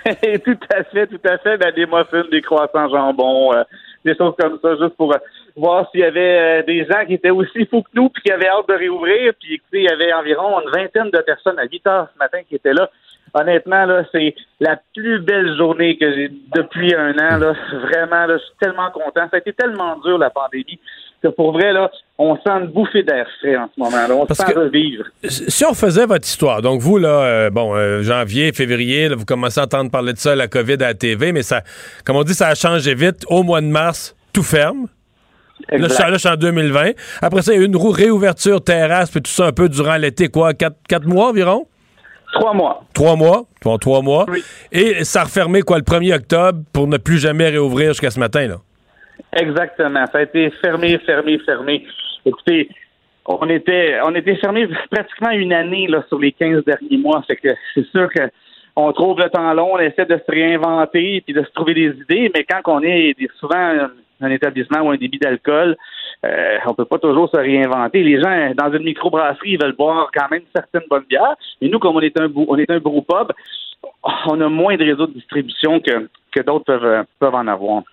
tout 0.46 0.58
à 0.74 0.84
fait, 0.84 1.08
tout 1.08 1.20
à 1.24 1.38
fait. 1.38 1.58
Ben, 1.58 1.72
des 1.74 1.86
muffins, 1.86 2.24
des 2.32 2.42
croissants 2.42 2.90
jambon, 2.90 3.54
euh, 3.54 3.64
des 4.04 4.16
choses 4.16 4.34
comme 4.40 4.58
ça, 4.62 4.76
juste 4.78 4.96
pour 4.98 5.14
euh, 5.14 5.18
voir 5.56 5.88
s'il 5.92 6.02
y 6.02 6.04
avait 6.04 6.62
euh, 6.62 6.64
des 6.64 6.86
gens 6.86 7.06
qui 7.06 7.14
étaient 7.14 7.30
aussi 7.30 7.66
fous 7.68 7.84
que 7.84 7.90
nous 7.94 8.10
puis 8.10 8.24
qui 8.24 8.32
avaient 8.32 8.48
hâte 8.48 8.68
de 8.68 8.74
réouvrir. 8.74 9.34
Puis 9.40 9.56
écoutez, 9.56 9.80
il 9.80 9.84
y 9.84 9.90
avait 9.90 10.14
environ 10.14 10.60
une 10.62 10.72
vingtaine 10.72 11.12
de 11.12 11.20
personnes 11.20 11.60
à 11.60 11.66
8 11.66 11.88
heures 11.88 12.08
ce 12.14 12.18
matin 12.18 12.40
qui 12.48 12.56
étaient 12.56 12.74
là. 12.74 12.90
Honnêtement, 13.34 13.86
là, 13.86 14.04
c'est 14.12 14.36
la 14.60 14.78
plus 14.94 15.20
belle 15.20 15.56
journée 15.56 15.98
que 15.98 16.14
j'ai 16.14 16.32
depuis 16.54 16.94
un 16.94 17.12
an. 17.14 17.38
Là. 17.38 17.54
Vraiment, 17.84 18.26
là, 18.26 18.38
je 18.38 18.44
suis 18.44 18.56
tellement 18.60 18.92
content. 18.92 19.30
Ça 19.30 19.38
a 19.38 19.38
été 19.38 19.54
tellement 19.54 19.98
dur, 20.00 20.18
la 20.18 20.30
pandémie, 20.30 20.80
que 21.22 21.28
pour 21.30 21.52
vrai, 21.54 21.72
là, 21.74 21.90
on 22.18 22.36
sent 22.36 22.50
une 22.62 22.68
bouffée 22.68 23.04
d'air 23.04 23.26
frais 23.40 23.56
en 23.58 23.70
ce 23.74 23.80
moment. 23.80 24.08
Là. 24.08 24.16
On 24.16 24.26
Parce 24.26 24.40
se 24.40 24.46
sent 24.46 24.54
que- 24.54 24.60
revivre. 24.60 25.04
Si 25.28 25.66
on 25.66 25.74
faisait 25.74 26.06
votre 26.06 26.28
histoire, 26.28 26.62
donc 26.62 26.82
vous, 26.82 26.98
là, 26.98 27.10
euh, 27.24 27.50
bon, 27.50 27.76
euh, 27.76 28.02
janvier, 28.04 28.52
février, 28.54 29.10
là, 29.10 29.16
vous 29.16 29.26
commencez 29.26 29.60
à 29.60 29.64
entendre 29.64 29.92
parler 29.92 30.14
de 30.14 30.18
ça, 30.18 30.36
la 30.36 30.48
COVID 30.48 30.74
à 30.74 30.88
la 30.88 30.94
TV, 30.94 31.32
mais 31.32 31.44
ça, 31.44 31.62
comme 32.06 32.16
on 32.16 32.24
dit, 32.24 32.34
ça 32.34 32.48
a 32.48 32.56
changé 32.56 32.94
vite. 32.96 33.24
Au 33.28 33.44
mois 33.44 33.62
de 33.62 33.68
mars, 33.68 34.16
tout 34.34 34.44
ferme. 34.44 34.88
Là, 35.70 35.78
je 35.88 35.94
suis- 35.94 36.04
là, 36.04 36.12
je 36.14 36.18
suis 36.18 36.30
en 36.30 36.36
2020. 36.36 36.92
Après 37.22 37.42
ça, 37.44 37.54
il 37.54 37.58
y 37.58 37.60
a 37.60 37.64
eu 37.64 37.68
une 37.68 37.78
réouverture 37.78 38.64
terrasse, 38.64 39.12
puis 39.12 39.22
tout 39.22 39.30
ça 39.32 39.46
un 39.48 39.52
peu 39.52 39.70
durant 39.70 39.96
l'été, 39.98 40.28
quoi, 40.28 40.54
quatre, 40.54 40.78
quatre 40.90 41.06
mois 41.08 41.30
environ? 41.30 41.68
Trois 42.34 42.54
mois. 42.54 42.84
Trois 42.94 43.16
mois. 43.16 43.44
Bon, 43.64 43.78
trois 43.78 44.02
mois. 44.02 44.26
Et 44.72 45.04
ça 45.04 45.22
a 45.22 45.24
refermé, 45.26 45.62
quoi, 45.62 45.78
le 45.78 45.84
1er 45.84 46.14
octobre 46.14 46.62
pour 46.74 46.88
ne 46.88 46.98
plus 46.98 47.20
jamais 47.20 47.50
réouvrir 47.50 47.90
jusqu'à 47.90 48.10
ce 48.10 48.20
matin, 48.20 48.48
là? 48.48 48.56
Exactement. 49.34 50.06
Ça 50.12 50.20
a 50.20 50.22
été 50.24 50.50
fermé, 50.62 50.98
fermé, 51.00 51.40
fermé. 51.40 51.86
Écoutez, 52.26 52.70
on 53.26 53.48
était, 53.50 53.98
on 54.04 54.14
était 54.16 54.36
fermé 54.36 54.68
pratiquement 54.90 55.32
une 55.32 55.54
année 55.54 55.88
là, 55.88 56.04
sur 56.08 56.20
les 56.20 56.32
15 56.32 56.64
derniers 56.66 56.98
mois. 56.98 57.24
C'est 57.28 57.86
sûr 57.88 58.10
que 58.14 58.30
on 58.76 58.92
trouve 58.94 59.20
le 59.20 59.30
temps 59.30 59.54
long, 59.54 59.74
on 59.74 59.80
essaie 59.80 60.06
de 60.06 60.18
se 60.18 60.32
réinventer 60.32 61.22
puis 61.22 61.34
de 61.34 61.44
se 61.44 61.52
trouver 61.52 61.74
des 61.74 61.90
idées, 61.90 62.32
mais 62.34 62.46
quand 62.46 62.62
on 62.68 62.82
est 62.82 63.16
souvent 63.38 63.90
un, 64.22 64.30
établissement 64.30 64.82
ou 64.82 64.92
un 64.92 64.98
débit 64.98 65.20
d'alcool, 65.20 65.76
euh, 66.24 66.58
on 66.66 66.74
peut 66.74 66.86
pas 66.86 67.00
toujours 67.00 67.30
se 67.30 67.38
réinventer. 67.38 68.02
Les 68.04 68.22
gens 68.22 68.54
dans 68.56 68.72
une 68.72 68.84
microbrasserie, 68.84 69.52
ils 69.52 69.62
veulent 69.62 69.76
boire 69.76 70.10
quand 70.14 70.30
même 70.30 70.44
certaines 70.56 70.88
bonnes 70.90 71.06
bières. 71.10 71.36
Mais 71.62 71.68
nous, 71.68 71.80
comme 71.80 71.96
on 71.96 72.02
est 72.02 72.18
un 72.20 72.32
on 72.34 72.58
est 72.58 72.70
un 72.70 72.80
brewpub, 72.80 73.34
on 74.04 74.40
a 74.40 74.48
moins 74.48 74.78
de 74.78 74.84
réseaux 74.84 75.08
de 75.08 75.14
distribution 75.14 75.80
que, 75.80 76.08
que 76.32 76.42
d'autres 76.42 76.66
peuvent, 76.66 77.06
peuvent 77.20 77.36
en 77.36 77.48
avoir. 77.48 77.84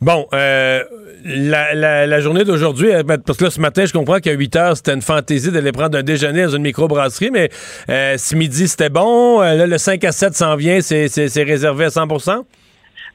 Bon, 0.00 0.26
euh, 0.32 0.80
la, 1.24 1.74
la- 1.74 2.06
la 2.06 2.20
journée 2.20 2.44
d'aujourd'hui, 2.44 2.92
euh, 2.92 3.02
parce 3.02 3.36
que 3.36 3.44
là, 3.44 3.50
ce 3.50 3.60
matin, 3.60 3.84
je 3.84 3.92
comprends 3.92 4.18
qu'à 4.20 4.32
8 4.32 4.56
heures, 4.56 4.76
c'était 4.76 4.94
une 4.94 5.02
fantaisie 5.02 5.50
d'aller 5.50 5.72
prendre 5.72 5.98
un 5.98 6.02
déjeuner 6.04 6.44
dans 6.44 6.50
une 6.56 6.62
microbrasserie, 6.62 7.30
mais 7.32 7.48
euh, 7.90 8.16
ce 8.16 8.36
midi, 8.36 8.68
c'était 8.68 8.90
bon. 8.90 9.42
Euh, 9.42 9.54
là, 9.56 9.66
le 9.66 9.76
5 9.78 10.04
à 10.04 10.12
7 10.12 10.34
s'en 10.34 10.54
vient, 10.54 10.80
c'est 10.80 11.42
réservé 11.42 11.86
à 11.86 11.88
100% 11.88 12.44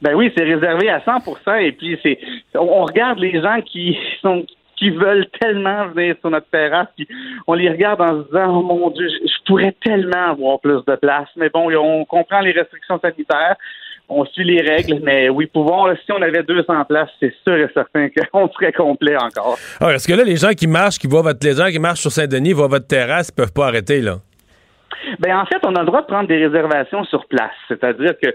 Ben 0.02 0.14
oui, 0.16 0.32
c'est 0.36 0.44
réservé 0.44 0.90
à 0.90 1.00
100% 1.00 1.62
et 1.62 1.72
puis 1.72 1.98
c'est 2.04 2.20
on, 2.56 2.84
regarde 2.84 3.20
les 3.20 3.42
gens 3.42 3.62
qui 3.62 3.98
sont 4.22 4.46
qui 4.76 4.90
veulent 4.90 5.28
tellement 5.40 5.88
venir 5.90 6.16
sur 6.20 6.30
notre 6.32 6.50
terrasse, 6.50 6.88
puis 6.98 7.08
on 7.48 7.54
les 7.54 7.70
regarde 7.70 8.02
en 8.02 8.24
se 8.24 8.28
disant 8.28 8.58
oh 8.58 8.62
mon 8.64 8.90
dieu, 8.90 9.08
je 9.08 9.44
pourrais 9.46 9.74
tellement 9.86 10.32
avoir 10.32 10.60
plus 10.60 10.82
de 10.86 10.96
place, 10.96 11.28
mais 11.38 11.48
bon, 11.50 11.72
on 11.78 12.04
comprend 12.04 12.42
les 12.42 12.52
restrictions 12.52 13.00
sanitaires. 13.00 13.56
On 14.16 14.26
suit 14.26 14.44
les 14.44 14.62
règles, 14.62 15.00
mais 15.04 15.30
oui, 15.30 15.48
pouvons, 15.48 15.94
si 15.96 16.12
on 16.12 16.22
avait 16.22 16.44
200 16.44 16.86
places, 16.86 17.10
c'est 17.20 17.34
sûr 17.44 17.56
et 17.56 17.68
certain 17.74 18.10
qu'on 18.32 18.48
serait 18.50 18.72
complet 18.72 19.16
encore. 19.16 19.58
Ah, 19.80 19.88
parce 19.88 20.06
que 20.06 20.14
là, 20.14 20.24
les 20.24 20.38
gens 20.38 20.52
qui 20.52 20.68
marchent, 20.68 21.00
qui 21.00 21.08
voient 21.08 21.22
votre, 21.22 21.46
les 21.46 21.56
gens 21.56 21.68
qui 21.68 21.80
marchent 21.80 22.02
sur 22.02 22.12
Saint-Denis, 22.12 22.54
voient 22.54 22.68
votre 22.68 22.88
terrasse, 22.88 23.30
ils 23.30 23.36
peuvent 23.36 23.54
pas 23.54 23.68
arrêter, 23.68 24.02
là. 24.02 24.18
Ben 25.20 25.38
en 25.38 25.46
fait, 25.46 25.60
on 25.64 25.76
a 25.76 25.80
le 25.82 25.86
droit 25.86 26.02
de 26.02 26.08
prendre 26.08 26.28
des 26.28 26.38
réservations 26.38 27.04
sur 27.06 27.26
place. 27.26 27.52
C'est-à-dire 27.68 28.14
que 28.22 28.30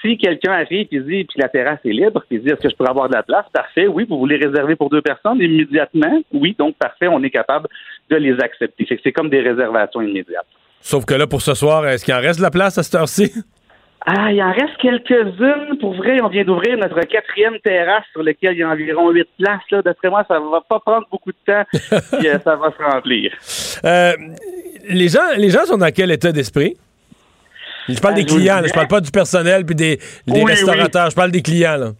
si 0.00 0.16
quelqu'un 0.16 0.52
arrive 0.52 0.88
et 0.92 1.00
dit 1.00 1.24
puis 1.24 1.38
la 1.38 1.48
terrasse 1.48 1.80
est 1.84 1.92
libre, 1.92 2.22
puis 2.28 2.38
dit 2.38 2.48
est-ce 2.48 2.60
que 2.60 2.70
je 2.70 2.76
pourrais 2.76 2.90
avoir 2.90 3.08
de 3.08 3.14
la 3.14 3.22
place, 3.22 3.44
parfait, 3.52 3.86
oui, 3.86 4.06
vous 4.08 4.18
voulez 4.18 4.36
réserver 4.36 4.76
pour 4.76 4.88
deux 4.88 5.02
personnes 5.02 5.40
immédiatement, 5.40 6.22
oui, 6.32 6.54
donc 6.58 6.76
parfait, 6.76 7.08
on 7.08 7.22
est 7.22 7.30
capable 7.30 7.68
de 8.10 8.16
les 8.16 8.38
accepter. 8.40 8.86
C'est 9.02 9.12
comme 9.12 9.28
des 9.28 9.40
réservations 9.40 10.00
immédiates. 10.00 10.46
Sauf 10.80 11.04
que 11.04 11.14
là, 11.14 11.26
pour 11.26 11.42
ce 11.42 11.54
soir, 11.54 11.86
est-ce 11.86 12.04
qu'il 12.04 12.14
en 12.14 12.20
reste 12.20 12.38
de 12.38 12.44
la 12.44 12.50
place 12.50 12.78
à 12.78 12.82
cette 12.82 12.94
heure-ci? 12.94 13.32
Ah, 14.08 14.30
il 14.30 14.40
en 14.40 14.52
reste 14.52 14.76
quelques-unes. 14.80 15.78
Pour 15.80 15.94
vrai, 15.94 16.20
on 16.22 16.28
vient 16.28 16.44
d'ouvrir 16.44 16.78
notre 16.78 17.00
quatrième 17.00 17.58
terrasse 17.58 18.04
sur 18.12 18.22
laquelle 18.22 18.52
il 18.52 18.60
y 18.60 18.62
a 18.62 18.68
environ 18.68 19.10
huit 19.10 19.28
places. 19.36 19.60
Là. 19.72 19.82
D'après 19.82 20.08
moi, 20.10 20.24
ça 20.28 20.38
va 20.38 20.60
pas 20.60 20.78
prendre 20.78 21.06
beaucoup 21.10 21.32
de 21.32 21.36
temps, 21.44 21.64
puis 21.72 22.28
euh, 22.28 22.38
ça 22.44 22.54
va 22.54 22.70
se 22.70 22.82
remplir. 22.82 23.32
Euh, 23.84 24.12
les, 24.88 25.08
gens, 25.08 25.34
les 25.36 25.50
gens 25.50 25.64
sont 25.64 25.78
dans 25.78 25.92
quel 25.92 26.12
état 26.12 26.30
d'esprit? 26.30 26.76
Je 27.88 27.98
parle 27.98 28.14
Ah, 28.14 28.22
des 28.22 28.28
je 28.28 28.34
clients, 28.34 28.60
là, 28.60 28.68
je 28.68 28.72
parle 28.72 28.88
pas 28.88 29.00
du 29.00 29.10
personnel 29.10 29.64
puis 29.66 29.74
des, 29.74 29.96
des 30.26 30.40
Oui, 30.40 30.44
restaurateurs, 30.44 31.10
je 31.10 31.16
parle 31.16 31.32
des 31.32 31.42
clients. 31.42 31.76
Là. 31.76 31.90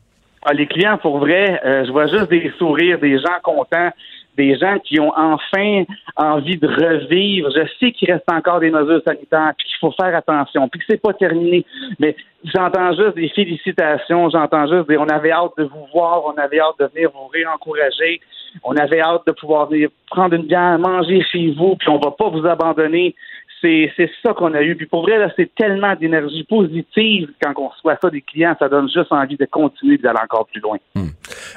Ah, 0.44 0.52
les 0.52 0.66
clients, 0.68 0.98
pour 0.98 1.18
vrai, 1.18 1.60
euh, 1.64 1.84
je 1.86 1.90
vois 1.90 2.06
juste 2.06 2.30
des 2.30 2.52
sourires, 2.56 3.00
des 3.00 3.18
gens 3.18 3.38
contents, 3.42 3.90
des 4.36 4.56
gens 4.58 4.78
qui 4.78 5.00
ont 5.00 5.12
enfin 5.16 5.84
envie 6.16 6.56
de 6.56 6.66
revivre. 6.66 7.50
Je 7.54 7.66
sais 7.80 7.92
qu'il 7.92 8.10
reste 8.12 8.30
encore 8.30 8.60
des 8.60 8.70
mesures 8.70 9.02
sanitaires, 9.04 9.52
puis 9.56 9.66
qu'il 9.66 9.78
faut 9.80 9.92
faire 9.92 10.14
attention, 10.14 10.68
puis 10.68 10.80
que 10.80 10.86
c'est 10.88 11.00
pas 11.00 11.12
terminé. 11.12 11.64
Mais 11.98 12.14
j'entends 12.44 12.92
juste 12.92 13.14
des 13.14 13.28
félicitations, 13.30 14.30
j'entends 14.30 14.66
juste 14.66 14.88
des 14.88 14.98
on 14.98 15.08
avait 15.08 15.32
hâte 15.32 15.52
de 15.58 15.64
vous 15.64 15.86
voir, 15.92 16.22
on 16.26 16.38
avait 16.38 16.60
hâte 16.60 16.78
de 16.78 16.86
venir 16.94 17.10
vous 17.12 17.26
réencourager, 17.28 18.20
on 18.64 18.76
avait 18.76 19.00
hâte 19.00 19.22
de 19.26 19.32
pouvoir 19.32 19.68
venir 19.68 19.88
prendre 20.10 20.34
une 20.34 20.46
bière, 20.46 20.78
manger 20.78 21.22
chez 21.30 21.54
vous, 21.56 21.76
puis 21.76 21.88
on 21.88 21.98
va 21.98 22.10
pas 22.10 22.28
vous 22.28 22.46
abandonner. 22.46 23.14
C'est 23.62 23.90
c'est 23.96 24.10
ça 24.22 24.34
qu'on 24.34 24.52
a 24.54 24.62
eu. 24.62 24.76
Puis 24.76 24.86
pour 24.86 25.02
vrai, 25.02 25.18
là, 25.18 25.30
c'est 25.34 25.54
tellement 25.54 25.94
d'énergie 25.94 26.44
positive 26.44 27.30
quand 27.42 27.52
on 27.56 27.68
reçoit 27.68 27.96
ça 28.02 28.10
des 28.10 28.20
clients, 28.20 28.54
ça 28.58 28.68
donne 28.68 28.88
juste 28.88 29.10
envie 29.10 29.36
de 29.36 29.46
continuer 29.46 29.96
d'aller 29.98 30.18
encore 30.22 30.46
plus 30.46 30.60
loin. 30.60 30.76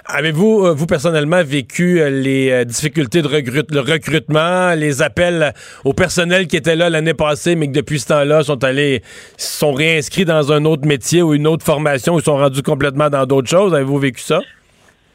Avez-vous, 0.05 0.65
euh, 0.65 0.73
vous 0.73 0.85
personnellement, 0.85 1.43
vécu 1.43 1.99
euh, 2.01 2.09
les 2.09 2.51
euh, 2.51 2.63
difficultés 2.63 3.21
de 3.21 3.27
recrute- 3.27 3.71
le 3.71 3.81
recrutement, 3.81 4.73
les 4.75 5.01
appels 5.01 5.53
au 5.83 5.93
personnel 5.93 6.47
qui 6.47 6.55
était 6.55 6.75
là 6.75 6.89
l'année 6.89 7.13
passée, 7.13 7.55
mais 7.55 7.67
que 7.67 7.73
depuis 7.73 7.99
ce 7.99 8.07
temps-là 8.07 8.43
sont 8.43 8.63
allés, 8.63 9.01
sont 9.37 9.73
réinscrits 9.73 10.25
dans 10.25 10.51
un 10.51 10.65
autre 10.65 10.87
métier 10.87 11.21
ou 11.21 11.33
une 11.33 11.47
autre 11.47 11.65
formation 11.65 12.13
ou 12.15 12.21
sont 12.21 12.37
rendus 12.37 12.63
complètement 12.63 13.09
dans 13.09 13.25
d'autres 13.25 13.49
choses? 13.49 13.73
Avez-vous 13.73 13.99
vécu 13.99 14.21
ça? 14.21 14.39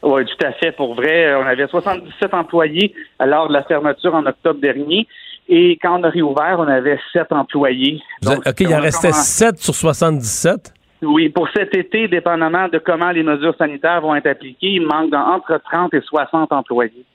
Oui, 0.03 0.23
tout 0.25 0.45
à 0.45 0.51
fait. 0.51 0.71
Pour 0.71 0.93
vrai, 0.93 1.33
on 1.35 1.47
avait 1.47 1.67
77 1.67 2.33
employés 2.33 2.93
l'heure 3.25 3.47
de 3.47 3.53
la 3.53 3.63
fermeture 3.63 4.13
en 4.13 4.25
octobre 4.25 4.59
dernier. 4.61 5.07
Et 5.47 5.77
quand 5.81 5.99
on 5.99 6.03
a 6.03 6.09
réouvert, 6.09 6.57
on 6.59 6.67
avait 6.67 6.99
7 7.13 7.31
employés. 7.31 8.01
Donc, 8.21 8.39
OK, 8.47 8.59
il 8.61 8.73
en 8.73 8.81
restait 8.81 9.11
7 9.11 9.57
sur 9.57 9.75
77. 9.75 10.73
Oui, 11.03 11.29
pour 11.29 11.47
cet 11.55 11.75
été, 11.75 12.07
dépendamment 12.07 12.67
de 12.67 12.79
comment 12.79 13.11
les 13.11 13.21
mesures 13.21 13.55
sanitaires 13.57 14.01
vont 14.01 14.15
être 14.15 14.27
appliquées, 14.27 14.71
il 14.71 14.81
manque 14.81 15.13
entre 15.13 15.59
30 15.71 15.93
et 15.93 16.01
60 16.01 16.51
employés. 16.51 17.05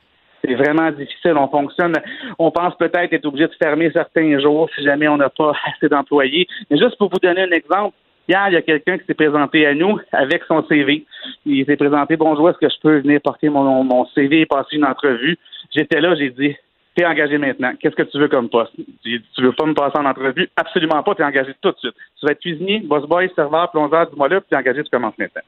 C'est 0.45 0.55
vraiment 0.55 0.91
difficile. 0.91 1.35
On 1.37 1.49
fonctionne. 1.49 1.95
On 2.39 2.51
pense 2.51 2.75
peut-être 2.77 3.13
être 3.13 3.27
obligé 3.27 3.47
de 3.47 3.55
fermer 3.63 3.91
certains 3.93 4.39
jours 4.39 4.69
si 4.75 4.83
jamais 4.85 5.09
on 5.09 5.17
n'a 5.17 5.29
pas 5.29 5.53
assez 5.77 5.89
d'employés. 5.89 6.47
Mais 6.71 6.79
juste 6.79 6.97
pour 6.99 7.11
vous 7.11 7.19
donner 7.19 7.43
un 7.43 7.51
exemple, 7.51 7.95
hier, 8.29 8.47
il 8.49 8.55
y 8.55 8.57
a 8.57 8.63
quelqu'un 8.63 8.97
qui 8.99 9.05
s'est 9.07 9.15
présenté 9.15 9.67
à 9.67 9.75
nous 9.75 9.99
avec 10.13 10.43
son 10.45 10.65
CV. 10.67 11.05
Il 11.45 11.67
s'est 11.67 11.77
présenté, 11.77 12.17
bonjour, 12.17 12.49
est-ce 12.49 12.59
que 12.59 12.73
je 12.73 12.81
peux 12.81 12.99
venir 13.01 13.21
porter 13.23 13.49
mon, 13.49 13.85
mon 13.85 14.07
CV 14.15 14.43
et 14.43 14.47
passer 14.47 14.77
une 14.77 14.85
entrevue? 14.85 15.37
J'étais 15.75 16.01
là, 16.01 16.15
j'ai 16.15 16.31
dit, 16.31 16.57
t'es 16.95 17.05
engagé 17.05 17.39
maintenant. 17.39 17.73
Qu'est-ce 17.81 17.95
que 17.95 18.03
tu 18.03 18.19
veux 18.19 18.29
comme 18.29 18.49
poste? 18.49 18.73
Dit, 19.05 19.23
tu 19.35 19.43
veux 19.43 19.53
pas 19.53 19.67
me 19.67 19.75
passer 19.75 19.99
en 19.99 20.05
entrevue? 20.05 20.49
Absolument 20.57 21.03
pas, 21.03 21.15
t'es 21.15 21.25
engagé 21.25 21.55
tout 21.61 21.71
de 21.71 21.77
suite. 21.79 21.95
Tu 22.19 22.27
vas 22.27 22.33
être 22.33 22.41
cuisinier, 22.41 22.81
boss 22.81 23.07
boy, 23.07 23.31
serveur, 23.35 23.71
plongeur, 23.71 24.09
dis-moi 24.09 24.29
là, 24.29 24.41
puis 24.41 24.49
t'es 24.51 24.57
engagé, 24.57 24.83
tu 24.83 24.91
commences 24.91 25.19
maintenant. 25.19 25.43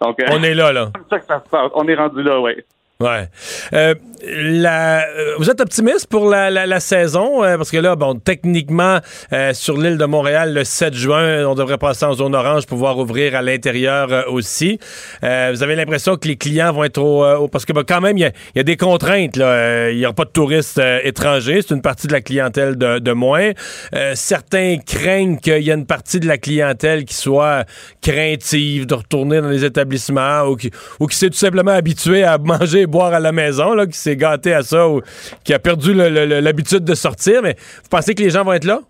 Donc, 0.00 0.20
euh, 0.20 0.26
On 0.32 0.42
est 0.42 0.54
là, 0.54 0.72
là. 0.72 0.86
c'est 0.94 1.00
comme 1.00 1.08
ça 1.10 1.18
que 1.18 1.26
ça 1.26 1.42
se 1.44 1.50
passe. 1.50 1.70
On 1.74 1.86
est 1.88 1.94
rendu 1.94 2.22
là, 2.22 2.40
oui. 2.40 2.52
Ouais. 3.00 3.28
Euh, 3.72 3.94
la, 4.26 5.04
euh, 5.08 5.34
vous 5.38 5.50
êtes 5.50 5.60
optimiste 5.60 6.06
pour 6.06 6.30
la, 6.30 6.48
la- 6.48 6.64
la 6.66 6.78
saison? 6.78 7.42
Euh, 7.44 7.56
parce 7.56 7.70
que 7.72 7.76
là, 7.76 7.96
bon, 7.96 8.14
techniquement, 8.14 9.00
euh, 9.32 9.52
sur 9.52 9.76
l'île 9.76 9.98
de 9.98 10.04
Montréal, 10.04 10.54
le 10.54 10.62
7 10.62 10.94
juin, 10.94 11.44
on 11.44 11.54
devrait 11.56 11.76
passer 11.76 12.04
en 12.06 12.14
zone 12.14 12.34
orange 12.36 12.66
pouvoir 12.66 12.96
ouvrir 12.98 13.34
à 13.34 13.42
l'intérieur 13.42 14.12
euh, 14.12 14.22
aussi. 14.28 14.78
Euh, 15.24 15.50
vous 15.52 15.64
avez 15.64 15.74
l'impression 15.74 16.16
que 16.16 16.28
les 16.28 16.36
clients 16.36 16.72
vont 16.72 16.84
être 16.84 16.98
au... 17.02 17.48
parce 17.48 17.64
que 17.64 17.72
ben, 17.72 17.82
quand 17.86 18.00
même, 18.00 18.16
il 18.16 18.20
y 18.20 18.24
a, 18.26 18.30
y 18.54 18.60
a 18.60 18.62
des 18.62 18.76
contraintes. 18.76 19.36
Il 19.36 19.96
n'y 19.96 20.04
aura 20.06 20.14
pas 20.14 20.24
de 20.24 20.30
touristes 20.30 20.80
étrangers. 21.02 21.60
C'est 21.66 21.74
une 21.74 21.82
partie 21.82 22.06
de 22.06 22.12
la 22.12 22.20
clientèle 22.20 22.76
de, 22.78 23.00
de 23.00 23.12
moins. 23.12 23.50
Certains 24.14 24.76
craignent 24.86 25.38
qu'il 25.38 25.58
y 25.62 25.70
ait 25.70 25.74
une 25.74 25.86
partie 25.86 26.20
de 26.20 26.28
la 26.28 26.38
clientèle 26.38 27.04
qui 27.04 27.14
soit 27.14 27.64
craintive 28.00 28.86
de 28.86 28.94
retourner 28.94 29.40
dans 29.40 29.48
les 29.48 29.64
établissements 29.64 30.42
ou 30.44 30.56
qui, 30.56 30.70
ou 31.00 31.06
qui 31.08 31.16
s'est 31.16 31.28
tout 31.30 31.36
simplement 31.36 31.72
habitué 31.72 32.22
à 32.22 32.38
manger 32.38 32.83
boire 32.86 33.12
à 33.14 33.20
la 33.20 33.32
maison, 33.32 33.74
là, 33.74 33.86
qui 33.86 33.96
s'est 33.98 34.16
gâté 34.16 34.52
à 34.52 34.62
ça 34.62 34.88
ou 34.88 35.00
qui 35.44 35.52
a 35.54 35.58
perdu 35.58 35.92
l'habitude 35.94 36.84
de 36.84 36.94
sortir. 36.94 37.42
Mais 37.42 37.54
vous 37.82 37.88
pensez 37.90 38.14
que 38.14 38.22
les 38.22 38.30
gens 38.30 38.44
vont 38.44 38.52
être 38.52 38.64
là? 38.64 38.80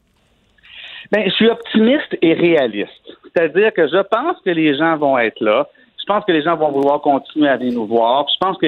Ben, 1.13 1.23
je 1.27 1.31
suis 1.35 1.49
optimiste 1.49 2.17
et 2.23 2.33
réaliste. 2.35 2.91
C'est-à-dire 3.25 3.73
que 3.73 3.87
je 3.89 4.03
pense 4.09 4.37
que 4.45 4.51
les 4.51 4.77
gens 4.77 4.97
vont 4.97 5.19
être 5.19 5.41
là. 5.41 5.67
Je 6.01 6.05
pense 6.07 6.25
que 6.25 6.33
les 6.33 6.43
gens 6.43 6.57
vont 6.57 6.71
vouloir 6.71 7.01
continuer 7.01 7.49
à 7.49 7.57
venir 7.57 7.75
nous 7.75 7.87
voir. 7.87 8.27
Je 8.33 8.37
pense 8.41 8.59
que 8.59 8.67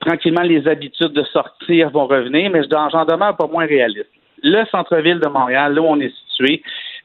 tranquillement, 0.00 0.42
les 0.42 0.66
habitudes 0.68 1.12
de 1.12 1.22
sortir 1.24 1.90
vont 1.90 2.06
revenir, 2.06 2.50
mais 2.50 2.62
je- 2.62 2.68
j'en 2.70 3.04
demeure 3.04 3.36
pas 3.36 3.46
moins 3.46 3.66
réaliste. 3.66 4.10
Le 4.42 4.64
centre-ville 4.70 5.20
de 5.20 5.28
Montréal, 5.28 5.74
là 5.74 5.80
où 5.80 5.86
on 5.86 6.00
est 6.00 6.12
situé, 6.28 6.62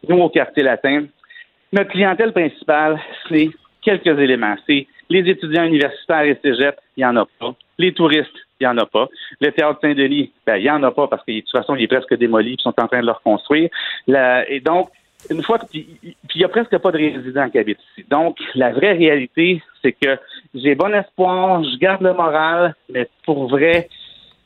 nous 0.07 0.17
au 0.17 0.29
quartier 0.29 0.63
latin, 0.63 1.05
notre 1.71 1.91
clientèle 1.91 2.33
principale, 2.33 2.99
c'est 3.29 3.49
quelques 3.81 4.19
éléments. 4.19 4.55
C'est 4.67 4.87
les 5.09 5.27
étudiants 5.29 5.63
universitaires 5.63 6.21
et 6.23 6.37
cégep, 6.43 6.75
il 6.97 7.01
n'y 7.01 7.05
en 7.05 7.15
a 7.17 7.25
pas. 7.39 7.53
Les 7.77 7.93
touristes, 7.93 8.35
il 8.59 8.63
n'y 8.63 8.67
en 8.67 8.77
a 8.77 8.85
pas. 8.85 9.07
Le 9.39 9.51
théâtre 9.51 9.79
Saint-Denis, 9.81 10.31
ben, 10.45 10.57
il 10.57 10.63
n'y 10.63 10.69
en 10.69 10.83
a 10.83 10.91
pas 10.91 11.07
parce 11.07 11.23
que 11.23 11.31
de 11.31 11.39
toute 11.39 11.51
façon, 11.51 11.75
il 11.75 11.83
est 11.83 11.87
presque 11.87 12.13
démoli, 12.15 12.55
ils 12.57 12.61
sont 12.61 12.73
en 12.79 12.87
train 12.87 13.01
de 13.01 13.05
le 13.05 13.11
reconstruire. 13.13 13.69
La- 14.07 14.47
et 14.49 14.59
donc, 14.59 14.89
une 15.29 15.43
fois 15.43 15.59
puis 15.59 15.87
il 16.03 16.13
n'y 16.37 16.43
a 16.45 16.49
presque 16.49 16.77
pas 16.77 16.91
de 16.91 16.97
résidents 16.97 17.49
qui 17.49 17.57
habitent 17.59 17.79
ici. 17.91 18.05
Donc, 18.09 18.37
la 18.55 18.71
vraie 18.71 18.93
réalité, 18.93 19.61
c'est 19.81 19.91
que 19.93 20.17
j'ai 20.53 20.75
bon 20.75 20.93
espoir, 20.93 21.63
je 21.63 21.77
garde 21.77 22.01
le 22.01 22.13
moral, 22.13 22.73
mais 22.89 23.07
pour 23.25 23.47
vrai, 23.49 23.89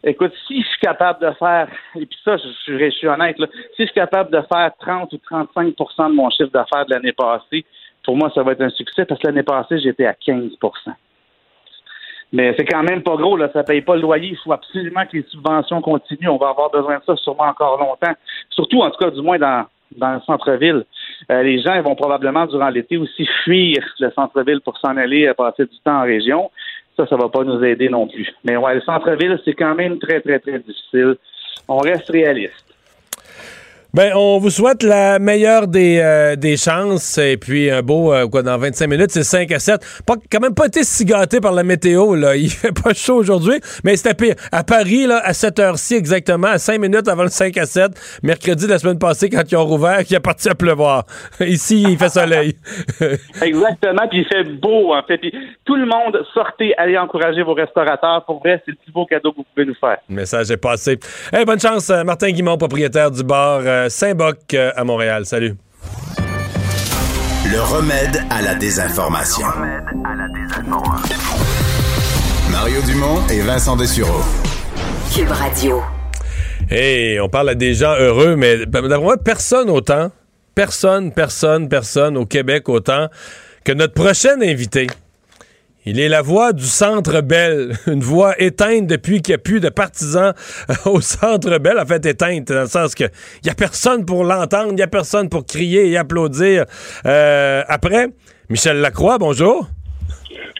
écoute, 0.03 0.34
si 0.47 0.61
je 0.61 0.68
suis 0.68 0.80
capable 0.80 1.26
de 1.26 1.32
faire, 1.34 1.68
et 1.95 2.05
puis 2.05 2.18
ça, 2.26 2.38
je, 2.38 2.43
je- 2.68 2.78
je 2.86 2.89
suis 2.89 3.07
honnête, 3.07 3.38
là, 3.39 3.47
si 3.76 3.84
je 3.84 3.84
suis 3.86 3.93
capable 3.93 4.32
de 4.32 4.41
faire 4.51 4.72
30 4.80 5.14
ou 5.14 5.18
35% 5.18 6.09
de 6.09 6.16
mon 6.16 6.30
chiffre 6.30 6.51
d'affaires 6.51 6.86
de 6.86 6.93
l'année 6.93 7.14
passée, 7.14 7.66
pour 8.04 8.18
moi, 8.18 8.32
ça 8.34 8.43
va 8.43 8.51
être 8.51 8.62
un 8.62 8.70
succès 8.70 9.06
parce 9.06 9.20
que 9.22 9.28
l'année 9.28 9.43
passée, 9.43 9.80
j'étais 9.80 10.06
à 10.06 10.14
15% 10.14 10.58
mais 12.34 12.56
c'est 12.58 12.66
quand 12.66 12.82
même 12.82 13.04
pas 13.04 13.16
gros, 13.16 13.38
là. 13.38 13.49
Ça 13.54 13.64
paye 13.64 13.82
pas 13.82 13.95
le 13.95 14.01
loyer. 14.01 14.30
Il 14.30 14.38
faut 14.38 14.51
absolument 14.51 15.06
que 15.06 15.18
les 15.18 15.24
subventions 15.30 15.82
continuent. 15.82 16.30
On 16.30 16.38
va 16.38 16.49
avoir 16.49 16.72
besoin 16.72 16.97
de 16.97 17.04
ça 17.06 17.16
sûrement 17.16 17.43
encore 17.43 17.78
longtemps. 17.78 18.14
Surtout, 18.49 18.82
en 18.82 18.89
tout 18.89 18.97
cas, 18.97 19.12
du 19.12 19.22
moins 19.22 19.38
dans, 19.38 19.68
dans 19.95 20.16
le 20.16 20.20
centre-ville. 20.22 20.84
Euh, 21.32 21.43
les 21.43 21.62
gens 21.62 21.80
vont 21.84 21.93
probablement, 21.93 22.47
durant 22.47 22.70
l'été, 22.70 22.97
aussi 22.97 23.28
fuir 23.43 23.78
le 23.99 24.10
centre-ville 24.12 24.62
pour 24.62 24.76
s'en 24.80 24.97
aller 24.97 25.28
euh, 25.28 25.36
passer 25.36 25.66
du 25.66 25.78
temps 25.86 25.99
en 25.99 26.04
région. 26.06 26.49
Ça, 26.97 27.06
ça 27.06 27.16
va 27.16 27.30
pas 27.30 27.43
nous 27.43 27.64
aider 27.64 27.88
non 27.88 28.08
plus. 28.08 28.28
Mais 28.43 28.58
ouais, 28.58 28.76
le 28.76 28.82
centre-ville, 28.82 29.39
c'est 29.45 29.54
quand 29.54 29.76
même 29.76 29.99
très, 29.99 30.20
très, 30.20 30.39
très 30.39 30.58
difficile. 30.58 31.18
On 31.68 31.78
reste 31.78 32.10
réaliste. 32.10 32.72
Ben, 33.96 34.12
on 34.16 34.39
vous 34.39 34.50
souhaite 34.50 34.82
la 34.82 35.20
meilleure 35.20 35.68
des, 35.68 36.00
euh, 36.02 36.36
des 36.36 36.58
chances. 36.58 37.20
Et 37.20 37.38
puis, 37.38 37.70
un 37.70 37.84
beau, 37.84 38.12
euh, 38.12 38.28
quoi, 38.28 38.41
dans 38.41 38.58
25 38.58 38.88
minutes, 38.88 39.12
c'est 39.12 39.22
5 39.22 39.52
à 39.52 39.60
7. 39.60 39.82
Pas, 40.08 40.16
quand 40.32 40.39
même 40.39 40.56
pas 40.56 40.66
été 40.66 40.84
si 40.84 41.06
gâté 41.06 41.39
par 41.39 41.52
la 41.52 41.64
météo, 41.64 42.16
là. 42.16 42.36
Il 42.44 42.50
fait 42.50 42.72
pas 42.72 42.96
chaud 42.96 43.18
aujourd'hui, 43.18 43.60
mais 43.84 43.96
c'était 43.96 44.16
pire. 44.16 44.34
À 44.52 44.64
Paris, 44.64 45.06
là, 45.06 45.22
à 45.24 45.34
cette 45.34 45.60
heure-ci 45.60 45.94
exactement, 45.94 46.48
à 46.48 46.58
5 46.58 46.80
minutes 46.80 47.08
avant 47.08 47.22
le 47.22 47.30
5 47.30 47.56
à 47.56 47.68
7, 47.68 47.91
mercredi 48.24 48.66
de 48.66 48.72
la 48.72 48.80
semaine 48.80 48.98
passée, 48.98 49.30
quand 49.30 49.44
ils 49.52 49.56
ont 49.58 49.66
rouvert, 49.66 50.00
il 50.10 50.16
est 50.16 50.20
parti 50.20 50.50
à 50.50 50.56
pleuvoir. 50.56 51.04
Ici, 51.41 51.86
il 51.88 51.96
fait 51.96 52.10
soleil. 52.10 52.56
Exactement, 53.44 54.08
puis 54.10 54.22
il 54.22 54.26
fait 54.26 54.44
beau, 54.60 54.96
en 54.96 55.04
fait. 55.04 55.20
Puis 55.20 55.32
tout 55.66 55.76
le 55.76 55.86
monde, 55.86 56.18
sortez, 56.34 56.74
allez 56.80 56.98
encourager 56.98 57.44
vos 57.44 57.54
restaurateurs. 57.54 58.26
Pour 58.26 58.39
vrai, 58.39 58.60
c'est 58.66 58.72
le 58.72 58.78
plus 58.78 58.91
beau 58.91 59.06
cadeau 59.06 59.34
que 59.34 59.38
vous 59.38 59.46
pouvez 59.54 59.68
nous 59.68 59.76
faire. 59.76 60.00
Le 60.10 60.16
message 60.16 60.50
est 60.50 60.58
passé. 60.58 60.98
Hey, 61.32 61.46
bonne 61.46 61.60
chance, 61.60 61.91
euh, 61.91 62.04
Martin 62.04 62.32
Guimond, 62.32 62.58
propriétaire 62.58 63.12
du 63.12 63.24
bar 63.24 63.62
euh, 63.64 63.83
Saint-Boc 63.90 64.54
euh, 64.54 64.72
à 64.76 64.84
Montréal. 64.84 65.26
Salut. 65.26 65.56
Le 67.52 67.62
remède 67.62 68.24
à 68.30 68.42
la 68.42 68.56
désinformation. 68.56 69.46
Mario 72.52 72.82
Dumont 72.82 73.28
et 73.30 73.42
Vincent 73.42 73.76
Dessureau. 73.76 74.22
Cube 75.14 75.30
Radio. 75.30 75.82
Hey, 76.70 77.20
on 77.20 77.30
parle 77.30 77.50
à 77.50 77.56
des 77.56 77.74
gens 77.74 77.94
heureux, 77.96 78.36
mais 78.36 78.66
d'après 78.66 78.98
moi, 79.00 79.18
personne 79.18 79.70
autant, 79.70 80.12
personne, 80.56 81.12
personne, 81.12 81.68
personne 81.68 82.18
au 82.18 82.26
Québec 82.26 82.70
autant 82.70 83.08
que 83.64 83.72
notre 83.74 83.94
prochain 83.94 84.42
invité. 84.42 84.88
Il 85.86 86.00
est 86.00 86.08
la 86.08 86.22
voix 86.22 86.54
du 86.54 86.64
Centre 86.64 87.20
Bell, 87.22 87.74
une 87.88 88.00
voix 88.00 88.40
éteinte 88.40 88.88
depuis 88.88 89.22
qu'il 89.22 89.34
n'y 89.34 89.36
a 89.36 89.44
plus 89.44 89.60
de 89.60 89.68
partisans 89.68 90.34
euh, 90.70 90.74
au 90.90 91.02
Centre 91.02 91.58
Bell, 91.58 91.78
en 91.78 91.86
fait 91.86 92.06
éteinte, 92.06 92.48
dans 92.48 92.62
le 92.62 92.68
sens 92.68 92.96
que 92.96 93.04
il 93.04 93.46
n'y 93.46 93.50
a 93.50 93.54
personne 93.54 94.06
pour 94.06 94.24
l'entendre, 94.24 94.70
il 94.70 94.76
n'y 94.76 94.82
a 94.82 94.88
personne 94.88 95.28
pour 95.28 95.46
crier 95.46 95.90
et 95.90 95.98
applaudir. 95.98 96.64
Euh, 97.06 97.64
après, 97.68 98.08
Michel 98.50 98.78
Lacroix, 98.78 99.18
bonjour. 99.18 99.68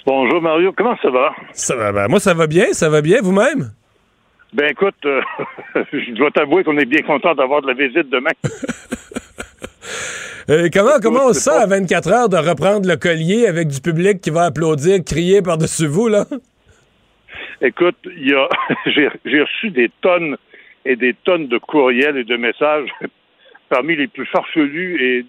Bonjour 0.06 0.42
Mario, 0.42 0.74
comment 0.76 0.98
ça 1.02 1.10
va? 1.10 1.32
Ça 1.54 1.76
va, 1.78 1.94
ben, 1.94 2.10
moi 2.10 2.20
ça 2.20 2.34
va 2.34 2.46
bien, 2.48 2.74
ça 2.74 2.90
va 2.90 3.02
bien, 3.02 3.22
vous-même? 3.22 3.72
Ben 4.54 4.70
écoute, 4.72 4.96
euh, 5.06 5.22
je 5.94 6.12
dois 6.16 6.32
t'avouer 6.32 6.66
qu'on 6.66 6.78
est 6.78 6.86
bien 6.86 7.02
content 7.02 7.34
d'avoir 7.34 7.62
de 7.62 7.68
la 7.68 7.74
visite 7.74 8.10
demain. 8.10 8.32
Euh, 10.50 10.70
comment, 10.74 11.00
comment 11.02 11.28
on 11.28 11.34
se 11.34 11.42
sent 11.42 11.58
à 11.58 11.66
24 11.66 12.12
heures 12.12 12.30
de 12.30 12.38
reprendre 12.38 12.88
le 12.88 12.98
collier 12.98 13.48
avec 13.48 13.70
du 13.70 13.80
public 13.80 14.20
qui 14.22 14.30
va 14.30 14.44
applaudir, 14.44 15.00
crier 15.06 15.42
par-dessus 15.42 15.88
vous, 15.88 16.10
là? 16.10 16.26
Écoute, 17.62 17.96
il 18.06 18.30
y 18.30 18.34
a 18.34 18.50
j'ai 19.26 19.42
reçu 19.42 19.72
des 19.72 19.90
tonnes 20.02 20.36
et 20.86 20.96
des 20.96 21.14
tonnes 21.24 21.48
de 21.48 21.58
courriels 21.58 22.18
et 22.18 22.26
de 22.26 22.36
messages 22.36 22.90
parmi 23.70 23.96
les 23.96 24.08
plus 24.08 24.26
farfelus 24.26 25.02
et 25.02 25.26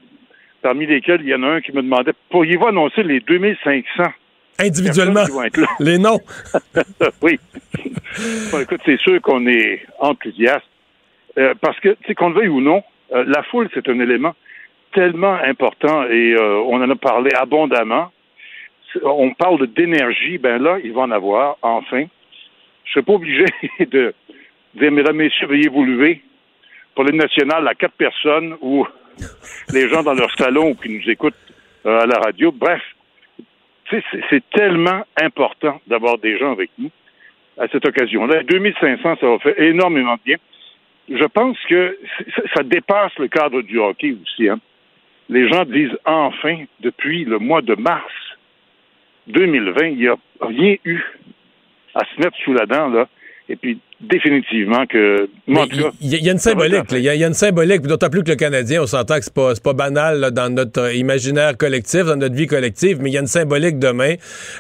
parmi 0.62 0.86
lesquels 0.86 1.20
il 1.22 1.28
y 1.28 1.34
en 1.34 1.44
a 1.44 1.48
un 1.48 1.60
qui 1.60 1.72
me 1.72 1.82
demandait 1.82 2.12
pourriez-vous 2.30 2.66
annoncer 2.66 3.02
les 3.04 3.20
2500 3.20 4.04
Individuellement. 4.58 5.14
personnes 5.14 5.26
qui 5.26 5.32
vont 5.32 5.44
être 5.44 5.56
là? 5.58 5.66
Les 5.80 5.98
noms. 5.98 6.20
oui. 7.22 7.38
Bon, 8.52 8.60
écoute, 8.60 8.80
c'est 8.84 8.98
sûr 9.00 9.20
qu'on 9.20 9.46
est 9.48 9.82
enthousiaste. 9.98 10.66
Euh, 11.38 11.54
parce 11.60 11.78
que, 11.80 11.88
tu 11.88 12.06
sais, 12.06 12.14
qu'on 12.14 12.28
le 12.28 12.36
veuille 12.36 12.48
ou 12.48 12.60
non, 12.60 12.82
euh, 13.12 13.24
la 13.26 13.42
foule, 13.42 13.68
c'est 13.74 13.88
un 13.88 13.98
élément 13.98 14.34
tellement 14.94 15.34
important 15.34 16.04
et 16.04 16.34
euh, 16.34 16.60
on 16.66 16.82
en 16.82 16.88
a 16.90 16.96
parlé 16.96 17.30
abondamment. 17.34 18.10
On 19.02 19.34
parle 19.34 19.66
d'énergie, 19.66 20.38
ben 20.38 20.62
là, 20.62 20.78
il 20.82 20.92
va 20.92 21.02
en 21.02 21.10
avoir, 21.10 21.56
enfin. 21.62 22.04
Je 22.84 22.90
ne 22.90 23.02
suis 23.02 23.02
pas 23.02 23.12
obligé 23.12 23.44
de 23.80 24.14
dire, 24.74 24.92
mesdames, 24.92 25.16
messieurs, 25.16 25.46
veuillez 25.48 25.68
vous 25.68 25.84
lever 25.84 26.22
pour 26.94 27.04
l'hymne 27.04 27.18
national 27.18 27.66
à 27.66 27.74
quatre 27.74 27.94
personnes 27.94 28.56
ou 28.60 28.86
les 29.72 29.88
gens 29.88 30.02
dans 30.02 30.14
leur 30.14 30.30
salon 30.36 30.70
ou 30.70 30.74
qui 30.74 30.90
nous 30.90 31.10
écoutent 31.10 31.34
euh, 31.86 32.00
à 32.00 32.06
la 32.06 32.18
radio. 32.18 32.52
Bref, 32.52 32.82
c'est- 33.90 34.44
tellement 34.52 35.02
important 35.20 35.80
d'avoir 35.86 36.18
des 36.18 36.38
gens 36.38 36.52
avec 36.52 36.70
nous 36.78 36.90
à 37.58 37.66
cette 37.68 37.86
occasion-là. 37.86 38.42
2500, 38.44 39.16
ça 39.20 39.26
va 39.26 39.38
faire 39.40 39.60
énormément 39.60 40.14
de 40.14 40.20
bien. 40.24 40.36
Je 41.08 41.24
pense 41.24 41.58
que 41.68 41.98
ça 42.54 42.62
dépasse 42.62 43.12
le 43.18 43.28
cadre 43.28 43.62
du 43.62 43.78
hockey 43.78 44.14
aussi. 44.22 44.48
Hein. 44.48 44.60
Les 45.28 45.48
gens 45.48 45.64
disent 45.64 45.96
enfin, 46.04 46.64
depuis 46.80 47.24
le 47.24 47.38
mois 47.38 47.62
de 47.62 47.74
mars 47.74 48.12
2020, 49.28 49.86
il 49.86 49.96
n'y 49.98 50.08
a 50.08 50.16
rien 50.40 50.76
eu 50.84 51.00
à 51.94 52.00
se 52.04 52.20
mettre 52.20 52.36
sous 52.44 52.52
la 52.52 52.66
dent, 52.66 52.88
là. 52.88 53.08
Et 53.46 53.56
puis, 53.56 53.78
définitivement 54.00 54.86
que... 54.86 55.28
Il 55.46 55.54
y, 55.54 55.58
a- 55.60 55.90
il 56.00 56.24
y 56.24 56.28
a 56.30 56.32
une 56.32 56.38
symbolique. 56.38 56.90
là. 56.90 56.98
Il 56.98 57.04
y, 57.04 57.08
a- 57.10 57.14
il 57.14 57.20
y 57.20 57.24
a 57.24 57.26
une 57.26 57.34
symbolique, 57.34 57.82
d'autant 57.82 58.08
plus 58.08 58.22
que 58.24 58.30
le 58.30 58.36
Canadien, 58.36 58.82
on 58.82 58.86
s'entend 58.86 59.16
que 59.18 59.24
c'est 59.24 59.34
pas, 59.34 59.52
pas 59.62 59.74
banal 59.74 60.18
là, 60.18 60.30
dans 60.30 60.48
notre 60.52 60.80
euh, 60.80 60.94
imaginaire 60.94 61.54
collectif, 61.58 62.04
dans 62.04 62.16
notre 62.16 62.34
vie 62.34 62.46
collective, 62.46 62.98
mais 63.02 63.10
il 63.10 63.12
y 63.12 63.18
a 63.18 63.20
une 63.20 63.26
symbolique 63.26 63.78
demain. 63.78 64.14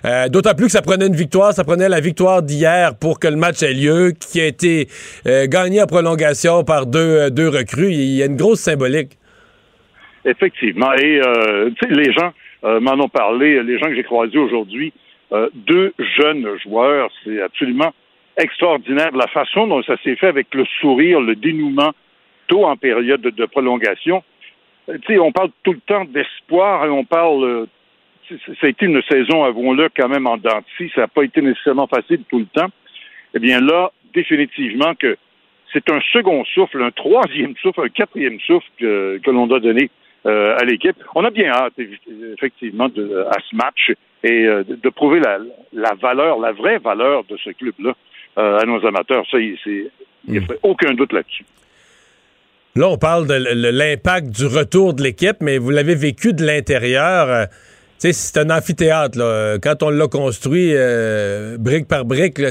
Euh, 0.04 0.28
d'autant 0.28 0.54
plus 0.54 0.66
que 0.66 0.72
ça 0.72 0.82
prenait 0.82 1.06
une 1.06 1.16
victoire, 1.16 1.54
ça 1.54 1.64
prenait 1.64 1.88
la 1.88 2.00
victoire 2.00 2.42
d'hier 2.42 2.94
pour 2.98 3.18
que 3.18 3.26
le 3.28 3.36
match 3.36 3.62
ait 3.62 3.72
lieu, 3.72 4.12
qui 4.18 4.38
a 4.42 4.46
été 4.46 4.88
euh, 5.26 5.46
gagné 5.46 5.82
en 5.82 5.86
prolongation 5.86 6.62
par 6.62 6.84
deux, 6.84 6.98
euh, 6.98 7.30
deux 7.30 7.48
recrues. 7.48 7.90
Il 7.90 8.14
y 8.16 8.22
a 8.22 8.26
une 8.26 8.36
grosse 8.36 8.60
symbolique. 8.60 9.12
Effectivement. 10.24 10.92
Et 10.94 11.20
euh, 11.20 11.70
les 11.90 12.12
gens 12.12 12.32
euh, 12.64 12.80
m'en 12.80 12.92
ont 12.92 13.08
parlé, 13.08 13.62
les 13.62 13.78
gens 13.78 13.86
que 13.86 13.94
j'ai 13.94 14.04
croisés 14.04 14.38
aujourd'hui, 14.38 14.92
euh, 15.32 15.48
deux 15.54 15.92
jeunes 15.98 16.46
joueurs, 16.62 17.10
c'est 17.22 17.40
absolument 17.42 17.92
extraordinaire 18.36 19.10
la 19.14 19.26
façon 19.28 19.66
dont 19.66 19.82
ça 19.82 19.96
s'est 20.02 20.16
fait 20.16 20.26
avec 20.26 20.54
le 20.54 20.64
sourire, 20.80 21.20
le 21.20 21.34
dénouement, 21.34 21.92
tôt 22.46 22.64
en 22.64 22.76
période 22.76 23.20
de, 23.20 23.46
prolongation. 23.46 24.22
Euh, 24.88 24.98
on 25.20 25.32
parle 25.32 25.50
tout 25.62 25.72
le 25.72 25.80
temps 25.80 26.04
d'espoir 26.04 26.84
et 26.84 26.90
on 26.90 27.04
parle. 27.04 27.44
euh, 27.44 27.66
ça 28.28 28.66
a 28.66 28.68
été 28.68 28.86
une 28.86 29.02
saison, 29.02 29.44
avouons-le, 29.44 29.88
quand 29.94 30.08
même 30.08 30.26
en 30.26 30.36
dents 30.36 30.58
de 30.58 30.64
scie. 30.76 30.92
Ça 30.94 31.02
n'a 31.02 31.08
pas 31.08 31.24
été 31.24 31.42
nécessairement 31.42 31.86
facile 31.86 32.22
tout 32.30 32.38
le 32.38 32.46
temps. 32.46 32.68
Eh 33.34 33.38
bien 33.38 33.60
là, 33.60 33.92
définitivement 34.14 34.94
que 34.94 35.16
c'est 35.72 35.90
un 35.90 36.00
second 36.12 36.44
souffle, 36.44 36.82
un 36.82 36.90
troisième 36.90 37.54
souffle, 37.56 37.82
un 37.82 37.88
quatrième 37.88 38.40
souffle 38.40 38.68
que, 38.78 39.20
que 39.22 39.30
l'on 39.30 39.46
doit 39.46 39.60
donner 39.60 39.90
euh, 40.26 40.56
à 40.58 40.64
l'équipe. 40.64 40.96
On 41.14 41.24
a 41.24 41.30
bien 41.30 41.50
hâte, 41.50 41.74
effectivement, 42.36 42.88
de- 42.88 43.24
à 43.30 43.36
ce 43.50 43.56
match 43.56 43.92
et 44.22 44.46
euh, 44.46 44.64
de, 44.64 44.88
prouver 44.88 45.20
la, 45.20 45.38
la 45.72 45.92
valeur, 46.00 46.38
la 46.38 46.52
vraie 46.52 46.78
valeur 46.78 47.24
de 47.24 47.36
ce 47.36 47.50
club-là 47.50 47.92
euh, 48.38 48.58
à 48.58 48.64
nos 48.64 48.84
amateurs. 48.86 49.24
Ça, 49.30 49.38
il 49.38 49.56
n'y 50.26 50.38
a 50.38 50.40
fait 50.40 50.58
aucun 50.62 50.94
doute 50.94 51.12
là-dessus. 51.12 51.44
Là, 52.76 52.88
on 52.88 52.98
parle 52.98 53.26
de 53.28 53.34
l'impact 53.34 54.30
du 54.30 54.46
retour 54.46 54.94
de 54.94 55.02
l'équipe, 55.02 55.36
mais 55.40 55.58
vous 55.58 55.70
l'avez 55.70 55.94
vécu 55.94 56.32
de 56.32 56.44
l'intérieur. 56.44 57.46
tu 57.48 57.54
sais, 57.98 58.12
c'est 58.12 58.40
un 58.40 58.50
amphithéâtre. 58.50 59.16
Là. 59.16 59.58
Quand 59.62 59.82
on 59.84 59.90
l'a 59.90 60.08
construit 60.08 60.70
euh, 60.72 61.56
brique 61.58 61.86
par 61.86 62.04
brique, 62.04 62.38
là, 62.38 62.50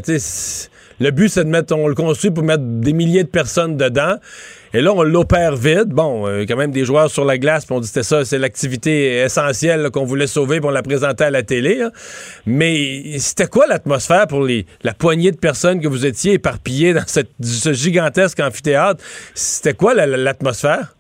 le 1.00 1.12
but, 1.12 1.28
c'est 1.28 1.44
de 1.44 1.50
mettre, 1.50 1.76
on 1.76 1.88
le 1.88 1.96
construit 1.96 2.32
pour 2.32 2.44
mettre 2.44 2.64
des 2.64 2.94
milliers 2.94 3.24
de 3.24 3.30
personnes 3.30 3.76
dedans. 3.76 4.16
Et 4.76 4.82
là, 4.82 4.92
on 4.94 5.04
l'opère 5.04 5.56
vide. 5.56 5.90
Bon, 5.90 6.28
euh, 6.28 6.46
quand 6.48 6.56
même 6.58 6.72
des 6.72 6.84
joueurs 6.84 7.10
sur 7.10 7.26
la 7.26 7.38
glace, 7.38 7.66
puis 7.66 7.76
on 7.76 7.80
dit 7.80 7.88
c'était 7.88 8.04
ça, 8.04 8.26
c'est 8.26 8.40
l'activité 8.40 9.18
essentielle 9.22 9.90
qu'on 9.92 10.04
voulait 10.06 10.26
sauver, 10.28 10.60
puis 10.60 10.68
on 10.68 10.72
la 10.72 10.82
présentait 10.82 11.26
à 11.26 11.30
la 11.32 11.44
télé. 11.44 11.82
hein. 11.84 11.92
Mais 12.48 13.18
c'était 13.20 13.48
quoi 13.48 13.68
l'atmosphère 13.68 14.26
pour 14.28 14.44
les, 14.44 14.66
la 14.84 14.94
poignée 14.94 15.32
de 15.32 15.38
personnes 15.38 15.80
que 15.80 15.88
vous 15.88 16.06
étiez 16.06 16.34
éparpillées 16.34 16.94
dans 16.94 17.06
cette, 17.06 17.30
ce 17.42 17.72
gigantesque 17.74 18.40
amphithéâtre? 18.40 19.04
C'était 19.36 19.74
quoi 19.76 19.94
la- 19.94 20.08
la- 20.08 20.18
l'atmosphère? 20.18 20.96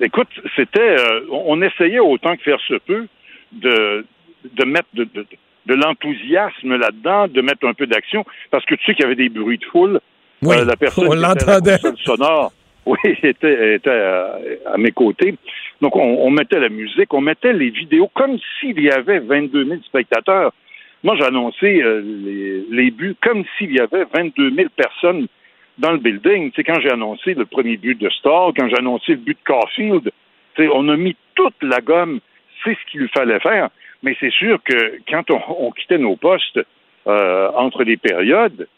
Écoute, 0.00 0.28
c'était, 0.56 0.80
euh, 0.80 1.20
on 1.30 1.60
essayait 1.62 2.00
autant 2.00 2.34
que 2.36 2.42
faire 2.42 2.58
se 2.66 2.74
peut 2.86 3.06
de, 3.52 4.04
de 4.56 4.64
mettre 4.64 4.88
de, 4.94 5.04
de, 5.04 5.26
de 5.66 5.74
l'enthousiasme 5.74 6.76
là-dedans, 6.76 7.28
de 7.28 7.40
mettre 7.42 7.66
un 7.66 7.74
peu 7.74 7.86
d'action, 7.86 8.24
parce 8.50 8.64
que 8.64 8.74
tu 8.74 8.84
sais 8.86 8.94
qu'il 8.94 9.02
y 9.02 9.06
avait 9.06 9.14
des 9.16 9.28
bruits 9.28 9.58
de 9.58 9.64
foule. 9.66 10.00
Oui, 10.40 10.56
Euh, 10.56 10.64
la 10.64 10.76
personne 10.76 11.06
on 11.08 11.14
l'entendait. 11.14 11.76
sonore, 12.04 12.52
oui, 12.86 12.98
était, 13.22 13.76
était 13.76 13.90
à, 13.90 14.38
à 14.72 14.76
mes 14.76 14.90
côtés. 14.90 15.34
Donc, 15.80 15.96
on, 15.96 16.00
on 16.00 16.30
mettait 16.30 16.58
la 16.58 16.68
musique, 16.68 17.12
on 17.14 17.20
mettait 17.20 17.52
les 17.52 17.70
vidéos 17.70 18.10
comme 18.14 18.38
s'il 18.58 18.80
y 18.80 18.90
avait 18.90 19.20
22 19.20 19.64
000 19.64 19.80
spectateurs. 19.82 20.52
Moi, 21.04 21.16
j'ai 21.16 21.24
annoncé 21.24 21.82
euh, 21.82 22.00
les, 22.00 22.64
les 22.70 22.90
buts 22.90 23.16
comme 23.20 23.44
s'il 23.56 23.72
y 23.72 23.80
avait 23.80 24.04
22 24.14 24.54
000 24.54 24.68
personnes 24.76 25.26
dans 25.78 25.92
le 25.92 25.98
building. 25.98 26.52
Sais, 26.54 26.64
quand 26.64 26.80
j'ai 26.80 26.92
annoncé 26.92 27.34
le 27.34 27.44
premier 27.46 27.76
but 27.76 27.98
de 27.98 28.08
Starr, 28.10 28.52
quand 28.56 28.68
j'ai 28.68 28.78
annoncé 28.78 29.12
le 29.12 29.18
but 29.18 29.38
de 29.38 29.44
Caulfield, 29.44 30.10
on 30.58 30.88
a 30.88 30.96
mis 30.96 31.16
toute 31.34 31.60
la 31.62 31.80
gomme. 31.80 32.20
C'est 32.64 32.74
ce 32.74 32.90
qu'il 32.90 33.08
fallait 33.08 33.40
faire. 33.40 33.70
Mais 34.02 34.16
c'est 34.20 34.32
sûr 34.32 34.58
que 34.62 34.98
quand 35.08 35.30
on, 35.30 35.40
on 35.66 35.70
quittait 35.72 35.98
nos 35.98 36.16
postes 36.16 36.60
euh, 37.06 37.50
entre 37.54 37.82
les 37.84 37.96
périodes 37.96 38.68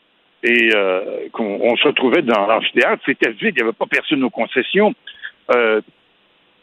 et 0.45 0.71
euh, 0.75 1.29
qu'on 1.33 1.59
on 1.63 1.75
se 1.77 1.89
retrouvait 1.89 2.21
dans 2.21 2.47
l'amphithéâtre, 2.47 3.03
c'était 3.07 3.31
vide, 3.31 3.55
il 3.57 3.63
n'y 3.63 3.63
avait 3.63 3.73
pas 3.73 3.87
personne 3.87 4.23
aux 4.23 4.31
concessions. 4.31 4.95
Euh, 5.55 5.81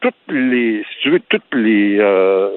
toutes 0.02 0.14
les, 0.30 0.84
si 0.84 1.02
tu 1.02 1.10
veux, 1.10 1.20
toutes 1.28 1.54
les, 1.54 1.98
euh, 2.00 2.52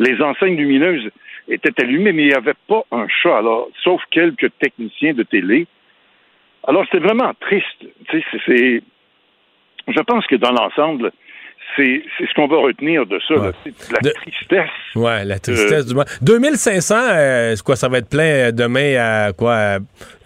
les 0.00 0.20
enseignes 0.20 0.56
lumineuses 0.56 1.08
étaient 1.48 1.80
allumées, 1.80 2.12
mais 2.12 2.22
il 2.24 2.28
n'y 2.28 2.34
avait 2.34 2.54
pas 2.66 2.82
un 2.90 3.06
chat, 3.06 3.38
alors, 3.38 3.68
sauf 3.84 4.02
quelques 4.10 4.50
techniciens 4.58 5.14
de 5.14 5.22
télé. 5.22 5.68
Alors, 6.66 6.84
c'était 6.86 7.04
vraiment 7.04 7.32
triste. 7.38 7.86
Tu 8.08 8.20
sais, 8.20 8.24
c'est, 8.46 8.82
je 9.86 10.00
pense 10.00 10.26
que 10.26 10.36
dans 10.36 10.52
l'ensemble, 10.52 11.12
c'est, 11.76 12.02
ce 12.18 12.34
qu'on 12.34 12.46
va 12.46 12.58
retenir 12.58 13.04
de 13.06 13.18
ça, 13.26 13.34
là. 13.34 13.52
De 13.64 14.06
la 14.06 14.12
tristesse. 14.12 14.70
Ouais, 14.94 15.24
la 15.24 15.38
tristesse 15.38 15.84
Euh, 15.84 15.88
du 15.88 15.94
monde. 15.94 16.04
2500, 16.22 16.94
euh, 16.98 17.56
quoi, 17.64 17.76
ça 17.76 17.88
va 17.88 17.98
être 17.98 18.08
plein 18.08 18.22
euh, 18.48 18.52
demain 18.52 18.96
à 18.98 19.32
quoi? 19.32 19.54
À, 19.54 19.78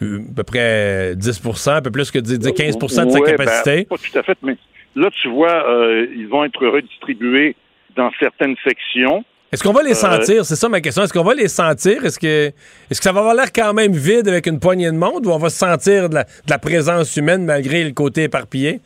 euh, 0.03 0.19
peu 0.37 0.43
près 0.43 1.15
10 1.17 1.69
un 1.69 1.81
peu 1.83 1.91
plus 1.91 2.11
que 2.11 2.19
10, 2.19 2.39
15 2.53 2.77
de 2.77 2.89
sa 2.89 3.05
Ouais, 3.07 3.31
capacité? 3.37 3.77
ben, 3.77 3.85
pas 3.87 3.97
tout 3.97 4.19
à 4.19 4.23
fait, 4.23 4.39
mais 4.43 4.57
là, 4.97 5.09
tu 5.23 5.29
vois, 5.29 5.69
euh, 5.69 6.07
ils 6.15 6.29
vont 6.29 6.45
être 6.45 6.67
redistribués 6.67 7.57
dans 7.97 8.11
certaines 8.21 8.57
sections. 8.65 9.25
Est-ce 9.51 9.63
qu'on 9.65 9.73
va 9.73 9.83
les 9.83 9.93
Euh, 9.93 9.95
sentir? 9.95 10.45
C'est 10.45 10.57
ça 10.57 10.69
ma 10.69 10.81
question. 10.83 11.03
Est-ce 11.03 11.13
qu'on 11.13 11.25
va 11.25 11.33
les 11.35 11.49
sentir? 11.49 12.05
Est-ce 12.05 12.19
que, 12.19 12.49
est-ce 12.91 13.01
que 13.01 13.05
ça 13.05 13.13
va 13.13 13.21
avoir 13.21 13.35
l'air 13.35 13.51
quand 13.51 13.73
même 13.73 13.93
vide 13.93 14.29
avec 14.29 14.47
une 14.47 14.61
poignée 14.61 14.91
de 14.91 14.97
monde 14.97 15.27
ou 15.27 15.31
on 15.31 15.39
va 15.39 15.49
sentir 15.49 16.11
de 16.11 16.17
la, 16.17 16.25
de 16.25 16.51
la 16.51 16.59
présence 16.59 17.17
humaine 17.17 17.47
malgré 17.47 17.83
le 17.85 17.93
côté 17.93 18.25
éparpillé? 18.25 18.81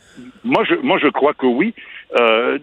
Moi, 0.44 0.62
je, 0.68 0.76
moi, 0.76 0.98
je 1.02 1.08
crois 1.08 1.34
que 1.34 1.46
oui. 1.46 1.74
Euh, 2.18 2.58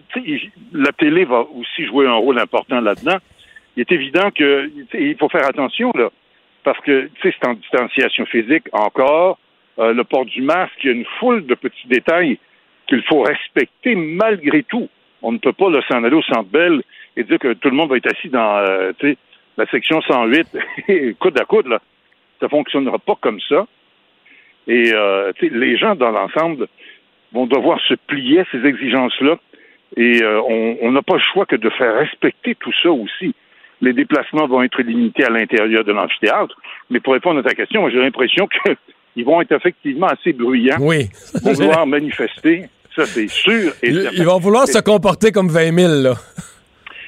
la 0.72 0.92
télé 0.92 1.24
va 1.24 1.40
aussi 1.40 1.84
jouer 1.86 2.06
un 2.06 2.14
rôle 2.14 2.38
important 2.38 2.80
là-dedans. 2.80 3.18
Il 3.76 3.80
est 3.80 3.92
évident 3.92 4.30
que 4.30 4.70
il 4.94 5.16
faut 5.16 5.28
faire 5.28 5.46
attention 5.46 5.92
là, 5.94 6.10
parce 6.64 6.78
que 6.80 7.08
tu 7.14 7.22
sais, 7.22 7.36
c'est 7.40 7.48
en 7.48 7.54
distanciation 7.54 8.26
physique 8.26 8.64
encore. 8.72 9.38
Euh, 9.78 9.92
le 9.92 10.04
port 10.04 10.24
du 10.24 10.42
masque, 10.42 10.74
il 10.82 10.86
y 10.86 10.92
a 10.92 10.96
une 10.96 11.06
foule 11.18 11.46
de 11.46 11.54
petits 11.54 11.88
détails 11.88 12.38
qu'il 12.86 13.02
faut 13.04 13.22
respecter 13.22 13.94
malgré 13.94 14.62
tout. 14.64 14.88
On 15.22 15.32
ne 15.32 15.38
peut 15.38 15.52
pas 15.52 15.66
s'en 15.88 16.04
aller 16.04 16.16
au 16.16 16.22
Centre 16.22 16.50
Bell 16.50 16.82
et 17.16 17.24
dire 17.24 17.38
que 17.38 17.52
tout 17.54 17.70
le 17.70 17.76
monde 17.76 17.90
va 17.90 17.96
être 17.96 18.10
assis 18.12 18.28
dans 18.28 18.58
euh, 18.58 18.92
la 19.56 19.66
section 19.66 20.00
108 20.02 20.46
coude 21.18 21.40
à 21.40 21.44
coude 21.44 21.66
là. 21.66 21.80
Ça 22.40 22.48
fonctionnera 22.48 22.98
pas 22.98 23.16
comme 23.20 23.40
ça. 23.48 23.66
Et 24.66 24.92
euh, 24.92 25.32
les 25.40 25.76
gens 25.76 25.94
dans 25.94 26.10
l'ensemble 26.10 26.68
vont 27.32 27.46
devoir 27.46 27.78
se 27.88 27.94
plier 27.94 28.40
à 28.40 28.44
ces 28.50 28.64
exigences-là. 28.64 29.36
Et 29.96 30.22
euh, 30.22 30.40
on 30.82 30.92
n'a 30.92 31.02
pas 31.02 31.14
le 31.14 31.22
choix 31.32 31.46
que 31.46 31.56
de 31.56 31.68
faire 31.70 31.94
respecter 31.96 32.54
tout 32.54 32.72
ça 32.82 32.90
aussi. 32.90 33.34
Les 33.80 33.92
déplacements 33.92 34.46
vont 34.46 34.62
être 34.62 34.80
limités 34.82 35.24
à 35.24 35.30
l'intérieur 35.30 35.84
de 35.84 35.92
l'amphithéâtre. 35.92 36.54
Mais 36.90 37.00
pour 37.00 37.14
répondre 37.14 37.40
à 37.40 37.42
ta 37.42 37.54
question, 37.54 37.88
j'ai 37.90 37.98
l'impression 37.98 38.46
qu'ils 39.14 39.24
vont 39.24 39.40
être 39.40 39.52
effectivement 39.52 40.06
assez 40.06 40.32
bruyants. 40.32 40.76
Oui. 40.80 41.08
Ils 41.34 41.40
vont 41.40 41.52
vouloir 41.52 41.86
manifester. 41.86 42.66
Ça, 42.94 43.06
c'est 43.06 43.28
sûr. 43.28 43.72
Et 43.82 43.90
ils 43.90 44.24
vont 44.24 44.38
vouloir 44.38 44.66
se 44.66 44.80
comporter 44.80 45.32
comme 45.32 45.48
20 45.48 45.72
000, 45.72 46.02
là. 46.02 46.14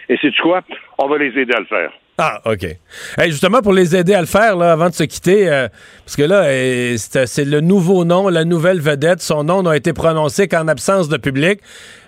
Et 0.08 0.16
c'est 0.20 0.34
quoi? 0.36 0.62
On 0.98 1.08
va 1.08 1.18
les 1.18 1.38
aider 1.38 1.52
à 1.54 1.60
le 1.60 1.66
faire. 1.66 1.92
Ah, 2.18 2.40
OK. 2.44 2.64
Hey, 3.18 3.30
justement, 3.30 3.62
pour 3.62 3.72
les 3.72 3.96
aider 3.96 4.14
à 4.14 4.20
le 4.20 4.26
faire, 4.26 4.56
là, 4.56 4.72
avant 4.72 4.90
de 4.90 4.94
se 4.94 5.04
quitter, 5.04 5.48
euh, 5.48 5.66
parce 6.04 6.14
que 6.14 6.22
là, 6.22 6.42
euh, 6.44 6.94
c'est 6.96 7.44
le 7.44 7.60
nouveau 7.60 8.04
nom, 8.04 8.28
la 8.28 8.44
nouvelle 8.44 8.80
vedette. 8.80 9.22
Son 9.22 9.44
nom 9.44 9.62
n'a 9.62 9.76
été 9.76 9.92
prononcé 9.92 10.46
qu'en 10.46 10.68
absence 10.68 11.08
de 11.08 11.16
public. 11.16 11.60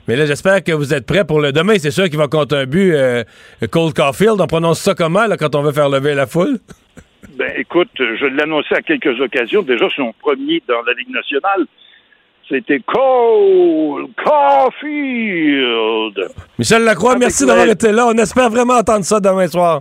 Mais 0.07 0.17
là, 0.17 0.27
j'espère 0.27 0.63
que 0.63 0.73
vous 0.73 0.93
êtes 0.93 1.07
prêts 1.07 1.25
pour 1.25 1.41
le 1.41 1.53
demain. 1.53 1.77
C'est 1.79 1.91
sûr 1.91 2.05
qu'il 2.11 2.19
va 2.19 2.29
compter 2.29 2.57
un 2.57 2.67
but. 2.67 2.93
euh, 2.95 3.25
Cole 3.71 3.95
Caulfield, 3.95 4.39
on 4.41 4.47
prononce 4.47 4.81
ça 4.81 4.95
comment, 4.95 5.27
là, 5.27 5.39
quand 5.39 5.55
on 5.55 5.63
veut 5.63 5.73
faire 5.73 5.89
lever 5.89 6.15
la 6.15 6.27
foule? 6.27 6.59
Ben, 7.39 7.51
écoute, 7.57 7.89
je 7.99 8.27
l'ai 8.27 8.43
annoncé 8.43 8.75
à 8.75 8.83
quelques 8.83 9.19
occasions. 9.19 9.63
Déjà, 9.63 9.87
son 9.97 10.13
premier 10.21 10.63
dans 10.69 10.83
la 10.83 10.93
Ligue 10.93 11.11
nationale, 11.11 11.65
c'était 12.47 12.81
Cole 12.81 14.09
Caulfield. 14.23 16.29
Michel 16.59 16.85
Lacroix, 16.85 17.13
Avec 17.13 17.23
merci 17.23 17.47
d'avoir 17.47 17.67
été 17.67 17.91
là. 17.91 18.07
On 18.07 18.19
espère 18.19 18.51
vraiment 18.51 18.75
entendre 18.75 19.07
ça 19.07 19.19
demain 19.19 19.49
soir. 19.49 19.81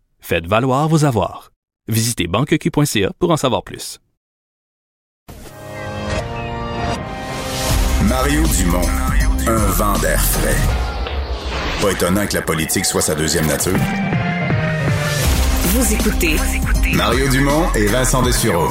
Faites 0.21 0.47
valoir 0.47 0.87
vos 0.87 1.03
avoirs. 1.03 1.51
Visitez 1.87 2.27
banqueq.ca 2.27 3.11
pour 3.19 3.31
en 3.31 3.37
savoir 3.37 3.63
plus. 3.63 3.99
Mario 8.07 8.43
Dumont, 8.47 8.87
un 9.47 9.65
vent 9.71 9.97
d'air 9.99 10.23
frais. 10.23 10.55
Pas 11.81 11.91
étonnant 11.91 12.27
que 12.27 12.35
la 12.35 12.41
politique 12.41 12.85
soit 12.85 13.01
sa 13.01 13.15
deuxième 13.15 13.47
nature. 13.47 13.77
Vous 15.73 15.93
écoutez 15.93 16.35
Mario 16.93 17.27
Dumont 17.29 17.71
et 17.75 17.87
Vincent 17.87 18.21
Dessureau. 18.21 18.69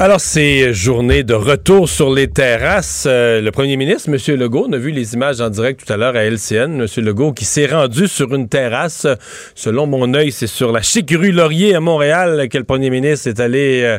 Alors, 0.00 0.20
c'est 0.20 0.72
journée 0.72 1.24
de 1.24 1.34
retour 1.34 1.88
sur 1.88 2.14
les 2.14 2.30
terrasses. 2.30 3.04
Euh, 3.10 3.40
le 3.40 3.50
premier 3.50 3.76
ministre, 3.76 4.08
M. 4.08 4.38
Legault, 4.38 4.66
on 4.68 4.72
a 4.72 4.76
vu 4.76 4.92
les 4.92 5.14
images 5.14 5.40
en 5.40 5.50
direct 5.50 5.84
tout 5.84 5.92
à 5.92 5.96
l'heure 5.96 6.14
à 6.14 6.22
LCN. 6.22 6.80
M. 6.80 6.86
Legault 6.98 7.32
qui 7.32 7.44
s'est 7.44 7.66
rendu 7.66 8.06
sur 8.06 8.32
une 8.32 8.48
terrasse. 8.48 9.08
Selon 9.56 9.88
mon 9.88 10.14
œil, 10.14 10.30
c'est 10.30 10.46
sur 10.46 10.70
la 10.70 10.82
chic 10.82 11.10
rue 11.10 11.32
Laurier 11.32 11.74
à 11.74 11.80
Montréal 11.80 12.48
que 12.48 12.58
le 12.58 12.62
premier 12.62 12.90
ministre 12.90 13.28
est 13.28 13.40
allé 13.40 13.82
euh, 13.82 13.98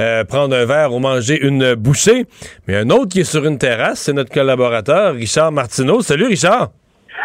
euh, 0.00 0.22
prendre 0.24 0.54
un 0.54 0.66
verre 0.66 0.92
ou 0.92 0.98
manger 0.98 1.40
une 1.40 1.72
bouchée. 1.76 2.26
Mais 2.66 2.76
un 2.76 2.90
autre 2.90 3.08
qui 3.08 3.20
est 3.20 3.24
sur 3.24 3.46
une 3.46 3.56
terrasse, 3.56 4.00
c'est 4.00 4.12
notre 4.12 4.30
collaborateur, 4.30 5.14
Richard 5.14 5.50
Martineau. 5.50 6.02
Salut, 6.02 6.26
Richard. 6.26 6.72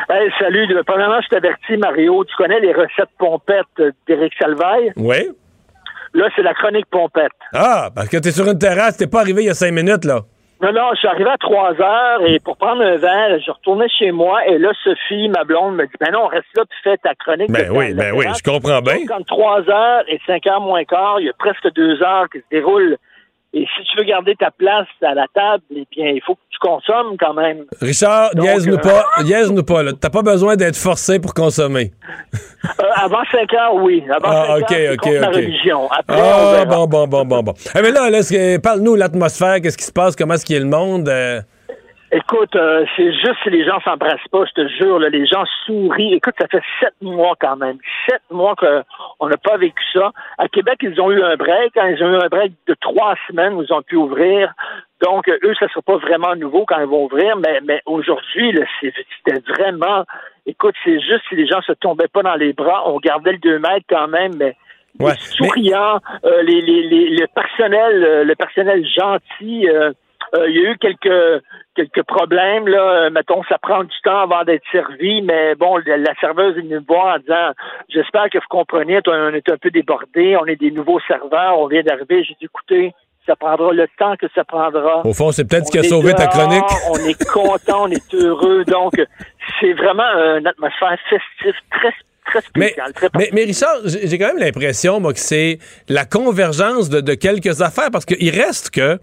Hey, 0.10 0.30
salut. 0.40 0.74
Premièrement, 0.88 1.20
je 1.22 1.28
t'avertis, 1.28 1.76
Mario. 1.76 2.24
Tu 2.24 2.36
connais 2.38 2.62
les 2.62 2.72
recettes 2.72 3.12
pompettes 3.20 3.84
d'Éric 4.08 4.32
Salvaille? 4.40 4.94
Oui. 4.95 5.28
Là, 6.14 6.30
c'est 6.35 6.44
la 6.44 6.53
chronique 6.53 6.85
pompette. 6.91 7.31
Ah, 7.53 7.90
parce 7.94 8.07
que 8.07 8.18
t'es 8.18 8.31
sur 8.31 8.48
une 8.48 8.60
terrasse, 8.60 8.98
t'es 8.98 9.07
pas 9.07 9.22
arrivé 9.22 9.44
il 9.44 9.48
y 9.48 9.49
a 9.49 9.56
cinq 9.56 9.72
minutes, 9.72 10.06
là. 10.06 10.22
Non, 10.61 10.72
non, 10.72 10.91
je 10.94 10.99
suis 10.99 11.07
arrivé 11.10 11.30
à 11.30 11.38
3 11.38 11.81
heures 11.81 12.26
et 12.26 12.40
pour 12.40 12.56
prendre 12.56 12.84
un 12.84 12.95
verre, 12.95 13.38
je 13.45 13.52
retournais 13.52 13.90
chez 13.90 14.11
moi 14.11 14.48
et 14.48 14.57
là, 14.57 14.72
Sophie, 14.81 15.27
ma 15.27 15.44
blonde, 15.44 15.76
me 15.76 15.85
dit 15.85 15.94
Ben 15.99 16.14
non, 16.14 16.27
reste 16.27 16.45
là, 16.56 16.64
tu 16.64 16.77
fais 16.81 16.95
ta 16.98 17.14
chronique. 17.15 17.52
Ben 17.52 17.68
de 17.68 17.72
oui, 17.72 17.94
ben 17.94 18.14
oui, 18.15 18.26
je 18.38 18.49
comprends 18.49 18.80
bien. 18.80 18.99
Donc, 18.99 19.11
entre 19.11 19.26
3 19.26 19.69
heures 19.69 20.03
et 20.07 20.22
5 20.26 20.48
heures 20.48 20.61
moins 20.61 20.85
quart, 20.85 21.19
il 21.19 21.26
y 21.26 21.30
a 21.30 21.34
presque 21.38 21.69
2 21.73 22.02
heures 22.02 22.30
qui 22.31 22.38
se 22.38 22.45
déroulent. 22.49 22.95
Et 23.55 23.67
si 23.77 23.84
tu 23.84 23.97
veux 23.97 24.03
garder 24.03 24.35
ta 24.35 24.49
place 24.49 24.88
à 25.03 25.13
la 25.13 25.25
table, 25.34 25.63
eh 25.75 25.85
bien, 25.95 26.07
il 26.09 26.21
faut 26.25 26.34
que 26.34 26.39
tu 26.49 26.57
consommes 26.59 27.17
quand 27.19 27.35
même. 27.35 27.65
Richard, 27.81 28.31
niaise-nous 28.35 28.75
euh, 28.75 28.77
pas, 28.80 29.05
niaise-nous 29.23 29.61
pas. 29.63 29.84
T'as 29.93 30.09
pas 30.09 30.23
besoin 30.23 30.55
d'être 30.55 30.75
forcé 30.75 31.19
pour 31.19 31.35
consommer. 31.35 31.91
Euh, 32.34 32.84
avant 32.95 33.23
5 33.31 33.53
heures, 33.53 33.75
oui. 33.75 34.03
Avant 34.09 34.27
Ah, 34.27 34.45
5 34.57 34.61
ok, 34.63 34.71
heures, 34.71 34.93
ok. 35.30 35.35
religion. 35.35 35.91
Après, 35.91 36.19
on 36.19 36.23
Ah, 36.23 36.51
verra. 36.53 36.65
bon, 36.65 36.88
bon, 36.88 37.07
bon, 37.07 37.25
bon, 37.25 37.43
bon. 37.43 37.53
Eh, 37.75 37.81
mais 37.84 37.91
là, 37.91 38.09
parle-nous 38.63 38.95
l'atmosphère, 38.95 39.61
qu'est-ce 39.61 39.77
qui 39.77 39.85
se 39.85 39.91
passe, 39.93 40.15
comment 40.15 40.34
est-ce 40.34 40.45
qu'il 40.45 40.55
y 40.55 40.59
a 40.59 40.61
le 40.61 40.69
monde? 40.69 41.07
euh? 41.07 41.39
Écoute, 42.15 42.56
euh, 42.56 42.85
c'est 42.95 43.11
juste 43.11 43.38
si 43.41 43.49
les 43.49 43.65
gens 43.65 43.80
s'embrassent 43.81 44.27
pas, 44.31 44.45
je 44.45 44.52
te 44.61 44.68
jure, 44.68 44.99
là, 44.99 45.10
les 45.10 45.26
gens 45.26 45.44
sourient. 45.65 46.14
Écoute, 46.14 46.35
ça 46.40 46.48
fait 46.48 46.61
sept 46.80 46.94
mois 47.02 47.35
quand 47.41 47.56
même. 47.56 47.77
Sept 48.07 48.22
mois 48.30 48.56
qu'on 48.56 49.27
n'a 49.27 49.38
pas 49.38 49.57
vécu 49.57 49.84
ça. 49.94 50.11
À 50.38 50.48
Québec, 50.48 50.77
ils 50.81 51.02
ont 51.02 51.10
eu 51.10 51.23
un 51.23 51.35
break. 51.35 51.72
Quand 51.73 51.88
ils 51.88 52.03
ont 52.03 52.11
eu 52.14 52.18
un 52.23 52.27
break 52.27 52.52
de 52.68 52.76
trois 52.80 53.15
semaines, 53.27 53.53
où 53.56 53.64
ils 53.64 53.73
ont 53.73 53.81
pu 53.81 53.95
ouvrir. 53.95 54.53
Donc, 55.02 55.27
euh, 55.27 55.40
eux, 55.44 55.56
ça 55.57 55.65
ne 55.65 55.69
sera 55.72 55.81
pas 55.81 55.98
vraiment 55.98 56.35
nouveau 56.35 56.65
quand 56.68 56.80
ils 56.80 56.85
vont 56.85 57.06
ouvrir, 57.06 57.35
mais, 57.38 57.60
mais 57.64 57.81
aujourd'hui, 57.88 58.56
c'était 58.80 59.40
vraiment... 59.49 60.06
Écoute, 60.45 60.76
c'est 60.85 60.99
juste 60.99 61.23
si 61.30 61.35
les 61.35 61.48
gens 61.48 61.61
se 61.61 61.73
tombaient 61.73 62.07
pas 62.07 62.22
dans 62.22 62.35
les 62.35 62.53
bras, 62.53 62.84
on 62.90 62.99
gardait 62.99 63.31
le 63.31 63.38
2 63.40 63.57
mètres 63.57 63.85
quand 63.90 64.07
même, 64.07 64.35
mais 64.38 64.56
Ouais, 64.99 65.14
les 65.14 65.18
souriants, 65.18 65.99
euh, 66.23 66.44
les, 66.44 66.61
les, 66.61 66.84
les, 66.84 67.10
le 67.10 67.26
personnel, 67.34 68.03
euh, 68.03 68.23
le 68.23 68.35
personnel 68.35 68.85
gentil. 68.85 69.68
euh, 69.68 69.91
il 70.34 70.56
y 70.56 70.66
a 70.66 70.72
eu 70.72 70.78
quelques 70.78 71.44
quelques 71.76 72.04
problèmes 72.04 72.68
là. 72.68 73.06
Euh, 73.06 73.10
mettons, 73.10 73.44
ça 73.44 73.58
prend 73.58 73.84
du 73.84 73.95
temps 74.04 74.22
avant 74.22 74.44
d'être 74.44 74.64
servi, 74.72 75.22
mais 75.22 75.56
bon, 75.56 75.78
la, 75.86 76.14
serveuse 76.20 76.58
est 76.58 76.62
venue 76.62 76.76
me 76.76 76.86
voir 76.86 77.16
en 77.16 77.20
disant 77.20 77.52
J'espère 77.90 78.30
que 78.30 78.38
vous 78.38 78.48
comprenez, 78.50 79.00
on 79.08 79.34
est 79.34 79.50
un 79.50 79.58
peu 79.58 79.70
débordé, 79.70 80.38
on 80.40 80.45
est 80.45 80.56
des 80.56 80.72
nouveaux 80.72 81.00
serveurs, 81.08 81.60
on 81.60 81.68
vient 81.68 81.84
d'arriver. 81.84 82.24
J'ai 82.24 82.36
dit 82.40 82.45
écoutez, 82.45 82.94
ça 83.26 83.36
prendra 83.36 83.72
le 83.72 83.88
temps 83.98 84.16
que 84.18 84.28
ça 84.36 84.44
prendra. 84.44 85.06
Au 85.06 85.14
fond, 85.14 85.32
c'est 85.32 85.48
peut-être 85.48 85.68
ce 85.68 85.72
qui 85.72 85.80
a 85.80 85.84
sauvé 85.84 86.14
ta 86.14 86.28
chronique. 86.28 86.64
On 86.91 86.98
est 86.98 87.26
content, 87.26 87.86
on 87.86 87.91
est 87.91 88.14
heureux. 88.14 88.66
Donc, 88.66 88.94
c'est 89.60 89.74
vraiment 89.74 90.04
une 90.38 90.48
atmosphère 90.48 90.98
festive 91.10 91.56
très 91.72 91.94
très 92.26 92.40
Mais, 92.56 92.68
spéciale. 92.68 92.94
très 92.94 93.10
mais, 93.18 93.30
mais 93.34 93.44
Richard, 93.44 93.76
j'ai 93.86 94.08
j'ai 94.08 94.18
quand 94.18 94.28
même 94.28 94.40
l'impression, 94.40 95.00
moi, 95.00 95.14
que 95.14 95.20
c'est 95.20 95.60
la 95.90 96.06
convergence 96.06 96.90
de, 96.90 97.02
de 97.02 97.14
quelques 97.14 97.62
affaires, 97.62 97.90
parce 97.91 98.06
qu'il 98.06 98.30
reste 98.30 98.70
que 98.72 99.00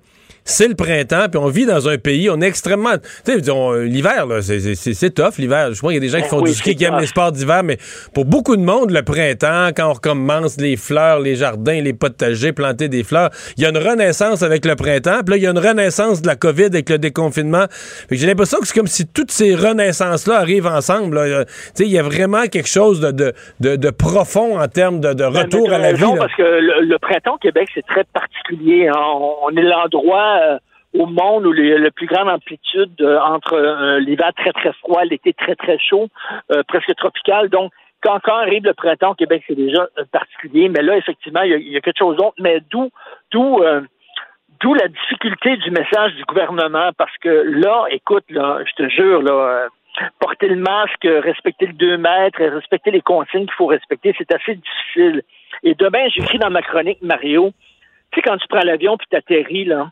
c'est 0.50 0.68
le 0.68 0.74
printemps, 0.74 1.26
puis 1.30 1.38
on 1.40 1.46
vit 1.48 1.66
dans 1.66 1.88
un 1.88 1.98
pays, 1.98 2.28
on 2.30 2.40
est 2.40 2.46
extrêmement... 2.46 2.96
Tu 3.24 3.32
sais, 3.40 3.52
l'hiver, 3.84 4.26
là, 4.26 4.42
c'est- 4.42 5.14
tough, 5.14 5.38
l'hiver. 5.38 5.72
Je 5.72 5.78
crois 5.78 5.92
qu'il 5.92 6.02
y 6.02 6.06
a 6.06 6.06
des 6.06 6.08
gens 6.08 6.18
qui 6.18 6.22
Ben 6.24 6.28
font 6.28 6.42
oui, 6.42 6.50
du 6.50 6.56
ski, 6.56 6.76
qui 6.76 6.84
aiment 6.84 6.98
les 7.00 7.06
sports 7.06 7.32
d'hiver, 7.32 7.62
mais 7.64 7.78
pour 8.14 8.24
beaucoup 8.24 8.56
de 8.56 8.62
monde, 8.62 8.90
le 8.90 9.02
printemps, 9.02 9.68
quand 9.74 9.88
on 9.88 9.92
recommence 9.94 10.56
les 10.60 10.76
fleurs, 10.76 11.20
les 11.20 11.36
jardins, 11.36 11.80
les 11.80 11.92
potagers, 11.92 12.52
planter 12.52 12.88
des 12.88 13.02
fleurs, 13.04 13.30
il 13.56 13.62
y 13.62 13.66
a 13.66 13.70
une 13.70 13.78
renaissance 13.78 14.42
avec 14.42 14.64
le 14.64 14.76
printemps, 14.76 15.20
puis 15.24 15.30
là, 15.32 15.36
il 15.36 15.42
y 15.42 15.46
a 15.46 15.50
une 15.50 15.58
renaissance 15.58 16.22
de 16.22 16.26
la 16.26 16.36
COVID 16.36 16.64
avec 16.66 16.88
le 16.90 16.98
déconfinement. 16.98 17.64
J'ai 18.10 18.26
l'impression 18.26 18.58
que 18.60 18.66
c'est 18.66 18.76
comme 18.78 18.86
si 18.86 19.06
toutes 19.06 19.30
ces 19.30 19.54
renaissances-là 19.54 20.36
arrivent 20.38 20.66
ensemble. 20.66 21.18
Euh, 21.18 21.44
Tu 21.44 21.50
sais, 21.74 21.84
il 21.84 21.92
y 21.92 21.98
a 21.98 22.02
vraiment 22.02 22.46
quelque 22.46 22.68
chose 22.68 23.00
de, 23.00 23.10
de, 23.10 23.32
de- 23.60 23.76
de 23.76 23.90
profond 23.90 24.58
en 24.60 24.68
termes 24.68 25.00
de, 25.00 25.08
de 25.12 25.24
Ben, 25.28 25.42
retour 25.42 25.72
à 25.72 25.78
la 25.78 25.92
vie. 25.92 26.00
raison, 26.02 26.14
là. 26.14 26.20
Parce 26.22 26.34
que 26.34 26.42
le, 26.42 26.84
le 26.86 26.98
printemps 26.98 27.34
au 27.34 27.38
Québec, 27.38 27.68
c'est 27.74 27.86
très 27.86 28.04
particulier. 28.12 28.88
hein. 28.88 28.92
On, 28.96 29.34
on 29.44 29.56
est 29.56 29.62
l'endroit 29.62 30.39
euh, 30.40 30.58
au 30.92 31.06
monde 31.06 31.46
où 31.46 31.52
les, 31.52 31.78
la 31.78 31.90
plus 31.90 32.06
grande 32.06 32.28
amplitude 32.28 33.00
euh, 33.00 33.20
entre 33.20 33.54
euh, 33.54 34.00
l'hiver 34.00 34.32
très 34.36 34.52
très 34.52 34.72
froid, 34.74 35.04
l'été 35.04 35.32
très 35.32 35.54
très 35.54 35.78
chaud, 35.78 36.08
presque 36.66 36.94
tropical. 36.96 37.48
Donc, 37.48 37.72
quand, 38.02 38.18
arrive 38.26 38.64
le 38.64 38.74
printemps 38.74 39.10
au 39.10 39.14
Québec, 39.14 39.44
c'est 39.46 39.54
déjà 39.54 39.86
particulier. 40.10 40.68
Mais 40.68 40.82
là, 40.82 40.96
effectivement, 40.96 41.42
il 41.42 41.50
y 41.50 41.54
a, 41.54 41.58
il 41.58 41.68
y 41.68 41.76
a 41.76 41.80
quelque 41.80 41.98
chose 41.98 42.16
d'autre. 42.16 42.34
Mais 42.40 42.60
d'où 42.70 42.90
d'où 43.30 43.62
d'où 44.60 44.74
la 44.74 44.88
difficulté 44.88 45.56
du 45.58 45.70
message 45.70 46.14
du 46.16 46.24
gouvernement? 46.24 46.90
Parce 46.96 47.16
que 47.18 47.28
là, 47.28 47.84
écoute, 47.90 48.24
là, 48.30 48.58
je 48.66 48.72
te 48.82 48.88
jure, 48.88 49.22
là. 49.22 49.68
porter 50.18 50.48
le 50.48 50.56
masque, 50.56 51.04
respecter 51.04 51.66
le 51.66 51.74
2 51.74 51.98
mètres, 51.98 52.42
respecter 52.42 52.90
les 52.90 53.02
consignes 53.02 53.46
qu'il 53.46 53.54
faut 53.54 53.66
respecter, 53.66 54.14
c'est 54.18 54.32
assez 54.32 54.54
difficile. 54.56 55.22
Et 55.62 55.74
demain, 55.74 56.08
j'écris 56.08 56.38
dans 56.38 56.50
ma 56.50 56.62
chronique, 56.62 57.02
Mario, 57.02 57.52
tu 58.10 58.20
sais, 58.20 58.22
quand 58.22 58.36
tu 58.38 58.48
prends 58.48 58.64
l'avion 58.64 58.96
puis 58.96 59.06
t'atterris, 59.08 59.66
là, 59.66 59.90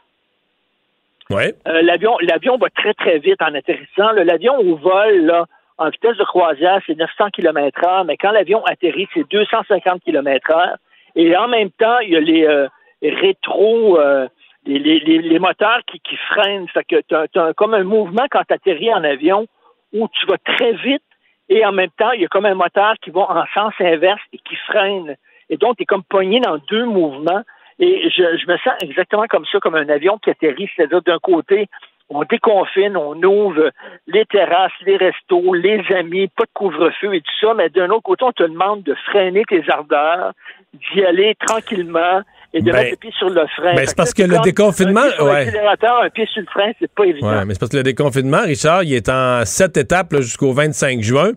Euh, 1.67 1.83
l'avion, 1.83 2.17
l'avion 2.23 2.57
va 2.57 2.69
très, 2.71 2.95
très 2.95 3.19
vite 3.19 3.41
en 3.43 3.55
atterrissant. 3.55 4.13
L'avion 4.13 4.59
au 4.59 4.77
vol, 4.77 5.27
là, 5.27 5.47
en 5.77 5.91
vitesse 5.91 6.17
de 6.17 6.25
croisière, 6.25 6.81
c'est 6.87 6.97
900 6.97 7.31
km 7.31 7.85
heure, 7.87 8.05
mais 8.05 8.17
quand 8.17 8.33
l'avion 8.33 8.65
atterrit, 8.65 9.09
c'est 9.15 9.29
250 9.31 10.03
km 10.03 10.51
heure. 10.51 10.77
Et 11.15 11.37
en 11.37 11.49
même 11.49 11.71
temps, 11.71 11.99
il 12.01 12.11
y 12.11 12.17
a 12.17 12.21
les 12.21 12.45
euh, 12.47 12.69
rétro, 13.03 13.99
euh, 13.99 14.29
les, 14.67 14.79
les, 14.79 14.99
les, 14.99 15.39
moteurs 15.39 15.81
qui, 15.87 16.01
qui 16.01 16.17
freinent. 16.31 16.69
Fait 16.69 16.85
que 16.85 16.97
tu 17.07 17.55
comme 17.57 17.75
un 17.75 17.85
mouvement 17.85 18.27
quand 18.31 18.43
tu 18.47 18.55
atterris 18.55 18.93
en 18.93 19.05
avion 19.05 19.47
où 19.93 20.09
tu 20.09 20.27
vas 20.27 20.39
très 20.39 20.73
vite 20.73 21.03
et 21.49 21.65
en 21.65 21.73
même 21.73 21.91
temps, 21.99 22.13
il 22.13 22.21
y 22.21 22.25
a 22.25 22.29
comme 22.29 22.47
un 22.47 22.55
moteur 22.55 22.95
qui 23.03 23.11
va 23.11 23.21
en 23.21 23.45
sens 23.55 23.73
inverse 23.81 24.21
et 24.33 24.39
qui 24.39 24.57
freine. 24.67 25.17
Et 25.49 25.57
donc, 25.57 25.77
tu 25.77 25.85
es 25.85 25.87
comme 25.87 26.05
pogné 26.05 26.41
dans 26.41 26.59
deux 26.71 26.85
mouvements. 26.85 27.43
Et 27.79 28.11
je, 28.11 28.37
je 28.37 28.51
me 28.51 28.57
sens 28.59 28.75
exactement 28.81 29.27
comme 29.29 29.45
ça, 29.47 29.59
comme 29.61 29.77
un 29.77 29.89
avion 29.89 30.19
qui 30.19 30.31
atterrit. 30.31 30.69
C'est-à-dire, 30.75 31.03
d'un 31.03 31.19
côté, 31.19 31.69
on 32.11 32.25
déconfine, 32.25 32.97
on 32.97 33.23
ouvre 33.23 33.71
les 34.07 34.25
terrasses, 34.27 34.73
les 34.87 34.97
restos, 34.97 35.55
les 35.55 35.83
amis, 35.95 36.29
pas 36.29 36.45
de 36.45 36.51
couvre-feu 36.55 37.15
et 37.15 37.21
tout 37.21 37.39
ça, 37.41 37.55
mais 37.55 37.69
d'un 37.69 37.91
autre 37.91 38.03
côté, 38.03 38.25
on 38.25 38.33
te 38.33 38.43
demande 38.43 38.83
de 38.83 38.95
freiner 38.95 39.45
tes 39.45 39.63
ardeurs, 39.71 40.33
d'y 40.73 41.05
aller 41.05 41.35
tranquillement 41.47 42.23
et 42.55 42.63
de 42.63 42.73
Ben, 42.73 42.79
mettre 42.79 42.91
le 42.93 42.97
pied 42.97 43.11
sur 43.19 43.29
le 43.29 43.47
frein. 43.57 43.75
ben, 43.75 43.85
c'est 43.87 43.97
parce 43.97 44.15
que 44.15 44.23
le 44.23 44.39
déconfinement, 44.39 45.01
Un 45.01 45.07
pied 45.09 45.17
sur 45.17 45.27
ouais. 45.27 45.43
un 45.43 46.11
pied 46.11 46.27
sur 46.33 46.41
le 46.41 46.47
frein, 46.51 46.73
c'est 46.81 46.91
pas 46.91 47.05
évident. 47.05 47.29
Ouais, 47.29 47.45
mais 47.45 47.55
c'est 47.55 47.61
parce 47.61 47.71
que 47.73 47.77
le 47.77 47.83
déconfinement, 47.83 48.41
Richard, 48.43 48.85
il 48.85 48.95
est 48.95 49.09
en 49.09 49.45
sept 49.45 49.77
étapes 49.77 50.17
jusqu'au 50.21 50.53
25 50.53 51.03
juin. 51.03 51.33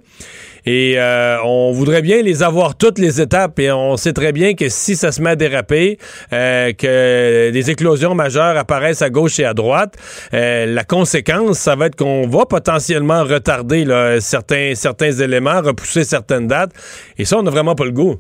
Et 0.66 0.94
euh, 0.98 1.38
on 1.44 1.72
voudrait 1.72 2.04
bien 2.04 2.22
les 2.22 2.44
avoir 2.44 2.78
toutes 2.78 3.00
les 3.00 3.20
étapes 3.20 3.58
et 3.60 3.72
on 3.72 3.98
sait 3.98 4.14
très 4.14 4.32
bien 4.32 4.54
que 4.54 4.70
si 4.70 4.96
ça 4.96 5.12
se 5.12 5.20
met 5.22 5.32
à 5.32 5.36
déraper, 5.36 5.98
euh, 6.34 6.72
que 6.74 7.50
des 7.50 7.72
éclosions 7.72 8.14
majeures 8.14 8.56
apparaissent 8.58 9.02
à 9.02 9.10
gauche 9.10 9.40
et 9.40 9.46
à 9.46 9.56
droite, 9.56 9.96
euh, 10.34 10.68
la 10.68 10.84
conséquence, 10.84 11.58
ça 11.58 11.76
va 11.76 11.88
être 11.88 11.96
qu'on 11.96 12.28
va 12.28 12.46
potentiellement 12.46 13.24
retarder 13.24 13.86
là, 13.86 14.22
certains, 14.22 14.74
certains 14.76 15.12
éléments, 15.12 15.62
repousser 15.62 16.04
certaines 16.04 16.48
dates. 16.48 16.74
Et 17.18 17.26
ça, 17.26 17.40
on 17.40 17.44
n'a 17.44 17.52
vraiment 17.52 17.74
pas 17.76 17.86
le 17.86 17.92
goût. 17.92 18.20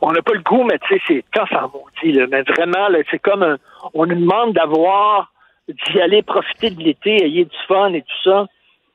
On 0.00 0.12
n'a 0.12 0.22
pas 0.22 0.34
le 0.34 0.40
goût, 0.42 0.64
mais 0.64 0.78
tu 0.78 0.94
sais, 0.94 1.02
c'est 1.06 1.24
tough 1.32 1.52
en 1.56 1.68
maudit, 1.68 2.12
là. 2.12 2.26
Mais 2.30 2.42
vraiment, 2.42 2.88
là, 2.88 2.98
c'est 3.10 3.18
comme 3.18 3.42
un- 3.42 3.58
on 3.94 4.06
nous 4.06 4.14
demande 4.14 4.52
d'avoir, 4.54 5.32
d'y 5.68 6.00
aller 6.00 6.22
profiter 6.22 6.70
de 6.70 6.80
l'été, 6.82 7.24
ayez 7.24 7.44
du 7.44 7.56
fun 7.66 7.92
et 7.92 8.02
tout 8.02 8.22
ça. 8.30 8.46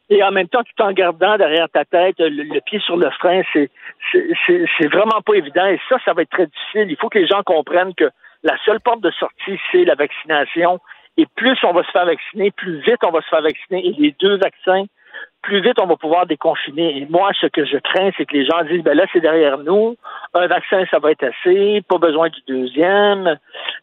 Et 0.10 0.22
en 0.24 0.32
même 0.32 0.48
temps, 0.48 0.62
tout 0.64 0.84
en 0.84 0.92
gardant 0.92 1.38
derrière 1.38 1.70
ta 1.70 1.86
tête 1.86 2.16
le, 2.20 2.30
le 2.30 2.62
pied 2.62 2.80
sur 2.80 2.98
le 2.98 3.10
frein, 3.12 3.42
c'est, 3.54 3.70
c'est, 4.12 4.28
c'est, 4.46 4.66
c'est 4.78 4.88
vraiment 4.88 5.22
pas 5.26 5.34
évident. 5.36 5.66
Et 5.66 5.80
ça, 5.90 5.98
ça 6.06 6.14
va 6.14 6.24
être 6.24 6.30
très 6.30 6.46
difficile. 6.46 6.88
Il 6.92 6.98
faut 6.98 7.10
que 7.10 7.20
les 7.20 7.28
gens 7.28 7.42
comprennent 7.44 7.96
que 7.96 8.10
la 8.44 8.56
seule 8.66 8.82
porte 8.82 9.02
de 9.02 9.12
sortie, 9.12 9.58
c'est 9.72 9.86
la 9.86 9.96
vaccination. 9.96 10.80
Et 11.18 11.26
plus 11.36 11.58
on 11.64 11.72
va 11.74 11.84
se 11.84 11.92
faire 11.92 12.06
vacciner, 12.06 12.52
plus 12.52 12.80
vite 12.82 12.98
on 13.06 13.12
va 13.12 13.22
se 13.22 13.30
faire 13.30 13.42
vacciner. 13.42 13.86
Et 13.88 13.94
les 13.98 14.16
deux 14.20 14.38
vaccins, 14.38 14.84
plus 15.44 15.62
vite 15.62 15.78
on 15.80 15.86
va 15.86 15.96
pouvoir 15.98 16.26
déconfiner. 16.26 16.98
Et 16.98 17.08
moi, 17.10 17.30
ce 17.40 17.48
que 17.48 17.64
je 17.66 17.78
crains, 17.78 18.10
c'est 18.18 18.26
que 18.26 18.34
les 18.36 18.46
gens 18.46 18.64
disent, 18.70 18.82
ben 18.82 18.96
là, 18.98 19.06
c'est 19.14 19.20
derrière 19.20 19.58
nous. 19.60 19.96
Un 20.34 20.48
vaccin, 20.48 20.84
ça 20.90 20.98
va 21.00 21.12
être 21.12 21.24
assez. 21.24 21.84
Pas 21.88 21.98
besoin 22.00 22.30
du 22.30 22.40
deuxième. 22.48 23.38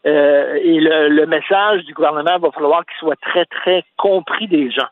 Euh, 0.07 0.55
et 0.63 0.81
le, 0.81 1.09
le 1.09 1.27
message 1.27 1.85
du 1.85 1.95
gouvernement 1.95 2.39
va 2.39 2.51
falloir 2.51 2.85
qu'il 2.87 2.97
soit 2.99 3.21
très, 3.21 3.45
très 3.45 3.85
compris 3.97 4.49
des 4.49 4.71
gens. 4.71 4.89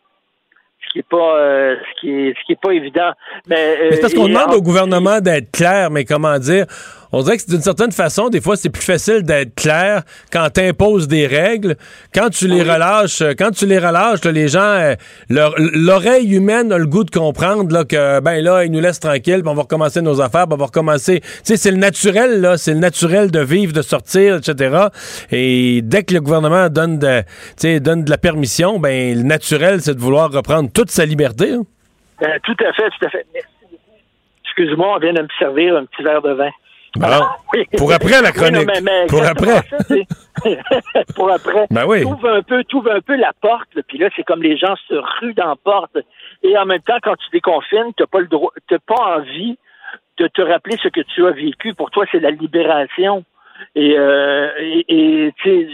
Ce 0.87 0.93
qui 0.93 0.99
est 1.01 1.09
pas, 1.09 1.37
euh, 1.37 1.77
ce 1.95 2.01
qui 2.01 2.11
est, 2.11 2.35
ce 2.39 2.45
qui 2.47 2.53
est 2.53 2.61
pas 2.63 2.73
évident. 2.73 3.11
Mais, 3.47 3.57
euh, 3.57 3.77
Mais 3.91 3.93
c'est 3.97 4.01
parce 4.01 4.15
qu'on 4.15 4.27
et 4.27 4.33
demande 4.33 4.51
en- 4.55 4.57
au 4.57 4.63
gouvernement 4.63 5.21
d'être 5.21 5.51
clair, 5.53 5.91
mais 5.91 6.05
comment 6.05 6.39
dire? 6.39 6.65
On 7.13 7.23
dirait 7.23 7.39
que 7.39 7.47
d'une 7.49 7.63
certaine 7.63 7.93
façon, 7.93 8.29
des 8.29 8.41
fois, 8.41 8.57
c'est 8.57 8.69
plus 8.71 8.83
facile 8.83 9.23
d'être 9.23 9.55
clair 9.55 10.03
quand 10.33 10.49
tu 10.55 10.61
imposes 10.61 11.09
des 11.09 11.27
règles. 11.27 11.77
Quand 12.15 12.29
tu 12.31 12.47
les 12.49 12.63
relâches, 12.63 13.23
euh, 13.23 13.33
quand 13.39 13.51
tu 13.51 13.67
les 13.67 13.79
relâches, 13.79 14.25
là, 14.25 14.33
les 14.33 14.49
gens, 14.49 14.61
euh, 14.61 14.95
l'oreille 15.29 16.35
humaine 16.35 16.71
a 16.73 16.79
le 16.79 16.87
goût 16.87 17.05
de 17.05 17.11
comprendre 17.11 17.73
là, 17.73 17.85
que, 17.85 18.21
ben 18.21 18.43
là, 18.43 18.65
ils 18.65 18.71
nous 18.71 18.81
laissent 18.81 19.01
tranquilles, 19.01 19.41
puis 19.41 19.49
on 19.49 19.55
va 19.55 19.63
recommencer 19.63 20.03
nos 20.03 20.21
affaires, 20.21 20.45
puis 20.47 20.55
on 20.55 20.59
va 20.59 20.67
recommencer. 20.67 21.21
Tu 21.21 21.29
sais, 21.45 21.57
c'est 21.57 21.71
le 21.71 21.79
naturel, 21.79 22.41
là, 22.41 22.57
c'est 22.59 22.75
le 22.75 22.81
naturel 22.81 23.31
de 23.31 23.41
vivre, 23.41 23.73
de 23.73 23.83
sortir, 23.83 24.37
etc. 24.37 24.89
Et 25.31 25.81
dès 25.83 26.03
que 26.05 26.15
le 26.15 26.21
gouvernement 26.21 26.69
donne 26.69 26.99
de, 26.99 27.23
donne 27.79 28.05
de 28.05 28.11
la 28.11 28.19
permission, 28.19 28.79
ben, 28.79 29.17
le 29.17 29.23
naturel, 29.23 29.81
c'est 29.81 29.95
de 29.95 30.01
vouloir 30.01 30.31
reprendre 30.31 30.71
toute 30.73 30.91
sa 30.91 31.05
liberté. 31.05 31.53
hein. 31.53 31.63
Euh, 32.23 32.27
tout 32.43 32.57
à 32.65 32.73
fait, 32.73 32.91
tout 32.99 33.07
à 33.07 33.11
fait. 33.11 33.27
Excuse-moi, 34.45 34.97
on 34.97 34.99
vient 34.99 35.13
de 35.13 35.23
me 35.23 35.29
servir 35.39 35.77
un 35.77 35.85
petit 35.85 36.03
verre 36.03 36.23
de 36.23 36.33
vin. 36.33 36.51
Bon. 36.97 37.07
Oui. 37.55 37.65
Pour 37.77 37.93
après, 37.93 38.11
la 38.11 38.19
Oui, 38.19 38.25
non, 38.25 38.33
chronique. 38.33 38.67
mais- 38.67 38.81
mais 38.81 39.07
Pour 39.07 39.23
après. 39.23 39.61
ça, 39.69 41.05
pour 41.15 41.31
après. 41.31 41.67
Ben 41.71 41.85
oui. 41.87 42.03
T'ouvres 42.03 42.29
un 42.31 42.43
peu, 42.43 42.65
t'ouvres 42.65 42.93
un 42.93 43.01
peu 43.01 43.17
la 43.17 43.33
porte, 43.41 43.69
puis 43.87 43.99
là, 43.99 44.09
c'est 44.17 44.23
comme 44.25 44.43
les 44.43 44.57
gens 44.57 44.75
se 44.89 44.95
ruent 45.21 45.35
dans 45.35 45.49
la 45.49 45.57
porte. 45.57 45.99
Et 46.43 46.57
en 46.57 46.65
même 46.67 46.81
temps, 46.83 46.99
quand 47.03 47.17
tu 47.17 47.31
déconfines, 47.33 47.93
t'as 47.97 48.07
pas 48.07 48.21
le 48.21 48.27
droit, 48.29 48.53
t'as 48.69 48.79
pas 48.79 49.17
envie 49.19 49.59
de 50.19 50.27
te 50.29 50.43
rappeler 50.43 50.77
ce 50.83 50.89
que 50.89 51.01
tu 51.01 51.27
as 51.27 51.31
vécu. 51.33 51.75
Pour 51.75 51.91
toi, 51.91 52.05
c'est 52.11 52.21
la 52.21 52.31
libération. 52.31 53.25
Et, 53.75 53.97
euh, 53.99 54.49
et, 54.59 54.85
et, 55.27 55.33
tu 55.43 55.51
sais, 55.51 55.69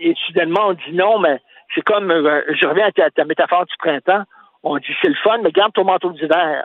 et 0.00 0.14
soudainement, 0.26 0.68
on 0.68 0.72
dit 0.74 0.92
non, 0.92 1.18
mais 1.18 1.40
c'est 1.74 1.82
comme, 1.82 2.10
euh, 2.10 2.42
je 2.60 2.66
reviens 2.66 2.86
à 2.86 2.92
ta, 2.92 3.10
ta 3.10 3.24
métaphore 3.24 3.66
du 3.66 3.74
printemps. 3.78 4.24
On 4.62 4.76
dit 4.78 4.94
c'est 5.02 5.08
le 5.08 5.14
fun, 5.22 5.38
mais 5.42 5.50
garde 5.50 5.72
ton 5.72 5.84
manteau 5.84 6.10
d'hiver. 6.10 6.64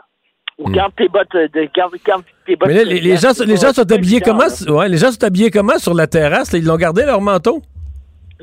Ou 0.60 0.70
garde 0.70 0.92
tes 0.96 1.08
bottes 1.08 1.32
de, 1.32 1.68
garde, 1.74 1.94
garde 2.06 2.22
tes 2.46 2.54
bottes 2.56 2.68
Hmm. 2.68 2.72
Mais 2.72 2.78
là, 2.78 2.84
de- 2.84 2.90
les, 2.90 3.00
les 3.00 3.16
gens, 3.16 3.30
les 3.46 3.56
sont 3.56 3.72
pas 3.84 3.94
habillés 3.94 4.20
comment? 4.20 4.38
là. 4.66 4.72
Ouais, 4.72 4.88
les 4.88 4.98
gens 4.98 5.10
sont 5.10 5.24
habillés 5.24 5.50
comment 5.50 5.78
sur 5.78 5.94
la 5.94 6.06
terrasse? 6.06 6.52
là? 6.52 6.58
Ils 6.58 6.64
l'ont 6.66 6.76
gardé 6.76 7.04
leur 7.04 7.20
manteau? 7.20 7.62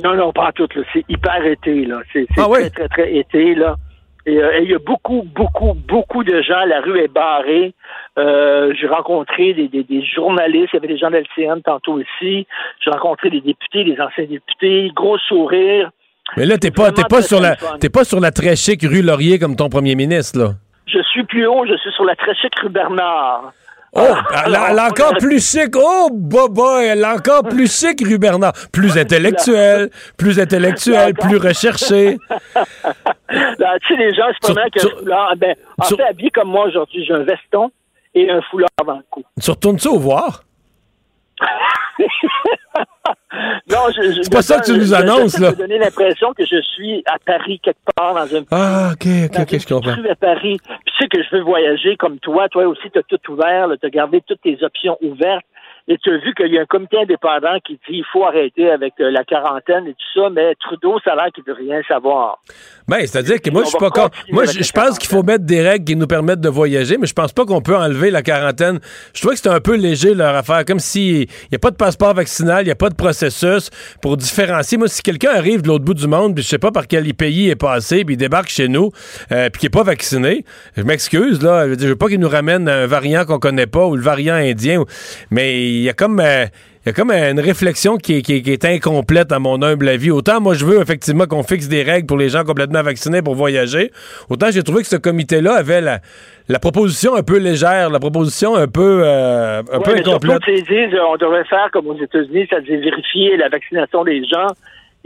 Non, 0.04 0.16
non, 0.16 0.32
pas 0.32 0.48
en 0.48 0.52
tout. 0.52 0.68
C'est 0.94 1.06
hyper 1.10 1.46
été, 1.46 1.86
là. 1.86 2.00
C'est 2.14 2.28
Ah 2.38 2.48
oui? 2.50 2.60
très, 2.60 2.70
très, 2.70 2.88
très 2.90 3.16
été, 3.16 3.56
là. 3.56 3.76
Et 4.26 4.38
euh, 4.38 4.60
et 4.60 4.64
il 4.64 4.70
y 4.72 4.76
a 4.76 4.80
beaucoup, 4.80 5.24
beaucoup, 5.34 5.74
beaucoup 5.88 6.24
de 6.24 6.42
gens. 6.42 6.66
La 6.68 6.82
rue 6.82 7.00
est 7.00 7.08
barrée. 7.08 7.74
Euh, 8.20 8.74
J'ai 8.80 8.88
rencontré 8.88 9.54
des, 9.54 9.68
des, 9.70 9.84
des 9.84 10.04
journalistes. 10.06 10.70
Il 10.74 10.76
y 10.76 10.80
avait 10.80 10.88
des 10.88 10.98
gens 10.98 11.10
de 11.10 11.18
l'LCN 11.18 11.62
tantôt 11.64 11.94
aussi. 11.94 12.46
J'ai 12.84 12.92
rencontré 12.92 13.30
des 13.30 13.42
députés, 13.42 13.84
des 13.86 13.98
anciens 14.02 14.26
députés. 14.26 14.92
Gros 14.96 15.18
sourire. 15.20 15.92
Mais 16.36 16.46
là, 16.46 16.58
t'es 16.58 16.72
pas, 16.72 16.92
pas 16.92 17.22
sur 17.22 17.40
la, 17.40 17.56
t'es 17.80 17.90
pas 17.90 18.04
sur 18.04 18.20
la 18.20 18.32
très 18.32 18.56
chic 18.58 18.82
rue 18.84 19.02
Laurier 19.02 19.40
comme 19.40 19.56
ton 19.56 19.70
premier 19.70 19.96
ministre, 19.96 20.38
là. 20.40 20.50
Suis 21.18 21.26
plus 21.26 21.48
haut. 21.48 21.66
Je 21.66 21.76
suis 21.78 21.92
sur 21.94 22.06
la 22.06 22.16
très 22.16 22.36
chic 22.36 22.54
rue 22.62 22.70
Bernard. 22.70 23.52
Oh, 23.94 24.02
elle, 24.46 24.54
a- 24.56 24.68
elle 24.72 24.80
a 24.80 24.88
encore 24.88 25.14
plus 25.18 25.40
chic. 25.44 25.74
Oh, 25.76 26.10
boba, 26.12 26.84
elle 26.84 27.04
a 27.04 27.16
encore 27.16 27.42
plus 27.44 27.72
chic, 27.72 28.00
rue 28.06 28.20
Bernard. 28.20 28.54
Plus 28.72 28.96
intellectuel, 29.04 29.90
plus 30.18 30.40
intellectuel, 30.40 31.14
plus 31.16 31.38
recherché. 31.38 32.18
Là, 33.30 33.78
tu 33.82 33.96
sais, 33.96 34.00
les 34.00 34.14
gens 34.14 34.28
se 34.34 34.40
promènent 34.42 34.64
avec 34.74 34.84
un 34.84 34.90
foulard. 35.00 35.34
Ben, 35.38 35.56
en 35.80 35.84
fait, 35.86 36.04
habillé 36.04 36.30
comme 36.30 36.50
moi 36.50 36.66
aujourd'hui, 36.68 37.04
j'ai 37.06 37.14
un 37.14 37.24
veston 37.24 37.72
et 38.14 38.30
un 38.30 38.42
foulard 38.52 38.70
dans 38.86 38.98
le 38.98 39.04
cou. 39.10 39.24
Tu 39.42 39.50
retournes-tu 39.50 39.88
au 39.88 39.98
voir? 40.00 40.42
Non, 43.70 43.90
je, 43.96 44.12
je- 44.14 44.22
C'est 44.24 44.32
pas 44.32 44.42
ça 44.42 44.60
que 44.60 44.66
tu 44.66 44.74
nous 44.74 44.86
je- 44.86 44.94
annonces, 44.94 45.38
là. 45.40 45.52
donner 45.52 45.78
l'impression 45.78 46.34
que 46.34 46.46
je 46.46 46.62
suis 46.62 47.04
à 47.06 47.18
Paris 47.26 47.60
quelque 47.62 47.78
part 47.96 48.14
dans 48.14 48.36
un 48.36 48.44
Ah, 48.52 48.92
ok, 48.94 49.08
ok, 49.26 49.40
ok, 49.42 49.60
je 49.60 49.68
comprends. 49.68 49.96
rue 49.96 50.10
à 50.10 50.16
Paris. 50.16 50.58
Puis 50.64 50.78
tu 50.86 50.94
sais 51.04 51.08
que 51.10 51.22
je 51.24 51.36
veux 51.36 51.42
voyager 51.44 51.96
comme 51.98 52.20
toi. 52.20 52.48
Toi 52.50 52.68
aussi, 52.68 52.90
tu 52.92 53.00
as 53.00 53.04
tout 53.04 53.20
ouvert. 53.32 53.68
Tu 53.80 53.86
as 53.86 53.90
gardé 53.90 54.22
toutes 54.26 54.42
tes 54.42 54.58
options 54.64 54.98
ouvertes. 55.02 55.46
Et 55.90 55.98
tu 55.98 56.12
as 56.12 56.18
vu 56.18 56.34
qu'il 56.36 56.54
y 56.54 56.58
a 56.58 56.62
un 56.62 56.66
comité 56.66 56.98
indépendant 56.98 57.60
qui 57.66 57.74
dit 57.74 57.98
il 58.00 58.06
faut 58.12 58.26
arrêter 58.26 58.70
avec 58.70 58.94
euh, 59.00 59.10
la 59.10 59.24
quarantaine 59.24 59.88
et 59.88 59.94
tout 59.94 60.22
ça, 60.22 60.30
mais 60.30 60.54
Trudeau, 60.56 61.00
ça 61.04 61.14
a 61.14 61.16
l'air 61.16 61.32
qu'il 61.34 61.46
veut 61.46 61.54
rien 61.54 61.82
savoir. 61.88 62.40
Ben, 62.90 63.00
c'est-à-dire 63.00 63.42
que 63.42 63.50
moi, 63.50 63.64
je 63.64 63.70
suis 63.70 63.78
pas 63.78 63.90
con- 63.90 64.10
Moi, 64.32 64.46
je, 64.46 64.72
pense 64.72 65.00
qu'il 65.00 65.10
faut 65.10 65.24
mettre 65.24 65.46
des 65.46 65.62
règles 65.62 65.86
qui 65.86 65.96
nous 65.96 66.08
permettent 66.08 66.42
de 66.42 66.50
voyager, 66.50 66.98
mais 66.98 67.08
je 67.08 67.14
pense 67.14 67.32
pas 67.32 67.46
qu'on 67.46 67.62
peut 67.62 67.76
enlever 67.76 68.12
la 68.12 68.22
quarantaine. 68.22 68.80
Je 69.14 69.22
trouvais 69.22 69.36
que 69.36 69.38
c'était 69.38 69.56
un 69.56 69.62
peu 69.62 69.76
léger 69.76 70.14
leur 70.14 70.36
affaire, 70.36 70.66
comme 70.66 70.80
si 70.80 71.22
il 71.22 71.28
n'y 71.52 71.56
a 71.56 71.60
pas 71.60 71.72
de 71.72 71.78
passeport 71.78 72.14
vaccinal, 72.14 72.64
il 72.64 72.66
n'y 72.66 72.72
a 72.72 72.76
pas 72.76 72.90
de 72.90 72.96
processus 72.96 73.70
pour 74.02 74.18
différencier. 74.18 74.78
Moi, 74.78 74.90
si 74.90 75.02
quelqu'un 75.02 75.32
arrive 75.32 75.62
de 75.62 75.70
l'autre 75.70 75.86
bout 75.86 75.94
du 75.94 76.08
monde, 76.08 76.36
puis 76.36 76.44
je 76.44 76.50
sais 76.50 76.60
pas 76.60 76.72
par 76.72 76.88
quel 76.88 77.14
pays 77.14 77.46
il 77.46 77.50
est 77.50 77.56
passé, 77.56 78.04
puis 78.04 78.16
il 78.16 78.18
débarque 78.18 78.50
chez 78.50 78.68
nous, 78.68 78.92
euh, 79.32 79.50
puis 79.50 79.62
qui 79.62 79.66
est 79.68 79.70
pas 79.70 79.84
vacciné, 79.84 80.44
je 80.76 80.84
m'excuse 80.84 81.42
là, 81.42 81.64
je 81.66 81.70
veux, 81.70 81.76
dire, 81.78 81.88
je 81.88 81.92
veux 81.94 81.98
pas 81.98 82.08
qu'il 82.08 82.20
nous 82.20 82.30
ramène 82.30 82.68
un 82.68 82.88
variant 82.88 83.24
qu'on 83.26 83.40
connaît 83.40 83.68
pas 83.68 83.86
ou 83.86 83.96
le 83.96 84.02
variant 84.02 84.36
indien, 84.36 84.84
mais 85.32 85.77
il 85.78 85.84
y 85.84 85.90
a 85.90 85.94
comme 85.94 86.20
euh, 86.20 86.46
il 86.86 86.88
y 86.88 86.90
a 86.90 86.94
comme 86.94 87.12
une 87.12 87.40
réflexion 87.40 87.98
qui 87.98 88.18
est, 88.18 88.22
qui 88.22 88.36
est- 88.38 88.42
qui 88.42 88.52
est 88.54 88.66
incomplète 88.66 89.32
à 89.32 89.40
mon 89.40 89.62
humble 89.62 89.90
avis. 89.90 90.10
Autant 90.12 90.40
moi 90.40 90.54
je 90.54 90.66
veux 90.66 90.80
effectivement 90.82 91.26
qu'on 91.26 91.44
fixe 91.44 91.68
des 91.68 91.84
règles 91.84 92.08
pour 92.08 92.18
les 92.18 92.30
gens 92.30 92.44
complètement 92.44 92.82
vaccinés 92.82 93.22
pour 93.22 93.36
voyager, 93.36 93.92
autant 94.30 94.48
j'ai 94.52 94.64
trouvé 94.64 94.82
que 94.84 94.88
ce 94.88 94.96
comité-là 94.96 95.56
avait 95.56 95.82
la, 95.82 96.00
la 96.48 96.60
proposition 96.60 97.16
un 97.16 97.24
peu 97.24 97.38
légère, 97.38 97.90
la 97.90 98.00
proposition 98.00 98.56
un 98.56 98.68
peu, 98.68 99.02
euh, 99.04 99.62
un 99.72 99.78
Ouais, 99.80 99.84
surtout, 100.04 100.10
incomplète. 100.12 100.42
sais, 100.46 100.54
ils 100.56 100.64
disent 100.64 100.94
euh, 100.98 101.04
on 101.12 101.18
devrait 101.18 101.46
faire 101.46 101.70
comme 101.74 101.88
aux 101.88 102.02
États-Unis, 102.02 102.48
c'est-à-dire 102.50 102.80
vérifier 102.80 103.36
la 103.38 103.50
vaccination 103.50 104.04
des 104.04 104.24
gens. 104.26 104.48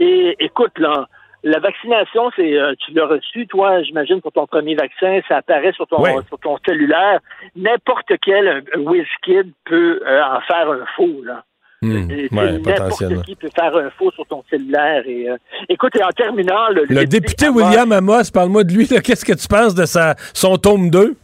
Et 0.00 0.36
écoute, 0.40 0.72
là, 0.78 1.06
la 1.44 1.58
vaccination, 1.58 2.30
c'est 2.36 2.56
euh, 2.58 2.74
tu 2.78 2.92
l'as 2.92 3.06
reçu, 3.06 3.46
toi, 3.46 3.82
j'imagine, 3.82 4.20
pour 4.20 4.32
ton 4.32 4.46
premier 4.46 4.74
vaccin, 4.74 5.20
ça 5.28 5.38
apparaît 5.38 5.72
sur 5.72 5.86
ton 5.86 6.00
Ouais. 6.00 6.14
sur 6.28 6.38
ton 6.38 6.56
cellulaire. 6.66 7.18
N'importe 7.56 8.12
quel 8.20 8.46
euh, 8.48 8.60
WizKid 8.78 9.52
peut 9.64 10.00
euh, 10.06 10.22
en 10.22 10.40
faire 10.42 10.70
un 10.70 10.84
faux, 10.96 11.22
là. 11.24 11.42
Sais, 11.82 11.88
ouais, 11.88 12.28
potentiellement. 12.60 13.16
N'importe 13.16 13.26
qui 13.26 13.34
peut 13.34 13.50
faire 13.52 13.76
un 13.76 13.90
faux 13.90 14.12
sur 14.12 14.24
ton 14.26 14.44
cellulaire. 14.48 15.02
Et, 15.04 15.28
euh, 15.28 15.36
écoute, 15.68 15.96
et 15.96 16.04
en 16.04 16.10
terminant, 16.10 16.68
le, 16.68 16.84
Le 16.88 17.04
député 17.06 17.48
William 17.48 17.90
Amos, 17.90 18.30
parle-moi 18.32 18.62
de 18.62 18.72
lui. 18.72 18.86
Qu'est-ce 18.86 19.24
que 19.24 19.32
tu 19.32 19.48
penses 19.48 19.74
de 19.74 19.84
sa, 19.84 20.14
son 20.32 20.56
tome 20.58 20.90
2? 20.90 21.16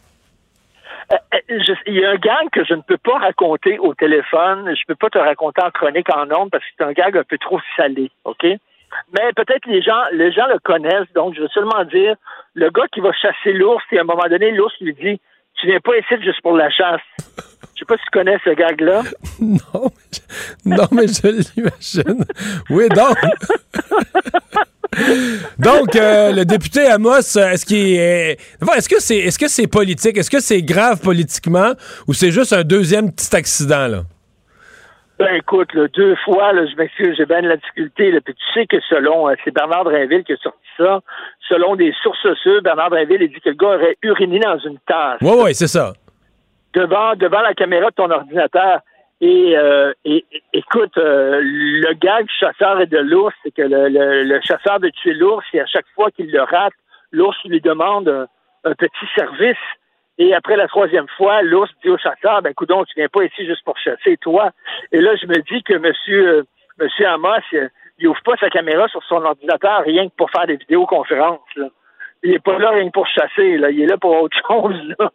Euh, 1.12 1.14
euh, 1.34 1.38
je- 1.48 1.72
Il 1.86 1.94
y 1.94 2.04
a 2.04 2.10
un 2.10 2.16
gag 2.16 2.50
que 2.52 2.64
je 2.64 2.74
ne 2.74 2.82
peux 2.82 2.98
pas 2.98 3.18
raconter 3.18 3.78
au 3.78 3.94
téléphone. 3.94 4.74
Je 4.74 4.82
peux 4.88 4.96
pas 4.96 5.08
te 5.10 5.18
raconter 5.18 5.62
en 5.62 5.70
chronique 5.70 6.12
en 6.14 6.24
ondes 6.36 6.50
parce 6.50 6.64
que 6.64 6.70
c'est 6.76 6.84
un 6.84 6.92
gag 6.92 7.16
un 7.16 7.22
peu 7.22 7.38
trop 7.38 7.60
salé, 7.76 8.10
OK? 8.24 8.44
Mais 9.12 9.32
peut-être 9.36 9.66
les 9.66 9.82
gens, 9.82 10.02
les 10.12 10.32
gens 10.32 10.46
le 10.46 10.58
connaissent, 10.58 11.12
donc 11.14 11.34
je 11.34 11.42
veux 11.42 11.48
seulement 11.48 11.84
dire, 11.84 12.14
le 12.54 12.70
gars 12.70 12.86
qui 12.92 13.00
va 13.00 13.12
chasser 13.12 13.52
l'ours, 13.52 13.82
et 13.92 13.98
à 13.98 14.02
un 14.02 14.04
moment 14.04 14.28
donné, 14.28 14.50
l'ours 14.52 14.74
lui 14.80 14.94
dit, 14.94 15.20
tu 15.54 15.66
viens 15.66 15.80
pas 15.80 15.96
ici 15.96 16.22
juste 16.22 16.40
pour 16.42 16.56
la 16.56 16.70
chasse. 16.70 17.00
Je 17.74 17.80
sais 17.80 17.84
pas 17.86 17.96
si 17.96 18.04
tu 18.04 18.10
connais 18.12 18.38
ce 18.44 18.50
gag-là. 18.50 19.02
non, 19.40 19.90
non, 20.64 20.84
mais 20.92 21.06
je 21.06 21.28
l'imagine. 21.28 22.24
Oui, 22.70 22.88
donc. 22.88 23.16
donc, 25.58 25.96
euh, 25.96 26.32
le 26.32 26.44
député 26.44 26.86
Amos, 26.86 27.36
euh, 27.36 27.50
est-ce 27.50 27.64
qu'il 27.64 27.94
est. 27.94 28.38
Est-ce 28.76 28.88
que 28.88 29.00
c'est 29.00 29.18
est-ce 29.18 29.38
que 29.38 29.48
c'est 29.48 29.66
politique? 29.68 30.16
Est-ce 30.16 30.30
que 30.30 30.40
c'est 30.40 30.62
grave 30.62 31.00
politiquement? 31.00 31.72
Ou 32.08 32.14
c'est 32.14 32.32
juste 32.32 32.52
un 32.52 32.62
deuxième 32.62 33.12
petit 33.12 33.34
accident, 33.34 33.86
là? 33.86 34.02
Ben 35.18 35.34
écoute, 35.34 35.74
là, 35.74 35.88
deux 35.88 36.14
fois, 36.24 36.52
là, 36.52 36.64
je 36.66 36.76
m'excuse, 36.76 37.16
j'ai 37.16 37.26
bien 37.26 37.42
de 37.42 37.48
la 37.48 37.56
difficulté. 37.56 38.12
Là, 38.12 38.20
puis 38.20 38.34
tu 38.34 38.44
sais 38.54 38.66
que 38.66 38.78
selon, 38.88 39.28
euh, 39.28 39.34
c'est 39.44 39.50
Bernard 39.52 39.84
Drinville 39.84 40.22
qui 40.24 40.32
a 40.34 40.36
sorti 40.36 40.58
ça, 40.76 41.00
selon 41.48 41.74
des 41.74 41.92
sources 42.02 42.32
sûres, 42.42 42.62
Bernard 42.62 42.90
Drinville 42.90 43.22
a 43.24 43.26
dit 43.26 43.40
que 43.40 43.48
le 43.48 43.56
gars 43.56 43.74
aurait 43.74 43.96
uriné 44.02 44.38
dans 44.38 44.58
une 44.58 44.78
tasse. 44.86 45.18
Oui, 45.20 45.32
oui, 45.42 45.54
c'est 45.54 45.66
ça. 45.66 45.92
devant, 46.74 47.14
devant 47.16 47.40
la 47.40 47.54
caméra 47.54 47.90
de 47.90 47.94
ton 47.96 48.10
ordinateur. 48.10 48.80
Et, 49.20 49.56
euh, 49.58 49.92
et- 50.04 50.24
écoute, 50.52 50.96
euh, 50.98 51.40
le 51.42 51.92
gag 51.94 52.24
du 52.26 52.32
chasseur 52.38 52.80
et 52.80 52.86
de 52.86 52.98
l'ours, 52.98 53.34
c'est 53.42 53.50
que 53.50 53.62
le, 53.62 53.88
le- 53.88 54.22
le 54.22 54.40
chasseur 54.42 54.78
veut 54.78 54.92
tuer 54.92 55.14
l'ours 55.14 55.44
et 55.52 55.60
à 55.60 55.66
chaque 55.66 55.86
fois 55.96 56.12
qu'il 56.12 56.30
le 56.30 56.42
rate, 56.42 56.74
l'ours 57.10 57.36
lui 57.44 57.60
demande 57.60 58.08
un, 58.08 58.28
un 58.62 58.74
petit 58.74 59.06
service. 59.16 59.56
Et 60.18 60.34
après 60.34 60.56
la 60.56 60.66
troisième 60.68 61.06
fois, 61.16 61.42
l'ours 61.42 61.70
dit 61.82 61.90
au 61.90 61.96
chasseur, 61.98 62.42
ben 62.42 62.52
coudon, 62.54 62.84
tu 62.84 62.94
viens 62.96 63.08
pas 63.08 63.24
ici 63.24 63.46
juste 63.46 63.64
pour 63.64 63.78
chasser, 63.78 64.16
toi. 64.16 64.50
Et 64.92 65.00
là, 65.00 65.14
je 65.16 65.26
me 65.26 65.40
dis 65.42 65.62
que 65.62 65.74
monsieur, 65.74 66.28
euh, 66.38 66.42
monsieur 66.80 67.06
Amos, 67.06 67.28
euh, 67.54 67.68
il 67.98 68.08
ouvre 68.08 68.20
pas 68.24 68.36
sa 68.40 68.50
caméra 68.50 68.88
sur 68.88 69.02
son 69.04 69.24
ordinateur 69.24 69.82
rien 69.84 70.08
que 70.08 70.14
pour 70.16 70.30
faire 70.30 70.46
des 70.46 70.56
vidéoconférences. 70.56 71.40
Là. 71.56 71.66
Il 72.24 72.32
est 72.34 72.42
pas 72.42 72.58
là 72.58 72.70
rien 72.70 72.86
que 72.88 72.92
pour 72.92 73.06
chasser, 73.06 73.58
là. 73.58 73.70
Il 73.70 73.80
est 73.80 73.86
là 73.86 73.96
pour 73.96 74.20
autre 74.20 74.36
chose, 74.48 74.74
là. 74.98 75.10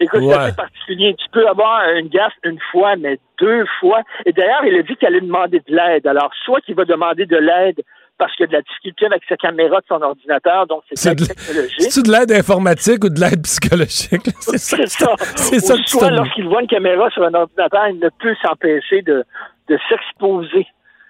Écoute, 0.00 0.22
Ouais. 0.22 0.32
c'est 0.32 0.38
assez 0.40 0.56
particulier. 0.56 1.14
Tu 1.14 1.26
peux 1.30 1.46
avoir 1.46 1.90
une 1.90 2.08
gaffe 2.08 2.32
une 2.44 2.58
fois, 2.70 2.96
mais 2.96 3.18
deux 3.38 3.66
fois. 3.78 4.00
Et 4.24 4.32
d'ailleurs, 4.32 4.64
il 4.64 4.74
a 4.78 4.82
dit 4.82 4.96
qu'il 4.96 5.06
allait 5.06 5.20
demander 5.20 5.60
de 5.60 5.74
l'aide. 5.76 6.06
Alors, 6.06 6.30
soit 6.44 6.62
qu'il 6.62 6.74
va 6.74 6.86
demander 6.86 7.26
de 7.26 7.36
l'aide 7.36 7.82
parce 8.18 8.34
qu'il 8.36 8.44
a 8.44 8.46
de 8.48 8.52
la 8.54 8.62
difficulté 8.62 9.06
avec 9.06 9.22
sa 9.28 9.36
caméra 9.36 9.80
de 9.80 9.86
son 9.88 10.00
ordinateur, 10.02 10.66
donc 10.66 10.82
c'est 10.88 10.96
C'est 10.98 11.14
de 11.14 11.24
technologique. 11.24 11.80
c'est-tu 11.80 12.02
de 12.02 12.12
l'aide 12.12 12.32
informatique 12.32 13.04
ou 13.04 13.08
de 13.08 13.20
l'aide 13.20 13.42
psychologique? 13.42 14.26
C'est 14.40 14.58
ça. 14.58 14.76
C'est 14.78 14.88
ça. 14.88 15.14
C'est 15.36 15.60
ça 15.60 15.74
soit 15.86 16.10
lorsqu'il 16.10 16.46
voit 16.48 16.62
une 16.62 16.68
caméra 16.68 17.10
sur 17.10 17.22
un 17.24 17.34
ordinateur, 17.34 17.88
il 17.88 17.98
ne 17.98 18.08
peut 18.20 18.34
s'empêcher 18.42 19.02
de, 19.02 19.24
de 19.68 19.78
s'exposer 19.88 20.66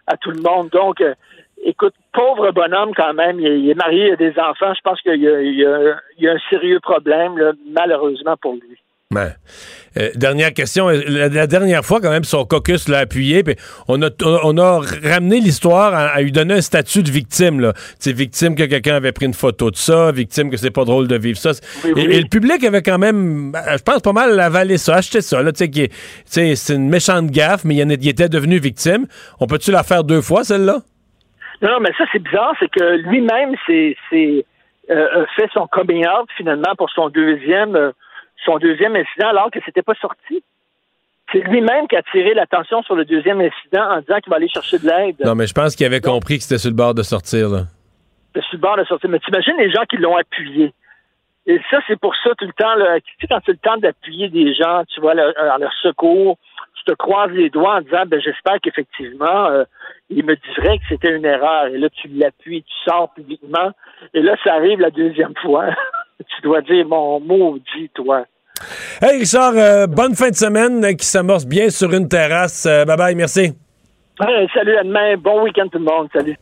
à 0.07 0.17
tout 0.17 0.31
le 0.31 0.41
monde. 0.41 0.69
Donc, 0.71 1.01
euh, 1.01 1.15
écoute, 1.65 1.95
pauvre 2.13 2.51
bonhomme 2.53 2.93
quand 2.95 3.15
même, 3.15 3.41
il 3.41 3.47
est, 3.47 3.61
il 3.61 3.71
est 3.71 3.75
marié, 3.75 4.09
il 4.09 4.13
a 4.13 4.17
des 4.17 4.39
enfants. 4.39 4.73
Je 4.75 4.81
pense 4.83 5.01
qu'il 5.03 5.15
y 5.15 5.27
y 5.27 6.23
y 6.23 6.29
a 6.29 6.33
un 6.33 6.39
sérieux 6.51 6.81
problème, 6.81 7.37
là, 7.39 7.53
malheureusement 7.73 8.37
pour 8.41 8.55
lui. 8.55 8.79
Ouais. 9.15 9.29
Euh, 9.99 10.11
dernière 10.17 10.53
question. 10.53 10.89
Euh, 10.89 11.01
La, 11.07 11.29
la 11.29 11.47
dernière 11.47 11.85
fois, 11.85 12.01
quand 12.01 12.11
même, 12.11 12.25
son 12.25 12.45
caucus 12.45 12.89
l'a 12.89 12.99
appuyé. 12.99 13.45
puis 13.45 13.55
on, 13.87 14.03
a, 14.03 14.09
on 14.43 14.59
a 14.59 14.81
ramené 15.05 15.39
l'histoire 15.39 15.95
à, 15.95 16.07
à 16.09 16.21
lui 16.23 16.33
donner 16.33 16.55
un 16.55 16.61
statut 16.61 17.05
de 17.05 17.11
victime. 17.11 17.61
Là. 17.61 17.73
Victime 18.05 18.57
que 18.57 18.65
quelqu'un 18.65 18.97
avait 18.97 19.13
pris 19.13 19.27
une 19.27 19.35
photo 19.35 19.71
de 19.71 19.77
ça, 19.77 20.11
victime 20.11 20.51
que 20.51 20.57
c'est 20.57 20.73
pas 20.73 20.85
drôle 20.85 21.07
de 21.07 21.17
vivre 21.17 21.39
ça. 21.39 21.53
Oui, 21.85 21.91
et, 21.91 21.95
oui. 21.95 22.15
et 22.17 22.21
le 22.21 22.29
public 22.29 22.65
avait 22.65 22.83
quand 22.83 22.99
même, 22.99 23.53
euh, 23.55 23.77
je 23.79 23.83
pense, 23.85 24.01
pas 24.03 24.13
mal 24.13 24.39
avalé 24.41 24.77
ça, 24.77 24.97
acheté 24.97 25.21
ça. 25.21 25.41
C'est 26.25 26.75
une 26.75 26.89
méchante 26.89 27.31
gaffe, 27.31 27.65
mais 27.65 27.77
il, 27.77 28.09
était 28.09 28.29
devenu 28.29 28.59
victime. 28.59 29.07
On 29.39 29.47
peut-tu 29.47 29.71
la 29.71 29.85
faire 29.85 30.03
deux 30.03 30.21
fois, 30.21 30.43
celle-là? 30.43 30.79
Non, 31.63 31.71
non, 31.71 31.81
mais 31.81 31.91
ça, 31.97 32.05
c'est 32.13 32.19
bizarre, 32.23 32.55
c'est 32.59 32.71
que 32.71 32.97
lui-même, 33.09 33.55
c'est, 33.67 33.97
euh, 34.91 35.25
fait 35.37 35.49
son 35.55 35.69
coming 35.69 36.05
out, 36.07 36.29
finalement, 36.37 36.75
pour 36.77 36.91
son 36.91 37.09
deuxième, 37.09 37.77
euh, 37.77 37.93
son 38.45 38.59
deuxième 38.59 38.95
incident, 38.97 39.29
alors 39.29 39.51
que 39.51 39.59
c'était 39.65 39.83
pas 39.83 39.95
sorti. 40.01 40.43
C'est 41.33 41.41
lui-même 41.41 41.89
qui 41.89 41.97
a 41.97 42.03
tiré 42.03 42.35
l'attention 42.35 42.83
sur 42.83 42.95
le 42.95 43.05
deuxième 43.05 43.41
incident 43.41 43.83
en 43.91 44.01
disant 44.01 44.19
qu'il 44.21 44.31
va 44.31 44.37
aller 44.37 44.49
chercher 44.49 44.79
de 44.79 44.87
l'aide. 44.87 45.17
Non, 45.25 45.35
mais 45.35 45.47
je 45.47 45.55
pense 45.55 45.75
qu'il 45.75 45.85
avait 45.87 46.01
compris 46.01 46.37
que 46.39 46.45
c'était 46.45 46.59
sur 46.59 46.71
le 46.71 46.77
bord 46.77 46.95
de 46.95 47.03
sortir. 47.03 47.49
Là. 47.49 47.63
Je 48.35 48.41
suis 48.43 48.57
bord 48.59 48.77
de 48.77 48.85
sortir. 48.85 49.11
Mais 49.11 49.19
t'imagines 49.19 49.57
les 49.59 49.71
gens 49.71 49.83
qui 49.91 49.97
l'ont 49.97 50.17
appuyé. 50.17 50.73
Et 51.49 51.61
ça, 51.71 51.79
c'est 51.89 51.99
pour 51.99 52.15
ça 52.23 52.31
tout 52.39 52.45
le 52.47 52.53
temps, 52.53 52.75
là, 52.75 53.01
tu 53.01 53.13
sais, 53.21 53.27
quand 53.29 53.39
c'est 53.47 53.53
le 53.53 53.59
temps 53.59 53.77
d'appuyer 53.77 54.29
des 54.29 54.53
gens, 54.55 54.83
tu 54.89 55.01
vois, 55.01 55.15
leur- 55.15 55.33
en 55.39 55.59
leur 55.59 55.73
secours, 55.81 56.37
tu 56.75 56.85
te 56.85 56.93
croises 56.93 57.31
les 57.31 57.51
doigts 57.51 57.77
en 57.77 57.81
disant, 57.83 58.03
ben, 58.07 58.21
j'espère 58.21 58.57
qu'effectivement, 58.61 59.47
euh, 59.47 59.65
il 60.11 60.25
me 60.25 60.35
dirait 60.37 60.79
que 60.79 60.85
c'était 60.89 61.15
une 61.15 61.25
erreur. 61.25 61.67
Et 61.67 61.79
là, 61.79 61.89
tu 61.91 62.09
l'appuies, 62.09 62.63
tu 62.65 62.75
sors 62.85 63.13
publiquement. 63.15 63.71
Et 64.13 64.23
là, 64.23 64.37
ça 64.45 64.55
arrive 64.55 64.81
la 64.81 64.91
deuxième 64.91 65.35
fois. 65.43 65.67
tu 66.19 66.43
dois 66.43 66.63
dire, 66.63 66.87
mon 66.87 67.21
maudit, 67.21 67.91
toi. 67.95 68.25
Hey, 69.03 69.19
Richard, 69.19 69.53
euh, 69.57 69.87
bonne 69.87 70.15
fin 70.15 70.31
de 70.31 70.35
semaine 70.35 70.85
euh, 70.85 70.93
qui 70.95 71.05
s'amorce 71.07 71.45
bien 71.47 71.69
sur 71.69 71.93
une 71.93 72.09
terrasse. 72.09 72.65
Euh, 72.67 72.85
bye 72.85 72.97
bye, 72.97 73.15
merci. 73.15 73.53
Ouais, 74.19 74.47
salut, 74.55 74.77
à 74.77 74.83
demain. 74.83 75.17
Bon 75.19 75.43
week-end 75.45 75.69
tout 75.71 75.79
le 75.79 75.85
monde. 75.85 76.09
Salut. 76.13 76.37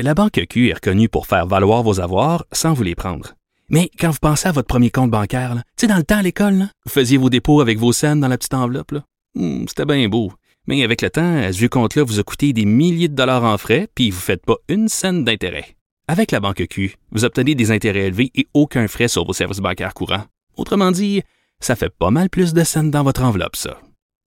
La 0.00 0.14
Banque 0.14 0.40
Q 0.48 0.68
est 0.68 0.74
reconnue 0.74 1.08
pour 1.08 1.26
faire 1.26 1.46
valoir 1.46 1.82
vos 1.82 2.00
avoirs 2.00 2.44
sans 2.52 2.74
vous 2.74 2.82
les 2.82 2.94
prendre. 2.94 3.34
Mais 3.70 3.88
quand 3.98 4.10
vous 4.10 4.18
pensez 4.20 4.48
à 4.48 4.52
votre 4.52 4.66
premier 4.68 4.90
compte 4.90 5.10
bancaire, 5.10 5.54
tu 5.54 5.62
sais, 5.76 5.86
dans 5.86 5.96
le 5.96 6.02
temps 6.02 6.18
à 6.18 6.22
l'école, 6.22 6.54
là, 6.54 6.64
vous 6.84 6.92
faisiez 6.92 7.16
vos 7.18 7.30
dépôts 7.30 7.60
avec 7.60 7.78
vos 7.78 7.92
scènes 7.92 8.20
dans 8.20 8.28
la 8.28 8.36
petite 8.36 8.54
enveloppe. 8.54 8.92
Hmm, 9.34 9.64
C'était 9.68 9.84
bien 9.86 10.08
beau. 10.08 10.32
Mais 10.66 10.82
avec 10.84 11.00
le 11.02 11.10
temps, 11.10 11.38
à 11.38 11.52
ce 11.52 11.58
vieux 11.58 11.68
compte-là 11.68 12.02
vous 12.04 12.20
a 12.20 12.22
coûté 12.22 12.52
des 12.52 12.64
milliers 12.66 13.08
de 13.08 13.14
dollars 13.14 13.44
en 13.44 13.56
frais, 13.58 13.88
puis 13.94 14.10
vous 14.10 14.18
ne 14.18 14.22
faites 14.22 14.44
pas 14.44 14.56
une 14.68 14.88
scène 14.88 15.24
d'intérêt. 15.24 15.64
Avec 16.12 16.32
la 16.32 16.40
Banque 16.40 16.66
Q, 16.66 16.96
vous 17.12 17.24
obtenez 17.24 17.54
des 17.54 17.70
intérêts 17.70 18.08
élevés 18.08 18.32
et 18.34 18.48
aucun 18.52 18.88
frais 18.88 19.06
sur 19.06 19.24
vos 19.24 19.32
services 19.32 19.60
bancaires 19.60 19.94
courants. 19.94 20.24
Autrement 20.56 20.90
dit, 20.90 21.22
ça 21.60 21.76
fait 21.76 21.88
pas 21.88 22.10
mal 22.10 22.28
plus 22.28 22.52
de 22.52 22.64
scènes 22.64 22.90
dans 22.90 23.04
votre 23.04 23.22
enveloppe, 23.22 23.54
ça. 23.54 23.80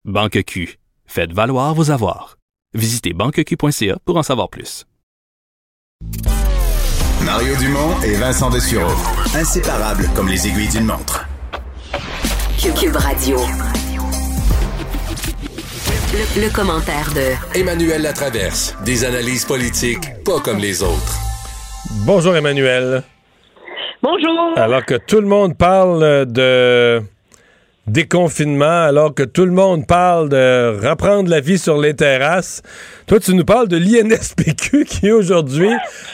Banque 0.05 0.43
Q. 0.43 0.77
Faites 1.07 1.33
valoir 1.33 1.73
vos 1.73 1.89
avoirs. 1.89 2.37
Visitez 2.75 3.13
banqueq.ca 3.13 3.97
pour 4.05 4.15
en 4.15 4.21
savoir 4.21 4.49
plus. 4.51 4.85
Mario 7.25 7.55
Dumont 7.55 7.99
et 8.03 8.13
Vincent 8.13 8.51
Dessureau. 8.51 8.95
Inséparables 9.33 10.07
comme 10.15 10.29
les 10.29 10.47
aiguilles 10.47 10.69
d'une 10.69 10.85
montre. 10.85 11.27
Cube 12.59 12.95
Radio. 12.95 13.39
Le, 16.13 16.41
le 16.43 16.53
commentaire 16.53 17.11
de 17.15 17.59
Emmanuel 17.59 18.03
Latraverse. 18.03 18.75
Des 18.85 19.03
analyses 19.03 19.45
politiques 19.45 20.23
pas 20.23 20.39
comme 20.41 20.59
les 20.59 20.83
autres. 20.83 21.30
Bonjour 22.05 22.35
Emmanuel. 22.35 23.03
Bonjour. 24.01 24.53
Alors 24.57 24.85
que 24.85 24.95
tout 24.95 25.21
le 25.21 25.27
monde 25.27 25.55
parle 25.57 26.25
de 26.25 27.01
déconfinement, 27.87 28.65
alors 28.85 29.13
que 29.13 29.23
tout 29.23 29.45
le 29.45 29.51
monde 29.51 29.85
parle 29.85 30.29
de 30.29 30.79
reprendre 30.87 31.29
la 31.29 31.39
vie 31.39 31.57
sur 31.59 31.77
les 31.79 31.93
terrasses, 31.95 32.61
toi 33.07 33.19
tu 33.19 33.33
nous 33.35 33.45
parles 33.45 33.67
de 33.67 33.77
l'INSPQ 33.77 34.85
qui 34.89 35.11
aujourd'hui... 35.11 35.69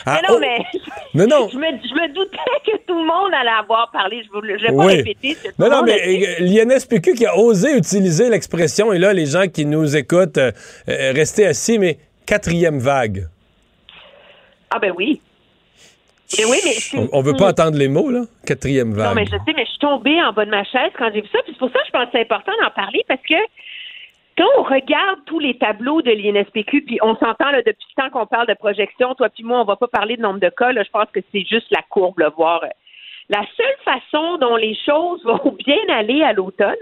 Mais 0.06 0.22
non, 0.30 0.40
mais, 0.40 0.58
Mais 1.14 1.26
non. 1.26 1.48
Je, 1.52 1.58
me, 1.58 1.66
je 1.66 1.94
me 1.94 2.14
doutais 2.14 2.38
que 2.66 2.78
tout 2.86 2.98
le 2.99 3.06
monde 3.06 3.32
allait 3.40 3.49
avoir 3.60 3.90
parlé. 3.91 4.22
Je 4.24 4.38
ne 4.38 4.58
vais 4.60 4.68
pas 4.68 4.86
Oui. 4.86 4.95
répéter. 4.98 5.36
ce 5.36 5.44
que 5.49 5.56
tout 5.56 5.62
Non, 5.62 5.70
non, 5.70 5.84
mais 5.84 6.38
l'INSPQ 6.40 7.14
qui 7.14 7.26
a 7.26 7.38
osé 7.38 7.78
utiliser 7.78 8.30
l'expression, 8.30 8.91
et 8.91 8.98
là, 8.98 9.14
les 9.14 9.26
gens 9.26 9.48
qui 9.48 9.66
nous 9.66 9.95
écoutent, 9.95 10.38
euh, 10.38 10.52
euh, 10.90 11.14
restez 11.16 11.45
assis, 11.45 11.80
mais 11.80 11.98
quatrième 12.26 12.80
vague. 12.80 13.28
Ah 14.70 14.80
ben 14.80 14.91
oui. 14.98 15.22
Mais 16.38 16.45
oui, 16.45 16.58
mais 16.66 16.72
c'est- 16.74 16.98
On, 16.98 17.08
on 17.14 17.22
veut 17.22 17.34
pas 17.38 17.49
entendre 17.49 17.78
les 17.78 17.88
mots, 17.88 18.10
là? 18.12 18.22
Quatrième 18.45 18.94
vague. 18.94 19.10
Non, 19.10 19.16
mais 19.16 19.26
je 19.26 19.32
sais, 19.32 19.54
mais 19.56 19.64
je 19.66 19.70
suis 19.70 19.80
tombée 19.80 20.22
en 20.22 20.34
bas 20.34 20.45
de 20.45 20.52
ma 20.52 20.64
chaise 20.66 20.91
quand 20.98 21.10
j'ai 21.14 21.22
vu 21.22 21.28
ça. 21.32 21.40
Puis 21.44 21.54
c'est 21.54 21.60
pour 21.60 21.72
ça 21.72 21.80
que 21.80 21.86
je 21.88 21.91
pense 21.91 22.06
que 22.06 22.12
c'est 22.14 22.22
important 22.22 22.52
d'en 22.62 22.70
parler 22.72 23.04
parce 23.08 23.22
que 23.22 23.36
quand 24.38 24.48
on 24.60 24.64
regarde 24.64 25.20
tous 25.26 25.40
les 25.40 25.58
tableaux 25.58 26.02
de 26.02 26.12
l'INSPQ, 26.12 26.82
puis 26.84 26.99
on 27.02 27.16
s'entend 27.16 27.49
là, 27.52 27.62
depuis 27.64 27.88
le 27.98 28.04
temps 28.04 28.10
qu'on 28.12 28.28
parle 28.28 28.48
de 28.48 28.54
projection, 28.56 29.16
toi 29.16 29.30
puis 29.30 29.44
moi, 29.44 29.62
on 29.62 29.66
va 29.66 29.78
pas 29.78 29.88
parler 29.88 30.18
de 30.18 30.22
nombre 30.22 30.40
de 30.40 30.49
cas. 30.49 30.72
Là, 30.74 30.84
je 30.84 30.90
pense 30.91 31.10
que 31.14 31.22
c'est 31.32 31.45
juste 31.48 31.68
la 31.72 31.82
courbe, 31.90 32.20
là, 32.20 32.30
voir. 32.30 32.64
euh, 32.64 32.68
La 33.30 33.41
seule 33.56 33.78
façon 33.86 34.38
dont 34.38 34.56
les 34.58 34.76
choses 34.86 35.24
vont 35.26 35.56
bien 35.66 35.80
aller 35.90 36.24
à 36.24 36.34
l'automne, 36.34 36.76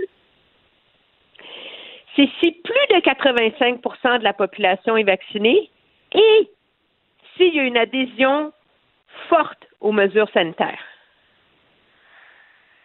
c'est 2.16 2.30
si 2.42 2.52
plus 2.52 2.96
de 2.96 3.00
85% 3.02 4.20
de 4.20 4.24
la 4.24 4.34
population 4.34 4.96
est 4.98 5.04
vaccinée 5.04 5.70
et 6.14 6.50
s'il 7.36 7.54
y 7.54 7.60
a 7.60 7.64
une 7.64 7.78
adhésion 7.78 8.52
forte 9.30 9.68
aux 9.82 9.92
mesures 9.92 10.30
sanitaires. 10.34 10.84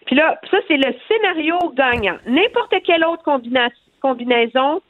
Puis 0.07 0.17
là, 0.17 0.41
ça, 0.51 0.59
c'est 0.67 0.77
le 0.77 0.95
scénario 1.07 1.59
gagnant. 1.75 2.17
N'importe 2.27 2.75
quelle 2.85 3.05
autre 3.05 3.23
combina- 3.23 3.71
combinaison, 4.01 4.83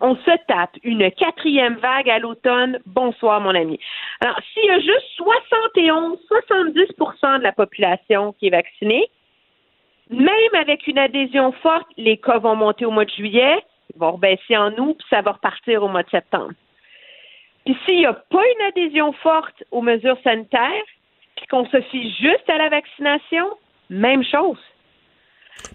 on 0.00 0.16
se 0.16 0.30
tape 0.48 0.76
une 0.82 1.10
quatrième 1.12 1.76
vague 1.76 2.10
à 2.10 2.18
l'automne. 2.18 2.80
Bonsoir, 2.86 3.40
mon 3.40 3.54
ami. 3.54 3.78
Alors, 4.20 4.38
s'il 4.52 4.64
y 4.64 4.70
a 4.70 4.80
juste 4.80 5.06
71, 5.16 6.18
70% 6.28 7.38
de 7.38 7.42
la 7.42 7.52
population 7.52 8.32
qui 8.32 8.48
est 8.48 8.50
vaccinée, 8.50 9.06
même 10.10 10.54
avec 10.58 10.86
une 10.86 10.98
adhésion 10.98 11.52
forte, 11.52 11.86
les 11.96 12.16
cas 12.16 12.38
vont 12.38 12.56
monter 12.56 12.84
au 12.84 12.90
mois 12.90 13.04
de 13.04 13.10
juillet, 13.10 13.64
ils 13.94 13.98
vont 13.98 14.12
rebaisser 14.12 14.56
en 14.56 14.72
août, 14.72 14.96
puis 14.98 15.06
ça 15.08 15.22
va 15.22 15.32
repartir 15.32 15.82
au 15.82 15.88
mois 15.88 16.02
de 16.02 16.10
septembre. 16.10 16.52
Puis 17.64 17.76
s'il 17.84 17.98
n'y 17.98 18.06
a 18.06 18.12
pas 18.12 18.42
une 18.42 18.66
adhésion 18.66 19.12
forte 19.22 19.62
aux 19.70 19.82
mesures 19.82 20.18
sanitaires, 20.22 20.84
puis 21.36 21.46
qu'on 21.46 21.66
se 21.66 21.80
fie 21.90 22.14
juste 22.20 22.48
à 22.48 22.58
la 22.58 22.68
vaccination, 22.68 23.46
même 23.90 24.22
chose. 24.24 24.58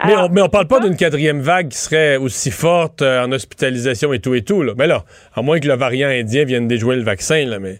Mais 0.06 0.16
on, 0.16 0.30
mais 0.30 0.42
on 0.42 0.50
parle 0.50 0.68
pas 0.68 0.80
d'une 0.80 0.96
quatrième 0.96 1.40
vague 1.40 1.70
qui 1.70 1.78
serait 1.78 2.18
aussi 2.18 2.52
forte 2.52 3.02
euh, 3.02 3.26
en 3.26 3.32
hospitalisation 3.32 4.14
et 4.14 4.20
tout 4.20 4.36
et 4.36 4.44
tout. 4.44 4.62
Là. 4.62 4.74
Mais 4.78 4.88
là, 4.88 5.04
à 5.34 5.42
moins 5.42 5.60
que 5.60 5.68
le 5.68 5.76
variant 5.76 6.10
indien 6.10 6.44
vienne 6.44 6.68
déjouer 6.68 6.96
le 6.96 7.04
vaccin, 7.04 7.46
là, 7.46 7.60
mais. 7.60 7.76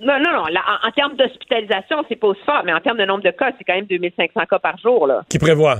Non, 0.00 0.18
non, 0.18 0.32
non. 0.32 0.46
là, 0.46 0.60
en, 0.68 0.88
en 0.88 0.90
termes 0.92 1.16
d'hospitalisation, 1.16 2.04
c'est 2.08 2.16
pas 2.16 2.28
aussi 2.28 2.42
fort, 2.44 2.62
mais 2.64 2.72
en 2.72 2.80
termes 2.80 2.98
de 2.98 3.04
nombre 3.04 3.22
de 3.22 3.30
cas, 3.30 3.52
c'est 3.56 3.64
quand 3.64 3.74
même 3.74 3.86
2500 3.86 4.40
cas 4.48 4.58
par 4.58 4.78
jour, 4.78 5.06
là. 5.06 5.22
Qui 5.28 5.38
prévoit? 5.38 5.78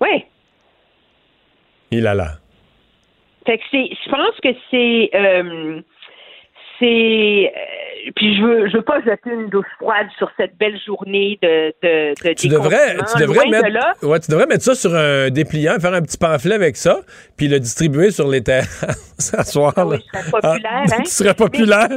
Oui. 0.00 0.24
Il 1.90 2.06
a 2.06 2.14
là. 2.14 2.32
Fait 3.46 3.58
que 3.58 3.64
c'est, 3.70 3.88
je 4.04 4.10
pense 4.10 4.40
que 4.42 4.48
c'est, 4.70 5.10
euh, 5.14 5.80
c'est, 6.78 7.52
euh, 7.56 8.10
puis 8.16 8.36
je 8.36 8.42
veux, 8.42 8.68
je 8.68 8.76
veux 8.76 8.82
pas 8.82 9.00
jeter 9.00 9.30
une 9.30 9.48
douche 9.48 9.66
froide 9.78 10.06
sur 10.18 10.30
cette 10.36 10.56
belle 10.56 10.78
journée 10.86 11.38
de, 11.42 11.74
de, 11.82 12.14
de 12.28 12.34
Tu 12.34 12.48
devrais, 12.48 12.96
tu, 12.96 13.18
devrais 13.20 13.46
loin 13.46 13.60
de 13.62 13.72
là. 13.72 13.94
mettre, 13.94 14.06
ouais, 14.08 14.20
tu 14.20 14.30
devrais 14.30 14.46
mettre 14.46 14.62
ça 14.64 14.74
sur 14.74 14.94
un 14.94 15.30
dépliant, 15.30 15.78
faire 15.80 15.94
un 15.94 16.02
petit 16.02 16.18
pamphlet 16.18 16.54
avec 16.54 16.76
ça, 16.76 17.00
puis 17.36 17.48
le 17.48 17.58
distribuer 17.60 18.10
sur 18.10 18.28
les 18.28 18.42
terrasses 18.42 19.34
à 19.38 19.44
soir. 19.44 19.72
je 19.76 19.98
serais 20.18 20.30
populaire, 20.30 20.60
Ah, 20.64 20.82
hein? 20.92 21.02
Tu 21.04 21.10
serais 21.10 21.34
populaire. 21.34 21.88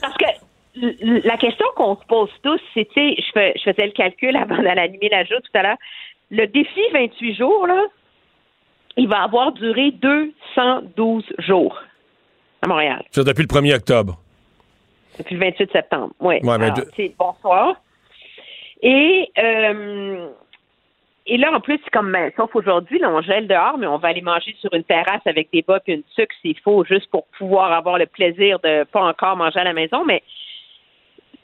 Parce 0.00 0.16
que 0.18 1.28
la 1.28 1.36
question 1.36 1.66
qu'on 1.76 1.96
se 1.96 2.04
pose 2.08 2.30
tous, 2.42 2.60
c'est, 2.74 2.86
tu 2.86 2.94
sais, 2.94 3.14
je, 3.18 3.32
fais- 3.32 3.54
je 3.56 3.70
faisais 3.70 3.86
le 3.86 3.92
calcul 3.92 4.36
avant 4.36 4.60
d'aller 4.62 4.80
animer 4.82 5.08
la 5.10 5.24
joute 5.24 5.42
tout 5.42 5.58
à 5.58 5.62
l'heure. 5.62 5.76
Le 6.30 6.46
défi 6.46 6.80
28 6.92 7.34
jours, 7.36 7.66
là, 7.66 7.80
il 8.96 9.08
va 9.08 9.22
avoir 9.22 9.52
duré 9.52 9.92
212 9.92 11.24
jours 11.38 11.80
à 12.64 12.68
Montréal, 12.68 13.02
C'est 13.10 13.24
depuis 13.24 13.42
le 13.42 13.48
1er 13.48 13.74
octobre. 13.76 14.18
depuis 15.18 15.34
le 15.36 15.40
28 15.40 15.70
septembre. 15.72 16.12
Oui. 16.20 16.36
Ouais, 16.42 16.58
mais 16.58 16.64
Alors, 16.66 16.76
de- 16.78 16.86
c'est 16.96 17.12
bonsoir. 17.18 17.76
Et, 18.82 19.30
euh, 19.38 20.28
et 21.26 21.36
là, 21.38 21.52
en 21.54 21.60
plus, 21.60 21.78
c'est 21.84 21.90
comme, 21.90 22.10
ben, 22.12 22.30
sauf 22.36 22.54
aujourd'hui, 22.54 23.00
on 23.04 23.20
gèle 23.22 23.46
dehors, 23.46 23.78
mais 23.78 23.86
on 23.86 23.98
va 23.98 24.08
aller 24.08 24.20
manger 24.20 24.54
sur 24.60 24.72
une 24.74 24.84
terrasse 24.84 25.22
avec 25.26 25.48
des 25.52 25.62
bas 25.62 25.78
et 25.86 25.92
une 25.94 26.02
sucre 26.14 26.34
s'il 26.42 26.58
faut, 26.60 26.84
juste 26.84 27.08
pour 27.10 27.26
pouvoir 27.38 27.72
avoir 27.72 27.98
le 27.98 28.06
plaisir 28.06 28.58
de 28.60 28.84
pas 28.84 29.02
encore 29.02 29.36
manger 29.36 29.60
à 29.60 29.64
la 29.64 29.72
maison. 29.72 30.04
Mais 30.04 30.22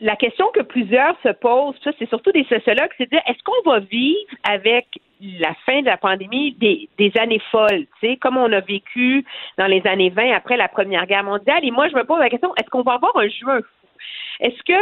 la 0.01 0.17
question 0.17 0.47
que 0.53 0.61
plusieurs 0.63 1.15
se 1.23 1.31
posent, 1.33 1.77
ça, 1.85 1.93
c'est 1.99 2.09
surtout 2.09 2.33
des 2.33 2.45
sociologues, 2.45 2.91
c'est 2.99 3.05
de 3.05 3.11
dire 3.11 3.23
est-ce 3.27 3.43
qu'on 3.43 3.71
va 3.71 3.79
vivre 3.81 4.19
avec 4.43 4.87
la 5.21 5.55
fin 5.67 5.81
de 5.81 5.87
la 5.87 5.97
pandémie 5.97 6.53
des, 6.53 6.89
des 6.99 7.13
années 7.19 7.43
folles, 7.51 7.87
tu 8.01 8.09
sais, 8.09 8.17
comme 8.17 8.37
on 8.37 8.53
a 8.53 8.61
vécu 8.61 9.25
dans 9.59 9.67
les 9.67 9.87
années 9.87 10.11
20 10.11 10.33
après 10.33 10.57
la 10.57 10.69
Première 10.69 11.07
Guerre 11.07 11.25
mondiale. 11.25 11.61
Et 11.63 11.71
moi, 11.71 11.89
je 11.89 11.97
me 11.97 12.05
pose 12.05 12.19
la 12.19 12.31
question 12.31 12.55
est-ce 12.57 12.71
qu'on 12.71 12.83
va 12.83 12.95
avoir 12.95 13.17
un 13.17 13.29
juin 13.29 13.61
fou? 13.61 13.87
Est-ce 14.41 14.63
que 14.67 14.81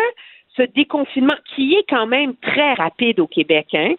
ce 0.56 0.62
déconfinement, 0.74 1.34
qui 1.54 1.74
est 1.74 1.84
quand 1.88 2.06
même 2.06 2.34
très 2.36 2.74
rapide 2.74 3.20
au 3.20 3.26
Québec, 3.26 3.66
hein, 3.74 3.94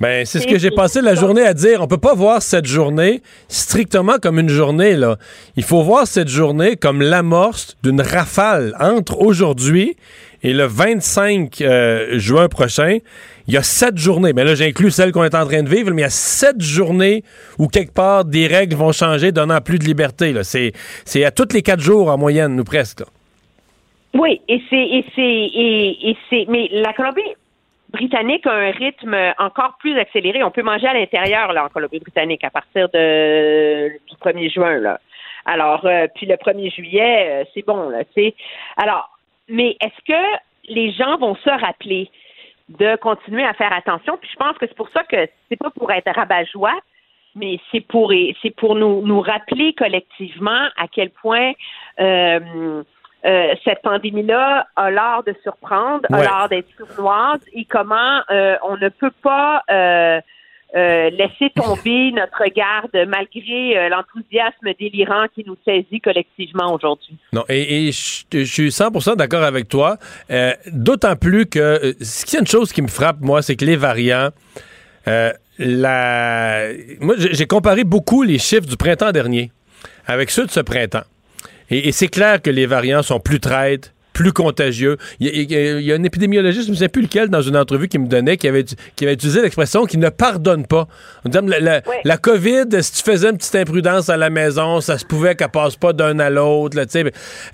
Ben, 0.00 0.24
c'est 0.24 0.40
ce 0.40 0.46
que 0.46 0.58
j'ai 0.58 0.70
passé 0.70 1.00
la 1.00 1.14
journée 1.14 1.42
à 1.42 1.54
dire. 1.54 1.80
On 1.82 1.88
peut 1.88 1.98
pas 1.98 2.14
voir 2.14 2.42
cette 2.42 2.66
journée 2.66 3.20
strictement 3.48 4.18
comme 4.22 4.38
une 4.38 4.48
journée, 4.48 4.94
là. 4.94 5.16
Il 5.56 5.64
faut 5.64 5.82
voir 5.82 6.06
cette 6.06 6.28
journée 6.28 6.76
comme 6.76 7.02
l'amorce 7.02 7.76
d'une 7.82 8.00
rafale 8.00 8.74
entre 8.80 9.20
aujourd'hui 9.20 9.96
et 10.42 10.52
le 10.52 10.64
25 10.64 11.60
euh, 11.60 12.18
juin 12.18 12.48
prochain. 12.48 12.98
Il 13.48 13.54
y 13.54 13.56
a 13.56 13.62
sept 13.62 13.96
journées. 13.96 14.32
Mais 14.32 14.44
là, 14.44 14.54
j'inclus 14.54 14.90
celle 14.90 15.12
qu'on 15.12 15.24
est 15.24 15.34
en 15.34 15.46
train 15.46 15.62
de 15.62 15.68
vivre, 15.68 15.90
mais 15.90 16.02
il 16.02 16.04
y 16.04 16.06
a 16.06 16.10
sept 16.10 16.60
journées 16.60 17.22
où 17.58 17.68
quelque 17.68 17.94
part 17.94 18.24
des 18.24 18.46
règles 18.46 18.74
vont 18.74 18.92
changer, 18.92 19.30
donnant 19.32 19.60
plus 19.60 19.78
de 19.78 19.84
liberté. 19.84 20.34
C'est, 20.42 21.24
à 21.24 21.30
toutes 21.30 21.52
les 21.52 21.62
quatre 21.62 21.80
jours 21.80 22.10
en 22.10 22.18
moyenne, 22.18 22.56
nous 22.56 22.64
presque. 22.64 23.02
Oui, 24.14 24.40
et 24.48 24.62
c'est 24.70 24.76
et 24.76 26.16
et, 26.32 26.46
mais 26.48 26.68
la 26.72 26.92
Colombie-Britannique 26.94 28.46
a 28.46 28.52
un 28.52 28.70
rythme 28.70 29.16
encore 29.38 29.76
plus 29.78 29.98
accéléré. 29.98 30.42
On 30.42 30.50
peut 30.50 30.62
manger 30.62 30.86
à 30.86 30.94
l'intérieur 30.94 31.52
là 31.52 31.66
en 31.66 31.68
Colombie-Britannique 31.68 32.42
à 32.42 32.50
partir 32.50 32.88
du 32.88 32.98
1er 32.98 34.52
juin 34.52 34.78
là. 34.78 35.00
Alors 35.44 35.84
euh, 35.84 36.06
puis 36.14 36.26
le 36.26 36.36
1er 36.36 36.74
juillet, 36.74 37.28
euh, 37.28 37.44
c'est 37.52 37.64
bon 37.64 37.90
là, 37.90 38.04
tu 38.04 38.22
sais. 38.22 38.34
Alors, 38.78 39.10
mais 39.48 39.76
est-ce 39.80 40.04
que 40.06 40.38
les 40.68 40.92
gens 40.92 41.18
vont 41.18 41.36
se 41.36 41.50
rappeler 41.50 42.10
de 42.68 42.96
continuer 42.96 43.44
à 43.44 43.54
faire 43.54 43.72
attention. 43.72 44.16
Puis 44.16 44.30
je 44.32 44.36
pense 44.36 44.56
que 44.58 44.66
c'est 44.66 44.76
pour 44.76 44.88
ça 44.90 45.04
que 45.04 45.28
c'est 45.48 45.56
pas 45.56 45.70
pour 45.70 45.90
être 45.92 46.10
rabat-joie, 46.12 46.78
mais 47.34 47.58
c'est 47.70 47.80
pour 47.80 48.12
c'est 48.42 48.54
pour 48.56 48.74
nous 48.74 49.06
nous 49.06 49.20
rappeler 49.20 49.74
collectivement 49.74 50.68
à 50.76 50.88
quel 50.90 51.10
point 51.10 51.52
euh, 52.00 52.82
euh, 53.24 53.54
cette 53.64 53.82
pandémie-là 53.82 54.66
a 54.76 54.90
l'art 54.90 55.22
de 55.24 55.34
surprendre, 55.42 56.06
a 56.12 56.22
l'art 56.22 56.48
d'être 56.48 56.68
sournoise 56.76 57.40
et 57.52 57.64
comment 57.64 58.20
euh, 58.30 58.56
on 58.62 58.76
ne 58.76 58.88
peut 58.88 59.12
pas 59.22 59.62
euh, 60.76 61.10
laisser 61.10 61.50
tomber 61.54 62.12
notre 62.14 62.44
garde 62.54 63.08
malgré 63.08 63.76
euh, 63.78 63.88
l'enthousiasme 63.88 64.68
délirant 64.78 65.26
qui 65.34 65.44
nous 65.46 65.56
saisit 65.64 66.00
collectivement 66.00 66.74
aujourd'hui. 66.74 67.16
Non, 67.32 67.44
et, 67.48 67.88
et 67.88 67.92
je 67.92 68.44
suis 68.44 68.68
100% 68.68 69.16
d'accord 69.16 69.42
avec 69.42 69.68
toi. 69.68 69.96
Euh, 70.30 70.52
D'autant 70.72 71.16
plus 71.16 71.46
que 71.46 71.94
ce 72.00 72.24
qu'il 72.24 72.34
y 72.34 72.36
a 72.36 72.40
une 72.40 72.46
chose 72.46 72.72
qui 72.72 72.82
me 72.82 72.88
frappe, 72.88 73.20
moi, 73.20 73.42
c'est 73.42 73.56
que 73.56 73.64
les 73.64 73.76
variants. 73.76 74.30
euh, 75.08 75.32
la... 75.58 76.68
Moi, 77.00 77.14
j'ai 77.18 77.32
j'ai 77.34 77.46
comparé 77.46 77.84
beaucoup 77.84 78.22
les 78.22 78.38
chiffres 78.38 78.66
du 78.66 78.76
printemps 78.76 79.12
dernier 79.12 79.50
avec 80.06 80.30
ceux 80.30 80.44
de 80.46 80.50
ce 80.50 80.60
printemps. 80.60 81.04
Et, 81.70 81.88
et 81.88 81.92
c'est 81.92 82.08
clair 82.08 82.42
que 82.42 82.50
les 82.50 82.66
variants 82.66 83.02
sont 83.02 83.18
plus 83.20 83.40
traites, 83.40 83.92
plus 84.16 84.32
contagieux. 84.32 84.96
Il 85.20 85.26
y, 85.26 85.54
a, 85.54 85.74
il 85.78 85.82
y 85.84 85.92
a- 85.92 85.94
un 85.96 86.02
épidémiologiste, 86.02 86.66
je 86.68 86.70
ne 86.72 86.76
sais 86.76 86.88
plus 86.88 87.02
lequel, 87.02 87.28
dans 87.28 87.42
une 87.42 87.56
entrevue 87.56 87.86
qui 87.86 87.98
me 87.98 88.06
donnait, 88.06 88.38
qui 88.38 88.48
avait, 88.48 88.64
qui 88.64 89.04
avait 89.04 89.12
utilisé 89.12 89.42
l'expression 89.42 89.84
qui 89.84 89.98
ne 89.98 90.08
pardonne 90.08 90.66
pas. 90.66 90.88
On 91.24 91.28
disait, 91.28 91.42
la, 91.46 91.60
la- 91.60 91.82
la 92.02 92.16
COVID, 92.16 92.64
si 92.80 92.92
tu 92.92 93.02
faisais 93.10 93.28
une 93.28 93.36
petite 93.36 93.54
imprudence 93.56 94.08
à 94.08 94.16
la 94.16 94.30
maison, 94.30 94.80
ça 94.80 94.96
se 94.96 95.04
pouvait 95.04 95.34
qu'elle 95.34 95.50
passe 95.50 95.76
pas 95.76 95.92
d'un 95.92 96.18
à 96.18 96.30
l'autre. 96.30 96.78
là. 96.78 96.84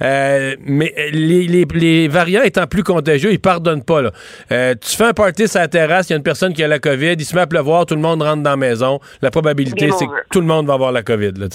Euh, 0.03 0.55
mais 0.65 0.95
les, 1.13 1.47
les- 1.49 1.67
les 1.75 2.07
variants 2.09 2.43
étant 2.43 2.67
plus 2.69 2.85
contagieux, 2.85 3.33
ils 3.33 3.41
pardonnent 3.41 3.83
pas. 3.83 4.03
là. 4.03 4.13
Euh, 4.53 4.75
tu 4.81 4.97
fais 4.97 5.05
un 5.07 5.13
party 5.13 5.49
sur 5.49 5.59
la 5.59 5.67
terrasse, 5.69 6.09
il 6.11 6.13
y 6.13 6.15
a 6.15 6.17
une 6.19 6.23
personne 6.23 6.53
qui 6.55 6.63
a 6.63 6.69
la 6.69 6.79
COVID, 6.79 7.15
il 7.19 7.25
se 7.25 7.35
met 7.35 7.41
à 7.41 7.47
pleuvoir, 7.49 7.87
tout 7.87 7.97
le 7.97 8.01
monde 8.01 8.23
rentre 8.23 8.43
dans 8.43 8.51
la 8.51 8.57
maison. 8.57 9.01
La 9.21 9.31
probabilité, 9.33 9.91
c'est 9.99 10.07
que 10.07 10.13
tout 10.31 10.41
le 10.41 10.47
monde 10.47 10.67
va 10.69 10.75
avoir 10.75 10.93
la 10.93 11.03
COVID. 11.03 11.33
là. 11.39 11.49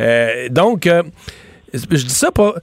Euh, 0.00 0.48
donc, 0.50 0.86
euh, 0.86 1.02
je 1.74 1.84
dis 2.04 2.08
ça 2.10 2.30
pas. 2.30 2.54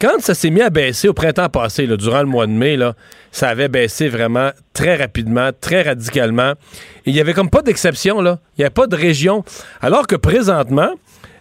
Quand 0.00 0.20
ça 0.20 0.34
s'est 0.34 0.50
mis 0.50 0.60
à 0.60 0.70
baisser 0.70 1.08
au 1.08 1.12
printemps 1.12 1.48
passé, 1.48 1.84
là, 1.86 1.96
durant 1.96 2.20
le 2.20 2.26
mois 2.26 2.46
de 2.46 2.52
mai, 2.52 2.76
là, 2.76 2.94
ça 3.32 3.48
avait 3.48 3.68
baissé 3.68 4.08
vraiment 4.08 4.50
très 4.72 4.94
rapidement, 4.94 5.50
très 5.60 5.82
radicalement. 5.82 6.52
Et 7.04 7.10
il 7.10 7.14
n'y 7.14 7.20
avait 7.20 7.32
comme 7.32 7.50
pas 7.50 7.62
d'exception, 7.62 8.20
là. 8.20 8.38
Il 8.56 8.60
n'y 8.60 8.64
avait 8.64 8.74
pas 8.74 8.86
de 8.86 8.94
région. 8.94 9.44
Alors 9.80 10.06
que 10.06 10.14
présentement, 10.14 10.90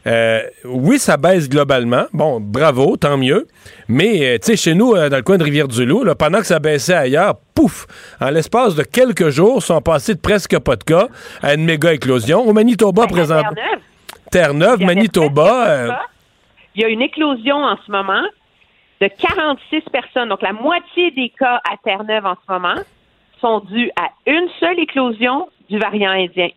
euh, 0.08 0.42
oui, 0.66 0.98
ça 0.98 1.18
baisse 1.18 1.50
globalement. 1.50 2.06
Bon, 2.14 2.40
bravo, 2.40 2.98
tant 2.98 3.18
mieux. 3.18 3.46
Mais, 3.88 4.26
euh, 4.26 4.38
tu 4.40 4.48
sais, 4.48 4.56
chez 4.56 4.74
nous, 4.74 4.96
euh, 4.96 5.10
dans 5.10 5.18
le 5.18 5.24
coin 5.24 5.38
de 5.38 5.44
Rivière-du-Loup, 5.44 6.04
là, 6.04 6.16
pendant 6.16 6.40
que 6.40 6.48
ça 6.48 6.58
baissait 6.58 6.96
ailleurs, 6.96 7.36
pouf, 7.54 7.86
en 8.20 8.32
l'espace 8.32 8.74
de 8.74 8.82
quelques 8.82 9.30
jours, 9.30 9.62
sont 9.62 9.82
passés 9.82 10.16
de 10.16 10.20
presque 10.20 10.58
pas 10.58 10.78
de 10.78 10.84
cas 10.84 11.10
à 11.44 11.54
une 11.54 11.64
méga 11.64 11.94
éclosion. 11.94 12.40
Au 12.40 12.54
Manitoba, 12.54 13.06
présentement. 13.06 13.52
Terre-Neuve, 14.32 14.74
avait 14.74 14.86
Manitoba. 14.86 16.00
il 16.74 16.82
y 16.82 16.86
a 16.86 16.88
une 16.88 17.04
éclosion 17.04 17.58
en 17.58 17.78
ce 17.86 17.92
moment 17.92 18.24
de 19.02 19.08
46 19.08 19.82
personnes. 19.92 20.30
Donc, 20.30 20.42
la 20.42 20.54
moitié 20.54 21.12
des 21.12 21.30
cas 21.30 21.62
à 21.70 21.78
Terre-Neuve 21.78 22.26
en 22.26 22.36
ce 22.36 22.52
moment 22.52 22.82
sont 23.40 23.60
dus 23.60 23.92
à 23.96 24.10
une 24.26 24.50
seule 24.60 24.80
éclosion 24.80 25.50
du 25.70 25.78
variant 25.78 26.12
indien. 26.12 26.50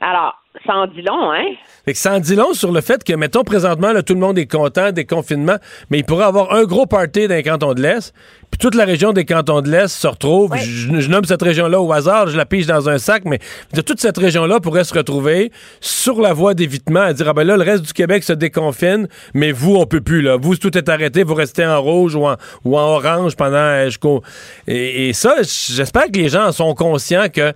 Alors, 0.00 0.43
ça 0.64 0.74
en 0.74 0.86
dit 0.86 1.02
long, 1.02 1.32
hein? 1.32 1.44
Fait 1.84 1.92
que 1.92 1.98
ça 1.98 2.14
en 2.14 2.20
dit 2.20 2.36
long 2.36 2.54
sur 2.54 2.72
le 2.72 2.80
fait 2.80 3.02
que, 3.04 3.12
mettons, 3.12 3.42
présentement, 3.42 3.92
là, 3.92 4.02
tout 4.02 4.14
le 4.14 4.20
monde 4.20 4.38
est 4.38 4.46
content 4.46 4.92
des 4.92 5.04
confinements, 5.04 5.58
mais 5.90 5.98
il 5.98 6.04
pourrait 6.04 6.24
avoir 6.24 6.54
un 6.54 6.64
gros 6.64 6.86
party 6.86 7.28
dans 7.28 7.34
les 7.34 7.42
cantons 7.42 7.74
de 7.74 7.82
l'Est, 7.82 8.14
puis 8.50 8.58
toute 8.58 8.76
la 8.76 8.84
région 8.84 9.12
des 9.12 9.24
cantons 9.24 9.60
de 9.60 9.68
l'Est 9.68 9.88
se 9.88 10.06
retrouve. 10.06 10.54
Je, 10.56 11.00
je 11.00 11.10
nomme 11.10 11.24
cette 11.24 11.42
région-là 11.42 11.80
au 11.80 11.92
hasard, 11.92 12.28
je 12.28 12.36
la 12.36 12.46
pige 12.46 12.66
dans 12.66 12.88
un 12.88 12.98
sac, 12.98 13.24
mais 13.24 13.40
de 13.72 13.80
toute 13.80 14.00
cette 14.00 14.16
région-là 14.16 14.60
pourrait 14.60 14.84
se 14.84 14.94
retrouver 14.94 15.50
sur 15.80 16.20
la 16.20 16.32
voie 16.32 16.54
d'évitement 16.54 17.00
à 17.00 17.12
dire, 17.12 17.28
ah 17.28 17.32
ben 17.32 17.44
là, 17.44 17.56
le 17.56 17.64
reste 17.64 17.84
du 17.84 17.92
Québec 17.92 18.22
se 18.22 18.32
déconfine, 18.32 19.08
mais 19.34 19.50
vous, 19.50 19.74
on 19.74 19.86
peut 19.86 20.00
plus, 20.00 20.22
là. 20.22 20.36
Vous, 20.40 20.56
tout 20.56 20.78
est 20.78 20.88
arrêté, 20.88 21.24
vous 21.24 21.34
restez 21.34 21.66
en 21.66 21.82
rouge 21.82 22.14
ou 22.14 22.26
en, 22.26 22.36
ou 22.64 22.78
en 22.78 22.82
orange 22.82 23.34
pendant 23.34 23.56
euh, 23.56 23.86
jusqu'au... 23.86 24.22
Et, 24.68 25.08
et 25.08 25.12
ça, 25.12 25.38
j'espère 25.42 26.06
que 26.06 26.18
les 26.18 26.28
gens 26.28 26.46
en 26.46 26.52
sont 26.52 26.74
conscients 26.74 27.26
que 27.28 27.52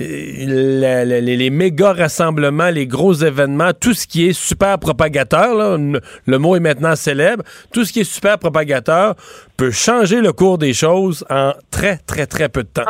euh, 0.00 1.20
les 1.20 1.50
méga 1.50 1.92
rassemblements, 1.92 2.39
les 2.70 2.86
gros 2.86 3.12
événements, 3.12 3.72
tout 3.78 3.94
ce 3.94 4.06
qui 4.06 4.28
est 4.28 4.32
super 4.32 4.78
propagateur, 4.78 5.78
le 5.78 6.38
mot 6.38 6.56
est 6.56 6.60
maintenant 6.60 6.96
célèbre, 6.96 7.44
tout 7.72 7.84
ce 7.84 7.92
qui 7.92 8.00
est 8.00 8.04
super 8.04 8.38
propagateur 8.38 9.14
peut 9.56 9.70
changer 9.70 10.20
le 10.20 10.32
cours 10.32 10.58
des 10.58 10.72
choses 10.72 11.24
en 11.30 11.52
très, 11.70 11.98
très, 11.98 12.26
très 12.26 12.48
peu 12.48 12.62
de 12.62 12.68
temps. 12.68 12.84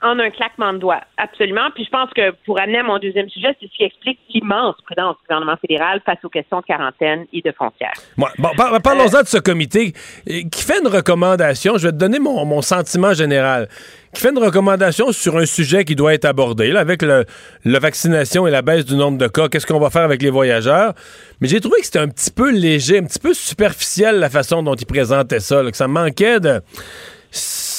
En 0.00 0.18
un 0.18 0.30
claquement 0.30 0.72
de 0.72 0.78
doigts, 0.78 1.00
absolument. 1.16 1.70
Puis 1.74 1.84
je 1.84 1.90
pense 1.90 2.10
que 2.14 2.30
pour 2.46 2.60
amener 2.60 2.78
à 2.78 2.82
mon 2.84 2.98
deuxième 2.98 3.28
sujet, 3.28 3.48
c'est 3.60 3.66
ce 3.66 3.76
qui 3.76 3.82
explique 3.82 4.18
l'immense 4.32 4.76
prudence 4.84 5.16
du 5.16 5.22
gouvernement 5.28 5.56
fédéral 5.60 6.00
face 6.06 6.18
aux 6.22 6.28
questions 6.28 6.60
de 6.60 6.64
quarantaine 6.66 7.26
et 7.32 7.42
de 7.42 7.50
frontières. 7.52 7.92
Ouais, 8.16 8.28
bon, 8.38 8.50
par- 8.56 8.80
parlons-en 8.80 9.22
de 9.22 9.26
ce 9.26 9.38
comité 9.38 9.92
euh, 10.30 10.42
qui 10.52 10.62
fait 10.62 10.78
une 10.80 10.88
recommandation. 10.88 11.78
Je 11.78 11.88
vais 11.88 11.92
te 11.92 11.98
donner 11.98 12.18
mon, 12.20 12.44
mon 12.44 12.62
sentiment 12.62 13.12
général. 13.12 13.68
Qui 14.14 14.22
fait 14.22 14.30
une 14.30 14.38
recommandation 14.38 15.12
sur 15.12 15.36
un 15.36 15.44
sujet 15.46 15.84
qui 15.84 15.94
doit 15.94 16.14
être 16.14 16.24
abordé, 16.24 16.68
là, 16.70 16.80
avec 16.80 17.02
le, 17.02 17.24
la 17.64 17.78
vaccination 17.78 18.46
et 18.46 18.50
la 18.50 18.62
baisse 18.62 18.86
du 18.86 18.94
nombre 18.96 19.18
de 19.18 19.26
cas. 19.26 19.48
Qu'est-ce 19.48 19.66
qu'on 19.66 19.80
va 19.80 19.90
faire 19.90 20.02
avec 20.02 20.22
les 20.22 20.30
voyageurs? 20.30 20.94
Mais 21.40 21.48
j'ai 21.48 21.60
trouvé 21.60 21.80
que 21.80 21.86
c'était 21.86 21.98
un 21.98 22.08
petit 22.08 22.30
peu 22.30 22.50
léger, 22.50 22.98
un 22.98 23.04
petit 23.04 23.18
peu 23.18 23.34
superficiel 23.34 24.18
la 24.20 24.30
façon 24.30 24.62
dont 24.62 24.74
il 24.76 24.86
présentait 24.86 25.40
ça, 25.40 25.62
là, 25.62 25.70
que 25.70 25.76
ça 25.76 25.88
manquait 25.88 26.40
de. 26.40 26.62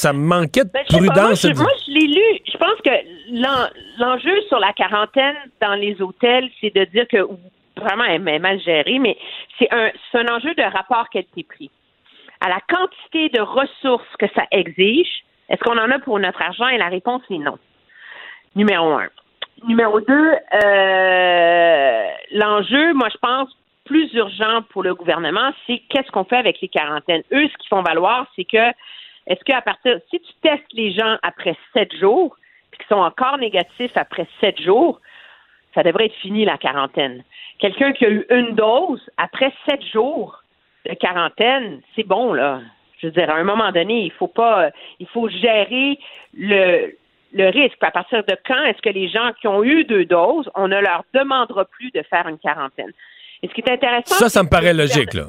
Ça 0.02 0.14
manquait 0.14 0.64
de 0.64 0.70
Ben, 0.72 0.84
pas, 0.90 0.98
moi, 1.00 1.08
prudence. 1.14 1.42
je, 1.42 1.54
moi, 1.62 1.72
je 1.86 1.92
l'ai 1.92 2.08
lu. 2.08 2.40
Je 2.52 2.58
pense 2.58 2.80
que 2.86 2.90
l'en- 3.32 3.70
l'enjeu 4.00 4.42
sur 4.48 4.60
la 4.60 4.72
quarantaine 4.74 5.36
dans 5.62 5.74
les 5.76 6.02
hôtels, 6.02 6.50
c'est 6.62 6.74
de 6.74 6.86
dire 6.86 7.06
que 7.08 7.18
vraiment, 7.78 8.06
elle 8.06 8.28
est 8.28 8.40
mal 8.40 8.60
gérée, 8.62 9.00
mais 9.00 9.18
c'est 9.58 9.68
un, 9.74 9.90
c'est 10.12 10.20
un 10.20 10.34
enjeu 10.36 10.54
de 10.54 10.64
rapport 10.64 11.10
qualité-prix. 11.10 11.70
À 12.42 12.48
la 12.50 12.60
quantité 12.70 13.28
de 13.30 13.42
ressources 13.42 14.08
que 14.18 14.28
ça 14.36 14.44
exige, 14.52 15.24
est-ce 15.50 15.62
qu'on 15.64 15.78
en 15.78 15.92
a 15.92 16.00
pour 16.00 16.18
notre 16.20 16.42
argent? 16.42 16.68
Et 16.70 16.78
la 16.78 16.88
réponse 16.88 17.22
est 17.30 17.38
non. 17.38 17.58
Numéro 18.56 18.94
un. 18.94 19.08
Numéro 19.68 20.00
deux, 20.00 20.34
euh, 20.64 22.04
l'enjeu, 22.32 22.94
moi, 22.94 23.10
je 23.12 23.18
pense, 23.18 23.50
plus 23.86 24.14
urgent 24.14 24.62
pour 24.70 24.84
le 24.84 24.94
gouvernement, 24.96 25.52
c'est 25.68 25.82
qu'est-ce 25.90 26.10
qu'on 26.12 26.24
fait 26.24 26.38
avec 26.38 26.62
les 26.62 26.70
quarantaines? 26.70 27.24
Eux, 27.34 27.48
ce 27.52 27.58
qu'ils 27.58 27.68
font 27.70 27.82
valoir, 27.82 28.28
c'est 28.36 28.46
que 28.46 28.72
est-ce 29.30 29.44
qu'à 29.44 29.62
partir, 29.62 30.00
si 30.10 30.20
tu 30.20 30.34
testes 30.42 30.74
les 30.74 30.92
gens 30.92 31.18
après 31.24 31.56
sept 31.74 31.96
jours, 31.96 32.36
puis 32.72 32.80
qu'ils 32.80 32.96
sont 32.96 33.02
encore 33.02 33.38
négatifs 33.38 33.96
après 33.96 34.28
sept 34.42 34.60
jours, 34.62 35.00
ça 35.74 35.84
devrait 35.84 36.08
être 36.08 36.16
fini 36.16 36.46
la 36.46 36.58
quarantaine. 36.58 37.24
Quelqu'un 37.60 37.94
qui 37.94 38.06
a 38.06 38.10
eu 38.10 38.26
une 38.30 38.56
dose 38.56 39.02
après 39.18 39.54
sept 39.68 39.86
jours 39.86 40.44
de 40.86 40.94
quarantaine, 40.96 41.82
c'est 41.96 42.08
bon 42.08 42.34
là. 42.34 42.62
Je 43.00 43.08
veux 43.08 43.14
dire, 43.14 43.30
à 43.30 43.36
un 43.36 43.44
moment 43.44 43.72
donné, 43.72 44.04
il 44.04 44.12
faut 44.12 44.28
pas, 44.28 44.72
il 45.00 45.08
faut 45.08 45.30
gérer 45.30 45.98
le 46.34 46.98
le 47.34 47.50
risque. 47.50 47.78
À 47.82 47.92
partir 47.92 48.24
de 48.24 48.36
quand 48.46 48.64
est-ce 48.64 48.82
que 48.82 48.90
les 48.90 49.08
gens 49.10 49.32
qui 49.40 49.48
ont 49.48 49.64
eu 49.64 49.84
deux 49.84 50.06
doses, 50.06 50.50
on 50.56 50.68
ne 50.68 50.80
leur 50.80 51.04
demandera 51.14 51.66
plus 51.66 51.92
de 51.92 52.02
faire 52.10 52.28
une 52.28 52.40
quarantaine? 52.40 52.92
Et 53.42 53.48
ce 53.48 53.54
qui 53.54 53.62
est 53.62 53.72
intéressant, 53.72 54.16
Ça, 54.16 54.30
ça 54.30 54.44
me 54.44 54.50
paraît 54.50 54.74
logique, 54.74 55.14
là. 55.14 55.26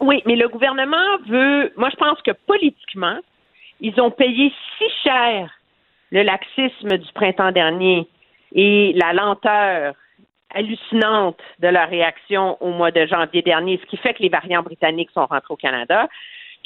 Oui, 0.00 0.22
mais 0.26 0.36
le 0.36 0.48
gouvernement 0.48 1.18
veut. 1.26 1.72
Moi, 1.76 1.90
je 1.90 1.96
pense 1.96 2.20
que 2.22 2.30
politiquement, 2.46 3.18
ils 3.80 4.00
ont 4.00 4.10
payé 4.10 4.52
si 4.78 4.84
cher 5.02 5.50
le 6.10 6.22
laxisme 6.22 6.96
du 6.96 7.12
printemps 7.12 7.52
dernier 7.52 8.06
et 8.54 8.92
la 8.94 9.12
lenteur 9.12 9.94
hallucinante 10.54 11.40
de 11.58 11.68
leur 11.68 11.88
réaction 11.88 12.56
au 12.62 12.70
mois 12.70 12.90
de 12.90 13.06
janvier 13.06 13.42
dernier, 13.42 13.78
ce 13.82 13.86
qui 13.86 13.96
fait 13.98 14.14
que 14.14 14.22
les 14.22 14.30
variants 14.30 14.62
britanniques 14.62 15.10
sont 15.10 15.26
rentrés 15.26 15.52
au 15.52 15.56
Canada, 15.56 16.08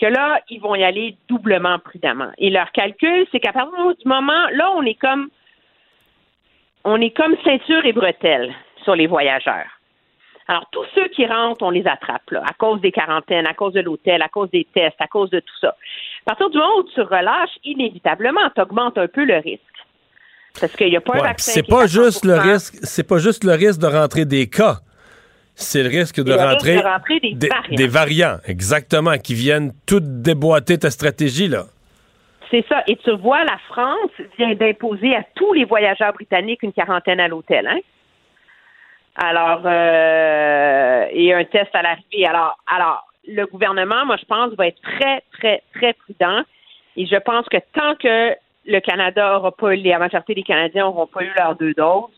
que 0.01 0.07
là, 0.07 0.41
ils 0.49 0.61
vont 0.61 0.75
y 0.75 0.85
aller 0.85 1.17
doublement 1.29 1.79
prudemment. 1.79 2.31
Et 2.39 2.51
leur 2.51 2.71
calcul, 2.73 3.27
c'est 3.33 3.41
qu'à 3.41 3.53
partir 3.53 3.95
du 3.97 4.09
moment, 4.09 4.49
là, 4.53 4.73
on 4.77 4.83
est 4.83 4.95
comme 4.95 5.31
on 6.85 7.01
est 7.01 7.17
comme 7.17 7.37
ceinture 7.45 7.85
et 7.85 7.93
bretelles 7.93 8.53
sur 8.83 8.97
les 8.97 9.07
voyageurs. 9.07 9.82
Alors, 10.53 10.69
tous 10.71 10.85
ceux 10.95 11.09
qui 11.09 11.25
rentrent, 11.25 11.63
on 11.63 11.71
les 11.71 11.87
attrape, 11.87 12.31
là, 12.31 12.43
à 12.47 12.53
cause 12.53 12.79
des 12.83 12.93
quarantaines, 12.93 13.47
à 13.47 13.55
cause 13.55 13.73
de 13.73 13.81
l'hôtel, 13.81 14.21
à 14.21 14.29
cause 14.29 14.51
des 14.51 14.67
tests, 14.75 15.01
à 15.01 15.07
cause 15.07 15.31
de 15.31 15.41
tout 15.41 15.59
ça. 15.63 15.69
À 15.69 16.25
partir 16.27 16.51
du 16.51 16.59
moment 16.59 16.77
où 16.81 16.83
tu 16.95 17.01
relâches, 17.01 17.57
inévitablement, 17.65 18.43
tu 18.55 18.61
augmentes 18.61 18.99
un 18.99 19.09
peu 19.09 19.25
le 19.25 19.37
risque. 19.37 19.63
Parce 20.61 20.77
qu'il 20.77 20.91
n'y 20.91 20.97
a 20.99 21.01
pas 21.01 21.15
un 21.15 21.23
vaccin. 21.23 21.53
c'est 21.53 21.67
pas 21.67 21.87
juste 21.87 22.27
le 22.27 22.35
100%. 22.35 22.53
risque, 22.53 22.75
c'est 22.83 23.09
pas 23.09 23.17
juste 23.17 23.45
le 23.45 23.53
risque 23.53 23.81
de 23.81 23.87
rentrer 23.87 24.27
des 24.27 24.47
cas. 24.47 24.81
C'est 25.55 25.83
le 25.83 25.89
risque 25.89 26.23
de 26.23 26.33
risque 26.33 26.45
rentrer, 26.45 26.77
de 26.77 26.83
rentrer 26.83 27.21
des 27.21 27.49
variants. 27.49 27.77
des 27.77 27.87
variants, 27.87 28.37
exactement, 28.47 29.17
qui 29.17 29.33
viennent 29.33 29.73
tout 29.87 30.01
déboîter 30.03 30.77
ta 30.77 30.91
stratégie 30.91 31.49
là. 31.49 31.65
C'est 32.51 32.67
ça. 32.69 32.83
Et 32.87 32.97
tu 32.97 33.11
vois, 33.17 33.43
la 33.45 33.57
France 33.69 34.11
vient 34.37 34.55
d'imposer 34.55 35.17
à 35.17 35.25
tous 35.35 35.55
les 35.55 35.65
voyageurs 35.65 36.13
britanniques 36.13 36.63
une 36.63 36.75
quarantaine 36.75 37.21
à 37.21 37.29
l'hôtel. 37.29 37.67
Hein? 37.67 37.79
Alors, 39.17 39.63
euh, 39.65 41.07
et 41.11 41.35
un 41.35 41.45
test 41.45 41.75
à 41.75 41.83
l'arrivée. 41.83 42.27
Alors, 42.27 42.57
alors, 42.67 43.05
le 43.27 43.45
gouvernement, 43.47 44.07
moi, 44.07 44.17
je 44.17 44.25
pense, 44.25 44.53
va 44.55 44.69
être 44.69 44.81
très, 44.81 45.23
très, 45.33 45.63
très 45.75 45.93
prudent. 45.93 46.43
Et 46.97 47.07
je 47.07 47.17
pense 47.17 47.47
que 47.49 47.59
tant 47.75 47.95
que 47.97 48.35
le 48.67 48.81
Canada 48.81 49.35
n'aura 49.35 49.53
pas, 49.53 49.75
les, 49.75 49.91
la 49.91 49.99
majorité 49.99 50.35
des 50.35 50.43
Canadiens 50.43 50.85
n'auront 50.85 51.07
pas 51.07 51.23
eu 51.23 51.33
leurs 51.37 51.57
deux 51.57 51.75
doses, 51.75 52.11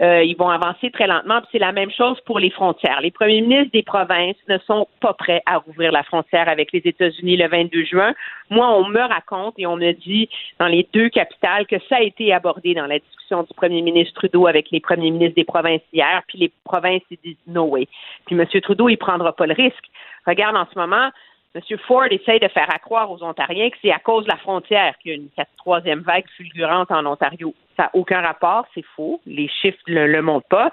Euh, 0.00 0.22
ils 0.22 0.36
vont 0.36 0.48
avancer 0.48 0.90
très 0.90 1.06
lentement. 1.06 1.40
C'est 1.50 1.58
la 1.58 1.72
même 1.72 1.90
chose 1.90 2.20
pour 2.24 2.38
les 2.38 2.50
frontières. 2.50 3.00
Les 3.00 3.10
premiers 3.10 3.40
ministres 3.40 3.72
des 3.72 3.82
provinces 3.82 4.36
ne 4.48 4.58
sont 4.58 4.86
pas 5.00 5.12
prêts 5.12 5.42
à 5.44 5.58
rouvrir 5.58 5.90
la 5.90 6.04
frontière 6.04 6.48
avec 6.48 6.72
les 6.72 6.82
États-Unis 6.84 7.36
le 7.36 7.48
22 7.48 7.84
juin. 7.84 8.14
Moi, 8.50 8.70
on 8.70 8.88
me 8.88 9.00
raconte 9.00 9.54
et 9.58 9.66
on 9.66 9.76
me 9.76 9.92
dit 9.92 10.28
dans 10.60 10.68
les 10.68 10.88
deux 10.92 11.08
capitales 11.08 11.66
que 11.66 11.76
ça 11.88 11.96
a 11.96 12.02
été 12.02 12.32
abordé 12.32 12.74
dans 12.74 12.86
la 12.86 13.00
discussion 13.00 13.42
du 13.42 13.54
premier 13.54 13.82
ministre 13.82 14.14
Trudeau 14.14 14.46
avec 14.46 14.70
les 14.70 14.80
premiers 14.80 15.10
ministres 15.10 15.34
des 15.34 15.44
provinces 15.44 15.82
hier. 15.92 16.22
Puis 16.28 16.38
les 16.38 16.52
provinces 16.64 17.02
ils 17.10 17.18
disent 17.24 17.36
no 17.48 17.64
way. 17.64 17.88
Puis 18.26 18.36
M. 18.36 18.46
Trudeau, 18.62 18.88
il 18.88 18.98
prendra 18.98 19.32
pas 19.32 19.46
le 19.46 19.54
risque. 19.54 19.84
Regarde 20.26 20.56
en 20.56 20.66
ce 20.72 20.78
moment, 20.78 21.10
M. 21.54 21.62
Ford 21.86 22.06
essaye 22.10 22.40
de 22.40 22.48
faire 22.48 22.72
accroire 22.72 23.10
aux 23.10 23.22
Ontariens 23.22 23.70
que 23.70 23.76
c'est 23.80 23.90
à 23.90 23.98
cause 23.98 24.24
de 24.24 24.28
la 24.28 24.36
frontière 24.36 24.94
qu'il 24.98 25.10
y 25.10 25.14
a 25.14 25.16
une 25.16 25.28
troisième 25.56 26.00
vague 26.00 26.26
fulgurante 26.36 26.90
en 26.90 27.06
Ontario. 27.06 27.54
Ça 27.76 27.84
n'a 27.84 27.90
aucun 27.94 28.20
rapport, 28.20 28.66
c'est 28.74 28.84
faux. 28.94 29.20
Les 29.26 29.48
chiffres 29.48 29.78
ne 29.88 30.04
le, 30.04 30.22
montrent 30.22 30.48
pas. 30.48 30.70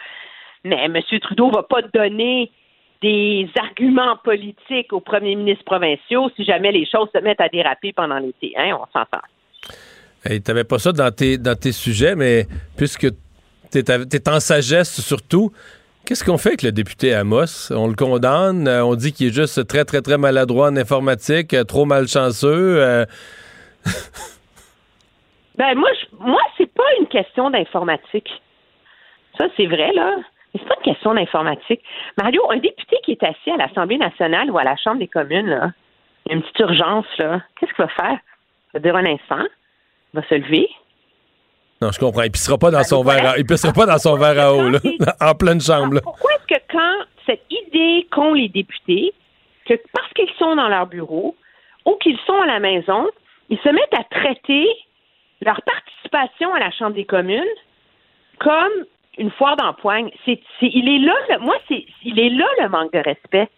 Mais 0.64 0.84
M. 0.86 1.02
Trudeau 1.22 1.48
ne 1.48 1.54
va 1.54 1.64
pas 1.64 1.82
donner 1.94 2.52
des 3.02 3.48
arguments 3.58 4.18
politiques 4.18 4.92
aux 4.92 5.00
premiers 5.00 5.36
ministres 5.36 5.66
provinciaux 5.66 6.30
si 6.36 6.44
jamais 6.44 6.72
les 6.72 6.86
choses 6.86 7.10
se 7.14 7.22
mettent 7.22 7.42
à 7.42 7.50
déraper 7.50 7.94
pendant 7.94 8.18
l'été. 8.18 8.54
Hein, 8.58 8.78
on 8.80 8.86
s'entend. 8.92 9.22
Hey, 10.26 10.42
T'avais 10.42 10.64
pas 10.64 10.80
ça 10.80 10.92
dans 10.92 11.12
tes, 11.12 11.38
dans 11.38 11.56
tes 11.56 11.72
sujets, 11.72 12.16
mais 12.16 12.48
puisque 12.76 13.08
t'es 13.72 13.84
es 13.90 14.30
en 14.30 14.40
sagesse 14.40 15.02
surtout, 15.02 15.52
qu'est-ce 16.06 16.24
qu'on 16.24 16.38
fait 16.38 16.50
avec 16.50 16.62
le 16.64 16.72
député 16.72 17.14
Amos? 17.14 17.72
On 17.72 17.88
le 17.88 17.96
condamne, 17.96 18.68
euh, 18.68 18.86
on 18.86 18.96
dit 18.96 19.12
qu'il 19.14 19.28
est 19.28 19.34
juste 19.34 19.68
très, 19.68 19.84
très, 19.86 20.02
très 20.02 20.18
maladroit 20.18 20.68
en 20.70 20.78
informatique, 20.78 21.54
euh, 21.54 21.64
trop 21.64 21.86
malchanceux. 21.86 22.78
euh, 22.82 23.06
Ben 25.58 25.74
moi, 25.76 25.90
je, 26.02 26.06
moi, 26.20 26.42
c'est 26.58 26.72
pas 26.74 26.84
une 27.00 27.08
question 27.08 27.50
d'informatique. 27.50 28.30
Ça, 29.38 29.46
c'est 29.56 29.68
vrai, 29.68 29.92
là. 29.94 30.16
Mais 30.54 30.60
c'est 30.62 30.68
pas 30.68 30.76
une 30.86 30.94
question 30.94 31.14
d'informatique. 31.14 31.82
Mario, 32.18 32.42
un 32.52 32.58
député 32.58 32.98
qui 33.04 33.12
est 33.12 33.24
assis 33.24 33.52
à 33.52 33.58
l'Assemblée 33.58 33.98
nationale 33.98 34.52
ou 34.52 34.58
à 34.58 34.64
la 34.64 34.76
Chambre 34.76 35.00
des 35.00 35.08
communes, 35.08 35.48
là, 35.48 35.72
il 36.26 36.32
y 36.32 36.34
a 36.34 36.38
une 36.38 36.42
petite 36.42 36.60
urgence, 36.60 37.06
là. 37.18 37.42
Qu'est-ce 37.60 37.74
qu'il 37.74 37.86
va 37.86 37.90
faire? 37.90 38.18
Il 38.74 38.74
va 38.74 38.80
dire 38.80 38.96
un 38.98 39.06
instant. 39.06 39.46
Il 40.14 40.20
va 40.20 40.28
se 40.28 40.36
lever. 40.36 40.70
Non, 41.82 41.92
je 41.92 42.00
comprends. 42.00 42.24
Il 42.24 42.32
pissera 42.32 42.58
pas 42.58 42.72
dans 42.72 42.84
son 42.84 43.04
verre 43.04 43.32
à, 43.32 43.38
il 43.38 43.46
pissera 43.46 43.74
pas 43.74 43.86
dans 43.86 43.98
son 43.98 44.16
verre 44.18 44.40
à 44.40 44.54
eau, 44.54 44.70
là, 44.70 44.80
en 45.22 45.36
pleine 45.36 45.60
chambre. 45.62 45.96
là. 45.96 46.02
Pourquoi 46.02 46.32
est-ce 46.34 46.56
que 46.56 46.62
quand 46.72 47.06
cette 47.26 47.44
idée 47.50 48.08
qu'ont 48.12 48.34
les 48.34 48.50
députés, 48.50 49.14
que 49.66 49.74
parce 49.94 50.12
qu'ils 50.14 50.32
sont 50.40 50.56
dans 50.56 50.68
leur 50.70 50.88
bureau 50.88 51.36
ou 51.86 51.96
qu'ils 51.96 52.18
sont 52.26 52.40
à 52.42 52.46
la 52.46 52.60
maison, 52.60 53.08
ils 53.50 53.60
se 53.60 53.70
mettent 53.70 53.94
à 53.98 54.04
traiter 54.06 54.68
leur 55.42 55.60
participation 55.64 56.54
à 56.54 56.60
la 56.60 56.72
Chambre 56.72 56.96
des 56.96 57.06
communes 57.06 57.44
comme 58.40 58.72
une 59.18 59.32
foire 59.32 59.56
d'empoigne. 59.58 60.12
C'est, 60.26 60.40
il 60.62 60.88
est 60.90 61.06
là, 61.06 61.14
le- 61.30 61.40
moi, 61.40 61.56
c'est, 61.68 61.86
il 62.04 62.20
est 62.20 62.30
là 62.30 62.48
le 62.62 62.70
manque 62.70 62.94
de 62.94 63.00
respect. 63.00 63.50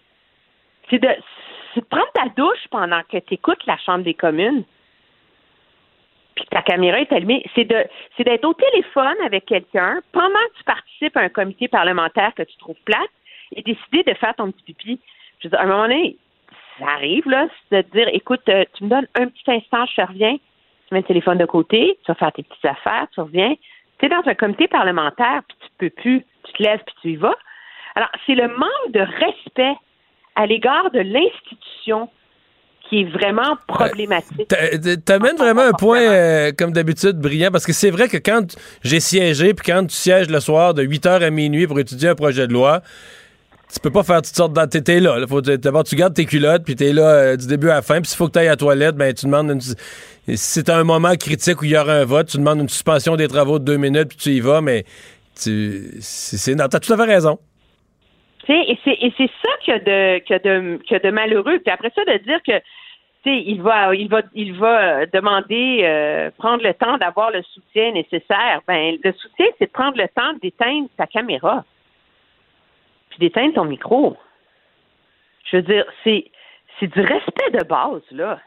C'est 0.90 1.00
de, 1.00 1.10
c'est 1.74 1.82
de 1.82 1.86
prendre 1.86 2.12
ta 2.14 2.30
douche 2.36 2.68
pendant 2.72 3.02
que 3.12 3.18
tu 3.18 3.36
écoutes 3.36 3.66
la 3.68 3.78
Chambre 3.78 4.04
des 4.04 4.14
communes 4.14 4.64
puis 6.38 6.46
ta 6.52 6.62
caméra 6.62 7.00
est 7.00 7.12
allumée, 7.12 7.44
c'est 7.56 7.66
de 7.66 7.86
c'est 8.16 8.24
d'être 8.24 8.46
au 8.46 8.54
téléphone 8.54 9.16
avec 9.26 9.46
quelqu'un 9.46 10.02
pendant 10.12 10.28
que 10.30 10.58
tu 10.58 10.64
participes 10.64 11.18
à 11.18 11.22
un 11.22 11.30
comité 11.30 11.68
parlementaire 11.68 12.34
que 12.36 12.44
tu 12.44 12.56
trouves 12.58 12.80
plate 12.86 13.10
et 13.56 13.64
décider 13.64 14.04
de 14.04 14.14
faire 14.14 14.36
ton 14.36 14.52
petit 14.52 14.64
pipi. 14.64 15.00
Je 15.40 15.48
veux 15.48 15.50
dire, 15.50 15.60
à 15.60 15.64
un 15.64 15.68
moment 15.68 15.84
donné, 15.84 16.18
ça 16.80 16.86
arrive, 16.90 17.28
là, 17.28 17.48
de 17.72 17.82
te 17.82 17.92
dire, 17.92 18.08
écoute, 18.14 18.48
euh, 18.50 18.66
tu 18.76 18.84
me 18.84 18.90
donnes 18.90 19.08
un 19.16 19.28
petit 19.28 19.52
instant, 19.52 19.86
je 19.86 20.02
reviens, 20.02 20.36
tu 20.88 20.94
mets 20.94 21.00
le 21.00 21.08
téléphone 21.08 21.38
de 21.38 21.46
côté, 21.46 21.98
tu 22.06 22.12
vas 22.12 22.16
faire 22.16 22.32
tes 22.32 22.44
petites 22.44 22.66
affaires, 22.66 23.08
tu 23.14 23.22
reviens. 23.22 23.56
Tu 24.00 24.06
es 24.06 24.10
dans 24.10 24.22
un 24.26 24.36
comité 24.36 24.68
parlementaire, 24.68 25.42
puis 25.48 25.58
tu 25.62 25.68
peux 25.78 25.90
plus, 25.90 26.26
tu 26.44 26.54
te 26.54 26.64
lèves, 26.64 26.82
puis 26.86 26.96
tu 27.02 27.10
y 27.14 27.16
vas. 27.16 27.36
Alors, 27.96 28.10
c'est 28.26 28.36
le 28.36 28.48
manque 28.48 28.92
de 28.92 29.00
respect 29.00 29.76
à 30.36 30.46
l'égard 30.46 30.92
de 30.92 31.00
l'institution 31.00 32.10
qui 32.90 33.02
est 33.02 33.10
vraiment 33.10 33.58
problématique. 33.68 34.48
T'a- 34.48 34.98
T'amènes 34.98 35.38
vraiment 35.38 35.64
un 35.64 35.74
point, 35.74 36.02
euh, 36.02 36.52
comme 36.58 36.72
d'habitude, 36.72 37.18
brillant, 37.18 37.52
parce 37.52 37.66
que 37.66 37.74
c'est 37.74 37.90
vrai 37.92 38.08
que 38.08 38.18
quand 38.18 38.56
j'ai 38.84 39.00
siégé, 39.00 39.54
puis 39.54 39.72
quand 39.72 39.86
tu 39.86 39.96
sièges 39.96 40.30
le 40.30 40.40
soir 40.40 40.74
de 40.74 40.84
8h 40.84 41.22
à 41.22 41.30
minuit 41.30 41.68
pour 41.68 41.80
étudier 41.80 42.10
un 42.10 42.16
projet 42.16 42.48
de 42.48 42.54
loi, 42.54 42.82
tu 43.74 43.80
peux 43.82 43.92
pas 43.92 44.04
faire 44.04 44.22
toutes 44.22 44.36
sortes 44.36 44.54
de... 44.54 44.80
T'es 44.80 45.00
là. 45.00 45.20
là. 45.20 45.28
Faut, 45.28 45.42
d'abord, 45.42 45.84
tu 45.84 45.96
gardes 45.96 46.14
tes 46.14 46.26
culottes, 46.26 46.64
puis 46.64 46.76
t'es 46.76 46.94
là 46.94 47.10
euh, 47.10 47.36
du 47.36 47.48
début 47.48 47.70
à 47.70 47.76
la 47.76 47.82
fin. 47.82 48.00
Puis 48.00 48.08
s'il 48.10 48.18
faut 48.18 48.28
que 48.28 48.34
tu 48.34 48.40
ailles 48.40 48.48
à 48.48 48.52
la 48.52 48.58
toilette, 48.58 48.96
ben, 48.96 49.14
tu 49.14 49.26
demandes 49.26 49.50
une... 49.50 49.62
Si 49.62 49.76
c'est 50.28 50.70
un 50.70 50.84
moment 50.84 51.16
critique 51.16 51.62
où 51.62 51.66
il 51.66 51.72
y 51.72 51.78
aura 51.78 51.94
un 51.94 52.06
vote, 52.06 52.28
tu 52.28 52.38
demandes 52.38 52.60
une 52.60 52.70
suspension 52.70 53.16
des 53.16 53.28
travaux 53.28 53.60
de 53.60 53.66
deux 53.66 53.78
minutes, 53.78 54.10
puis 54.10 54.18
tu 54.18 54.30
y 54.32 54.40
vas, 54.40 54.62
mais 54.62 54.86
tu... 55.42 55.98
c'est... 56.00 56.56
t'as 56.56 56.68
tout 56.80 56.94
à 56.94 56.98
fait 56.98 57.04
raison. 57.04 57.40
Et 58.54 58.80
c'est 58.86 59.30
ça 59.42 59.74
a 59.74 59.80
de 59.80 61.00
de 61.04 61.12
malheureux. 61.12 61.60
Puis 61.60 61.72
après 61.72 61.92
ça, 61.96 62.06
de 62.06 62.18
dire 62.24 62.42
que 62.44 62.54
il 63.30 63.62
va 63.62 63.90
euh, 63.90 65.06
demander 65.14 65.82
euh, 65.84 66.32
prendre 66.38 66.64
le 66.64 66.74
temps 66.74 66.98
d'avoir 66.98 67.32
le 67.32 67.42
soutien 67.44 67.92
nécessaire. 67.92 68.62
Ben 68.68 68.98
le 69.04 69.12
soutien, 69.14 69.48
c'est 69.58 69.66
de 69.66 69.72
prendre 69.72 69.98
le 69.98 70.08
temps 70.08 70.34
d'éteindre 70.42 70.88
ta 70.98 71.08
caméra, 71.08 71.64
puis 73.10 73.20
d'éteindre 73.20 73.54
ton 73.54 73.66
micro. 73.66 74.18
Je 75.46 75.58
veux 75.58 75.64
dire, 75.64 75.86
c'est 76.04 76.30
du 76.82 77.02
respect 77.02 77.52
de 77.52 77.64
base 77.64 78.04
là. 78.12 78.40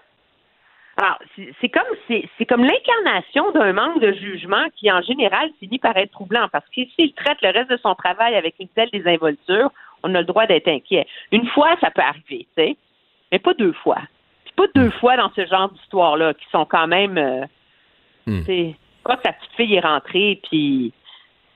Alors, 0.97 1.19
c'est 1.61 1.69
comme 1.71 1.83
c'est 2.07 2.47
comme 2.47 2.65
l'incarnation 2.65 3.53
d'un 3.53 3.73
manque 3.73 4.01
de 4.01 4.13
jugement 4.13 4.65
qui, 4.77 4.93
en 4.93 5.01
général, 5.01 5.49
finit 5.59 5.79
par 5.79 5.97
être 5.97 6.11
troublant. 6.11 6.49
Parce 6.53 6.67
que 6.67 6.83
s'il 6.95 7.15
traite 7.15 7.41
le 7.43 7.51
reste 7.51 7.71
de 7.71 7.79
son 7.79 7.95
travail 7.95 8.35
avec 8.35 8.57
une 8.61 8.69
telle 8.69 8.91
désinvolture, 8.91 9.71
on 10.03 10.15
a 10.15 10.21
le 10.21 10.27
droit 10.27 10.47
d'être 10.47 10.69
inquiet. 10.69 11.07
Une 11.33 11.47
fois, 11.49 11.77
ça 11.81 11.91
peut 11.91 12.03
arriver, 12.03 12.47
tu 12.57 12.63
sais, 12.63 12.77
mais 13.33 13.39
pas 13.39 13.55
deux 13.55 13.73
fois. 13.73 13.99
Puis 14.45 14.55
pas 14.57 14.67
deux 14.75 14.91
fois 14.91 15.17
dans 15.17 15.31
ce 15.35 15.47
genre 15.47 15.71
d'histoire-là, 15.71 16.35
qui 16.35 16.47
sont 16.51 16.65
quand 16.65 16.87
même, 16.87 17.19
euh, 17.19 17.45
tu 18.27 18.45
sais, 18.45 18.77
quand 19.03 19.17
ta 19.17 19.33
petite 19.33 19.53
fille 19.57 19.75
est 19.75 19.81
rentrée, 19.81 20.41
puis, 20.49 20.93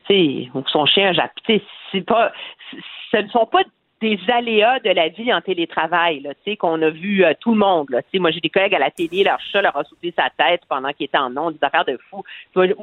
tu 0.08 0.14
sais, 0.14 0.50
ou 0.54 0.62
que 0.62 0.70
son 0.70 0.86
chien 0.86 1.08
a 1.08 1.12
jappé, 1.12 1.40
tu 1.44 1.58
sais, 1.58 1.64
c'est 1.92 2.06
pas, 2.06 2.32
ce 3.10 3.16
ne 3.18 3.28
sont 3.28 3.46
pas 3.46 3.62
des 4.04 4.18
aléas 4.32 4.78
de 4.80 4.90
la 4.90 5.08
vie 5.08 5.32
en 5.32 5.40
télétravail, 5.40 6.20
là, 6.20 6.30
tu 6.44 6.50
sais, 6.52 6.56
qu'on 6.56 6.80
a 6.82 6.90
vu 6.90 7.24
euh, 7.24 7.32
tout 7.40 7.52
le 7.52 7.58
monde, 7.58 7.86
là. 7.90 8.02
Tu 8.02 8.08
sais, 8.12 8.18
moi, 8.18 8.30
j'ai 8.30 8.40
des 8.40 8.50
collègues 8.50 8.74
à 8.74 8.78
la 8.78 8.90
télé, 8.90 9.24
leur 9.24 9.38
chat 9.52 9.62
leur 9.62 9.76
a 9.76 9.84
soufflé 9.84 10.12
sa 10.16 10.28
tête 10.38 10.60
pendant 10.68 10.90
qu'il 10.92 11.06
était 11.06 11.18
en 11.18 11.36
onde, 11.36 11.54
des 11.54 11.64
affaires 11.66 11.84
de 11.84 11.98
fou. 12.10 12.22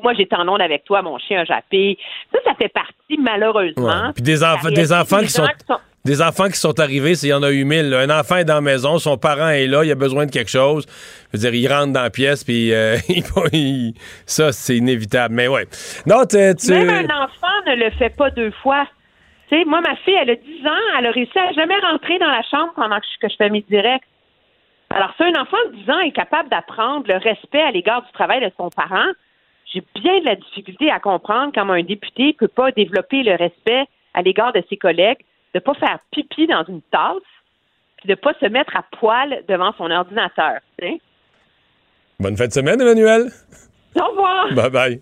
Moi, 0.04 0.14
j'étais 0.16 0.36
en 0.36 0.48
onde 0.48 0.62
avec 0.62 0.84
toi, 0.84 1.02
mon 1.02 1.18
chien 1.20 1.42
a 1.42 1.46
jappé. 1.46 1.98
Ça, 2.34 2.40
ça 2.46 2.54
fait 2.56 2.70
partie, 2.70 3.18
malheureusement. 3.20 3.86
Ouais. 4.08 4.14
Puis 4.14 4.24
des, 4.24 4.44
enfants, 4.44 4.70
des 4.70 4.92
enfants 4.94 5.20
des 5.20 5.26
qui 5.28 5.32
sont, 5.32 5.48
des 6.04 6.22
enfants 6.22 6.48
qui 6.48 6.58
sont 6.58 6.80
arrivés, 6.80 7.14
s'il 7.16 7.30
y 7.30 7.34
en 7.34 7.44
a 7.44 7.52
eu 7.52 7.64
mille. 7.64 7.90
là. 7.90 8.00
Un 8.00 8.10
enfant 8.10 8.38
est 8.38 8.46
dans 8.46 8.56
la 8.56 8.62
maison, 8.62 8.98
son 8.98 9.18
parent 9.18 9.50
est 9.50 9.68
là, 9.68 9.84
il 9.84 9.92
a 9.92 9.96
besoin 9.96 10.26
de 10.26 10.32
quelque 10.32 10.50
chose. 10.50 10.86
Je 11.32 11.38
veux 11.38 11.50
dire, 11.52 11.54
il 11.54 11.68
rentre 11.72 11.94
dans 11.94 12.02
la 12.02 12.10
pièce, 12.10 12.44
puis 12.44 12.74
euh, 12.74 12.98
il- 13.10 13.24
il- 13.54 13.94
ça, 14.26 14.52
c'est 14.52 14.76
inévitable. 14.78 15.36
Mais 15.36 15.48
ouais. 15.48 15.68
Non, 16.08 16.24
tu- 16.28 16.38
Même 16.38 16.90
un 16.90 17.24
enfant 17.24 17.48
ne 17.68 17.76
le 17.76 17.92
fait 17.92 18.10
pas 18.16 18.30
deux 18.32 18.52
fois. 18.64 18.88
Sais, 19.52 19.66
moi, 19.66 19.82
ma 19.82 19.96
fille, 19.98 20.14
elle 20.14 20.30
a 20.30 20.36
10 20.36 20.66
ans, 20.66 20.98
elle 20.98 21.06
a 21.08 21.12
réussi 21.12 21.38
à 21.38 21.52
jamais 21.52 21.78
rentrer 21.80 22.18
dans 22.20 22.30
la 22.30 22.42
chambre 22.44 22.72
pendant 22.76 23.00
que 23.00 23.06
je, 23.06 23.20
que 23.20 23.30
je 23.30 23.36
fais 23.36 23.50
mes 23.50 23.62
directs. 23.62 24.04
Alors, 24.90 25.14
si 25.18 25.24
un 25.24 25.42
enfant 25.42 25.58
de 25.72 25.76
10 25.76 25.90
ans 25.90 26.00
est 26.00 26.12
capable 26.12 26.50
d'apprendre 26.50 27.06
le 27.08 27.18
respect 27.18 27.62
à 27.62 27.72
l'égard 27.72 28.02
du 28.04 28.12
travail 28.14 28.42
de 28.42 28.52
son 28.58 28.70
parent, 28.70 29.12
j'ai 29.74 29.84
bien 29.96 30.20
de 30.20 30.26
la 30.26 30.36
difficulté 30.36 30.90
à 30.90 31.00
comprendre 31.00 31.52
comment 31.54 31.74
un 31.74 31.84
député 31.84 32.28
ne 32.28 32.32
peut 32.32 32.48
pas 32.48 32.72
développer 32.72 33.24
le 33.24 33.36
respect 33.36 33.86
à 34.14 34.22
l'égard 34.22 34.54
de 34.54 34.64
ses 34.70 34.78
collègues, 34.78 35.20
de 35.54 35.60
ne 35.60 35.60
pas 35.60 35.74
faire 35.74 36.00
pipi 36.12 36.48
dans 36.48 36.64
une 36.66 36.82
tasse, 36.84 37.18
puis 37.98 38.08
de 38.08 38.12
ne 38.14 38.16
pas 38.16 38.34
se 38.40 38.46
mettre 38.48 38.76
à 38.76 38.84
poil 38.98 39.44
devant 39.48 39.74
son 39.78 39.92
ordinateur. 39.92 40.60
Bonne 42.20 42.38
fin 42.38 42.48
de 42.48 42.54
semaine, 42.54 42.80
Emmanuel. 42.82 43.32
Au 43.96 44.06
revoir! 44.06 44.54
Bye 44.54 44.70
bye. 44.70 45.02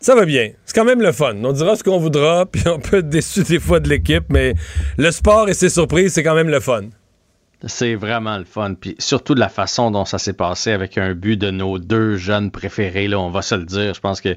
Ça 0.00 0.14
va 0.14 0.24
bien. 0.24 0.50
C'est 0.64 0.74
quand 0.74 0.84
même 0.84 1.00
le 1.00 1.12
fun. 1.12 1.34
On 1.42 1.52
dira 1.52 1.74
ce 1.74 1.82
qu'on 1.82 1.98
voudra, 1.98 2.46
puis 2.52 2.62
on 2.66 2.78
peut 2.78 2.98
être 2.98 3.08
déçu 3.08 3.42
des 3.42 3.58
fois 3.58 3.80
de 3.80 3.88
l'équipe, 3.88 4.24
mais 4.28 4.54
le 4.98 5.10
sport 5.10 5.48
et 5.48 5.54
ses 5.54 5.70
surprises, 5.70 6.12
c'est 6.12 6.22
quand 6.22 6.34
même 6.34 6.50
le 6.50 6.60
fun. 6.60 6.82
C'est 7.64 7.94
vraiment 7.94 8.36
le 8.36 8.44
fun. 8.44 8.74
Puis 8.74 8.94
surtout 8.98 9.34
de 9.34 9.40
la 9.40 9.48
façon 9.48 9.90
dont 9.90 10.04
ça 10.04 10.18
s'est 10.18 10.34
passé 10.34 10.72
avec 10.72 10.98
un 10.98 11.14
but 11.14 11.36
de 11.36 11.50
nos 11.50 11.78
deux 11.78 12.16
jeunes 12.16 12.50
préférés, 12.50 13.08
là, 13.08 13.18
on 13.18 13.30
va 13.30 13.42
se 13.42 13.54
le 13.54 13.64
dire. 13.64 13.94
Je 13.94 14.00
pense 14.00 14.20
que 14.20 14.36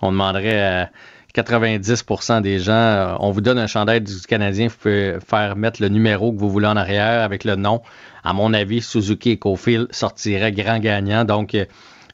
on 0.00 0.12
demanderait 0.12 0.60
à 0.60 0.90
90% 1.34 2.42
des 2.42 2.58
gens, 2.58 2.72
euh, 2.72 3.14
on 3.20 3.30
vous 3.30 3.40
donne 3.40 3.58
un 3.58 3.66
chandail 3.66 4.00
du 4.00 4.20
Canadien, 4.20 4.68
vous 4.68 4.76
pouvez 4.76 5.18
faire 5.26 5.56
mettre 5.56 5.80
le 5.80 5.88
numéro 5.88 6.32
que 6.32 6.38
vous 6.38 6.50
voulez 6.50 6.66
en 6.66 6.76
arrière 6.76 7.22
avec 7.22 7.44
le 7.44 7.56
nom. 7.56 7.80
À 8.22 8.32
mon 8.32 8.52
avis, 8.52 8.82
Suzuki 8.82 9.30
et 9.30 9.36
Cofield 9.38 9.88
sortiraient 9.92 10.52
grand 10.52 10.78
gagnant. 10.78 11.24
Donc, 11.24 11.54
euh, 11.54 11.64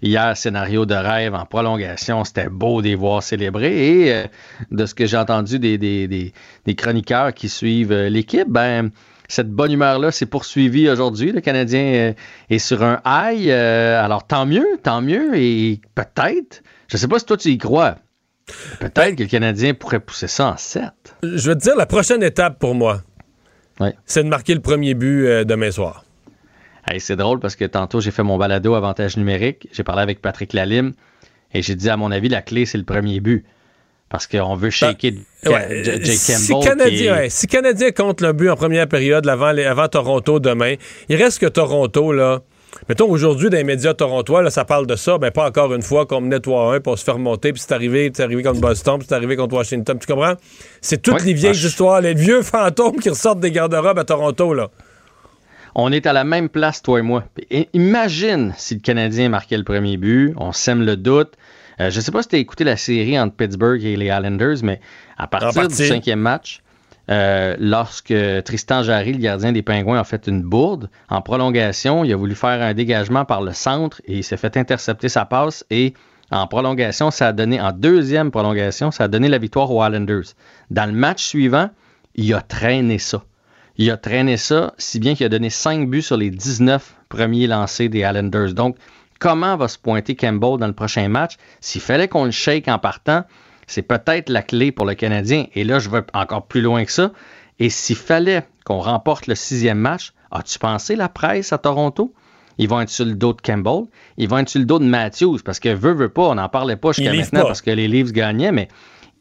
hier, 0.02 0.36
scénario 0.36 0.86
de 0.86 0.94
rêve 0.94 1.34
en 1.34 1.44
prolongation, 1.46 2.24
c'était 2.24 2.48
beau 2.48 2.82
de 2.82 2.88
les 2.88 2.94
voir 2.94 3.22
célébrer. 3.22 4.02
Et 4.06 4.12
euh, 4.14 4.24
de 4.70 4.86
ce 4.86 4.94
que 4.94 5.06
j'ai 5.06 5.16
entendu 5.16 5.58
des, 5.58 5.78
des- 5.78 6.08
des- 6.08 6.32
des 6.66 6.74
chroniqueurs 6.74 7.34
qui 7.34 7.48
suivent 7.48 7.92
euh, 7.92 8.08
l'équipe, 8.08 8.48
ben 8.48 8.90
cette 9.30 9.50
bonne 9.50 9.72
humeur-là 9.72 10.10
s'est 10.10 10.24
poursuivie 10.26 10.88
aujourd'hui. 10.88 11.32
Le 11.32 11.40
Canadien 11.42 11.80
euh, 11.82 12.12
est 12.48 12.58
sur 12.58 12.82
un 12.82 13.00
high. 13.04 13.50
alors, 13.50 14.26
tant 14.26 14.46
mieux, 14.46 14.66
tant 14.82 15.02
mieux. 15.02 15.36
Et 15.36 15.80
peut-être, 15.94 16.62
je 16.88 16.96
ne 16.96 16.98
sais 16.98 17.08
pas 17.08 17.18
si 17.18 17.26
toi 17.26 17.36
tu 17.36 17.50
y 17.50 17.58
crois, 17.58 17.96
peut-être 18.80 19.16
que 19.16 19.22
le 19.24 19.28
Canadien 19.28 19.74
pourrait 19.74 20.00
pousser 20.00 20.28
ça 20.28 20.48
en 20.52 20.56
7. 20.56 20.84
Je 21.22 21.50
veux 21.50 21.54
te 21.56 21.60
dire, 21.62 21.76
la 21.76 21.84
prochaine 21.84 22.22
étape 22.22 22.58
pour 22.58 22.74
moi, 22.74 23.02
c'est 24.06 24.24
de 24.24 24.28
marquer 24.28 24.54
le 24.54 24.60
premier 24.60 24.94
but 24.94 25.44
demain 25.44 25.70
soir. 25.70 26.04
Hey, 26.90 27.00
c'est 27.00 27.16
drôle 27.16 27.38
parce 27.40 27.56
que 27.56 27.64
tantôt, 27.64 28.00
j'ai 28.00 28.10
fait 28.10 28.22
mon 28.22 28.38
balado 28.38 28.74
avantage 28.74 29.16
numérique. 29.16 29.68
J'ai 29.72 29.82
parlé 29.84 30.02
avec 30.02 30.22
Patrick 30.22 30.52
Lalime 30.52 30.92
et 31.52 31.60
j'ai 31.62 31.74
dit, 31.74 31.90
à 31.90 31.96
mon 31.96 32.10
avis, 32.10 32.28
la 32.28 32.40
clé, 32.42 32.64
c'est 32.66 32.78
le 32.78 32.84
premier 32.84 33.20
but. 33.20 33.44
Parce 34.08 34.26
qu'on 34.26 34.54
veut 34.54 34.70
shaker 34.70 35.12
Ben, 35.44 35.52
Ouais, 35.52 35.82
Jake 35.84 36.06
si 36.06 36.50
Campbell. 36.52 36.66
Canadien, 36.70 37.14
est- 37.14 37.18
ouais, 37.18 37.28
si 37.30 37.46
Canadien 37.46 37.90
compte 37.90 38.22
le 38.22 38.32
but 38.32 38.48
en 38.48 38.56
première 38.56 38.88
période 38.88 39.28
avant, 39.28 39.52
les- 39.52 39.66
avant 39.66 39.86
Toronto 39.88 40.40
demain, 40.40 40.76
il 41.10 41.16
reste 41.16 41.40
que 41.40 41.46
Toronto, 41.46 42.10
là. 42.12 42.40
Mettons, 42.88 43.08
aujourd'hui, 43.10 43.50
dans 43.50 43.56
les 43.58 43.64
médias 43.64 43.92
torontois, 43.92 44.40
là, 44.42 44.50
ça 44.50 44.64
parle 44.64 44.86
de 44.86 44.96
ça. 44.96 45.18
Ben, 45.18 45.30
pas 45.30 45.46
encore 45.48 45.74
une 45.74 45.82
fois 45.82 46.06
qu'on 46.06 46.22
menait 46.22 46.40
3-1 46.40 46.80
pour 46.80 46.98
se 46.98 47.04
faire 47.04 47.18
monter, 47.18 47.52
puis 47.52 47.60
c'est 47.60 47.72
arrivé, 47.74 48.10
c'est 48.14 48.22
arrivé 48.22 48.42
contre 48.42 48.60
Boston, 48.60 48.98
puis 48.98 49.06
c'est 49.08 49.14
arrivé 49.14 49.36
contre 49.36 49.54
Washington. 49.56 49.98
Tu 49.98 50.06
comprends? 50.06 50.34
C'est 50.80 51.02
toutes 51.02 51.14
Ouais. 51.20 51.24
les 51.26 51.32
vieilles 51.34 51.50
Ah, 51.50 51.54
je- 51.54 51.66
histoires, 51.68 52.00
les 52.00 52.14
vieux 52.14 52.40
fantômes 52.42 53.00
qui 53.00 53.10
ressortent 53.10 53.40
des 53.40 53.50
garde-robes 53.50 53.98
à 53.98 54.04
Toronto, 54.04 54.54
là. 54.54 54.70
On 55.80 55.92
est 55.92 56.06
à 56.06 56.12
la 56.12 56.24
même 56.24 56.48
place, 56.48 56.82
toi 56.82 56.98
et 56.98 57.02
moi. 57.02 57.22
Et 57.52 57.68
imagine 57.72 58.52
si 58.56 58.74
le 58.74 58.80
Canadien 58.80 59.28
marquait 59.28 59.56
le 59.56 59.62
premier 59.62 59.96
but. 59.96 60.34
On 60.36 60.50
sème 60.50 60.84
le 60.84 60.96
doute. 60.96 61.34
Euh, 61.78 61.88
je 61.88 61.98
ne 61.98 62.00
sais 62.02 62.10
pas 62.10 62.20
si 62.20 62.28
tu 62.28 62.34
as 62.34 62.40
écouté 62.40 62.64
la 62.64 62.76
série 62.76 63.16
entre 63.16 63.36
Pittsburgh 63.36 63.84
et 63.84 63.96
les 63.96 64.06
Islanders, 64.06 64.56
mais 64.64 64.80
à 65.16 65.28
partir 65.28 65.68
du 65.68 65.74
cinquième 65.76 66.18
match, 66.18 66.62
euh, 67.12 67.54
lorsque 67.60 68.12
Tristan 68.44 68.82
Jarry, 68.82 69.12
le 69.12 69.20
gardien 69.20 69.52
des 69.52 69.62
Pingouins, 69.62 70.00
a 70.00 70.02
fait 70.02 70.26
une 70.26 70.42
bourde 70.42 70.90
en 71.10 71.22
prolongation, 71.22 72.02
il 72.02 72.12
a 72.12 72.16
voulu 72.16 72.34
faire 72.34 72.60
un 72.60 72.74
dégagement 72.74 73.24
par 73.24 73.40
le 73.40 73.52
centre 73.52 74.02
et 74.04 74.16
il 74.16 74.24
s'est 74.24 74.36
fait 74.36 74.56
intercepter 74.56 75.08
sa 75.08 75.26
passe. 75.26 75.64
Et 75.70 75.94
en 76.32 76.48
prolongation, 76.48 77.12
ça 77.12 77.28
a 77.28 77.32
donné, 77.32 77.60
en 77.60 77.70
deuxième 77.70 78.32
prolongation, 78.32 78.90
ça 78.90 79.04
a 79.04 79.08
donné 79.08 79.28
la 79.28 79.38
victoire 79.38 79.70
aux 79.70 79.86
Islanders. 79.86 80.34
Dans 80.72 80.86
le 80.86 80.92
match 80.92 81.22
suivant, 81.22 81.70
il 82.16 82.34
a 82.34 82.40
traîné 82.40 82.98
ça. 82.98 83.22
Il 83.78 83.90
a 83.92 83.96
traîné 83.96 84.36
ça, 84.36 84.74
si 84.76 84.98
bien 84.98 85.14
qu'il 85.14 85.24
a 85.24 85.28
donné 85.28 85.50
5 85.50 85.88
buts 85.88 86.02
sur 86.02 86.16
les 86.16 86.30
19 86.30 86.96
premiers 87.08 87.46
lancés 87.46 87.88
des 87.88 88.00
Islanders. 88.00 88.52
Donc, 88.52 88.76
comment 89.20 89.56
va 89.56 89.68
se 89.68 89.78
pointer 89.78 90.16
Campbell 90.16 90.58
dans 90.58 90.66
le 90.66 90.72
prochain 90.72 91.08
match? 91.08 91.36
S'il 91.60 91.80
fallait 91.80 92.08
qu'on 92.08 92.24
le 92.24 92.32
shake 92.32 92.66
en 92.66 92.80
partant, 92.80 93.22
c'est 93.68 93.82
peut-être 93.82 94.30
la 94.30 94.42
clé 94.42 94.72
pour 94.72 94.84
le 94.84 94.94
Canadien. 94.94 95.46
Et 95.54 95.62
là, 95.62 95.78
je 95.78 95.90
vais 95.90 96.02
encore 96.12 96.46
plus 96.46 96.60
loin 96.60 96.84
que 96.84 96.90
ça. 96.90 97.12
Et 97.60 97.70
s'il 97.70 97.96
fallait 97.96 98.44
qu'on 98.64 98.80
remporte 98.80 99.28
le 99.28 99.36
sixième 99.36 99.78
match, 99.78 100.12
as-tu 100.32 100.58
pensé 100.58 100.96
la 100.96 101.08
presse 101.08 101.52
à 101.52 101.58
Toronto? 101.58 102.12
Ils 102.58 102.68
vont 102.68 102.80
être 102.80 102.88
sur 102.88 103.04
le 103.04 103.14
dos 103.14 103.32
de 103.32 103.40
Campbell. 103.40 103.84
Ils 104.16 104.28
vont 104.28 104.38
être 104.38 104.48
sur 104.48 104.58
le 104.58 104.66
dos 104.66 104.80
de 104.80 104.84
Matthews 104.84 105.38
parce 105.44 105.60
que 105.60 105.68
veut, 105.68 105.92
veut 105.92 106.08
pas, 106.08 106.22
on 106.22 106.34
n'en 106.34 106.48
parlait 106.48 106.74
pas 106.74 106.90
jusqu'à 106.90 107.12
maintenant 107.12 107.42
pas. 107.42 107.46
parce 107.46 107.62
que 107.62 107.70
les 107.70 107.86
Leafs 107.86 108.10
gagnaient, 108.10 108.50
mais 108.50 108.68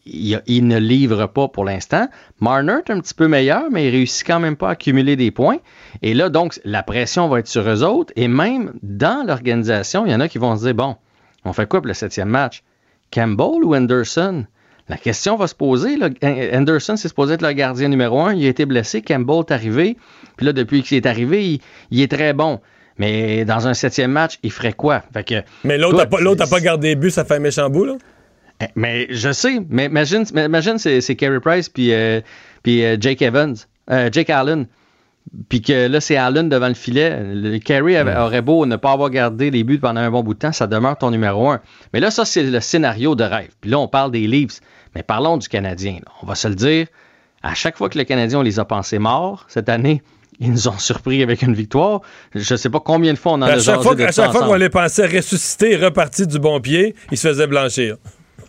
il, 0.08 0.42
il 0.48 0.68
ne 0.68 0.78
livre 0.78 1.28
pas 1.28 1.48
pour 1.48 1.66
l'instant. 1.66 2.08
Marner 2.40 2.78
est 2.86 2.92
un 2.92 3.00
petit 3.00 3.14
peu 3.14 3.28
meilleur, 3.28 3.64
mais 3.72 3.88
il 3.88 3.92
réussit 3.92 4.26
quand 4.26 4.40
même 4.40 4.56
pas 4.56 4.70
à 4.70 4.72
accumuler 4.72 5.16
des 5.16 5.32
points. 5.32 5.58
Et 6.02 6.14
là, 6.14 6.30
donc, 6.30 6.60
la 6.64 6.84
pression 6.84 7.28
va 7.28 7.40
être 7.40 7.48
sur 7.48 7.68
eux 7.68 7.84
autres. 7.84 8.14
Et 8.16 8.28
même 8.28 8.74
dans 8.84 9.26
l'organisation, 9.26 10.06
il 10.06 10.12
y 10.12 10.16
en 10.16 10.20
a 10.20 10.28
qui 10.28 10.38
vont 10.38 10.56
se 10.56 10.66
dire, 10.66 10.76
bon, 10.76 10.96
on 11.46 11.54
fait 11.54 11.68
quoi 11.68 11.82
pour 11.82 11.88
le 11.88 11.94
septième 11.94 12.30
match? 12.30 12.64
Campbell 13.12 13.64
ou 13.64 13.76
Anderson? 13.76 14.46
La 14.90 14.98
question 14.98 15.36
va 15.36 15.48
se 15.48 15.56
poser. 15.56 15.98
là. 15.98 16.10
Anderson, 16.54 16.96
c'est 16.96 17.10
supposé 17.10 17.34
être 17.34 17.42
le 17.42 17.52
gardien 17.52 17.90
numéro 17.90 18.22
un. 18.22 18.34
Il 18.34 18.46
a 18.46 18.50
été 18.50 18.66
blessé. 18.66 19.02
Campbell 19.02 19.40
est 19.40 19.52
arrivé. 19.52 19.98
Puis 20.38 20.46
là, 20.46 20.54
depuis 20.54 20.82
qu'il 20.84 20.98
est 20.98 21.06
arrivé, 21.06 21.46
il, 21.46 21.60
il 21.92 22.02
est 22.02 22.12
très 22.12 22.34
bon. 22.34 22.62
Mais 22.98 23.46
dans 23.46 23.68
un 23.68 23.74
septième 23.74 24.12
match, 24.12 24.40
il 24.44 24.52
ferait 24.52 24.74
quoi? 24.74 25.04
Fait 25.14 25.24
que, 25.24 25.36
Mais 25.64 25.78
l'autre 25.78 25.98
n'a 25.98 26.06
pas, 26.06 26.48
pas 26.50 26.60
gardé 26.60 26.96
buts, 26.96 27.12
ça 27.12 27.26
fait 27.26 27.36
un 27.36 27.40
méchant 27.40 27.70
bout, 27.70 27.86
là. 27.86 27.94
Mais 28.76 29.08
je 29.12 29.32
sais, 29.32 29.60
mais 29.70 29.86
imagine, 29.86 30.24
imagine 30.36 30.78
c'est, 30.80 31.00
c'est 31.02 31.16
Carey 31.16 31.40
Price 31.40 31.70
puis, 31.70 31.94
euh, 31.94 32.22
puis 32.64 32.84
euh, 32.84 32.98
Jake 33.00 33.22
Evans, 33.22 33.56
euh, 33.92 34.10
Jake 34.12 34.30
Allen, 34.32 34.66
puis 35.50 35.62
que 35.62 35.88
là 35.88 36.02
c'est 36.02 36.16
Allen 36.18 36.50
devant 36.50 36.68
le 36.68 36.74
filet. 36.74 37.20
Le, 37.24 37.60
Carey 37.60 37.96
avait- 37.98 38.16
aurait 38.16 38.42
beau 38.42 38.66
ne 38.66 38.76
pas 38.76 38.94
avoir 38.94 39.10
gardé 39.12 39.52
les 39.52 39.64
buts 39.64 39.78
pendant 39.78 40.02
un 40.02 40.10
bon 40.10 40.24
bout 40.24 40.34
de 40.34 40.40
temps, 40.40 40.52
ça 40.54 40.66
demeure 40.66 40.98
ton 40.98 41.12
numéro 41.12 41.50
un. 41.52 41.62
Mais 41.94 42.00
là 42.00 42.10
ça 42.10 42.26
c'est 42.26 42.44
le 42.44 42.60
scénario 42.60 43.14
de 43.14 43.24
rêve. 43.24 43.50
Puis 43.62 43.70
là 43.70 43.78
on 43.78 43.88
parle 43.88 44.12
des 44.12 44.26
Leafs, 44.26 44.60
mais 44.96 45.04
parlons 45.04 45.38
du 45.38 45.48
Canadien. 45.48 45.94
là. 46.04 46.12
On 46.24 46.26
va 46.26 46.34
se 46.34 46.48
le 46.48 46.56
dire, 46.56 46.88
à 47.44 47.54
chaque 47.54 47.78
fois 47.78 47.90
que 47.90 47.98
le 48.00 48.06
Canadien 48.06 48.40
on 48.40 48.44
les 48.44 48.58
a 48.60 48.66
pensés 48.66 48.98
morts 49.00 49.46
cette 49.50 49.70
année. 49.70 50.02
Ils 50.40 50.52
nous 50.52 50.68
ont 50.68 50.78
surpris 50.78 51.24
avec 51.24 51.42
une 51.42 51.56
victoire. 51.56 52.02
Je 52.36 52.56
sais 52.56 52.70
pas 52.70 52.80
combien 52.80 53.12
de 53.12 53.18
fois 53.18 53.32
on 53.34 53.36
en 53.38 53.42
a 53.44 53.54
À 53.54 53.60
chaque 53.60 53.82
fois, 53.82 53.96
de 53.96 54.04
à 54.04 54.12
chaque 54.12 54.32
fois 54.32 54.46
qu'on 54.46 54.54
les 54.54 54.70
pensait 54.70 55.08
ressuscités 55.08 55.72
et 55.72 55.76
repartis 55.78 56.28
du 56.28 56.38
bon 56.38 56.60
pied, 56.62 56.94
ils 57.12 57.18
se 57.18 57.28
faisaient 57.28 57.48
blanchir. 57.48 57.98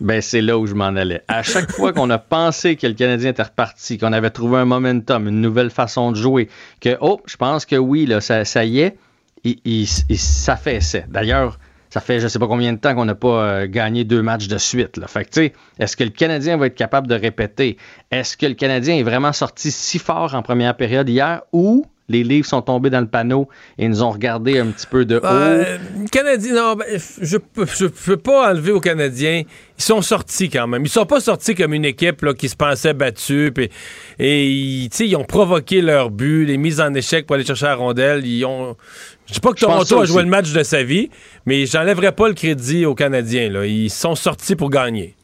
Ben, 0.00 0.20
c'est 0.20 0.40
là 0.40 0.58
où 0.58 0.66
je 0.66 0.74
m'en 0.74 0.86
allais. 0.86 1.22
À 1.28 1.42
chaque 1.42 1.72
fois 1.72 1.92
qu'on 1.92 2.08
a 2.10 2.18
pensé 2.18 2.76
que 2.76 2.86
le 2.86 2.94
Canadien 2.94 3.30
était 3.30 3.42
reparti, 3.42 3.98
qu'on 3.98 4.12
avait 4.12 4.30
trouvé 4.30 4.58
un 4.58 4.64
momentum, 4.64 5.28
une 5.28 5.40
nouvelle 5.40 5.70
façon 5.70 6.12
de 6.12 6.16
jouer, 6.16 6.48
que, 6.80 6.96
oh, 7.00 7.20
je 7.26 7.36
pense 7.36 7.66
que 7.66 7.76
oui, 7.76 8.06
là, 8.06 8.20
ça, 8.20 8.64
y 8.64 8.80
est, 8.80 8.96
il, 9.44 9.58
il, 9.64 9.88
il. 10.08 11.04
D'ailleurs, 11.08 11.58
ça 11.90 12.00
fait 12.00 12.20
je 12.20 12.28
sais 12.28 12.38
pas 12.38 12.46
combien 12.46 12.72
de 12.72 12.78
temps 12.78 12.94
qu'on 12.94 13.06
n'a 13.06 13.14
pas 13.14 13.42
euh, 13.42 13.66
gagné 13.66 14.04
deux 14.04 14.22
matchs 14.22 14.46
de 14.48 14.58
suite. 14.58 15.00
Fait 15.06 15.24
que, 15.24 15.50
est-ce 15.78 15.96
que 15.96 16.04
le 16.04 16.10
Canadien 16.10 16.56
va 16.56 16.66
être 16.66 16.74
capable 16.74 17.06
de 17.06 17.14
répéter? 17.14 17.76
Est-ce 18.10 18.36
que 18.36 18.46
le 18.46 18.54
Canadien 18.54 18.96
est 18.96 19.02
vraiment 19.02 19.32
sorti 19.32 19.70
si 19.70 19.98
fort 19.98 20.34
en 20.34 20.42
première 20.42 20.76
période 20.76 21.08
hier 21.08 21.42
ou 21.52 21.86
les 22.08 22.24
livres 22.24 22.46
sont 22.46 22.62
tombés 22.62 22.90
dans 22.90 23.00
le 23.00 23.06
panneau 23.06 23.48
et 23.76 23.86
nous 23.86 24.02
ont 24.02 24.10
regardé 24.10 24.58
un 24.58 24.66
petit 24.66 24.86
peu 24.86 25.04
de 25.04 25.16
haut? 25.16 25.24
Euh, 25.24 25.78
Canadien, 26.10 26.54
non, 26.54 26.74
ben, 26.74 26.86
je 27.20 27.36
je 27.56 27.86
peux 27.86 28.16
pas 28.16 28.50
enlever 28.50 28.72
aux 28.72 28.80
Canadiens. 28.80 29.42
Ils 29.78 29.84
sont 29.84 30.00
sortis 30.00 30.48
quand 30.48 30.66
même. 30.66 30.84
Ils 30.84 30.88
sont 30.88 31.06
pas 31.06 31.20
sortis 31.20 31.54
comme 31.54 31.74
une 31.74 31.84
équipe 31.84 32.22
là, 32.22 32.34
qui 32.34 32.48
se 32.48 32.56
pensait 32.56 32.94
battue. 32.94 33.52
et 34.18 34.46
ils, 34.48 34.90
ils 35.00 35.16
ont 35.16 35.24
provoqué 35.24 35.82
leur 35.82 36.10
but, 36.10 36.46
les 36.46 36.56
mises 36.56 36.80
en 36.80 36.94
échec 36.94 37.26
pour 37.26 37.34
aller 37.34 37.44
chercher 37.44 37.66
la 37.66 37.74
rondelle. 37.74 38.26
Ils 38.26 38.44
ont. 38.44 38.76
Je 39.26 39.34
dis 39.34 39.40
pas 39.40 39.52
que 39.52 39.60
Toronto 39.60 40.00
a 40.00 40.06
joué 40.06 40.22
le 40.22 40.28
match 40.28 40.52
de 40.52 40.62
sa 40.62 40.82
vie, 40.82 41.10
mais 41.44 41.66
j'enlèverais 41.66 42.12
pas 42.12 42.28
le 42.28 42.34
crédit 42.34 42.86
aux 42.86 42.94
Canadiens. 42.94 43.50
Là. 43.50 43.66
Ils 43.66 43.90
sont 43.90 44.14
sortis 44.14 44.56
pour 44.56 44.70
gagner. 44.70 45.14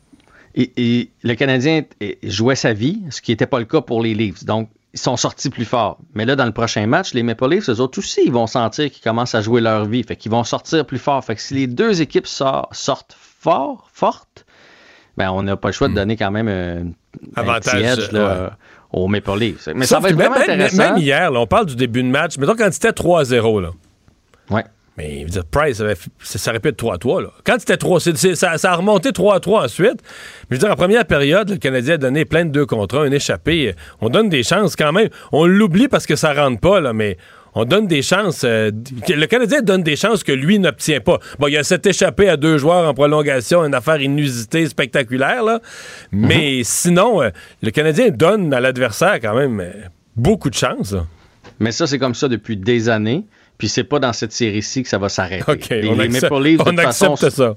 Et, 0.55 0.71
et 0.77 1.11
le 1.23 1.35
Canadien 1.35 1.83
eh, 2.01 2.19
jouait 2.23 2.55
sa 2.55 2.75
vie, 2.75 3.01
ce 3.11 3.23
qui 3.23 3.33
n'était 3.33 3.47
pas 3.47 3.59
le 3.59 3.65
cas 3.65 3.81
pour 3.81 4.03
les 4.03 4.15
Leafs. 4.15 4.45
Donc, 4.45 4.69
ils 4.95 4.99
sont 5.01 5.17
sortis 5.17 5.51
plus 5.51 5.65
forts. 5.67 5.99
Mais 6.15 6.25
là, 6.25 6.37
dans 6.37 6.47
le 6.47 6.53
prochain 6.53 6.87
match, 6.87 7.13
les 7.15 7.23
Maple 7.23 7.49
Leafs, 7.51 7.69
eux 7.69 7.81
autres 7.81 7.99
aussi, 7.99 8.21
ils 8.25 8.33
vont 8.33 8.47
sentir 8.47 8.91
qu'ils 8.91 9.03
commencent 9.03 9.35
à 9.35 9.41
jouer 9.43 9.61
leur 9.61 9.85
vie. 9.85 10.03
Fait 10.05 10.15
qu'ils 10.17 10.31
vont 10.31 10.45
sortir 10.45 10.87
plus 10.87 10.99
fort. 11.01 11.23
Fait 11.25 11.35
que 11.35 11.43
si 11.43 11.53
les 11.55 11.67
deux 11.67 12.01
équipes 12.01 12.27
sor- 12.29 12.69
sortent 12.73 13.17
fort, 13.19 13.89
fortes, 13.93 14.47
ben, 15.17 15.31
on 15.31 15.43
n'a 15.43 15.57
pas 15.57 15.69
le 15.69 15.73
choix 15.73 15.89
de 15.89 15.95
donner 15.95 16.17
quand 16.17 16.31
même 16.31 16.49
un, 16.49 16.87
un 17.37 17.41
Avantage, 17.43 17.83
edge 17.83 18.13
là, 18.13 18.21
ouais. 18.21 18.31
euh, 18.41 18.49
aux 18.93 19.09
Maple 19.09 19.37
Leafs. 19.39 19.69
Mais 19.75 19.85
ça 19.87 19.99
va 19.99 20.09
être 20.11 20.17
même- 20.17 20.29
vraiment 20.31 20.43
intéressant. 20.43 20.77
même 20.95 20.97
hier, 20.99 21.31
là, 21.31 21.41
on 21.41 21.47
parle 21.47 21.67
du 21.67 21.77
début 21.77 22.03
de 22.03 22.09
match. 22.09 22.39
Mettons 22.39 22.55
quand 22.57 22.73
c'était 22.73 22.91
3-0, 22.93 23.61
là. 23.63 23.71
Ouais. 24.51 24.65
Mais 24.97 25.21
je 25.21 25.25
veux 25.25 25.31
dire, 25.31 25.45
Price, 25.51 25.83
ça, 26.23 26.39
ça 26.39 26.53
répète 26.53 26.77
3-3. 26.81 27.21
Là. 27.23 27.29
Quand 27.45 27.57
c'était 27.59 27.77
3, 27.77 27.99
c'est- 28.01 28.17
c'est- 28.17 28.37
ça, 28.37 28.57
ça 28.59 28.73
a 28.73 28.77
remonté 28.77 29.11
3-3 29.11 29.65
ensuite. 29.65 30.01
Mais 30.49 30.51
je 30.51 30.55
veux 30.57 30.59
dire, 30.61 30.71
en 30.71 30.77
première 30.77 31.05
période, 31.05 31.51
le 31.51 31.57
Canadien 31.57 31.95
a 31.95 31.99
donné 31.99 32.25
plein 32.25 32.45
de 32.45 32.51
deux 32.51 32.65
contre 32.67 32.99
un, 32.99 33.05
un 33.09 33.11
échappé. 33.11 33.75
On 34.01 34.09
donne 34.09 34.29
des 34.29 34.45
chances 34.45 34.77
quand 34.77 34.93
même. 34.93 35.09
On 35.33 35.47
l'oublie 35.47 35.89
parce 35.89 36.07
que 36.07 36.15
ça 36.15 36.33
rentre 36.33 36.61
pas, 36.61 36.81
là, 36.81 36.93
mais 36.93 37.17
on 37.57 37.65
donne 37.65 37.89
des 37.89 38.03
chances. 38.03 38.43
euh, 38.45 38.71
le 39.09 39.27
Canadien 39.27 39.63
donne 39.63 39.83
des 39.83 39.97
chances 39.97 40.23
que 40.23 40.31
lui 40.33 40.61
n'obtient 40.61 41.01
pas. 41.01 41.19
Bon, 41.41 41.49
il 41.49 41.55
y 41.55 41.57
a 41.57 41.65
cet 41.65 41.87
échappé 41.87 42.29
à 42.29 42.37
deux 42.37 42.59
joueurs 42.59 42.89
en 42.89 42.95
prolongation, 42.95 43.65
une 43.65 43.75
affaire 43.75 44.01
inusitée, 44.01 44.67
spectaculaire, 44.69 45.43
là. 45.43 45.61
Mais 46.13 46.63
sinon, 46.63 47.21
euh, 47.21 47.31
le 47.63 47.71
Canadien 47.73 48.11
donne 48.11 48.55
à 48.55 48.61
l'adversaire 48.61 49.19
quand 49.21 49.35
même 49.35 49.59
euh, 49.61 49.73
beaucoup 50.15 50.51
de 50.51 50.55
chances. 50.55 50.95
Mais 51.59 51.73
ça, 51.73 51.87
c'est 51.89 51.99
comme 51.99 52.15
ça 52.15 52.29
depuis 52.29 52.57
des 52.57 52.89
années. 52.89 53.25
Puis 53.59 53.69
c'est 53.69 53.85
pas 53.85 53.99
dans 54.01 54.13
cette 54.13 54.33
série-ci 54.33 54.83
que 54.83 54.89
ça 54.89 54.99
va 54.99 55.09
s'arrêter. 55.09 55.45
OK, 55.51 55.69
Les- 55.71 55.89
on 55.89 55.95
les 55.97 56.09
Maple 56.09 56.43
Leafs, 56.43 56.59
de 56.59 56.63
on 56.63 56.65
toute 56.65 56.81
façon, 56.81 57.13
accepte 57.15 57.35
ça. 57.37 57.57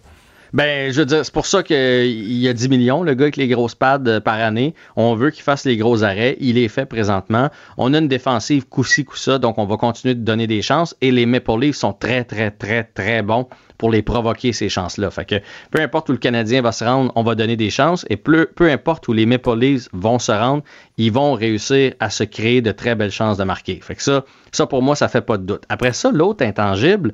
Ben, 0.58 0.92
je 0.92 1.02
veux 1.02 1.06
dire, 1.06 1.24
c'est 1.24 1.32
pour 1.32 1.46
ça 1.46 1.62
qu'il 1.62 1.76
y 1.78 2.48
a 2.48 2.54
10 2.54 2.70
millions, 2.70 3.04
le 3.04 3.14
gars 3.14 3.26
avec 3.26 3.36
les 3.38 3.48
grosses 3.48 3.76
pads 3.76 4.00
euh, 4.08 4.20
par 4.20 4.40
année. 4.40 4.74
On 4.96 5.14
veut 5.14 5.30
qu'il 5.30 5.44
fasse 5.44 5.66
les 5.66 5.78
gros 5.78 6.04
arrêts. 6.04 6.36
Il 6.40 6.58
est 6.58 6.68
fait 6.68 6.88
présentement. 6.88 7.52
On 7.78 7.94
a 7.94 8.00
une 8.00 8.08
défensive 8.08 8.68
coup-ci, 8.68 9.06
coup-ça, 9.06 9.38
donc 9.38 9.60
on 9.60 9.66
va 9.66 9.78
continuer 9.78 10.16
de 10.16 10.22
donner 10.22 10.48
des 10.48 10.64
chances. 10.64 10.96
Et 11.00 11.12
les 11.12 11.28
Maple 11.28 11.60
Leafs 11.60 11.76
sont 11.76 11.94
très, 11.94 12.24
très, 12.24 12.50
très, 12.50 12.84
très 12.86 13.22
bons 13.22 13.48
pour 13.78 13.92
les 13.92 14.02
provoquer, 14.02 14.52
ces 14.52 14.68
chances-là. 14.68 15.12
Fait 15.12 15.26
que 15.26 15.36
peu 15.70 15.80
importe 15.80 16.10
où 16.10 16.14
le 16.14 16.18
Canadien 16.18 16.64
va 16.64 16.72
se 16.72 16.84
rendre, 16.84 17.12
on 17.14 17.22
va 17.22 17.36
donner 17.36 17.56
des 17.56 17.70
chances. 17.70 18.04
Et 18.10 18.18
peu, 18.18 18.48
peu 18.56 18.72
importe 18.72 19.08
où 19.10 19.14
les 19.14 19.28
Maple 19.28 19.60
Leafs 19.60 19.90
vont 19.94 20.18
se 20.18 20.32
rendre, 20.32 20.64
ils 20.98 21.12
vont 21.12 21.34
réussir 21.34 21.94
à 22.00 22.10
se 22.10 22.24
créer 22.24 22.64
de 22.64 22.72
très 22.72 22.96
belles 22.96 23.12
chances 23.12 23.38
de 23.38 23.44
marquer. 23.44 23.80
Fait 23.84 23.94
que 23.94 24.02
ça, 24.02 24.26
ça 24.52 24.66
pour 24.66 24.82
moi, 24.82 24.96
ça 24.96 25.08
fait 25.08 25.22
pas 25.22 25.38
de 25.38 25.44
doute. 25.44 25.66
Après 25.70 25.94
ça, 25.94 26.10
l'autre 26.12 26.44
intangible, 26.44 27.14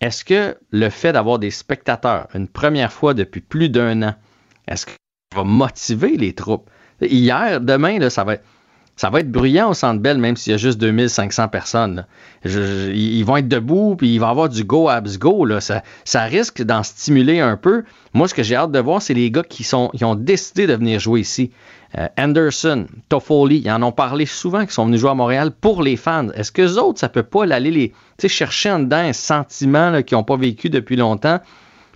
est-ce 0.00 0.24
que 0.24 0.56
le 0.70 0.90
fait 0.90 1.12
d'avoir 1.12 1.38
des 1.38 1.50
spectateurs 1.50 2.28
une 2.34 2.48
première 2.48 2.92
fois 2.92 3.14
depuis 3.14 3.40
plus 3.40 3.68
d'un 3.68 4.02
an, 4.02 4.14
est-ce 4.68 4.86
que 4.86 4.92
ça 5.32 5.38
va 5.38 5.44
motiver 5.44 6.16
les 6.16 6.34
troupes? 6.34 6.68
Hier, 7.00 7.60
demain, 7.60 7.98
là, 7.98 8.10
ça 8.10 8.24
va 8.24 8.34
être. 8.34 8.44
Ça 8.98 9.10
va 9.10 9.20
être 9.20 9.30
bruyant 9.30 9.68
au 9.68 9.74
Centre 9.74 10.00
Bell, 10.00 10.16
même 10.16 10.38
s'il 10.38 10.52
y 10.52 10.54
a 10.54 10.56
juste 10.56 10.78
2500 10.78 11.48
personnes. 11.48 12.06
ils 12.46 13.22
vont 13.24 13.36
être 13.36 13.46
debout, 13.46 13.94
puis 13.94 14.14
il 14.14 14.18
va 14.18 14.28
y 14.28 14.30
avoir 14.30 14.48
du 14.48 14.64
go 14.64 14.88
abs 14.88 15.18
go. 15.18 15.46
Ça 15.60 16.24
risque 16.24 16.62
d'en 16.62 16.82
stimuler 16.82 17.40
un 17.40 17.58
peu. 17.58 17.84
Moi, 18.14 18.26
ce 18.26 18.32
que 18.32 18.42
j'ai 18.42 18.56
hâte 18.56 18.72
de 18.72 18.78
voir, 18.78 19.02
c'est 19.02 19.12
les 19.12 19.30
gars 19.30 19.42
qui, 19.42 19.64
sont, 19.64 19.90
qui 19.94 20.02
ont 20.06 20.14
décidé 20.14 20.66
de 20.66 20.72
venir 20.72 20.98
jouer 20.98 21.20
ici. 21.20 21.50
Euh, 21.96 22.08
Anderson, 22.18 22.86
Toffoli, 23.08 23.62
ils 23.64 23.70
en 23.70 23.82
ont 23.82 23.92
parlé 23.92 24.26
souvent, 24.26 24.66
qui 24.66 24.72
sont 24.72 24.86
venus 24.86 25.00
jouer 25.00 25.10
à 25.10 25.14
Montréal 25.14 25.50
pour 25.52 25.82
les 25.82 25.96
fans. 25.96 26.28
Est-ce 26.34 26.52
que 26.52 26.62
les 26.62 26.78
autres, 26.78 26.98
ça 26.98 27.08
peut 27.08 27.22
pas 27.22 27.44
aller 27.44 27.70
les, 27.70 28.28
chercher 28.28 28.70
en 28.70 28.80
dedans 28.80 28.96
un 28.96 29.12
sentiment 29.12 30.02
qu'ils 30.02 30.16
n'ont 30.16 30.24
pas 30.24 30.36
vécu 30.36 30.68
depuis 30.68 30.96
longtemps, 30.96 31.40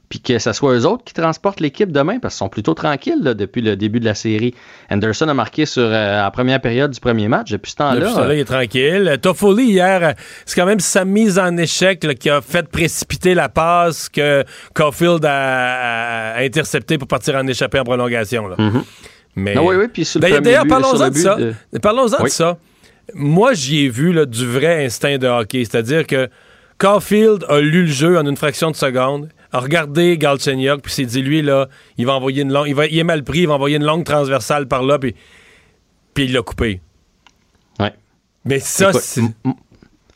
puis 0.08 0.20
que 0.20 0.38
ce 0.38 0.52
soit 0.52 0.74
eux 0.74 0.86
autres 0.86 1.04
qui 1.04 1.12
transportent 1.12 1.60
l'équipe 1.60 1.92
demain, 1.92 2.18
parce 2.18 2.34
qu'ils 2.34 2.38
sont 2.38 2.48
plutôt 2.48 2.74
tranquilles 2.74 3.22
là, 3.22 3.34
depuis 3.34 3.62
le 3.62 3.76
début 3.76 4.00
de 4.00 4.04
la 4.04 4.14
série. 4.14 4.54
Anderson 4.90 5.28
a 5.28 5.34
marqué 5.34 5.66
sur 5.66 5.82
euh, 5.82 6.22
la 6.22 6.30
première 6.30 6.60
période 6.60 6.90
du 6.90 7.00
premier 7.00 7.28
match. 7.28 7.50
Depuis 7.50 7.72
ce 7.72 7.76
temps-là, 7.76 8.12
Depuis 8.12 8.34
il 8.34 8.40
est 8.40 8.44
tranquille. 8.44 9.18
Toffoli, 9.20 9.70
hier, 9.70 10.02
euh, 10.02 10.12
c'est 10.46 10.58
quand 10.58 10.66
même 10.66 10.80
sa 10.80 11.04
mise 11.04 11.38
en 11.38 11.56
échec 11.56 12.02
là, 12.04 12.14
qui 12.14 12.30
a 12.30 12.40
fait 12.40 12.68
précipiter 12.68 13.34
la 13.34 13.48
passe 13.48 14.08
que 14.08 14.44
Caulfield 14.74 15.24
a, 15.24 16.34
a 16.34 16.42
interceptée 16.42 16.98
pour 16.98 17.06
partir 17.06 17.36
en 17.36 17.46
échappée 17.46 17.78
en 17.78 17.84
prolongation. 17.84 18.48
Là. 18.48 18.56
Mais... 19.36 19.55
Ah 19.57 19.62
oui, 19.62 19.77
oui, 19.77 19.89
puis 19.89 20.05
sur 20.05 20.20
le 20.20 20.40
D'ailleurs, 20.40 20.66
parlons-en 20.66 21.09
de 21.09 21.15
ça. 21.16 21.36
de- 21.36 21.78
Parlons-en 21.78 22.19
Oui. 22.19 22.24
de 22.24 22.28
ça. 22.31 22.59
Moi, 23.15 23.55
j'y 23.55 23.85
ai 23.85 23.89
vu 23.89 24.12
là, 24.12 24.27
du 24.27 24.47
vrai 24.47 24.85
instinct 24.85 25.19
de 25.19 25.27
hockey. 25.27 25.65
C'est-à-dire 25.65 26.07
que 26.07 26.28
Caulfield 26.78 27.44
a 27.48 27.61
lu 27.61 27.82
le 27.82 27.93
jeu 27.93 28.19
en 28.19 28.27
une 28.27 28.36
fraction 28.36 28.70
de 28.70 28.77
seconde, 28.77 29.28
a 29.52 29.59
regardé 29.61 30.16
Galchenyuk, 30.16 30.82
puis 30.82 30.93
s'est 30.93 31.05
dit, 31.05 31.23
lui, 31.23 31.43
là, 31.43 31.69
il 31.98 32.07
va 32.07 32.15
envoyer 32.15 32.43
une 32.43 32.52
longue... 32.52 32.69
Il, 32.69 32.74
va, 32.74 32.86
il 32.86 32.98
est 32.98 33.05
mal 33.05 33.24
pris, 33.24 33.40
il 33.40 33.48
va 33.48 33.55
envoyer 33.55 33.77
une 33.77 33.85
longue 33.85 34.05
transversale 34.05 34.69
par 34.69 34.82
là, 34.85 34.98
puis, 34.98 35.15
puis 36.15 36.24
il 36.24 36.32
l'a 36.32 36.43
coupé. 36.43 36.81
Ouais. 37.81 37.93
Mais 38.44 38.61
ça, 38.61 38.93
c'est... 38.93 39.23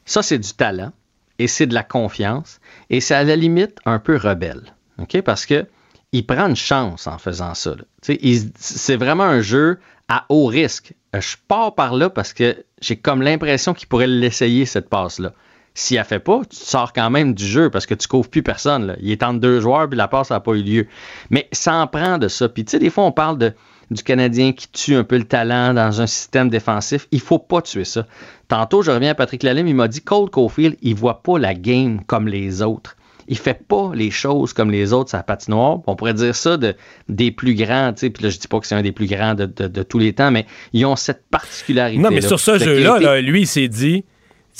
ça, 0.05 0.23
c'est 0.23 0.39
du 0.39 0.53
talent 0.53 0.93
et 1.39 1.49
c'est 1.49 1.67
de 1.67 1.75
la 1.75 1.83
confiance 1.83 2.61
et 2.91 3.01
c'est 3.01 3.15
à 3.15 3.25
la 3.25 3.35
limite 3.37 3.79
un 3.85 3.99
peu 3.99 4.17
rebelle. 4.17 4.63
OK? 4.99 5.21
Parce 5.23 5.47
que 5.47 5.67
il 6.15 6.25
prend 6.25 6.49
une 6.49 6.55
chance 6.55 7.09
en 7.09 7.19
faisant 7.19 7.55
ça. 7.55 7.75
C'est 8.01 8.97
vraiment 8.97 9.25
un 9.25 9.41
jeu 9.41 9.81
à 10.09 10.27
haut 10.29 10.47
risque. 10.47 10.95
Euh, 11.13 11.21
Je 11.21 11.37
pars 11.49 11.75
par 11.75 11.97
là 11.97 12.09
parce 12.09 12.33
que 12.33 12.65
j'ai 12.81 12.95
comme 12.95 13.21
l'impression 13.21 13.75
qu'il 13.75 13.89
pourrait 13.89 14.07
l'essayer, 14.07 14.65
cette 14.65 14.89
passe-là. 14.89 15.33
S'il 15.75 15.97
la 15.97 16.05
fait 16.05 16.21
pas, 16.21 16.43
tu 16.49 16.55
sors 16.57 16.93
quand 16.93 17.11
même 17.11 17.35
du 17.35 17.45
jeu 17.45 17.69
parce 17.69 17.85
que 17.85 17.95
tu 17.95 18.07
couvres 18.07 18.31
plus 18.31 18.45
personne. 18.45 18.97
Il 19.01 19.11
est 19.11 19.25
entre 19.25 19.41
deux 19.41 19.59
joueurs 19.59 19.89
puis 19.89 19.99
la 19.99 20.07
passe 20.07 20.31
n'a 20.31 20.39
pas 20.39 20.53
eu 20.53 20.63
lieu. 20.63 20.87
Mais 21.31 21.49
ça 21.51 21.75
en 21.75 21.89
prend 21.89 22.17
de 22.19 22.29
ça. 22.29 22.49
Puis 22.49 22.65
tu 22.65 22.79
des 22.79 22.91
fois, 22.91 23.03
on 23.03 23.13
parle 23.13 23.53
du 23.91 24.03
Canadien 24.05 24.53
qui 24.53 24.69
tue 24.69 24.95
un 24.95 25.03
peu 25.03 25.19
le 25.19 25.25
talent 25.25 25.75
dans 25.75 26.01
un 26.01 26.07
système 26.07 26.49
défensif. 26.49 27.09
Il 27.11 27.21
faut 27.21 27.41
pas 27.41 27.61
tuer 27.61 27.85
ça. 27.85 28.07
Tantôt, 28.47 28.83
je 28.83 28.93
reviens 28.93 29.11
à 29.11 29.15
Patrick 29.17 29.43
Lalime, 29.43 29.67
il 29.67 29.75
m'a 29.75 29.89
dit 29.89 30.01
Cole 30.01 30.31
Caulfield, 30.31 30.77
il 30.81 30.95
voit 30.95 31.25
pas 31.25 31.41
la 31.41 31.55
game 31.55 32.05
comme 32.05 32.29
les 32.29 32.63
autres. 32.63 32.97
Il 33.29 33.39
fait 33.39 33.59
pas 33.67 33.91
les 33.95 34.11
choses 34.11 34.53
comme 34.53 34.71
les 34.71 34.93
autres 34.93 35.11
sa 35.11 35.23
patinoire. 35.23 35.79
On 35.87 35.97
pourrait 35.97 36.15
dire 36.15 36.35
ça 36.37 36.57
de, 36.57 36.75
des 37.09 37.31
plus 37.31 37.55
grands, 37.55 37.93
tu 37.93 38.01
sais, 38.01 38.11
puis 38.11 38.23
là 38.25 38.31
je 38.31 38.39
dis 38.39 38.49
pas 38.49 38.61
que 38.61 38.67
c'est 38.67 38.75
un 38.75 38.83
des 38.83 38.93
plus 38.93 39.07
grands 39.07 39.35
de, 39.35 39.47
de- 39.47 39.69
de 39.69 39.83
tous 39.83 39.99
les 39.99 40.13
temps, 40.13 40.31
mais 40.31 40.47
ils 40.73 40.85
ont 40.87 40.97
cette 40.97 41.25
particularité. 41.31 42.01
Non, 42.03 42.11
mais 42.11 42.21
sur 42.29 42.39
ce 42.41 42.59
jeu-là, 42.59 42.99
là, 43.01 43.21
lui, 43.21 43.43
il 43.43 43.47
s'est 43.47 43.69
dit, 43.69 44.05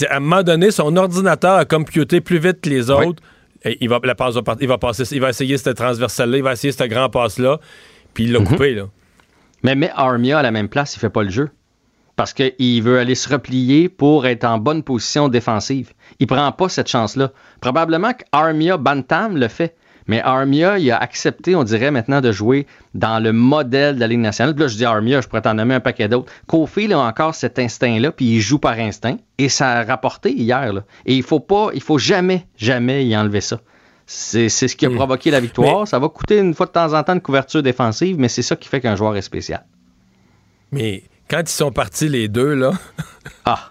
à 0.09 0.17
un 0.17 0.21
moment 0.21 0.43
donné, 0.43 0.71
son 0.71 0.97
ordinateur 0.97 1.55
a 1.57 1.65
computé 1.65 2.21
plus 2.21 2.39
vite 2.39 2.61
que 2.61 2.71
les 2.71 2.91
autres. 2.91 3.23
Il 3.81 3.89
va, 3.89 3.99
la 4.05 4.15
passe 4.15 4.35
va 4.35 4.43
il 4.61 4.69
va 4.69 4.77
passer, 4.77 5.05
il 5.13 5.21
va 5.21 5.31
essayer 5.31 5.57
cette 5.57 5.77
transversale-là, 5.77 6.37
il 6.37 6.43
va 6.43 6.53
essayer 6.53 6.71
cette 6.73 6.91
grand 6.91 7.09
passe-là, 7.09 7.61
puis 8.13 8.25
il 8.25 8.33
l'a 8.33 8.41
coupé, 8.41 8.75
là. 8.75 8.85
Mais 9.63 9.75
met 9.75 9.91
Armia 9.95 10.39
à 10.39 10.43
la 10.43 10.51
même 10.51 10.69
place, 10.69 10.95
il 10.97 10.99
fait 10.99 11.09
pas 11.09 11.23
le 11.23 11.31
jeu. 11.31 11.49
Parce 12.17 12.33
qu'il 12.33 12.83
veut 12.83 12.99
aller 12.99 13.15
se 13.15 13.29
replier 13.29 13.89
pour 13.89 14.27
être 14.27 14.45
en 14.45 14.59
bonne 14.59 14.83
position 14.83 15.29
défensive. 15.29 15.93
Il 16.21 16.27
prend 16.27 16.51
pas 16.53 16.69
cette 16.69 16.89
chance-là. 16.89 17.33
Probablement 17.61 18.13
qu'Armia 18.13 18.77
Bantam 18.77 19.37
le 19.37 19.49
fait. 19.49 19.75
Mais 20.07 20.21
Armia, 20.21 20.79
il 20.79 20.91
a 20.91 20.99
accepté, 20.99 21.57
on 21.57 21.65
dirait 21.65 21.91
maintenant, 21.91 22.21
de 22.21 22.31
jouer 22.31 22.67
dans 22.93 23.23
le 23.23 23.33
modèle 23.33 23.95
de 23.95 24.01
la 24.01 24.07
Ligue 24.07 24.21
nationale. 24.21 24.55
Puis 24.55 24.63
là, 24.63 24.69
je 24.69 24.77
dis 24.77 24.85
Armia, 24.85 25.21
je 25.23 25.29
pourrais 25.29 25.41
t'en 25.43 25.55
nommer 25.55 25.75
un 25.75 25.81
paquet 25.81 26.09
d'autres. 26.09 26.31
Kofi, 26.47 26.85
il 26.85 26.93
a 26.93 26.99
encore 26.99 27.35
cet 27.35 27.59
instinct-là, 27.59 28.13
puis 28.13 28.27
il 28.27 28.41
joue 28.41 28.59
par 28.59 28.79
instinct. 28.79 29.17
Et 29.39 29.49
ça 29.49 29.71
a 29.71 29.83
rapporté 29.85 30.31
hier. 30.31 30.73
là. 30.73 30.85
Et 31.07 31.15
il 31.15 31.23
faut 31.23 31.41
pas, 31.41 31.71
il 31.75 31.83
faut 31.83 31.99
jamais, 31.99 32.47
jamais 32.57 33.07
y 33.07 33.17
enlever 33.17 33.41
ça. 33.41 33.61
C'est 34.07 34.51
c'est 34.51 34.69
ce 34.69 34.77
qui 34.77 34.85
a 34.85 34.91
provoqué 34.91 35.31
la 35.31 35.41
victoire. 35.41 35.89
Ça 35.89 35.99
va 35.99 36.11
coûter 36.11 36.39
une 36.39 36.53
fois 36.53 36.67
de 36.67 36.73
temps 36.73 36.93
en 36.93 37.03
temps 37.03 37.15
une 37.15 37.23
couverture 37.23 37.63
défensive, 37.63 38.17
mais 38.19 38.29
c'est 38.29 38.43
ça 38.43 38.55
qui 38.55 38.69
fait 38.69 38.83
qu'un 38.83 38.97
joueur 38.97 39.17
est 39.17 39.23
spécial. 39.23 39.65
Mais 40.71 41.05
quand 41.31 41.41
ils 41.41 41.49
sont 41.49 41.73
partis 41.73 42.09
les 42.09 42.29
deux, 42.29 42.55
là. 42.55 42.73
ah! 43.45 43.71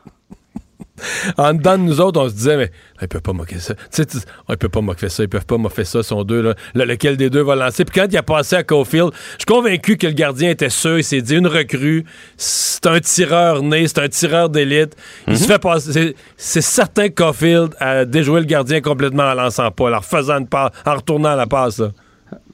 en 1.37 1.53
dedans 1.53 1.77
de 1.77 1.83
nous 1.83 1.99
autres, 1.99 2.21
on 2.21 2.29
se 2.29 2.33
disait, 2.33 2.55
mais 2.55 2.71
ils 3.01 3.07
peuvent 3.07 3.21
pas 3.21 3.33
moquer 3.33 3.59
ça. 3.59 3.73
Tu 3.75 4.03
sais, 4.03 4.07
ils 4.47 4.57
peuvent 4.57 4.69
pas 4.69 4.79
moquer 4.81 5.09
ça, 5.09 5.23
ils 5.23 5.27
peuvent 5.29 5.45
pas 5.45 5.57
moquer 5.57 5.83
ça, 5.83 6.01
sont 6.03 6.23
deux, 6.23 6.41
là. 6.41 6.55
Le- 6.75 6.85
lequel 6.85 7.17
des 7.17 7.29
deux 7.29 7.41
va 7.41 7.55
lancer? 7.55 7.83
Puis 7.83 7.99
quand 7.99 8.07
il 8.09 8.15
a 8.17 8.23
passé 8.23 8.55
à 8.55 8.63
Caulfield, 8.63 9.09
je 9.33 9.37
suis 9.39 9.45
convaincu 9.45 9.97
que 9.97 10.07
le 10.07 10.13
gardien 10.13 10.51
était 10.51 10.69
sûr, 10.69 10.97
il 10.99 11.03
s'est 11.03 11.21
dit, 11.21 11.35
une 11.35 11.47
recrue, 11.47 12.05
c'est 12.37 12.85
un 12.85 12.99
tireur 12.99 13.63
né, 13.63 13.87
c'est 13.87 13.99
un 13.99 14.07
tireur 14.07 14.49
d'élite. 14.49 14.95
Il 15.27 15.37
se 15.37 15.45
fait 15.45 15.59
passer. 15.59 16.15
c'est- 16.37 16.61
certain 16.61 17.09
que 17.09 17.15
Caulfield 17.15 17.75
a 17.79 18.05
déjoué 18.05 18.39
le 18.39 18.45
gardien 18.45 18.79
complètement 18.79 19.23
en 19.23 19.33
lançant 19.33 19.71
pas, 19.71 19.91
en 19.91 19.97
refaisant 19.99 20.39
une 20.39 20.47
passe, 20.47 20.71
en 20.85 20.95
retournant 20.95 21.35
la 21.35 21.47
passe, 21.47 21.79
là. 21.79 21.89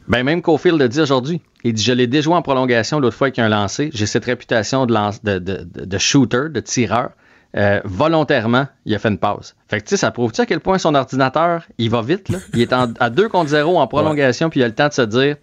Ben 0.07 0.23
même 0.23 0.41
Caulfield 0.41 0.80
le 0.80 0.89
dit 0.89 1.01
aujourd'hui. 1.01 1.39
Il 1.64 1.73
dit 1.73 1.84
Je 1.84 1.91
l'ai 1.94 2.07
déjoué 2.07 2.36
en 2.36 2.41
prolongation 2.41 2.99
l'autre 2.99 3.15
fois 3.18 3.31
qu'il 3.31 3.44
a 3.44 3.48
un 3.48 3.49
lancé. 3.49 3.90
J'ai 3.94 4.06
cette 4.06 4.26
réputation 4.26 4.86
de, 4.86 4.94
lance- 4.94 5.23
de, 5.23 5.40
de- 5.40 5.98
shooter, 5.98 6.49
de 6.49 6.60
tireur. 6.60 7.10
Euh, 7.57 7.81
volontairement, 7.84 8.68
il 8.86 8.94
a 8.94 8.99
fait 8.99 9.10
une 9.10 9.18
pause. 9.18 9.56
Fait 9.68 9.80
que 9.80 9.86
tu 9.86 9.90
sais, 9.90 9.98
ça 9.98 10.11
prouve-tu 10.11 10.40
à 10.41 10.45
quel 10.45 10.60
point 10.60 10.77
son 10.77 10.94
ordinateur, 10.94 11.64
il 11.80 11.90
va 11.90 12.03
vite, 12.03 12.30
là? 12.30 12.38
Il 12.53 12.61
est 12.61 12.72
en- 12.73 12.94
à 12.99 13.10
2 13.10 13.27
contre 13.27 13.49
0 13.49 13.80
en 13.80 13.88
prolongation, 13.88 14.52
puis 14.52 14.60
il 14.60 14.64
a 14.64 14.68
le 14.68 14.76
temps 14.76 14.88
de 14.88 14.94
se 14.94 15.02
dire 15.02 15.36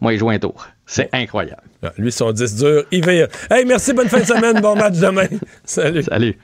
Moi, 0.00 0.12
il 0.14 0.18
joue 0.18 0.30
un 0.30 0.38
tour. 0.38 0.66
C'est 0.86 1.08
incroyable. 1.12 1.62
Lui, 1.98 2.10
son 2.10 2.32
10 2.32 2.56
dur, 2.56 2.84
il 2.90 3.04
va. 3.04 3.12
Hey, 3.50 3.64
merci, 3.66 3.92
bonne 3.92 4.08
fin 4.08 4.20
de 4.20 4.24
semaine, 4.24 4.60
bon 4.60 4.74
match 4.76 4.98
demain. 4.98 5.26
Salut. 5.64 6.02
Salut. 6.04 6.38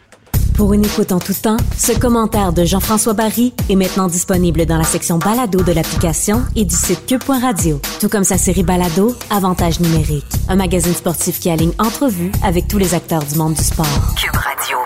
Pour 0.57 0.73
une 0.73 0.87
écoute 0.87 1.12
en 1.12 1.19
tout 1.19 1.35
temps, 1.35 1.59
ce 1.77 1.93
commentaire 1.93 2.55
de 2.55 2.65
Jean-François 2.65 3.12
Barry 3.12 3.53
est 3.69 3.77
maintenant 3.77 4.09
disponible 4.09 4.65
dans 4.65 4.78
la 4.78 4.85
section 4.85 5.19
balado 5.19 5.62
de 5.62 5.70
l'application 5.70 6.43
et 6.57 6.65
du 6.65 6.74
site 6.74 7.05
cube.radio. 7.07 7.78
Tout 8.01 8.09
comme 8.09 8.24
sa 8.24 8.39
série 8.39 8.62
balado, 8.62 9.15
Avantage 9.28 9.81
numérique. 9.81 10.24
Un 10.49 10.57
magazine 10.57 10.95
sportif 10.95 11.41
qui 11.41 11.51
aligne 11.51 11.73
entrevues 11.78 12.33
avec 12.43 12.69
tous 12.69 12.78
les 12.78 12.95
acteurs 12.95 13.23
du 13.23 13.37
monde 13.37 13.53
du 13.53 13.62
sport. 13.62 14.15
Cube 14.16 14.35
Radio. 14.35 14.78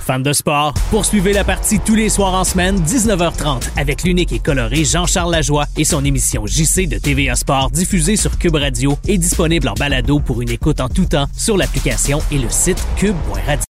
Fans 0.00 0.18
de 0.18 0.32
sport, 0.32 0.72
poursuivez 0.90 1.34
la 1.34 1.44
partie 1.44 1.78
tous 1.78 1.94
les 1.94 2.08
soirs 2.08 2.32
en 2.32 2.44
semaine, 2.44 2.82
19h30, 2.82 3.64
avec 3.76 4.04
l'unique 4.04 4.32
et 4.32 4.38
coloré 4.38 4.82
Jean-Charles 4.82 5.30
Lajoie 5.30 5.66
et 5.76 5.84
son 5.84 6.06
émission 6.06 6.46
JC 6.46 6.88
de 6.88 6.96
TVA 6.96 7.34
Sport 7.34 7.70
diffusée 7.70 8.16
sur 8.16 8.38
Cube 8.38 8.56
Radio 8.56 8.96
et 9.06 9.18
disponible 9.18 9.68
en 9.68 9.74
balado 9.74 10.20
pour 10.20 10.40
une 10.40 10.50
écoute 10.50 10.80
en 10.80 10.88
tout 10.88 11.04
temps 11.04 11.26
sur 11.36 11.58
l'application 11.58 12.20
et 12.32 12.38
le 12.38 12.48
site 12.48 12.82
cube.radio. 12.96 13.71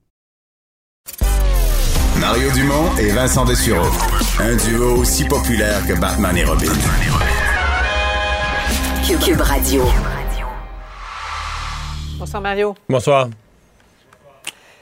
Mario 2.19 2.51
Dumont 2.51 2.95
et 2.99 3.09
Vincent 3.09 3.45
Dessureau. 3.45 3.87
Un 4.39 4.55
duo 4.55 4.97
aussi 4.97 5.25
populaire 5.25 5.85
que 5.87 5.93
Batman 5.99 6.35
et 6.37 6.43
Robin. 6.43 6.71
Cube 9.23 9.41
Radio. 9.41 9.83
Bonsoir 12.17 12.41
Mario. 12.41 12.75
Bonsoir. 12.89 13.27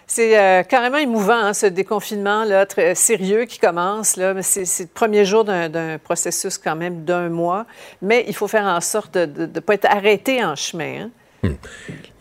C'est 0.05 0.37
euh, 0.39 0.63
carrément 0.63 0.97
émouvant, 0.97 1.33
hein, 1.37 1.53
ce 1.53 1.67
déconfinement 1.67 2.43
là, 2.43 2.65
très 2.65 2.95
sérieux 2.95 3.45
qui 3.45 3.59
commence. 3.59 4.15
Là. 4.17 4.33
Mais 4.33 4.41
C'est 4.41 4.65
c'est 4.65 4.83
le 4.83 4.89
premier 4.89 5.23
jour 5.25 5.43
d'un 5.45 5.69
d'un 5.69 5.97
processus 5.97 6.57
quand 6.57 6.75
même 6.75 7.05
d'un 7.05 7.29
mois. 7.29 7.65
Mais 8.01 8.25
il 8.27 8.35
faut 8.35 8.47
faire 8.47 8.65
en 8.65 8.81
sorte 8.81 9.17
de 9.17 9.45
ne 9.45 9.59
pas 9.59 9.75
être 9.75 9.85
arrêté 9.85 10.43
en 10.43 10.55
chemin. 10.55 11.03
hein. 11.05 11.09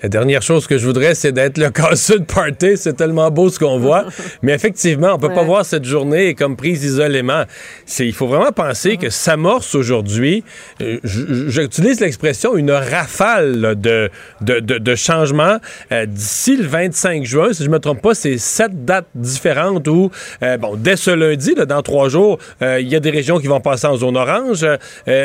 La 0.01 0.09
dernière 0.09 0.43
chose 0.43 0.69
que 0.69 0.79
je 0.79 0.87
voudrais, 0.87 1.17
c'est 1.17 1.33
d'être 1.33 1.59
le 1.59 1.71
casseux 1.73 2.21
de 2.21 2.25
party. 2.25 2.77
C'est 2.77 2.93
tellement 2.93 3.33
beau 3.33 3.49
ce 3.49 3.59
qu'on 3.59 3.81
voit. 3.81 4.05
Mais 4.43 4.53
effectivement, 4.53 5.15
on 5.15 5.19
peut 5.19 5.33
pas 5.33 5.43
voir 5.43 5.65
cette 5.65 5.85
journée 5.85 6.35
comme 6.35 6.57
prise 6.57 6.85
isolément. 6.85 7.43
C'est, 7.85 8.07
il 8.07 8.13
faut 8.13 8.29
vraiment 8.29 8.53
penser 8.53 8.97
que 8.97 9.11
s'amorce 9.11 9.75
aujourd'hui, 9.75 10.45
euh, 10.81 10.99
j'utilise 11.03 11.99
l'expression, 11.99 12.57
une 12.57 12.71
rafale 12.71 13.61
là, 13.61 13.75
de, 13.75 14.09
de, 14.41 14.61
de, 14.61 14.79
de 14.79 14.95
changements. 14.95 15.59
Euh, 15.91 16.07
d'ici 16.07 16.57
le 16.57 16.65
25 16.65 17.25
juin, 17.25 17.53
si 17.53 17.65
je 17.65 17.71
me 17.71 17.81
trompe 17.81 18.01
pas, 18.01 18.15
c'est 18.15 18.39
sept 18.39 18.85
dates 18.85 19.09
différentes 19.17 19.89
où, 19.89 20.13
euh, 20.45 20.59
bon, 20.59 20.77
dès 20.77 20.95
ce 20.95 21.11
lundi, 21.11 21.57
là, 21.57 21.67
dans 21.67 21.83
trois 21.83 22.09
jours, 22.09 22.39
il 22.61 22.89
y 22.89 22.95
a 22.95 23.01
des 23.01 23.11
régions 23.11 23.41
qui 23.41 23.49
vont 23.49 23.61
passer 23.61 23.87
en 23.87 23.97
zone 23.97 24.17
orange. 24.17 24.65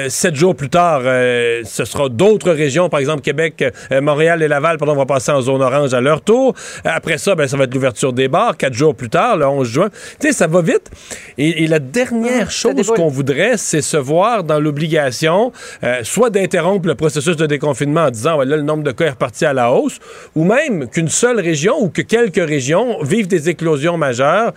Sept 0.07 0.35
jours 0.35 0.55
plus 0.55 0.69
tard, 0.69 1.01
ce 1.03 1.85
sera 1.85 2.09
d'autres 2.09 2.51
régions, 2.51 2.89
par 2.89 2.99
exemple 2.99 3.21
Québec, 3.21 3.63
Montréal 3.91 4.41
et 4.41 4.47
Laval, 4.47 4.77
pardon, 4.77 4.95
vont 4.95 5.05
passer 5.05 5.31
en 5.31 5.41
zone 5.41 5.61
orange 5.61 5.93
à 5.93 6.01
leur 6.01 6.21
tour. 6.21 6.53
Après 6.83 7.17
ça, 7.17 7.35
ben, 7.35 7.47
ça 7.47 7.57
va 7.57 7.65
être 7.65 7.73
l'ouverture 7.73 8.13
des 8.13 8.27
bars, 8.27 8.57
quatre 8.57 8.73
jours 8.73 8.95
plus 8.95 9.09
tard, 9.09 9.37
le 9.37 9.47
11 9.47 9.67
juin. 9.67 9.89
Tu 10.19 10.27
sais, 10.27 10.33
ça 10.33 10.47
va 10.47 10.61
vite. 10.61 10.89
Et, 11.37 11.63
et 11.63 11.67
la 11.67 11.79
dernière 11.79 12.51
chose 12.51 12.87
qu'on 12.95 13.07
voudrait, 13.07 13.57
c'est 13.57 13.81
se 13.81 13.97
voir 13.97 14.43
dans 14.43 14.59
l'obligation, 14.59 15.51
euh, 15.83 15.99
soit 16.03 16.29
d'interrompre 16.29 16.87
le 16.87 16.95
processus 16.95 17.35
de 17.35 17.45
déconfinement 17.45 18.05
en 18.05 18.11
disant, 18.11 18.37
ouais, 18.37 18.45
là, 18.45 18.55
le 18.55 18.63
nombre 18.63 18.83
de 18.83 18.91
cas 18.91 19.05
est 19.05 19.11
reparti 19.11 19.45
à 19.45 19.53
la 19.53 19.71
hausse, 19.71 19.99
ou 20.35 20.43
même 20.43 20.87
qu'une 20.89 21.09
seule 21.09 21.39
région 21.39 21.75
ou 21.81 21.89
que 21.89 22.01
quelques 22.01 22.45
régions 22.47 23.01
vivent 23.03 23.27
des 23.27 23.49
éclosions 23.49 23.97
majeures. 23.97 24.53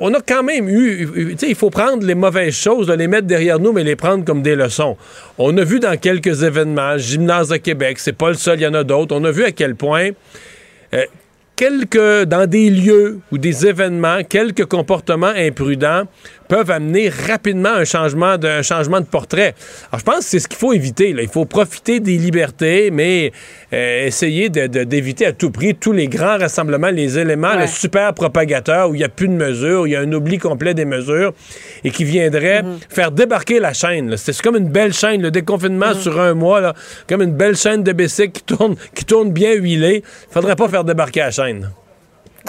On- 0.00 0.12
a 0.12 0.20
quand 0.20 0.42
même 0.42 0.68
eu, 0.68 1.08
tu 1.32 1.38
sais, 1.38 1.48
il 1.48 1.54
faut 1.54 1.70
prendre 1.70 2.04
les 2.04 2.16
mauvaises 2.16 2.54
choses, 2.54 2.90
les 2.90 3.06
mettre 3.06 3.26
derrière 3.28 3.58
nous, 3.60 3.72
mais 3.72 3.84
les 3.84 3.94
prendre 3.96 4.24
comme 4.24 4.42
des 4.42 4.56
leçons. 4.56 4.96
On 5.38 5.56
a 5.56 5.62
vu 5.64 5.78
dans 5.78 5.96
quelques 5.96 6.42
événements, 6.42 6.98
Gymnase 6.98 7.50
de 7.50 7.56
Québec, 7.58 7.98
c'est 8.00 8.12
pas 8.12 8.28
le 8.28 8.34
seul, 8.34 8.58
il 8.58 8.62
y 8.62 8.66
en 8.66 8.74
a 8.74 8.82
d'autres, 8.82 9.14
on 9.14 9.24
a 9.24 9.30
vu 9.30 9.44
à 9.44 9.52
quel 9.52 9.76
point 9.76 10.10
euh, 10.94 11.04
quelques, 11.54 12.24
dans 12.24 12.46
des 12.48 12.70
lieux 12.70 13.20
ou 13.30 13.38
des 13.38 13.66
événements, 13.66 14.24
quelques 14.28 14.64
comportements 14.64 15.32
imprudents 15.36 16.04
peuvent 16.52 16.70
amener 16.70 17.08
rapidement 17.08 17.70
un 17.70 17.84
changement 17.86 18.36
de, 18.36 18.46
un 18.46 18.60
changement 18.60 19.00
de 19.00 19.06
portrait. 19.06 19.54
Alors, 19.90 20.00
je 20.00 20.04
pense 20.04 20.18
que 20.18 20.24
c'est 20.24 20.38
ce 20.38 20.48
qu'il 20.48 20.58
faut 20.58 20.74
éviter. 20.74 21.14
Là. 21.14 21.22
Il 21.22 21.28
faut 21.30 21.46
profiter 21.46 21.98
des 21.98 22.18
libertés, 22.18 22.90
mais 22.90 23.32
euh, 23.72 24.06
essayer 24.06 24.50
de- 24.50 24.66
de- 24.66 24.84
d'éviter 24.84 25.24
à 25.24 25.32
tout 25.32 25.50
prix 25.50 25.74
tous 25.74 25.92
les 25.92 26.08
grands 26.08 26.36
rassemblements, 26.36 26.90
les 26.90 27.18
éléments, 27.18 27.52
Ouais. 27.54 27.62
le 27.62 27.66
super 27.68 28.12
propagateur 28.12 28.90
où 28.90 28.94
il 28.94 28.98
n'y 28.98 29.04
a 29.04 29.08
plus 29.08 29.28
de 29.28 29.32
mesures, 29.32 29.80
où 29.80 29.86
il 29.86 29.92
y 29.92 29.96
a 29.96 30.00
un 30.00 30.12
oubli 30.12 30.36
complet 30.36 30.74
des 30.74 30.84
mesures 30.84 31.32
et 31.84 31.90
qui 31.90 32.04
viendrait 32.04 32.62
faire 32.90 33.12
débarquer 33.12 33.58
la 33.58 33.72
chaîne. 33.72 34.14
C'est 34.18 34.38
comme 34.42 34.56
une 34.56 34.68
belle 34.68 34.92
chaîne, 34.92 35.22
le 35.22 35.30
déconfinement 35.30 35.94
sur 35.94 36.20
un 36.20 36.34
mois, 36.34 36.60
là, 36.60 36.74
comme 37.08 37.22
une 37.22 37.32
belle 37.34 37.56
chaîne 37.56 37.82
de 37.82 37.92
bicycle 37.92 38.32
qui 38.32 38.42
tourne, 38.42 38.76
qui 38.94 39.06
tourne 39.06 39.32
bien 39.32 39.54
huilée. 39.54 40.02
Il 40.28 40.32
faudrait 40.34 40.56
pas 40.56 40.68
faire 40.68 40.84
débarquer 40.84 41.20
la 41.20 41.30
chaîne. 41.30 41.70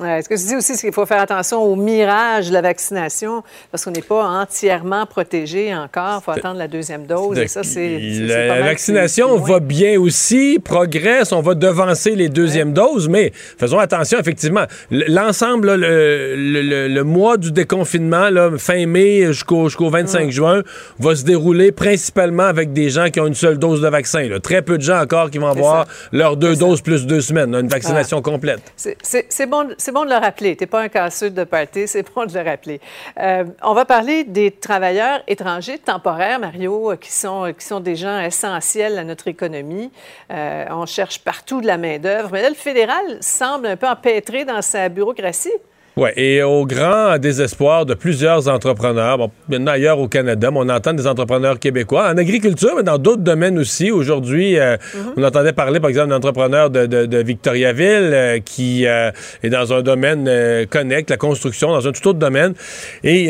Ouais, 0.02 0.22
ce 0.24 0.30
que 0.30 0.36
je 0.36 0.44
dis 0.46 0.56
aussi, 0.56 0.76
c'est 0.76 0.88
qu'il 0.88 0.94
faut 0.94 1.06
faire 1.06 1.22
attention 1.22 1.62
au 1.62 1.76
mirage 1.76 2.48
de 2.50 2.54
la 2.54 2.62
vaccination 2.62 3.44
parce 3.72 3.86
qu'on 3.86 3.92
n'est 3.92 4.02
pas 4.02 4.24
entièrement 4.24 5.06
protégé 5.06 5.74
encore. 5.76 6.22
Il 6.22 6.24
faut 6.26 6.32
attendre 6.32 6.58
la 6.58 6.68
deuxième 6.68 7.06
dose. 7.06 7.38
Et 7.38 7.48
ça, 7.48 7.62
c'est. 7.64 8.00
La 8.28 8.62
vaccination 8.64 9.38
va 9.38 9.60
bien 9.60 10.00
aussi, 10.00 10.60
progresse, 10.64 11.32
on 11.32 11.42
va 11.42 11.54
devancer 11.54 12.16
les 12.16 12.30
deuxièmes 12.30 12.74
doses, 12.74 13.08
mais 13.08 13.32
faisons 13.36 13.78
attention, 13.80 14.20
effectivement. 14.20 14.64
L'ensemble, 14.90 15.76
le, 15.76 16.36
le- 16.36 16.62
le- 16.62 16.88
le 16.88 17.04
mois 17.04 17.38
du 17.38 17.52
déconfinement, 17.52 18.30
là, 18.30 18.52
fin 18.58 18.86
mai 18.86 19.28
jusqu'au 19.28 19.66
jusqu'au 19.70 19.90
25 19.90 20.30
juin, 20.32 20.64
va 21.00 21.16
se 21.16 21.24
dérouler 21.24 21.72
principalement 21.72 22.44
avec 22.44 22.74
des 22.74 22.90
gens 22.90 23.10
qui 23.10 23.20
ont 23.20 23.28
une 23.28 23.34
seule 23.36 23.58
dose 23.60 23.82
de 23.82 23.88
vaccin. 23.88 24.28
là. 24.28 24.40
Très 24.40 24.62
peu 24.62 24.78
de 24.78 24.84
gens 24.84 25.00
encore 25.02 25.30
qui 25.30 25.38
vont 25.38 25.48
avoir 25.48 25.86
leurs 26.12 26.38
deux 26.38 26.56
doses 26.56 26.82
plus 26.82 27.06
deux 27.06 27.22
semaines, 27.22 27.52
là, 27.52 27.60
une 27.60 27.68
vaccination 27.68 28.22
complète. 28.22 28.62
C'est- 28.76 28.98
C'est 29.04 29.26
c'est 29.30 29.46
bon, 29.46 29.68
c'est 29.84 29.92
bon 29.92 30.06
de 30.06 30.10
le 30.10 30.16
rappeler. 30.16 30.56
Tu 30.56 30.64
n'es 30.64 30.68
pas 30.68 30.82
un 30.82 30.88
casseux 30.88 31.30
de 31.30 31.44
party, 31.44 31.88
c'est 31.88 32.10
bon 32.14 32.26
de 32.26 32.34
le 32.34 32.42
rappeler. 32.42 32.80
Euh, 33.20 33.44
on 33.62 33.74
va 33.74 33.84
parler 33.84 34.24
des 34.24 34.50
travailleurs 34.52 35.22
étrangers 35.28 35.78
temporaires, 35.78 36.40
Mario, 36.40 36.92
euh, 36.92 36.96
qui 36.96 37.12
sont, 37.12 37.54
qui 37.58 37.66
sont 37.66 37.82
des 37.82 37.98
gens 37.98 38.20
essentiels 38.22 38.98
à 38.98 39.04
notre 39.04 39.28
économie. 39.28 39.92
Euh, 40.32 40.66
on 40.70 40.86
cherche 40.86 41.20
partout 41.20 41.60
de 41.60 41.68
la 41.68 41.78
main-d'œuvre. 41.78 42.30
Mais 42.32 42.42
là, 42.42 42.50
le 42.50 42.56
fédéral 42.56 43.18
semble 43.20 43.68
un 43.68 43.76
peu 43.76 43.88
empêtré 43.88 44.46
dans 44.46 44.62
sa 44.62 44.88
bureaucratie. 44.88 45.52
Oui, 45.96 46.10
et 46.16 46.42
au 46.42 46.66
grand 46.66 47.20
désespoir 47.20 47.86
de 47.86 47.94
plusieurs 47.94 48.48
entrepreneurs, 48.48 49.20
bon, 49.20 49.30
maintenant 49.48 49.74
ailleurs 49.74 50.00
au 50.00 50.08
Canada, 50.08 50.50
mais 50.50 50.58
on 50.60 50.70
entend 50.70 50.92
des 50.94 51.06
entrepreneurs 51.06 51.60
québécois, 51.60 52.10
en 52.12 52.18
agriculture, 52.18 52.72
mais 52.76 52.82
dans 52.82 52.98
d'autres 52.98 53.22
domaines 53.22 53.60
aussi. 53.60 53.92
Aujourd'hui, 53.92 54.58
euh, 54.58 54.76
on 55.16 55.24
entendait 55.24 55.54
parler, 55.54 55.80
par 55.80 55.92
exemple, 55.92 56.10
d'un 56.10 56.16
entrepreneur 56.16 56.72
de, 56.72 56.88
de- 56.88 57.06
de 57.06 57.18
Victoriaville 57.20 58.10
euh, 58.12 58.40
qui 58.44 58.88
euh, 58.88 59.12
est 59.44 59.52
dans 59.52 59.72
un 59.72 59.84
domaine 59.84 60.28
connect, 60.68 61.12
la 61.12 61.18
construction, 61.18 61.68
dans 61.70 61.88
un 61.88 61.92
tout 61.92 62.08
autre 62.08 62.18
domaine, 62.18 62.56
et 63.04 63.28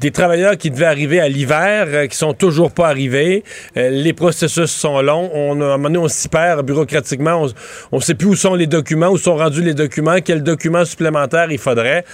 des 0.00 0.10
travailleurs 0.12 0.56
qui 0.56 0.70
devaient 0.70 0.86
arriver 0.86 1.20
à 1.20 1.28
l'hiver, 1.28 2.08
qui 2.08 2.16
sont 2.16 2.32
toujours 2.32 2.72
pas 2.72 2.88
arrivés. 2.88 3.44
Les 3.76 4.14
processus 4.14 4.70
sont 4.70 5.02
longs. 5.02 5.30
On, 5.34 5.60
à 5.60 5.64
un 5.64 5.68
moment 5.76 5.82
donné, 5.90 5.98
on 5.98 6.08
s'y 6.08 6.28
perd 6.30 6.64
bureaucratiquement. 6.64 7.46
On 7.92 7.96
ne 7.98 8.02
sait 8.02 8.14
plus 8.14 8.28
où 8.28 8.34
sont 8.34 8.54
les 8.54 8.66
documents, 8.66 9.08
où 9.10 9.18
sont 9.18 9.36
rendus 9.36 9.62
les 9.62 9.74
documents, 9.74 10.16
quels 10.24 10.42
documents 10.42 10.86
supplémentaires 10.86 11.49
il 11.50 11.58
faudrait. 11.58 12.04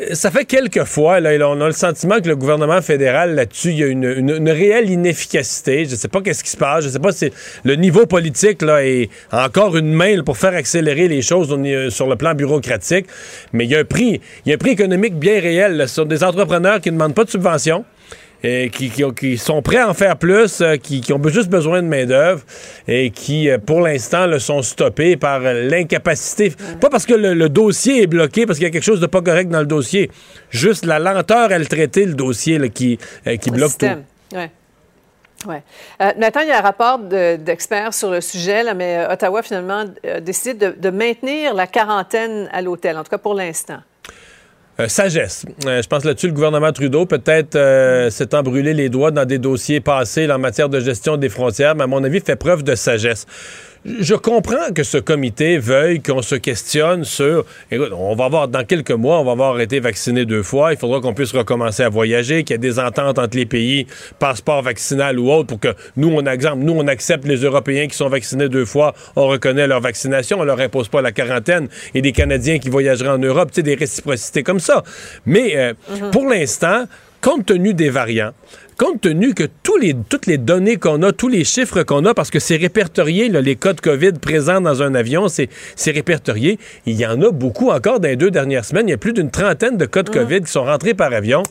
Euh, 0.00 0.14
Ça 0.14 0.30
fait 0.30 0.44
quelques 0.46 0.84
fois, 0.84 1.20
là, 1.20 1.30
on 1.48 1.60
a 1.60 1.66
le 1.66 1.72
sentiment 1.72 2.18
que 2.20 2.26
le 2.28 2.36
gouvernement 2.36 2.80
fédéral, 2.80 3.34
là-dessus, 3.34 3.70
il 3.70 3.78
y 3.78 3.82
a 3.84 3.86
une, 3.86 4.04
une- 4.04 4.50
réelle 4.50 4.88
inefficacité. 4.90 5.84
Je 5.84 5.90
ne 5.92 5.96
sais 5.96 6.08
pas 6.08 6.20
qu'est-ce 6.22 6.42
qui 6.42 6.50
se 6.50 6.56
passe. 6.56 6.82
Je 6.84 6.88
ne 6.88 6.92
sais 6.92 6.98
pas 6.98 7.12
si 7.12 7.30
le 7.64 7.74
niveau 7.76 8.06
politique 8.06 8.62
là, 8.62 8.84
est 8.84 9.08
encore 9.30 9.76
une 9.76 9.92
main 9.92 10.22
pour 10.22 10.36
faire 10.38 10.54
accélérer 10.54 11.06
les 11.08 11.22
choses 11.22 11.52
euh, 11.52 11.90
sur 11.90 12.06
le 12.08 12.16
plan 12.16 12.34
bureaucratique. 12.34 13.06
Mais 13.52 13.64
il 13.64 13.70
y 13.70 13.76
a 13.76 13.80
un 13.80 13.84
prix, 13.84 14.20
il 14.44 14.48
y 14.48 14.52
a 14.52 14.54
un 14.54 14.58
prix 14.58 14.70
économique 14.70 15.14
bien 15.18 15.38
réel. 15.40 15.76
là. 15.76 15.86
Ce 15.86 15.96
sont 15.96 16.04
des 16.06 16.24
entrepreneurs 16.24 16.80
qui 16.80 16.90
ne 16.90 16.96
demandent 16.96 17.14
pas 17.14 17.24
de 17.24 17.30
subvention. 17.30 17.84
Et 18.46 18.68
qui, 18.70 18.90
qui 18.90 19.02
ont- 19.02 19.10
qui 19.10 19.38
sont 19.38 19.62
prêts 19.62 19.78
à 19.78 19.88
en 19.88 19.94
faire 19.94 20.16
plus, 20.18 20.60
euh, 20.60 20.76
qui, 20.76 21.00
qui 21.00 21.12
ont 21.14 21.20
juste 21.28 21.48
besoin 21.48 21.82
de 21.82 21.88
main-d'œuvre 21.88 22.42
et 22.86 23.10
qui, 23.10 23.48
euh, 23.48 23.56
pour 23.58 23.80
l'instant, 23.80 24.26
le 24.26 24.38
sont 24.38 24.60
stoppés 24.62 25.16
par 25.16 25.40
euh, 25.44 25.66
l'incapacité. 25.68 26.52
Pas 26.80 26.90
parce 26.90 27.06
que 27.06 27.14
le, 27.14 27.32
le 27.34 27.48
dossier 27.48 28.02
est 28.02 28.06
bloqué, 28.06 28.44
parce 28.46 28.58
qu'il 28.58 28.66
y 28.66 28.68
a 28.68 28.72
quelque 28.72 28.82
chose 28.84 29.00
de 29.00 29.06
pas 29.06 29.22
correct 29.22 29.48
dans 29.48 29.60
le 29.60 29.66
dossier. 29.66 30.10
Juste 30.50 30.84
la 30.84 30.98
lenteur 30.98 31.50
à 31.50 31.58
le 31.58 31.64
traiter, 31.66 32.04
le 32.04 32.14
dossier, 32.14 32.58
là, 32.58 32.68
qui, 32.68 32.98
qui 33.40 33.50
Le 33.50 33.56
bloque 33.56 33.70
tout. 33.78 33.86
système. 33.86 34.04
Ouais. 34.34 34.50
Ouais. 35.46 35.62
Euh, 36.00 36.12
Nathan, 36.16 36.40
il 36.40 36.48
y 36.48 36.52
a 36.52 36.58
un 36.58 36.62
rapport 36.62 36.98
de- 36.98 37.36
d'experts 37.36 37.92
sur 37.94 38.10
le 38.10 38.20
sujet, 38.20 38.62
là, 38.62 38.72
mais 38.74 39.06
Ottawa, 39.10 39.42
finalement, 39.42 39.84
a 40.06 40.20
décidé 40.20 40.54
de, 40.54 40.74
de 40.78 40.90
maintenir 40.90 41.54
la 41.54 41.66
quarantaine 41.66 42.48
à 42.52 42.62
l'hôtel, 42.62 42.96
en 42.96 43.04
tout 43.04 43.10
cas 43.10 43.18
pour 43.18 43.34
l'instant. 43.34 43.78
Euh, 44.80 44.88
sagesse. 44.88 45.46
Euh, 45.66 45.82
je 45.82 45.88
pense 45.88 46.04
là-dessus, 46.04 46.26
le 46.26 46.32
gouvernement 46.32 46.72
Trudeau 46.72 47.06
peut-être 47.06 47.54
euh, 47.54 48.10
s'étant 48.10 48.42
brûlé 48.42 48.74
les 48.74 48.88
doigts 48.88 49.12
dans 49.12 49.24
des 49.24 49.38
dossiers 49.38 49.80
passés 49.80 50.28
en 50.28 50.38
matière 50.38 50.68
de 50.68 50.80
gestion 50.80 51.16
des 51.16 51.28
frontières, 51.28 51.76
mais 51.76 51.84
à 51.84 51.86
mon 51.86 52.02
avis, 52.02 52.20
fait 52.20 52.34
preuve 52.34 52.64
de 52.64 52.74
sagesse. 52.74 53.24
Je 53.84 54.14
comprends 54.14 54.72
que 54.74 54.82
ce 54.82 54.96
comité 54.96 55.58
veuille 55.58 56.00
qu'on 56.00 56.22
se 56.22 56.36
questionne 56.36 57.04
sur. 57.04 57.44
Écoute, 57.70 57.92
on 57.92 58.14
va 58.14 58.24
avoir, 58.24 58.48
dans 58.48 58.64
quelques 58.64 58.90
mois, 58.90 59.20
on 59.20 59.24
va 59.24 59.32
avoir 59.32 59.60
été 59.60 59.78
vacciné 59.78 60.24
deux 60.24 60.42
fois. 60.42 60.72
Il 60.72 60.78
faudra 60.78 61.02
qu'on 61.02 61.12
puisse 61.12 61.32
recommencer 61.32 61.82
à 61.82 61.90
voyager, 61.90 62.44
qu'il 62.44 62.54
y 62.54 62.56
ait 62.56 62.58
des 62.58 62.78
ententes 62.78 63.18
entre 63.18 63.36
les 63.36 63.44
pays, 63.44 63.86
passeport 64.18 64.62
vaccinal 64.62 65.18
ou 65.18 65.30
autre, 65.30 65.48
pour 65.48 65.60
que 65.60 65.74
nous, 65.98 66.08
on 66.08 66.24
exemple, 66.24 66.64
nous, 66.64 66.72
on 66.72 66.88
accepte 66.88 67.26
les 67.26 67.42
Européens 67.42 67.86
qui 67.86 67.94
sont 67.94 68.08
vaccinés 68.08 68.48
deux 68.48 68.64
fois, 68.64 68.94
on 69.16 69.26
reconnaît 69.26 69.66
leur 69.66 69.82
vaccination, 69.82 70.40
on 70.40 70.44
leur 70.44 70.60
impose 70.60 70.88
pas 70.88 71.02
la 71.02 71.12
quarantaine, 71.12 71.68
et 71.92 72.00
des 72.00 72.12
Canadiens 72.12 72.58
qui 72.58 72.70
voyageraient 72.70 73.10
en 73.10 73.18
Europe, 73.18 73.50
tu 73.50 73.56
sais, 73.56 73.62
des 73.62 73.74
réciprocités 73.74 74.42
comme 74.42 74.60
ça. 74.60 74.82
Mais 75.26 75.56
euh, 75.56 75.74
pour 76.10 76.26
l'instant, 76.26 76.86
compte 77.20 77.46
tenu 77.46 77.74
des 77.74 77.88
variants, 77.88 78.32
compte 78.76 79.00
tenu 79.00 79.34
que 79.34 79.44
tous 79.62 79.76
les, 79.76 79.94
toutes 80.08 80.26
les 80.26 80.38
données 80.38 80.76
qu'on 80.76 81.02
a, 81.02 81.12
tous 81.12 81.28
les 81.28 81.44
chiffres 81.44 81.82
qu'on 81.82 82.04
a, 82.04 82.14
parce 82.14 82.30
que 82.30 82.38
c'est 82.38 82.56
répertorié, 82.56 83.28
là, 83.28 83.40
les 83.40 83.56
cas 83.56 83.72
de 83.72 83.80
COVID 83.80 84.12
présents 84.20 84.60
dans 84.60 84.82
un 84.82 84.94
avion, 84.94 85.26
c'est 85.28 85.48
répertorié. 85.90 86.58
Il 86.86 86.94
y 86.94 87.06
en 87.06 87.20
a 87.22 87.30
beaucoup 87.30 87.70
encore 87.70 88.00
dans 88.00 88.08
les 88.08 88.16
deux 88.16 88.30
dernières 88.30 88.64
semaines. 88.64 88.88
Il 88.88 88.90
y 88.90 88.94
a 88.94 88.98
plus 88.98 89.12
d'une 89.12 89.30
trentaine 89.30 89.76
de 89.76 89.86
cas 89.86 90.02
de 90.02 90.10
COVID 90.10 90.40
qui 90.42 90.50
sont 90.50 90.64
rentrés 90.64 90.94
par 90.94 91.12
avion. 91.12 91.42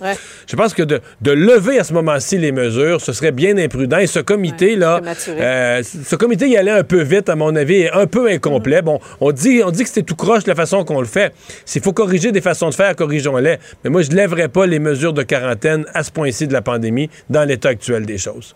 Je 0.47 0.55
pense 0.55 0.73
que 0.73 0.83
de, 0.83 0.99
de 1.21 1.31
lever 1.31 1.79
à 1.79 1.83
ce 1.83 1.93
moment-ci 1.93 2.37
les 2.37 2.51
mesures, 2.51 3.01
ce 3.01 3.13
serait 3.13 3.31
bien 3.31 3.57
imprudent. 3.57 3.97
Et 3.97 4.07
ce 4.07 4.19
comité-là, 4.19 5.01
euh, 5.29 5.83
ce 5.83 6.15
comité 6.15 6.47
y 6.47 6.57
allait 6.57 6.71
un 6.71 6.83
peu 6.83 7.01
vite, 7.01 7.29
à 7.29 7.35
mon 7.35 7.55
avis, 7.55 7.75
et 7.75 7.91
un 7.91 8.07
peu 8.07 8.29
incomplet. 8.29 8.81
Bon, 8.81 8.99
on 9.21 9.31
dit, 9.31 9.61
on 9.65 9.71
dit 9.71 9.83
que 9.83 9.89
c'était 9.89 10.03
tout 10.03 10.15
croche 10.15 10.45
la 10.47 10.55
façon 10.55 10.83
qu'on 10.83 10.99
le 10.99 11.07
fait. 11.07 11.33
S'il 11.65 11.81
faut 11.81 11.93
corriger 11.93 12.31
des 12.31 12.41
façons 12.41 12.69
de 12.69 12.75
faire, 12.75 12.95
corrigeons-les. 12.95 13.57
Mais 13.83 13.89
moi, 13.89 14.01
je 14.01 14.11
ne 14.11 14.15
lèverais 14.15 14.49
pas 14.49 14.65
les 14.65 14.79
mesures 14.79 15.13
de 15.13 15.23
quarantaine 15.23 15.85
à 15.93 16.03
ce 16.03 16.11
point-ci 16.11 16.47
de 16.47 16.53
la 16.53 16.61
pandémie 16.61 17.09
dans 17.29 17.47
l'état 17.47 17.69
actuel 17.69 18.05
des 18.05 18.17
choses. 18.17 18.55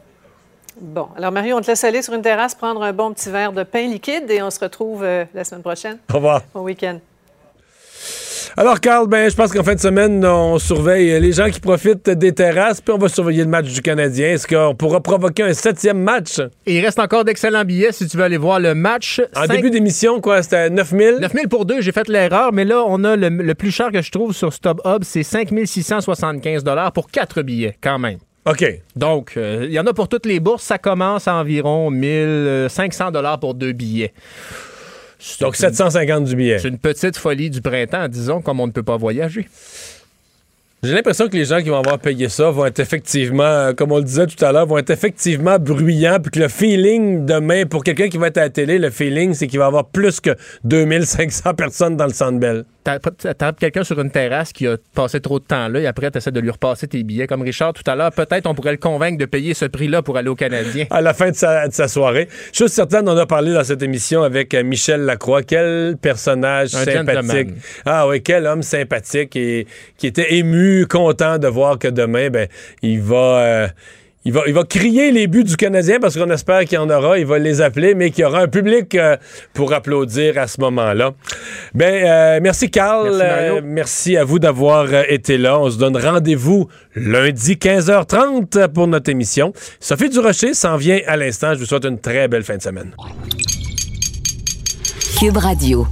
Bon, 0.80 1.08
alors 1.18 1.32
Mario, 1.32 1.58
on 1.58 1.62
te 1.62 1.68
laisse 1.68 1.84
aller 1.84 2.02
sur 2.02 2.14
une 2.14 2.22
terrasse 2.22 2.54
prendre 2.54 2.84
un 2.84 2.94
bon 2.94 3.12
petit 3.12 3.32
verre 3.32 3.52
de 3.52 3.64
pain 3.64 3.88
liquide 3.88 4.30
et 4.30 4.42
on 4.44 4.52
se 4.52 4.60
retrouve 4.60 5.04
euh, 5.04 5.26
la 5.34 5.44
semaine 5.44 5.64
prochaine. 5.64 5.98
Au 6.12 6.16
revoir. 6.16 6.44
Bon 6.54 6.62
week-end. 6.62 7.00
Alors, 8.60 8.80
Carl, 8.80 9.08
ben, 9.08 9.30
je 9.30 9.36
pense 9.36 9.52
qu'en 9.52 9.64
fin 9.64 9.76
de 9.76 9.80
semaine, 9.80 10.26
on 10.26 10.58
surveille 10.58 11.20
les 11.20 11.32
gens 11.32 11.50
qui 11.50 11.60
profitent 11.60 12.10
des 12.10 12.32
terrasses, 12.34 12.82
puis 12.82 12.92
on 12.92 12.98
va 12.98 13.08
surveiller 13.08 13.44
le 13.44 13.50
match 13.50 13.72
du 13.72 13.82
Canadien. 13.84 14.30
Est-ce 14.30 14.48
qu'on 14.48 14.74
pourra 14.74 15.00
provoquer 15.00 15.44
un 15.44 15.54
septième 15.54 16.00
match? 16.00 16.40
Et 16.66 16.78
il 16.78 16.84
reste 16.84 16.98
encore 16.98 17.24
d'excellents 17.24 17.66
billets 17.66 17.92
si 17.92 18.08
tu 18.08 18.18
veux 18.18 18.24
aller 18.24 18.38
voir 18.38 18.60
le 18.60 18.74
match. 18.74 19.22
En 19.36 19.46
début 19.46 19.70
d'émission, 19.70 20.22
quoi, 20.22 20.42
c'était 20.42 20.72
9000? 20.72 21.18
9000 21.22 21.48
pour 21.50 21.66
deux, 21.66 21.82
j'ai 21.82 21.92
fait 21.92 22.08
l'erreur, 22.08 22.52
mais 22.52 22.66
là, 22.66 22.84
on 22.88 23.04
a 23.04 23.16
le, 23.16 23.30
le 23.30 23.54
plus 23.56 23.72
cher 23.72 23.92
que 23.92 24.02
je 24.02 24.12
trouve 24.12 24.34
sur 24.34 24.52
StubHub, 24.52 25.04
c'est 25.04 25.24
5675 25.24 26.64
pour 26.96 27.12
quatre 27.12 27.44
billets, 27.44 27.78
quand 27.80 28.00
même. 28.00 28.18
OK. 28.48 28.82
Donc, 28.96 29.34
euh, 29.36 29.66
il 29.68 29.74
y 29.74 29.80
en 29.80 29.86
a 29.86 29.94
pour 29.94 30.08
toutes 30.08 30.26
les 30.26 30.40
bourses. 30.40 30.64
Ça 30.64 30.78
commence 30.78 31.28
à 31.28 31.36
environ 31.36 31.92
1500 31.92 33.12
pour 33.40 33.54
deux 33.54 33.74
billets. 33.74 34.14
Donc, 35.42 35.56
750 35.56 36.26
du 36.26 36.36
billet. 36.36 36.60
C'est 36.60 36.70
une 36.70 36.78
petite 36.78 37.18
folie 37.18 37.50
du 37.50 37.62
printemps, 37.62 38.08
disons, 38.08 38.42
comme 38.42 38.60
on 38.60 38.68
ne 38.68 38.72
peut 38.72 38.84
pas 38.84 38.98
voyager. 38.98 39.48
J'ai 40.84 40.94
l'impression 40.94 41.28
que 41.28 41.36
les 41.36 41.46
gens 41.46 41.60
qui 41.60 41.70
vont 41.70 41.80
avoir 41.80 41.98
payé 41.98 42.30
ça 42.30 42.52
vont 42.52 42.66
être 42.68 42.80
effectivement, 42.80 43.44
euh, 43.44 43.74
comme 43.74 43.92
on 43.92 43.98
le 43.98 44.04
disait 44.04 44.28
tout 44.28 44.46
à 44.46 44.52
l'heure, 44.52 44.68
vont 44.68 44.78
être 44.78 44.92
effectivement 44.92 45.58
bruyants, 45.58 46.20
puis 46.22 46.30
que 46.30 46.40
le 46.40 46.48
feeling 46.48 47.26
demain, 47.26 47.66
pour 47.66 47.84
quelqu'un 47.84 48.10
qui 48.10 48.20
va 48.20 48.28
être 48.28 48.38
à 48.38 48.42
la 48.42 48.50
télé, 48.52 48.78
le 48.78 48.92
feeling, 48.92 49.34
c'est 49.34 49.48
qu'il 49.48 49.58
va 49.58 49.66
y 49.66 49.68
avoir 49.68 49.86
plus 49.86 50.20
que 50.20 50.30
2500 50.66 51.56
personnes 51.56 51.98
dans 51.98 52.06
le 52.06 52.14
Centre 52.14 52.40
Bell. 52.40 52.64
T'as 53.38 53.52
quelqu'un 53.54 53.84
sur 53.84 54.00
une 54.00 54.12
terrasse 54.12 54.54
qui 54.54 54.66
a 54.68 54.78
passé 54.94 55.20
trop 55.20 55.40
de 55.40 55.44
temps 55.46 55.68
là 55.68 55.80
et 55.80 55.88
après, 55.88 56.10
tu 56.10 56.18
essaies 56.18 56.32
de 56.32 56.40
lui 56.40 56.50
repasser 56.50 56.88
tes 56.88 57.04
billets. 57.04 57.28
Comme 57.28 57.42
Richard 57.42 57.74
tout 57.74 57.84
à 57.90 57.96
l'heure, 57.96 58.12
peut-être 58.12 58.48
on 58.48 58.56
pourrait 58.56 58.72
le 58.72 58.78
convaincre 58.78 59.18
de 59.18 59.26
payer 59.26 59.54
ce 59.54 59.66
prix-là 59.66 60.02
pour 60.02 60.18
aller 60.18 60.30
au 60.30 60.36
Canadien. 60.36 60.86
à 60.90 61.02
la 61.02 61.14
fin 61.14 61.32
de 61.32 61.36
sa, 61.36 61.68
de 61.68 61.74
sa 61.74 61.88
soirée. 61.88 62.28
Je 62.54 62.64
suis 62.66 62.70
certain, 62.70 63.06
on 63.06 63.12
en 63.12 63.18
a 63.18 63.26
parlé 63.26 63.54
dans 63.54 63.64
cette 63.64 63.82
émission 63.84 64.24
avec 64.24 64.54
euh, 64.54 64.64
Michel 64.64 65.02
Lacroix. 65.02 65.44
Quel 65.44 65.98
personnage 66.02 66.76
Un 66.76 66.86
sympathique. 66.86 67.26
gentleman. 67.26 67.56
Ah 67.86 68.08
oui, 68.08 68.22
quel 68.22 68.46
homme 68.46 68.64
sympathique 68.64 69.36
et 69.36 69.68
qui 69.98 70.08
était 70.08 70.36
ému, 70.36 70.86
content 70.88 71.38
de 71.38 71.48
voir 71.48 71.78
que 71.80 71.88
demain, 71.90 72.30
ben, 72.30 72.48
il 72.82 73.02
va. 73.02 73.16
euh, 73.18 73.68
il 74.28 74.34
va, 74.34 74.42
il 74.46 74.54
va 74.54 74.66
crier 74.66 75.14
les 75.14 75.26
buts 75.28 75.46
du 75.46 75.56
Canadien 75.56 76.00
parce 76.02 76.18
qu'on 76.18 76.30
espère 76.32 76.60
qu'il 76.66 76.74
y 76.74 76.78
en 76.78 76.90
aura. 76.90 77.18
Il 77.18 77.26
va 77.26 77.40
les 77.40 77.62
appeler, 77.62 77.96
mais 77.96 78.12
qu'il 78.12 78.24
y 78.24 78.26
aura 78.26 78.42
un 78.42 78.50
public 78.50 78.94
euh, 78.96 79.16
pour 79.54 79.72
applaudir 79.74 80.38
à 80.38 80.48
ce 80.48 80.60
moment-là. 80.60 81.14
Ben, 81.74 82.06
euh, 82.06 82.40
merci 82.44 82.70
Carl. 82.70 83.06
Merci, 83.06 83.24
Mario. 83.24 83.56
Euh, 83.56 83.62
merci 83.64 84.18
à 84.18 84.26
vous 84.26 84.38
d'avoir 84.38 84.94
été 85.08 85.38
là. 85.38 85.58
On 85.58 85.70
se 85.70 85.78
donne 85.78 85.96
rendez-vous 85.96 86.68
lundi 86.94 87.54
15h30 87.54 88.68
pour 88.68 88.88
notre 88.88 89.10
émission. 89.10 89.54
Sophie 89.80 90.10
Durocher 90.10 90.54
s'en 90.54 90.76
vient 90.76 91.00
à 91.08 91.16
l'instant. 91.16 91.54
Je 91.54 91.60
vous 91.60 91.66
souhaite 91.66 91.86
une 91.86 92.00
très 92.00 92.28
belle 92.28 92.44
fin 92.44 92.58
de 92.58 92.62
semaine. 92.62 92.92
Cube 95.18 95.38
Radio. 95.38 95.88